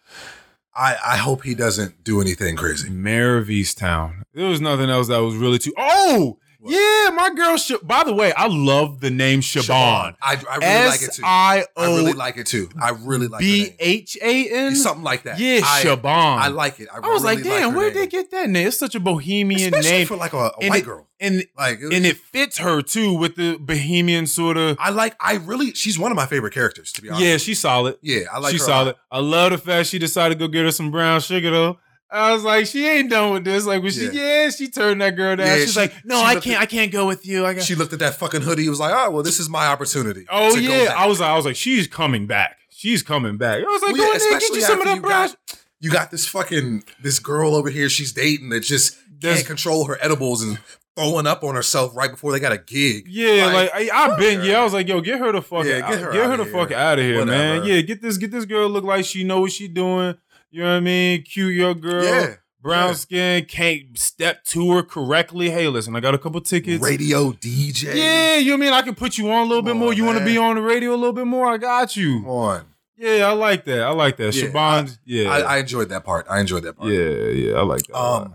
I 0.76 0.96
I 1.04 1.16
hope 1.16 1.42
he 1.42 1.54
doesn't 1.54 2.04
do 2.04 2.20
anything 2.20 2.56
crazy. 2.56 2.90
Mare 2.90 3.38
of 3.38 3.48
Easttown. 3.48 4.22
There 4.34 4.48
was 4.48 4.60
nothing 4.60 4.90
else 4.90 5.08
that 5.08 5.18
was 5.18 5.36
really 5.36 5.58
too. 5.58 5.72
Oh, 5.76 6.38
What? 6.66 6.72
Yeah, 6.74 7.10
my 7.14 7.30
girl. 7.34 7.56
Sh- 7.56 7.72
By 7.82 8.04
the 8.04 8.12
way, 8.12 8.32
I 8.32 8.46
love 8.48 9.00
the 9.00 9.10
name 9.10 9.40
Siobhan. 9.40 10.16
I, 10.20 10.42
I 10.50 10.56
really 10.58 10.88
like 10.88 11.02
it 11.02 11.12
too. 11.12 11.22
I 11.24 11.64
I 11.76 11.86
really 11.86 12.12
like 12.12 12.36
it 12.36 12.46
too. 12.46 12.68
I 12.80 12.90
really 12.90 13.28
like 13.28 13.40
B. 13.40 13.70
H 13.78 14.16
A 14.20 14.48
N. 14.50 14.74
Something 14.76 15.04
like 15.04 15.22
that. 15.24 15.38
Yeah, 15.38 15.60
I, 15.64 15.82
Siobhan. 15.84 16.04
I 16.38 16.48
like 16.48 16.80
it. 16.80 16.88
I, 16.92 16.98
I 16.98 17.00
was 17.08 17.22
really 17.22 17.36
like, 17.36 17.44
damn, 17.44 17.70
her 17.72 17.76
where'd 17.78 17.94
they 17.94 18.06
get 18.06 18.30
that 18.32 18.50
name? 18.50 18.66
It's 18.68 18.76
such 18.78 18.94
a 18.94 19.00
bohemian 19.00 19.72
Especially 19.74 19.90
name, 19.90 20.06
for 20.06 20.16
like 20.16 20.32
a, 20.32 20.36
a 20.60 20.68
white 20.68 20.82
it- 20.82 20.84
girl. 20.84 21.06
and 21.20 21.44
Like, 21.56 21.80
and 21.80 22.04
it 22.06 22.16
fits 22.16 22.58
her 22.58 22.82
too 22.82 23.14
with 23.14 23.36
the 23.36 23.56
bohemian 23.58 24.26
sort 24.26 24.56
of. 24.56 24.76
I 24.80 24.90
like. 24.90 25.14
I 25.20 25.36
really. 25.36 25.72
She's 25.72 25.98
one 25.98 26.10
of 26.12 26.16
my 26.16 26.26
favorite 26.26 26.52
characters. 26.54 26.92
To 26.92 27.02
be 27.02 27.08
honest. 27.08 27.24
Yeah, 27.24 27.36
she's 27.38 27.60
solid. 27.60 27.96
Yeah, 28.02 28.22
I 28.32 28.38
like. 28.38 28.52
she's 28.52 28.66
her 28.66 28.72
a 28.72 28.76
lot. 28.76 28.82
solid. 28.84 28.96
I 29.10 29.18
love 29.20 29.52
the 29.52 29.58
fact 29.58 29.88
she 29.88 29.98
decided 29.98 30.38
to 30.38 30.44
go 30.46 30.50
get 30.50 30.64
her 30.64 30.72
some 30.72 30.90
brown 30.90 31.20
sugar 31.20 31.50
though. 31.50 31.78
I 32.10 32.32
was 32.32 32.44
like, 32.44 32.66
she 32.66 32.86
ain't 32.86 33.10
done 33.10 33.32
with 33.32 33.44
this. 33.44 33.66
Like, 33.66 33.82
when 33.82 33.90
she, 33.92 34.06
Yeah. 34.06 34.10
yeah, 34.44 34.50
she 34.50 34.68
turned 34.68 35.00
that 35.00 35.16
girl 35.16 35.34
down. 35.36 35.46
Yeah, 35.46 35.56
She's 35.56 35.72
she- 35.72 35.80
like, 35.80 35.92
no, 36.04 36.20
she 36.20 36.24
I 36.24 36.34
can't, 36.40 36.56
at- 36.56 36.62
I 36.62 36.66
can't 36.66 36.92
go 36.92 37.06
with 37.06 37.26
you. 37.26 37.44
I 37.44 37.54
got. 37.54 37.64
She 37.64 37.74
looked 37.74 37.92
at 37.92 37.98
that 37.98 38.14
fucking 38.16 38.42
hoodie. 38.42 38.62
He 38.62 38.68
was 38.68 38.78
like, 38.80 38.94
"Oh, 38.96 39.10
well, 39.10 39.22
this 39.24 39.40
is 39.40 39.48
my 39.48 39.66
opportunity." 39.66 40.24
oh 40.30 40.54
to 40.54 40.62
yeah, 40.62 40.86
back." 40.86 40.96
I 40.96 41.06
was, 41.06 41.20
I 41.20 41.34
was 41.36 41.44
like, 41.44 41.56
she's 41.56 41.86
coming 41.88 42.26
back. 42.26 42.56
She's 42.70 43.02
coming 43.02 43.36
back. 43.38 43.58
I 43.58 43.62
was 43.66 43.82
like, 43.82 43.92
Well, 43.94 44.06
yeah, 44.06 44.12
in 44.12 44.18
there, 44.30 44.38
get 44.38 44.54
you 44.54 44.60
some 44.60 44.80
of 44.80 44.86
that 44.86 44.96
you 44.96 45.02
got- 45.02 45.36
You 45.80 45.90
got 45.90 46.10
this 46.10 46.26
fucking 46.26 46.84
this 47.02 47.18
girl 47.18 47.54
over 47.54 47.70
here. 47.70 47.88
She's 47.88 48.12
dating 48.12 48.50
that 48.50 48.60
just 48.60 48.96
There's- 49.20 49.38
can't 49.38 49.46
control 49.48 49.86
her 49.86 49.98
edibles 50.00 50.42
and 50.42 50.58
throwing 50.96 51.26
up 51.26 51.44
on 51.44 51.54
herself 51.54 51.94
right 51.94 52.10
before 52.10 52.32
they 52.32 52.40
got 52.40 52.52
a 52.52 52.58
gig. 52.58 53.06
Yeah, 53.08 53.46
like, 53.52 53.70
I, 53.74 53.90
I've 53.92 54.18
been. 54.18 54.38
fuck 54.38 54.48
Yeah. 54.48 54.60
I 54.60 54.64
was 54.64 54.72
like, 54.72 54.88
yo, 54.88 55.00
get 55.02 55.18
her 55.18 55.30
the 55.32 55.42
fuck 55.42 55.66
Yeah, 55.66 55.80
out. 55.84 55.90
get 55.90 56.00
her 56.00 56.12
get 56.12 56.24
her 56.24 56.32
outta 56.32 56.44
the 56.44 56.50
fuck 56.50 56.70
out 56.72 56.98
of 56.98 57.04
here, 57.04 57.24
man. 57.26 57.64
Yeah, 57.64 57.80
get 57.82 58.00
this, 58.00 58.16
get 58.16 58.30
this 58.30 58.46
girl 58.46 58.68
look 58.70 58.84
like 58.84 59.04
she 59.04 59.22
know 59.24 59.40
what 59.40 59.52
she 59.52 59.68
doing. 59.68 60.16
You 60.50 60.62
know 60.62 60.70
what 60.70 60.76
I 60.76 60.80
mean? 60.80 61.22
Cute 61.22 61.54
your 61.54 61.74
girl. 61.74 62.04
yeah, 62.04 62.34
Brown 62.62 62.88
yeah. 62.88 62.94
skin, 62.94 63.44
can't 63.46 63.98
step 63.98 64.44
to 64.44 64.72
her 64.72 64.82
correctly. 64.82 65.50
Hey, 65.50 65.68
listen, 65.68 65.94
I 65.96 66.00
got 66.00 66.14
a 66.14 66.18
couple 66.18 66.40
tickets. 66.40 66.82
radio 66.82 67.32
DJ. 67.32 67.94
Yeah, 67.94 68.36
you 68.36 68.46
know 68.50 68.52
what 68.52 68.56
I 68.56 68.60
mean 68.66 68.72
I 68.72 68.82
can 68.82 68.94
put 68.94 69.18
you 69.18 69.30
on 69.30 69.40
a 69.46 69.48
little 69.48 69.62
Come 69.62 69.72
bit 69.72 69.76
more. 69.76 69.90
on, 69.90 69.96
You 69.96 70.04
want 70.04 70.18
to 70.18 70.24
be 70.24 70.38
on 70.38 70.56
the 70.56 70.62
radio 70.62 70.90
a 70.92 70.96
little 70.96 71.12
bit 71.12 71.26
more? 71.26 71.46
I 71.48 71.58
got 71.58 71.92
Come 71.94 72.02
you. 72.02 72.24
on. 72.26 72.64
Yeah, 72.96 73.26
I 73.28 73.32
like 73.32 73.64
that. 73.66 73.82
I 73.82 73.90
like 73.90 74.16
that. 74.16 74.34
Yeah, 74.34 74.48
Siobhan, 74.48 74.98
yeah, 75.04 75.28
I, 75.30 75.40
I 75.40 75.56
enjoyed 75.58 75.90
that 75.90 76.02
part. 76.04 76.26
I 76.30 76.40
enjoyed 76.40 76.62
that 76.62 76.78
part. 76.78 76.90
yeah, 76.90 77.28
yeah. 77.28 77.52
I 77.54 77.62
like 77.62 77.82
that. 77.88 77.94
Um, 77.94 78.34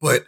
but 0.00 0.24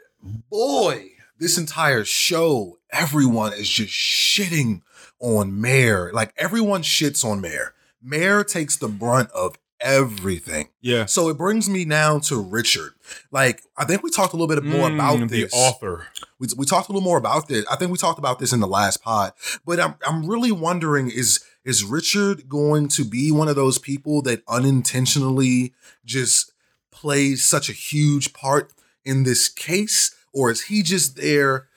boy, 0.50 1.10
this 1.38 1.58
entire 1.58 2.04
show, 2.04 2.78
everyone 2.90 3.52
is 3.52 3.68
just 3.68 3.92
shitting 3.92 4.80
on 5.20 5.60
Mare. 5.60 6.10
Like 6.14 6.32
everyone 6.38 6.82
shits 6.82 7.22
on 7.24 7.40
Mare. 7.42 7.74
Mare 8.02 8.44
takes 8.44 8.76
the 8.76 8.88
brunt 8.88 9.30
of 9.32 9.56
everything. 9.80 10.68
yeah. 10.80 11.04
So 11.06 11.28
it 11.28 11.36
brings 11.36 11.68
me 11.68 11.84
now 11.84 12.18
to 12.20 12.40
Richard. 12.40 12.94
Like 13.30 13.62
I 13.76 13.84
think 13.84 14.02
we 14.02 14.10
talked 14.10 14.32
a 14.32 14.36
little 14.36 14.54
bit 14.54 14.62
more 14.64 14.88
Mm, 14.88 14.94
about 14.94 15.28
the 15.28 15.46
author. 15.52 16.06
We, 16.38 16.48
we 16.56 16.64
talked 16.66 16.88
a 16.88 16.92
little 16.92 17.04
more 17.04 17.18
about 17.18 17.48
this. 17.48 17.64
I 17.70 17.76
think 17.76 17.90
we 17.90 17.98
talked 17.98 18.18
about 18.18 18.38
this 18.38 18.52
in 18.52 18.60
the 18.60 18.66
last 18.66 19.02
pod. 19.02 19.32
But 19.66 19.80
I'm 19.80 19.94
I'm 20.06 20.26
really 20.26 20.52
wondering 20.52 21.10
is 21.10 21.44
is 21.64 21.84
Richard 21.84 22.48
going 22.48 22.88
to 22.88 23.04
be 23.04 23.30
one 23.32 23.48
of 23.48 23.56
those 23.56 23.78
people 23.78 24.22
that 24.22 24.42
unintentionally 24.48 25.74
just 26.04 26.52
plays 26.90 27.44
such 27.44 27.68
a 27.68 27.72
huge 27.72 28.32
part 28.32 28.72
in 29.04 29.24
this 29.24 29.48
case, 29.48 30.14
or 30.32 30.50
is 30.50 30.62
he 30.64 30.82
just 30.82 31.16
there 31.16 31.68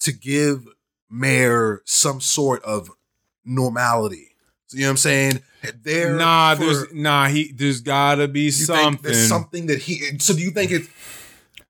to 0.00 0.12
give 0.12 0.66
Mare 1.10 1.80
some 1.84 2.20
sort 2.20 2.62
of 2.64 2.90
normality? 3.44 4.30
So, 4.66 4.76
you 4.76 4.82
know 4.82 4.88
what 4.88 4.92
I'm 4.92 4.96
saying? 4.98 5.42
There, 5.82 6.14
Nah, 6.16 6.54
for- 6.54 6.64
there's 6.64 6.92
nah. 6.92 7.26
He 7.28 7.52
there's 7.52 7.80
gotta 7.80 8.28
be 8.28 8.42
you 8.42 8.50
something. 8.50 8.90
think 8.92 9.02
there's 9.02 9.28
something 9.28 9.66
that 9.66 9.82
he. 9.82 10.18
So 10.18 10.34
do 10.34 10.40
you 10.40 10.50
think 10.50 10.70
it? 10.70 10.82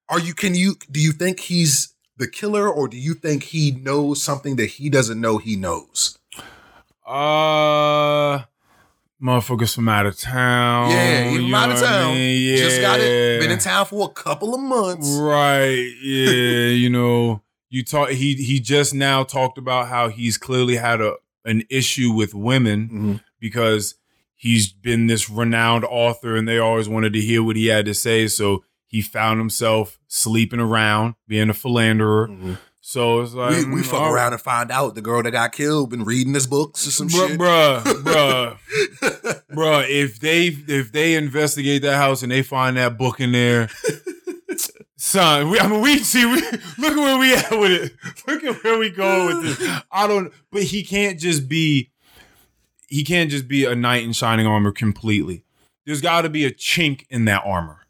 Are 0.08 0.18
you? 0.20 0.34
Can 0.34 0.54
you? 0.54 0.76
Do 0.90 1.00
you 1.00 1.12
think 1.12 1.40
he's 1.40 1.94
the 2.16 2.28
killer, 2.28 2.68
or 2.68 2.88
do 2.88 2.96
you 2.96 3.14
think 3.14 3.42
he 3.44 3.70
knows 3.72 4.22
something 4.22 4.56
that 4.56 4.66
he 4.66 4.88
doesn't 4.90 5.20
know 5.20 5.38
he 5.38 5.56
knows? 5.56 6.18
Uh, 7.06 8.42
motherfuckers 9.22 9.74
from 9.74 9.88
out 9.88 10.06
of 10.06 10.18
town. 10.18 10.90
yeah, 10.90 11.28
he's 11.30 11.50
know 11.50 11.56
out 11.56 11.70
of 11.70 11.76
what 11.76 11.84
I 11.84 11.90
town. 12.02 12.16
yeah. 12.16 12.56
Just 12.56 12.80
got 12.80 13.00
it. 13.00 13.40
Been 13.40 13.50
in 13.50 13.58
town 13.58 13.86
for 13.86 14.08
a 14.08 14.12
couple 14.12 14.54
of 14.54 14.60
months. 14.60 15.08
Right. 15.20 15.90
Yeah. 16.02 16.68
you 16.68 16.90
know, 16.90 17.42
you 17.70 17.82
talk. 17.84 18.10
He 18.10 18.34
he 18.34 18.60
just 18.60 18.94
now 18.94 19.24
talked 19.24 19.58
about 19.58 19.88
how 19.88 20.08
he's 20.08 20.38
clearly 20.38 20.76
had 20.76 21.00
a 21.00 21.14
an 21.46 21.62
issue 21.70 22.10
with 22.12 22.34
women 22.34 22.88
Mhm. 22.88 23.20
Because 23.44 23.94
he's 24.34 24.72
been 24.72 25.06
this 25.06 25.28
renowned 25.28 25.84
author 25.84 26.34
and 26.36 26.48
they 26.48 26.58
always 26.58 26.88
wanted 26.88 27.12
to 27.12 27.20
hear 27.20 27.42
what 27.42 27.56
he 27.56 27.66
had 27.66 27.84
to 27.84 27.92
say. 27.94 28.26
So 28.26 28.64
he 28.86 29.02
found 29.02 29.38
himself 29.38 29.98
sleeping 30.08 30.60
around, 30.60 31.14
being 31.28 31.50
a 31.50 31.54
philanderer. 31.54 32.28
Mhm. 32.28 32.58
So 32.80 33.20
it's 33.20 33.32
like 33.34 33.50
We, 33.50 33.64
we 33.76 33.80
mm, 33.80 33.84
fuck 33.84 34.00
all- 34.00 34.12
around 34.12 34.32
and 34.34 34.40
find 34.42 34.70
out 34.70 34.94
the 34.94 35.00
girl 35.02 35.22
that 35.22 35.30
got 35.30 35.52
killed 35.52 35.90
been 35.90 36.04
reading 36.04 36.34
his 36.34 36.46
books 36.46 36.86
or 36.86 36.90
some 36.90 37.08
bruh, 37.08 37.28
shit. 37.28 37.38
bruh, 37.38 37.82
bruh, 38.58 39.42
bruh. 39.52 39.88
If 39.88 40.20
they 40.20 40.46
if 40.48 40.92
they 40.92 41.14
investigate 41.14 41.82
that 41.82 41.96
house 41.96 42.22
and 42.22 42.30
they 42.32 42.42
find 42.42 42.76
that 42.76 42.96
book 42.98 43.20
in 43.20 43.32
there, 43.32 43.68
son, 44.96 45.50
we, 45.50 45.58
I 45.58 45.66
mean, 45.66 45.80
we 45.80 45.98
see. 45.98 46.24
We, 46.26 46.40
look 46.78 46.92
at 46.92 46.96
where 46.96 47.18
we 47.18 47.34
at 47.34 47.50
with 47.58 47.72
it. 47.72 47.92
Look 48.26 48.44
at 48.44 48.62
where 48.64 48.78
we 48.78 48.90
going 48.90 49.36
with 49.44 49.58
this. 49.58 49.82
I 49.90 50.06
don't. 50.06 50.32
But 50.52 50.62
he 50.64 50.82
can't 50.84 51.18
just 51.18 51.48
be. 51.48 51.90
He 52.94 53.02
can't 53.04 53.30
just 53.30 53.48
be 53.48 53.64
a 53.64 53.74
knight 53.74 54.04
in 54.04 54.12
shining 54.12 54.46
armor 54.46 54.70
completely. 54.72 55.44
There's 55.84 56.00
got 56.00 56.22
to 56.22 56.28
be 56.28 56.44
a 56.44 56.50
chink 56.50 57.04
in 57.10 57.24
that 57.26 57.42
armor. 57.44 57.80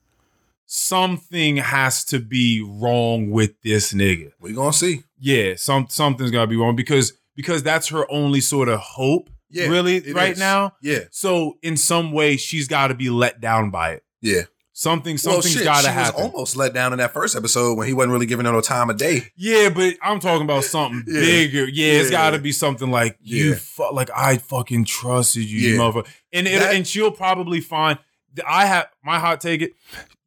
Something 0.66 1.58
has 1.58 2.04
to 2.06 2.18
be 2.18 2.62
wrong 2.66 3.30
with 3.30 3.60
this 3.62 3.92
nigga 3.92 4.32
we 4.40 4.52
gonna 4.54 4.72
see. 4.72 5.02
yeah, 5.20 5.54
some 5.56 5.86
something's 5.90 6.30
gotta 6.30 6.46
be 6.46 6.56
wrong 6.56 6.74
because 6.74 7.12
because 7.36 7.62
that's 7.62 7.88
her 7.88 8.10
only 8.10 8.40
sort 8.40 8.68
of 8.68 8.80
hope, 8.80 9.28
Yeah, 9.50 9.66
really, 9.66 10.00
right 10.12 10.32
is. 10.32 10.38
now. 10.38 10.72
Yeah, 10.80 11.00
So 11.10 11.58
in 11.62 11.76
some 11.76 12.12
way, 12.12 12.36
she's 12.36 12.66
got 12.66 12.88
to 12.88 12.94
be 12.94 13.10
let 13.10 13.40
down 13.40 13.70
by 13.70 13.92
it. 13.92 14.04
yeah. 14.22 14.42
Something, 14.76 15.14
Well, 15.24 15.34
something's 15.34 15.54
shit, 15.54 15.62
got 15.64 15.82
to 15.82 15.86
she 15.86 15.92
happen. 15.92 16.24
was 16.24 16.32
almost 16.32 16.56
let 16.56 16.74
down 16.74 16.92
in 16.92 16.98
that 16.98 17.12
first 17.12 17.36
episode 17.36 17.78
when 17.78 17.86
he 17.86 17.92
wasn't 17.92 18.12
really 18.12 18.26
giving 18.26 18.44
her 18.44 18.50
no 18.50 18.60
time 18.60 18.90
of 18.90 18.96
day. 18.96 19.28
yeah, 19.36 19.68
but 19.68 19.94
I'm 20.02 20.18
talking 20.18 20.42
about 20.42 20.64
something 20.64 21.04
Yeah. 21.06 21.20
bigger. 21.20 21.68
Yeah, 21.68 21.92
it's 22.00 22.10
got 22.10 22.30
to 22.30 22.40
be 22.40 22.50
something 22.50 22.90
like 22.90 23.16
you, 23.22 23.50
Yeah. 23.50 23.54
fu- 23.60 23.92
like 23.94 24.10
I 24.14 24.38
fucking 24.38 24.86
trusted 24.86 25.44
you, 25.44 25.60
you 25.60 25.74
Yeah. 25.74 25.78
motherfucker. 25.80 26.06
And 26.32 26.48
it, 26.48 26.58
That- 26.58 26.74
and 26.74 26.84
she'll 26.86 27.12
probably 27.12 27.60
find. 27.60 28.00
I 28.44 28.66
have 28.66 28.88
my 29.04 29.20
hot 29.20 29.40
take. 29.40 29.62
It, 29.62 29.74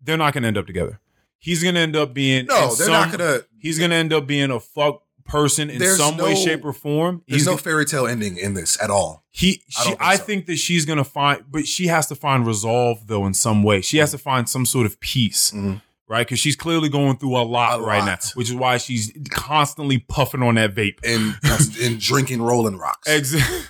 they're 0.02 0.16
not 0.16 0.34
gonna 0.34 0.48
end 0.48 0.58
up 0.58 0.66
together. 0.66 1.02
He's 1.40 1.62
gonna 1.62 1.82
end 1.82 1.98
up 1.98 2.14
being 2.14 2.46
No, 2.46 2.74
they're 2.74 2.86
some- 2.86 2.94
not 2.94 3.12
gonna. 3.12 3.42
He's 3.60 3.78
gonna 3.78 3.96
end 3.96 4.14
up 4.14 4.26
being 4.28 4.50
a 4.50 4.62
fuck 4.62 5.02
person 5.28 5.70
in 5.70 5.80
There's 5.80 5.98
some 5.98 6.18
way, 6.18 6.36
shape, 6.36 6.64
or 6.66 6.74
form. 6.74 7.22
There's 7.28 7.46
no 7.46 7.58
fairy 7.58 7.86
tale 7.86 8.08
ending 8.08 8.38
in 8.38 8.54
this 8.54 8.82
at 8.82 8.90
all. 8.90 9.24
He, 9.32 9.62
I 9.78 9.84
she, 9.84 9.96
I, 10.00 10.18
think 10.18 10.20
so. 10.20 10.24
think 10.26 10.46
that 10.48 10.56
she's 10.58 10.86
gonna 10.86 11.04
find, 11.04 11.44
but 11.50 11.68
she 11.68 11.88
has 11.88 12.08
to 12.08 12.16
find 12.16 12.46
resolve 12.48 13.08
though 13.08 13.26
in 13.26 13.34
some 13.34 13.64
way. 13.64 13.82
She 13.82 13.98
has 13.98 14.12
to 14.12 14.18
find 14.18 14.50
some 14.50 14.66
sort 14.66 14.86
of 14.86 15.00
peace, 15.00 15.52
Mhm. 15.52 15.82
right? 16.08 16.26
Because 16.26 16.40
she's 16.40 16.56
clearly 16.56 16.90
going 16.90 17.18
through 17.18 17.36
a 17.38 17.44
lot 17.44 17.80
A 17.80 17.84
right 17.84 18.04
now, 18.06 18.18
which 18.36 18.50
is 18.50 18.56
why 18.56 18.78
she's 18.78 19.12
constantly 19.30 20.00
puffing 20.00 20.42
on 20.42 20.56
that 20.56 20.74
vape. 20.74 21.00
And 21.04 21.36
and 21.84 22.00
drinking 22.00 22.42
Rolling 22.42 22.78
Rocks. 22.78 23.08
Exactly. 23.08 23.62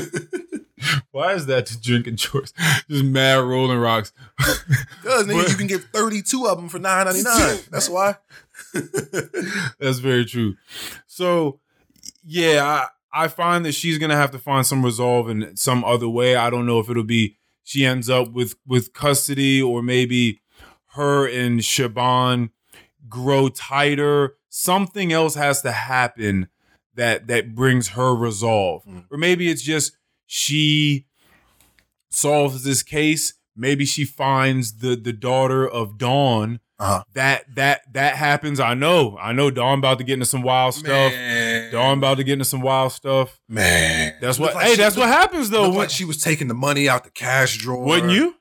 why 1.10 1.32
is 1.34 1.46
that 1.46 1.66
to 1.66 1.80
drinking 1.80 2.16
choice? 2.16 2.52
Just 2.88 3.04
mad 3.04 3.36
rolling 3.40 3.78
rocks. 3.78 4.12
Because 5.02 5.26
you 5.50 5.56
can 5.56 5.66
get 5.66 5.82
32 5.92 6.46
of 6.46 6.56
them 6.58 6.68
for 6.68 6.78
9.99. 6.78 7.68
That's 7.70 7.88
why. 7.88 8.16
That's 9.78 9.98
very 9.98 10.24
true. 10.24 10.56
So, 11.06 11.60
yeah, 12.24 12.86
I, 13.12 13.24
I 13.24 13.28
find 13.28 13.64
that 13.64 13.72
she's 13.72 13.98
gonna 13.98 14.16
have 14.16 14.30
to 14.32 14.38
find 14.38 14.66
some 14.66 14.84
resolve 14.84 15.28
in 15.28 15.56
some 15.56 15.84
other 15.84 16.08
way. 16.08 16.36
I 16.36 16.50
don't 16.50 16.66
know 16.66 16.78
if 16.80 16.90
it'll 16.90 17.04
be 17.04 17.36
she 17.64 17.84
ends 17.84 18.08
up 18.10 18.32
with 18.32 18.54
with 18.66 18.92
custody 18.92 19.60
or 19.62 19.82
maybe 19.82 20.40
her 20.92 21.26
and 21.26 21.60
Siobhan 21.60 22.50
grow 23.08 23.48
tighter. 23.48 24.34
Something 24.48 25.12
else 25.12 25.34
has 25.34 25.62
to 25.62 25.72
happen 25.72 26.48
that 26.94 27.26
that 27.28 27.54
brings 27.54 27.88
her 27.90 28.14
resolve, 28.14 28.84
Mm. 28.84 29.04
or 29.10 29.18
maybe 29.18 29.48
it's 29.50 29.62
just 29.62 29.96
she 30.26 31.06
solves 32.10 32.64
this 32.64 32.82
case. 32.82 33.34
Maybe 33.56 33.84
she 33.84 34.04
finds 34.04 34.78
the 34.78 34.96
the 34.96 35.12
daughter 35.12 35.66
of 35.68 35.98
Dawn 35.98 36.60
Uh-huh. 36.80 37.02
that 37.14 37.44
that 37.56 37.80
that 37.94 38.14
happens. 38.16 38.60
I 38.60 38.74
know. 38.74 39.18
I 39.20 39.32
know 39.32 39.50
Dawn 39.50 39.78
about 39.80 39.98
to 39.98 40.04
get 40.04 40.14
into 40.14 40.26
some 40.26 40.42
wild 40.42 40.74
stuff. 40.74 41.12
Man. 41.12 41.72
Dawn 41.72 41.98
about 41.98 42.18
to 42.18 42.24
get 42.24 42.34
into 42.34 42.44
some 42.44 42.60
wild 42.60 42.92
stuff. 42.92 43.40
Man. 43.48 44.14
That's 44.20 44.38
what 44.38 44.54
like 44.54 44.64
hey, 44.66 44.70
she- 44.72 44.76
that's 44.76 44.96
what 44.96 45.08
happens 45.08 45.50
though. 45.50 45.62
Looked 45.62 45.72
Wou- 45.74 45.78
like 45.80 45.90
she 45.90 46.04
was 46.04 46.22
taking 46.22 46.46
the 46.46 46.54
money 46.54 46.88
out 46.88 47.02
the 47.04 47.10
cash 47.10 47.56
drawer. 47.58 47.82
Wouldn't 47.84 48.12
you? 48.12 48.36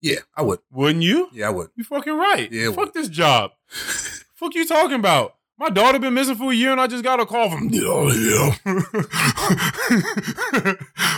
Yeah, 0.00 0.20
I 0.36 0.42
would. 0.42 0.60
Wouldn't 0.70 1.02
you? 1.04 1.28
Yeah, 1.32 1.48
I 1.48 1.50
would. 1.50 1.68
You 1.76 1.84
fucking 1.84 2.14
right. 2.16 2.50
Yeah, 2.50 2.72
Fuck 2.72 2.94
this 2.94 3.08
job. 3.08 3.50
Fuck 3.68 4.54
you 4.54 4.64
talking 4.66 4.94
about? 4.98 5.34
My 5.58 5.70
daughter 5.70 5.98
been 5.98 6.14
missing 6.14 6.36
for 6.36 6.52
a 6.52 6.54
year 6.54 6.70
and 6.70 6.80
I 6.80 6.86
just 6.86 7.02
got 7.02 7.18
a 7.18 7.26
call 7.26 7.50
from 7.50 7.68
Yeah, 7.68 7.82
yeah. 7.82 8.54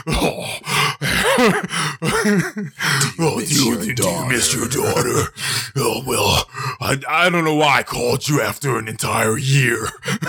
oh, 0.09 0.59
Oh, 3.22 3.36
miss 3.36 3.64
your 3.64 3.76
do 3.94 4.08
you 4.08 4.26
miss 4.28 4.54
your 4.54 4.66
daughter? 4.68 5.32
Oh 5.76 6.02
well, 6.06 6.48
I 6.80 6.90
I, 6.90 7.26
I 7.26 7.30
don't 7.30 7.44
know 7.44 7.54
why 7.54 7.78
I 7.78 7.82
called 7.84 8.28
you 8.28 8.40
after 8.40 8.76
an 8.78 8.88
entire 8.88 9.38
year, 9.38 9.88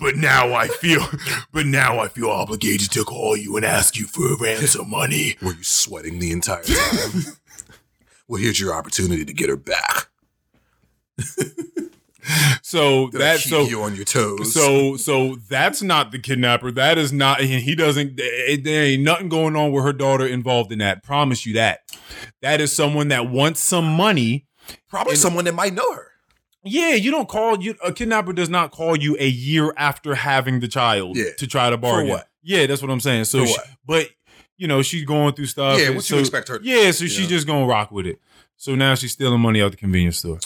but 0.00 0.16
now 0.16 0.52
I 0.54 0.66
feel, 0.68 1.06
but 1.52 1.66
now 1.66 2.00
I 2.00 2.08
feel 2.08 2.30
obligated 2.30 2.90
to 2.92 3.04
call 3.04 3.36
you 3.36 3.56
and 3.56 3.64
ask 3.64 3.96
you 3.96 4.06
for 4.06 4.32
a 4.32 4.36
ransom 4.36 4.90
money. 4.90 5.36
Were 5.42 5.52
you 5.52 5.62
sweating 5.62 6.18
the 6.18 6.32
entire 6.32 6.64
time? 6.64 7.36
well, 8.26 8.40
here's 8.40 8.58
your 8.58 8.74
opportunity 8.74 9.24
to 9.24 9.32
get 9.32 9.48
her 9.48 9.56
back. 9.56 10.08
So 12.62 13.08
Did 13.10 13.20
that 13.20 13.38
keep 13.40 13.50
so 13.50 13.62
you 13.64 13.82
on 13.82 13.94
your 13.94 14.04
toes. 14.04 14.52
so 14.54 14.96
so 14.96 15.36
that's 15.48 15.82
not 15.82 16.10
the 16.12 16.18
kidnapper. 16.18 16.70
That 16.72 16.96
is 16.98 17.12
not. 17.12 17.40
He 17.40 17.74
doesn't. 17.74 18.16
There 18.16 18.84
ain't 18.84 19.02
nothing 19.02 19.28
going 19.28 19.54
on 19.56 19.70
with 19.72 19.84
her 19.84 19.92
daughter 19.92 20.26
involved 20.26 20.72
in 20.72 20.78
that. 20.78 21.02
Promise 21.04 21.44
you 21.46 21.54
that. 21.54 21.80
That 22.42 22.60
is 22.60 22.72
someone 22.72 23.08
that 23.08 23.30
wants 23.30 23.60
some 23.60 23.84
money. 23.86 24.46
probably 24.88 25.12
and- 25.12 25.20
someone 25.20 25.44
that 25.44 25.54
might 25.54 25.74
know 25.74 25.92
her. 25.94 26.08
Yeah, 26.66 26.94
you 26.94 27.10
don't 27.10 27.28
call 27.28 27.62
you 27.62 27.74
a 27.84 27.92
kidnapper 27.92 28.32
does 28.32 28.48
not 28.48 28.70
call 28.70 28.96
you 28.96 29.16
a 29.20 29.28
year 29.28 29.74
after 29.76 30.14
having 30.14 30.60
the 30.60 30.68
child 30.68 31.16
Yeah. 31.18 31.24
to 31.36 31.46
try 31.46 31.68
to 31.68 31.76
bargain. 31.76 32.08
what? 32.10 32.26
Yeah, 32.42 32.64
that's 32.66 32.80
what 32.80 32.90
I'm 32.90 33.00
saying. 33.00 33.24
So, 33.26 33.40
For 33.40 33.46
she- 33.46 33.56
but 33.86 34.08
you 34.56 34.66
know, 34.66 34.80
she's 34.80 35.04
going 35.04 35.34
through 35.34 35.46
stuff. 35.46 35.78
yeah, 35.78 35.90
what 35.90 36.04
so, 36.04 36.14
you 36.14 36.20
expect 36.20 36.48
her? 36.48 36.58
to 36.58 36.64
Yeah, 36.64 36.90
so 36.92 37.04
she's 37.06 37.28
just 37.28 37.46
gonna 37.46 37.66
rock 37.66 37.90
with 37.90 38.06
it. 38.06 38.18
So 38.56 38.74
now 38.74 38.94
she's 38.94 39.12
stealing 39.12 39.40
money 39.40 39.60
out 39.60 39.72
the 39.72 39.76
convenience 39.76 40.18
store. 40.18 40.38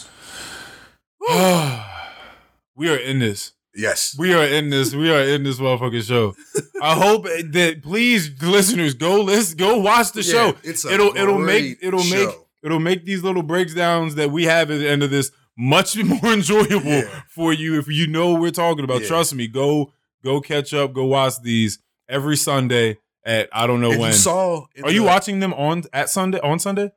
we 2.77 2.89
are 2.91 2.97
in 2.97 3.19
this. 3.19 3.53
Yes. 3.75 4.17
We 4.19 4.33
are 4.35 4.45
in 4.45 4.71
this. 4.71 4.95
We 4.95 5.11
are 5.11 5.21
in 5.21 5.45
this 5.45 5.59
motherfucking 5.59 6.03
show. 6.07 6.35
I 6.83 6.95
hope 6.95 7.25
that 7.25 7.81
please, 7.83 8.31
listeners, 8.43 8.95
go 8.95 9.21
list, 9.21 9.57
go 9.57 9.79
watch 9.79 10.13
the 10.13 10.23
Yeah, 10.23 10.33
show. 10.33 10.57
it's 10.65 10.85
a 10.85 10.93
it'll 10.95 11.17
it'll 11.17 11.39
make 11.39 11.79
it'll 11.83 12.03
make 12.05 12.29
it'll 12.63 12.81
make 12.81 13.05
these 13.05 13.23
little 13.23 13.43
breakdowns 13.43 14.15
that 14.17 14.31
we 14.31 14.45
have 14.45 14.71
at 14.71 14.79
the 14.79 14.89
end 14.89 15.03
of 15.03 15.11
this 15.11 15.31
much 15.57 15.97
more 16.03 16.33
enjoyable 16.33 16.83
Yeah. 16.87 17.23
for 17.29 17.53
you 17.53 17.79
if 17.79 17.89
you 17.89 18.07
know 18.07 18.33
what 18.33 18.41
we're 18.41 18.51
talking 18.51 18.85
about. 18.85 19.03
Yeah. 19.03 19.09
Trust 19.09 19.35
me, 19.35 19.47
go 19.49 19.93
go 20.25 20.41
catch 20.41 20.73
up, 20.75 20.93
go 20.93 21.05
watch 21.05 21.35
these 21.43 21.79
every 22.09 22.37
Sunday 22.37 22.99
at 23.25 23.49
I 23.53 23.67
don't 23.67 23.81
know 23.81 23.93
If 23.93 23.99
when. 23.99 24.09
you 24.11 24.15
saw, 24.17 24.67
Are 24.83 24.91
you 24.91 25.03
watching 25.05 25.41
them 25.41 25.53
on 25.55 25.85
at 25.93 26.09
Sunday 26.09 26.41
on 26.41 26.59
Sunday? 26.59 26.91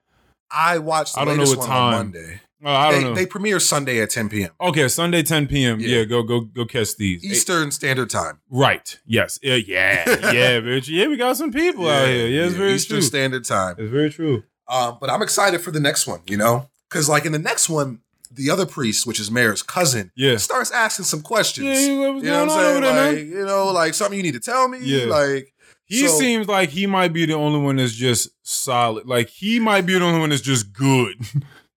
I 0.49 0.79
watched. 0.79 1.15
The 1.15 1.21
I 1.21 1.25
don't 1.25 1.37
know 1.37 1.43
what 1.43 1.57
one 1.59 1.69
on 1.69 1.75
time. 1.75 1.91
Monday. 1.91 2.41
Oh, 2.63 2.71
I 2.71 2.91
don't 2.91 3.01
they, 3.01 3.07
know. 3.09 3.15
they 3.15 3.25
premiere 3.25 3.59
Sunday 3.59 4.01
at 4.01 4.09
10 4.11 4.29
p.m. 4.29 4.51
okay, 4.61 4.87
Sunday 4.87 5.23
10 5.23 5.47
p.m. 5.47 5.79
Yeah. 5.79 5.97
Yeah. 5.99 6.03
go 6.05 6.21
go 6.23 6.41
go 6.41 6.65
catch 6.65 6.95
these. 6.97 7.23
Eastern 7.23 7.71
Standard 7.71 8.09
Time. 8.09 8.39
Right. 8.49 8.99
Yes. 9.05 9.39
Yeah. 9.41 9.55
Yeah. 9.55 10.03
yeah. 10.09 10.59
bitch. 10.61 10.87
Yeah. 10.87 11.07
We 11.07 11.17
got 11.17 11.37
some 11.37 11.51
people 11.51 11.87
out 11.87 12.07
here. 12.07 12.27
Yeah. 12.27 12.45
It's 12.45 12.53
very 12.55 12.69
true. 12.69 12.75
Eastern 12.75 12.97
true. 12.97 13.01
Standard 13.07 13.45
Time. 13.45 13.75
It's 13.79 13.89
very 13.91 14.09
true. 14.11 14.43
Um, 14.67 14.97
but 15.01 15.09
I'm 15.09 15.21
excited 15.21 15.61
for 15.61 15.71
the 15.71 15.79
next 15.79 16.05
one. 16.07 16.21
You 16.27 16.37
know, 16.37 16.69
because 16.89 17.09
like 17.09 17.25
in 17.25 17.31
the 17.31 17.39
next 17.39 17.67
one, 17.69 18.01
the 18.33 18.49
other 18.49 18.65
priest, 18.65 19.05
which 19.07 19.19
is 19.19 19.29
Mare's 19.31 19.63
cousin, 19.63 20.11
Yeah. 20.15 20.37
starts 20.37 20.71
asking 20.71 21.05
some 21.05 21.21
questions. 21.21 21.65
Yeah. 21.67 21.79
you 21.79 21.95
know 21.99 22.13
what 22.13 22.23
I'm 22.25 22.49
saying? 22.49 22.81
there, 22.81 23.11
Like, 23.13 23.17
you 23.25 23.45
know, 23.45 23.71
like 23.73 23.93
something 23.93 24.15
you 24.17 24.23
need 24.23 24.35
to 24.35 24.39
tell 24.39 24.67
me. 24.69 24.77
Yeah. 24.81 25.05
Like 25.05 25.53
He 25.85 26.07
so- 26.07 26.17
seems 26.19 26.47
like 26.47 26.69
he 26.69 26.85
might 26.85 27.11
be 27.11 27.25
the 27.25 27.33
only 27.33 27.59
one 27.59 27.77
that's 27.77 27.91
just 27.93 28.29
solid. 28.43 29.05
Like 29.07 29.29
he 29.29 29.59
might 29.59 29.85
be 29.85 29.97
the 29.97 30.05
only 30.05 30.19
one 30.19 30.29
that's 30.29 30.41
just 30.43 30.71
good. 30.71 31.15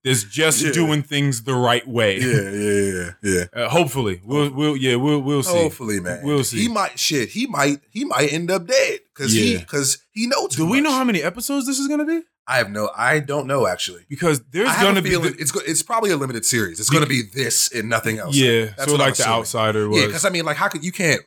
that's 0.05 0.23
just 0.25 0.63
Yeah. 0.63 0.73
doing 0.73 1.03
things 1.03 1.43
the 1.45 1.55
right 1.55 1.87
way. 1.89 2.19
Yeah, 2.21 2.51
yeah, 2.51 2.81
yeah, 2.93 3.11
yeah. 3.23 3.45
Uh, 3.65 3.69
hopefully, 3.69 4.21
we'll 4.25 4.51
we'll 4.51 4.77
yeah 4.77 4.97
we'll 4.97 5.21
we'll 5.21 5.43
see. 5.43 5.57
Hopefully, 5.57 6.01
man. 6.01 6.21
We'll 6.25 6.45
see. 6.45 6.59
He 6.61 6.69
might 6.69 6.99
shit. 6.99 7.31
He 7.31 7.47
might. 7.47 7.81
He 7.91 8.05
might 8.05 8.33
end 8.33 8.51
up 8.51 8.67
dead 8.67 9.01
because 9.15 9.33
he 9.33 9.59
because 9.59 9.99
he 10.13 10.27
knows. 10.27 10.55
Do 10.57 10.69
we 10.69 10.81
know 10.81 10.93
how 10.93 11.05
many 11.05 11.23
episodes 11.23 11.67
this 11.67 11.79
is 11.79 11.89
gonna 11.89 12.05
be? 12.05 12.23
I 12.47 12.59
have 12.59 12.71
no. 12.71 12.91
I 12.95 13.21
don't 13.21 13.47
know 13.47 13.67
actually. 13.67 14.05
Because 14.09 14.43
there's 14.51 14.69
gonna 14.77 15.01
be 15.01 15.11
the- 15.17 15.35
it's 15.39 15.55
it's 15.67 15.83
probably 15.83 16.11
a 16.11 16.17
limited 16.19 16.45
series. 16.45 16.79
It's 16.79 16.91
going 16.91 17.03
to 17.03 17.09
be 17.09 17.23
this 17.23 17.73
and 17.73 17.89
nothing 17.89 18.19
else. 18.19 18.37
yeah. 18.37 18.67
That's 18.77 18.85
so 18.85 18.93
what 18.93 19.01
I'm 19.01 19.07
like 19.09 19.17
the 19.17 19.23
assuming. 19.23 19.39
outsider 19.41 19.89
was. 19.89 19.99
Yeah, 20.01 20.07
because 20.09 20.25
I 20.27 20.29
mean, 20.31 20.45
like, 20.45 20.59
how 20.59 20.69
could 20.69 20.85
you 20.85 20.93
can't? 20.93 21.23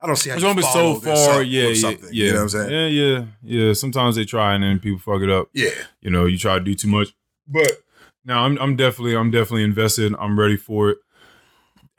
I 0.00 0.06
don't 0.06 0.14
see 0.16 0.30
how 0.30 0.36
it's 0.36 0.44
gonna 0.44 0.54
be 0.54 0.62
so 0.62 0.94
far. 1.00 1.42
Yeah, 1.42 1.68
yeah, 1.70 1.88
yeah. 1.90 1.96
You 2.10 2.28
know 2.28 2.34
what 2.36 2.42
I'm 2.42 2.48
saying? 2.50 2.70
Yeah, 2.70 2.86
yeah, 2.86 3.24
yeah. 3.42 3.72
Sometimes 3.72 4.14
they 4.16 4.24
try 4.24 4.54
and 4.54 4.62
then 4.62 4.78
people 4.78 4.98
fuck 5.00 5.22
it 5.22 5.30
up. 5.30 5.48
Yeah. 5.54 5.70
you 6.02 6.10
know, 6.10 6.26
you 6.26 6.38
try 6.38 6.54
to 6.58 6.64
do 6.64 6.74
too 6.76 6.86
much. 6.88 7.08
But 7.48 7.82
now 8.24 8.44
I'm 8.44 8.58
I'm 8.58 8.76
definitely 8.76 9.16
I'm 9.16 9.30
definitely 9.30 9.64
invested. 9.64 10.14
I'm 10.18 10.38
ready 10.38 10.56
for 10.56 10.90
it. 10.90 10.98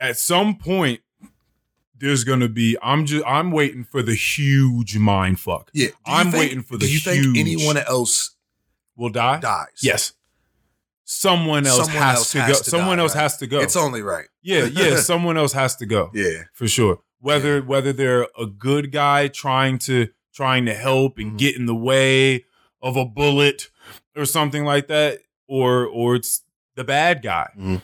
At 0.00 0.18
some 0.18 0.56
point, 0.56 1.00
there's 1.96 2.24
gonna 2.24 2.48
be 2.48 2.76
I'm 2.82 3.06
just 3.06 3.24
I'm 3.26 3.50
waiting 3.50 3.84
for 3.84 4.02
the 4.02 4.14
huge 4.14 4.98
mind 4.98 5.40
fuck. 5.40 5.70
Yeah. 5.72 5.88
I'm 6.04 6.30
think- 6.30 6.40
waiting 6.40 6.62
for 6.62 6.74
the 6.76 6.86
Do 6.86 6.92
you 6.92 6.98
huge- 7.00 7.04
think 7.34 7.38
anyone 7.38 7.76
else 7.78 8.36
Will 8.96 9.10
die? 9.10 9.40
dies? 9.40 9.80
Yes. 9.82 10.12
Someone 11.04 11.66
else 11.66 11.84
Someone 11.86 12.02
has 12.02 12.16
else 12.18 12.32
to 12.32 12.40
has 12.40 12.52
go. 12.58 12.58
to 12.64 12.70
someone 12.70 12.96
die, 12.98 13.02
else 13.04 13.14
right? 13.14 13.22
has 13.22 13.36
to 13.38 13.46
go. 13.46 13.60
It's 13.60 13.76
only 13.76 14.02
right. 14.02 14.26
yeah, 14.42 14.64
yeah. 14.64 14.96
Someone 15.00 15.36
else 15.36 15.52
has 15.52 15.76
to 15.76 15.86
go. 15.86 16.10
Yeah. 16.12 16.44
for 16.52 16.66
sure. 16.66 17.00
Whether 17.20 17.62
whether 17.62 17.92
they're 17.92 18.26
a 18.38 18.46
good 18.46 18.90
guy 18.92 19.28
trying 19.28 19.78
to 19.80 20.08
trying 20.34 20.66
to 20.66 20.74
help 20.74 21.18
and 21.18 21.32
Mhm. 21.32 21.38
get 21.38 21.56
in 21.56 21.66
the 21.66 21.74
way 21.74 22.44
of 22.82 22.96
a 22.96 23.04
bullet 23.04 23.70
or 24.16 24.24
something 24.24 24.64
like 24.64 24.88
that, 24.88 25.20
or 25.46 25.86
or 25.86 26.16
it's 26.16 26.42
the 26.74 26.84
bad 26.84 27.22
guy. 27.22 27.48
Mhm. 27.58 27.82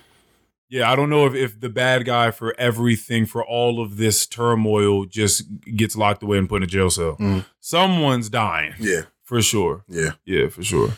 Yeah, 0.68 0.90
I 0.90 0.96
don't 0.96 1.10
know 1.10 1.26
if, 1.26 1.34
if 1.34 1.60
the 1.60 1.68
bad 1.68 2.06
guy 2.06 2.30
for 2.30 2.54
everything 2.58 3.26
for 3.26 3.44
all 3.44 3.80
of 3.80 3.98
this 3.98 4.26
turmoil 4.26 5.04
just 5.04 5.44
gets 5.76 5.96
locked 5.96 6.22
away 6.22 6.38
and 6.38 6.48
put 6.48 6.56
in 6.56 6.62
a 6.62 6.66
jail 6.66 6.88
cell. 6.90 7.16
Mhm. 7.18 7.44
Someone's 7.60 8.28
dying 8.30 8.72
Yeah. 8.78 9.02
for 9.22 9.42
sure. 9.42 9.84
Yeah. 9.88 10.12
Yeah, 10.24 10.48
for 10.48 10.62
sure. 10.62 10.96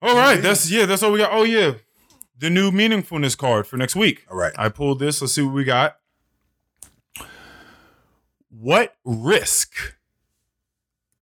All 0.00 0.14
right, 0.16 0.40
that's 0.40 0.70
yeah, 0.70 0.86
that's 0.86 1.02
all 1.02 1.10
we 1.10 1.18
got. 1.18 1.32
Oh 1.32 1.42
yeah, 1.42 1.74
the 2.38 2.50
new 2.50 2.70
meaningfulness 2.70 3.36
card 3.36 3.66
for 3.66 3.76
next 3.76 3.96
week. 3.96 4.24
All 4.30 4.36
right. 4.36 4.52
I 4.56 4.68
pulled 4.68 5.00
this. 5.00 5.20
Let's 5.20 5.34
see 5.34 5.42
what 5.42 5.54
we 5.54 5.64
got. 5.64 5.96
What 8.50 8.96
risk 9.04 9.74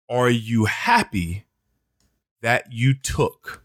are 0.10 0.30
you 0.30 0.66
happy 0.66 1.46
that 2.42 2.72
you 2.72 2.94
took? 2.94 3.64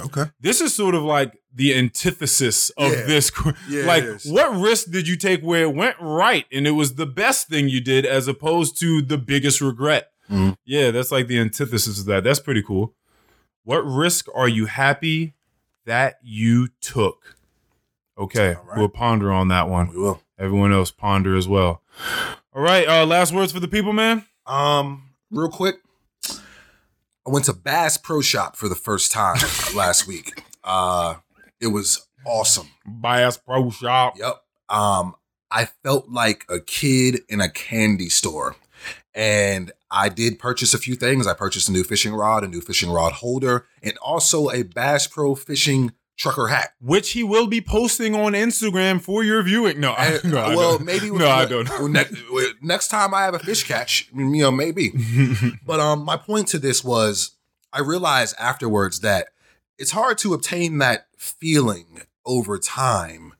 Okay. 0.00 0.24
This 0.40 0.60
is 0.60 0.74
sort 0.74 0.94
of 0.94 1.02
like 1.02 1.40
the 1.54 1.74
antithesis 1.76 2.70
of 2.70 2.92
Yeah. 2.92 3.02
this. 3.06 3.30
qu- 3.30 3.52
Yeah, 3.68 3.84
like, 3.86 4.04
what 4.24 4.56
risk 4.56 4.90
did 4.90 5.06
you 5.06 5.16
take 5.16 5.40
where 5.42 5.62
it 5.62 5.74
went 5.74 5.96
right 6.00 6.46
and 6.52 6.66
it 6.66 6.72
was 6.72 6.94
the 6.96 7.06
best 7.06 7.48
thing 7.48 7.68
you 7.68 7.80
did 7.80 8.04
as 8.04 8.26
opposed 8.26 8.78
to 8.80 9.02
the 9.02 9.18
biggest 9.18 9.60
regret? 9.60 10.10
Mhm. 10.30 10.56
Yeah, 10.64 10.90
that's 10.90 11.12
like 11.12 11.28
the 11.28 11.38
antithesis 11.38 12.00
of 12.00 12.06
that. 12.06 12.24
That's 12.24 12.40
pretty 12.40 12.62
cool. 12.62 12.94
What 13.62 13.80
risk 13.86 14.26
are 14.34 14.48
you 14.48 14.66
happy 14.66 15.34
that 15.86 16.16
you 16.22 16.68
took? 16.80 17.36
Okay, 18.18 18.54
All 18.54 18.64
right. 18.64 18.78
we'll 18.78 18.88
ponder 18.88 19.32
on 19.32 19.48
that 19.48 19.68
one. 19.68 19.90
We 19.90 19.98
will. 19.98 20.20
Everyone 20.38 20.72
else 20.72 20.90
ponder 20.90 21.36
as 21.36 21.46
well. 21.48 21.82
All 22.52 22.62
right, 22.62 22.86
uh, 22.88 23.06
last 23.06 23.32
words 23.32 23.52
for 23.52 23.60
the 23.60 23.68
people, 23.68 23.92
man. 23.92 24.24
Um, 24.46 25.10
real 25.30 25.48
quick, 25.48 25.76
I 27.26 27.30
went 27.30 27.46
to 27.46 27.54
Bass 27.54 27.96
Pro 27.96 28.20
Shop 28.20 28.56
for 28.56 28.68
the 28.68 28.74
first 28.74 29.10
time 29.10 29.38
last 29.74 30.06
week. 30.06 30.42
Uh, 30.62 31.16
it 31.60 31.68
was 31.68 32.06
awesome. 32.26 32.68
Bass 32.86 33.38
Pro 33.38 33.70
Shop. 33.70 34.14
Yep. 34.18 34.42
Um, 34.68 35.14
I 35.50 35.66
felt 35.82 36.08
like 36.10 36.44
a 36.48 36.60
kid 36.60 37.20
in 37.28 37.40
a 37.40 37.48
candy 37.48 38.08
store. 38.08 38.56
And 39.14 39.72
I 39.90 40.08
did 40.08 40.38
purchase 40.38 40.74
a 40.74 40.78
few 40.78 40.96
things. 40.96 41.26
I 41.26 41.34
purchased 41.34 41.68
a 41.68 41.72
new 41.72 41.84
fishing 41.84 42.12
rod, 42.12 42.44
a 42.44 42.48
new 42.48 42.60
fishing 42.60 42.90
rod 42.90 43.12
holder, 43.12 43.66
and 43.82 43.96
also 43.98 44.50
a 44.50 44.62
Bass 44.62 45.06
Pro 45.06 45.34
fishing 45.34 45.92
trucker 46.16 46.46
hat. 46.48 46.70
Which 46.80 47.12
he 47.12 47.22
will 47.24 47.46
be 47.46 47.60
posting 47.60 48.14
on 48.14 48.32
Instagram 48.32 49.00
for 49.00 49.24
your 49.24 49.42
viewing. 49.42 49.80
No, 49.80 49.92
I, 49.92 50.18
no, 50.24 50.38
I 50.38 50.54
well, 50.54 50.72
don't. 50.78 50.84
maybe 50.86 51.10
no, 51.10 51.28
I 51.28 51.44
don't. 51.44 51.92
next, 51.92 52.14
next 52.62 52.88
time 52.88 53.12
I 53.14 53.22
have 53.22 53.34
a 53.34 53.38
fish 53.38 53.64
catch, 53.64 54.08
you 54.14 54.24
know, 54.24 54.50
maybe. 54.50 54.92
But 55.66 55.80
um, 55.80 56.04
my 56.04 56.16
point 56.16 56.48
to 56.48 56.58
this 56.58 56.84
was 56.84 57.32
I 57.72 57.80
realized 57.80 58.36
afterwards 58.38 59.00
that 59.00 59.28
it's 59.78 59.90
hard 59.90 60.18
to 60.18 60.34
obtain 60.34 60.78
that 60.78 61.06
feeling 61.18 62.02
over 62.24 62.58
time 62.58 63.32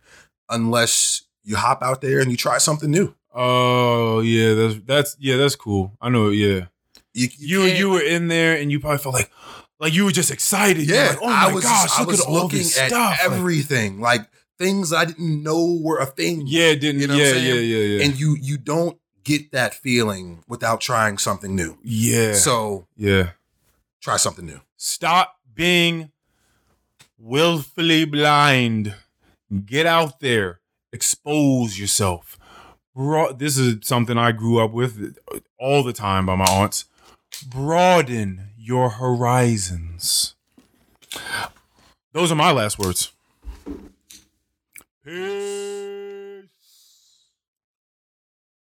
unless 0.49 1.23
you 1.45 1.57
hop 1.57 1.83
out 1.83 2.01
there 2.01 2.21
and 2.21 2.31
you 2.31 2.37
try 2.37 2.59
something 2.59 2.91
new. 2.91 3.15
oh 3.35 4.21
yeah, 4.21 4.55
that's 4.55 4.75
that's 4.85 5.17
yeah, 5.21 5.37
that's 5.37 5.57
cool. 5.57 5.93
I 6.01 6.09
know. 6.09 6.29
Yeah, 6.31 6.67
You 7.13 7.29
you 7.39 7.61
can't- 7.67 7.79
you 7.79 7.91
were 7.91 8.03
in 8.03 8.29
there 8.29 8.57
and 8.57 8.71
you 8.73 8.81
probably 8.81 8.99
felt 8.99 9.15
like 9.15 9.31
like 9.85 9.95
you 9.95 10.05
were 10.07 10.13
just 10.13 10.31
excited. 10.31 10.89
Yeah. 10.89 11.11
like, 11.11 11.19
oh 11.23 11.27
my 11.27 11.33
I 11.51 11.53
was 11.53 11.65
gosh, 11.65 11.83
just- 11.85 11.97
I 11.99 12.01
look 12.01 12.11
was 12.11 12.21
at 12.23 12.27
all 12.27 12.35
looking 12.35 12.59
this 12.59 12.79
at 12.79 12.89
stuff. 12.89 13.19
Like, 13.21 13.31
everything, 13.33 14.01
like, 14.01 14.23
things 14.59 14.93
I 14.93 15.05
didn't 15.05 15.43
know 15.43 15.79
were 15.83 15.99
a 15.99 16.07
thing. 16.07 16.45
yeah, 16.47 16.75
didn't. 16.75 17.01
You 17.01 17.09
know 17.09 17.15
yeah, 17.17 17.33
yeah, 17.35 17.55
yeah, 17.55 17.79
yeah, 17.99 18.05
and 18.05 18.19
you 18.19 18.37
you 18.41 18.57
don't 18.57 18.99
get 19.25 19.53
that 19.53 19.75
feeling 19.75 20.43
without 20.49 20.81
trying 20.81 21.19
something 21.19 21.55
new. 21.55 21.77
yeah. 21.83 22.33
So 22.35 22.87
yeah. 22.97 23.31
try 24.01 24.17
something 24.17 24.47
new. 24.47 24.61
Stop 24.77 25.37
being 25.55 26.11
willfully 27.19 28.05
blind. 28.05 28.95
Get 29.67 29.87
out 29.87 30.21
there. 30.21 30.61
Expose 30.93 31.79
yourself. 31.79 32.39
Bro- 32.95 33.35
this 33.35 33.59
is 33.59 33.87
something 33.87 34.17
I 34.17 34.33
grew 34.33 34.63
up 34.65 34.73
with 34.73 35.17
all 35.59 35.83
the 35.83 35.93
time 35.93 36.27
by 36.27 36.37
my 36.37 36.45
aunts. 36.45 36.85
Broaden 37.49 38.51
your 38.65 38.89
horizons. 38.89 40.35
Those 42.13 42.33
are 42.33 42.35
my 42.35 42.51
last 42.51 42.79
words. 42.79 43.13
Peace. 45.05 46.04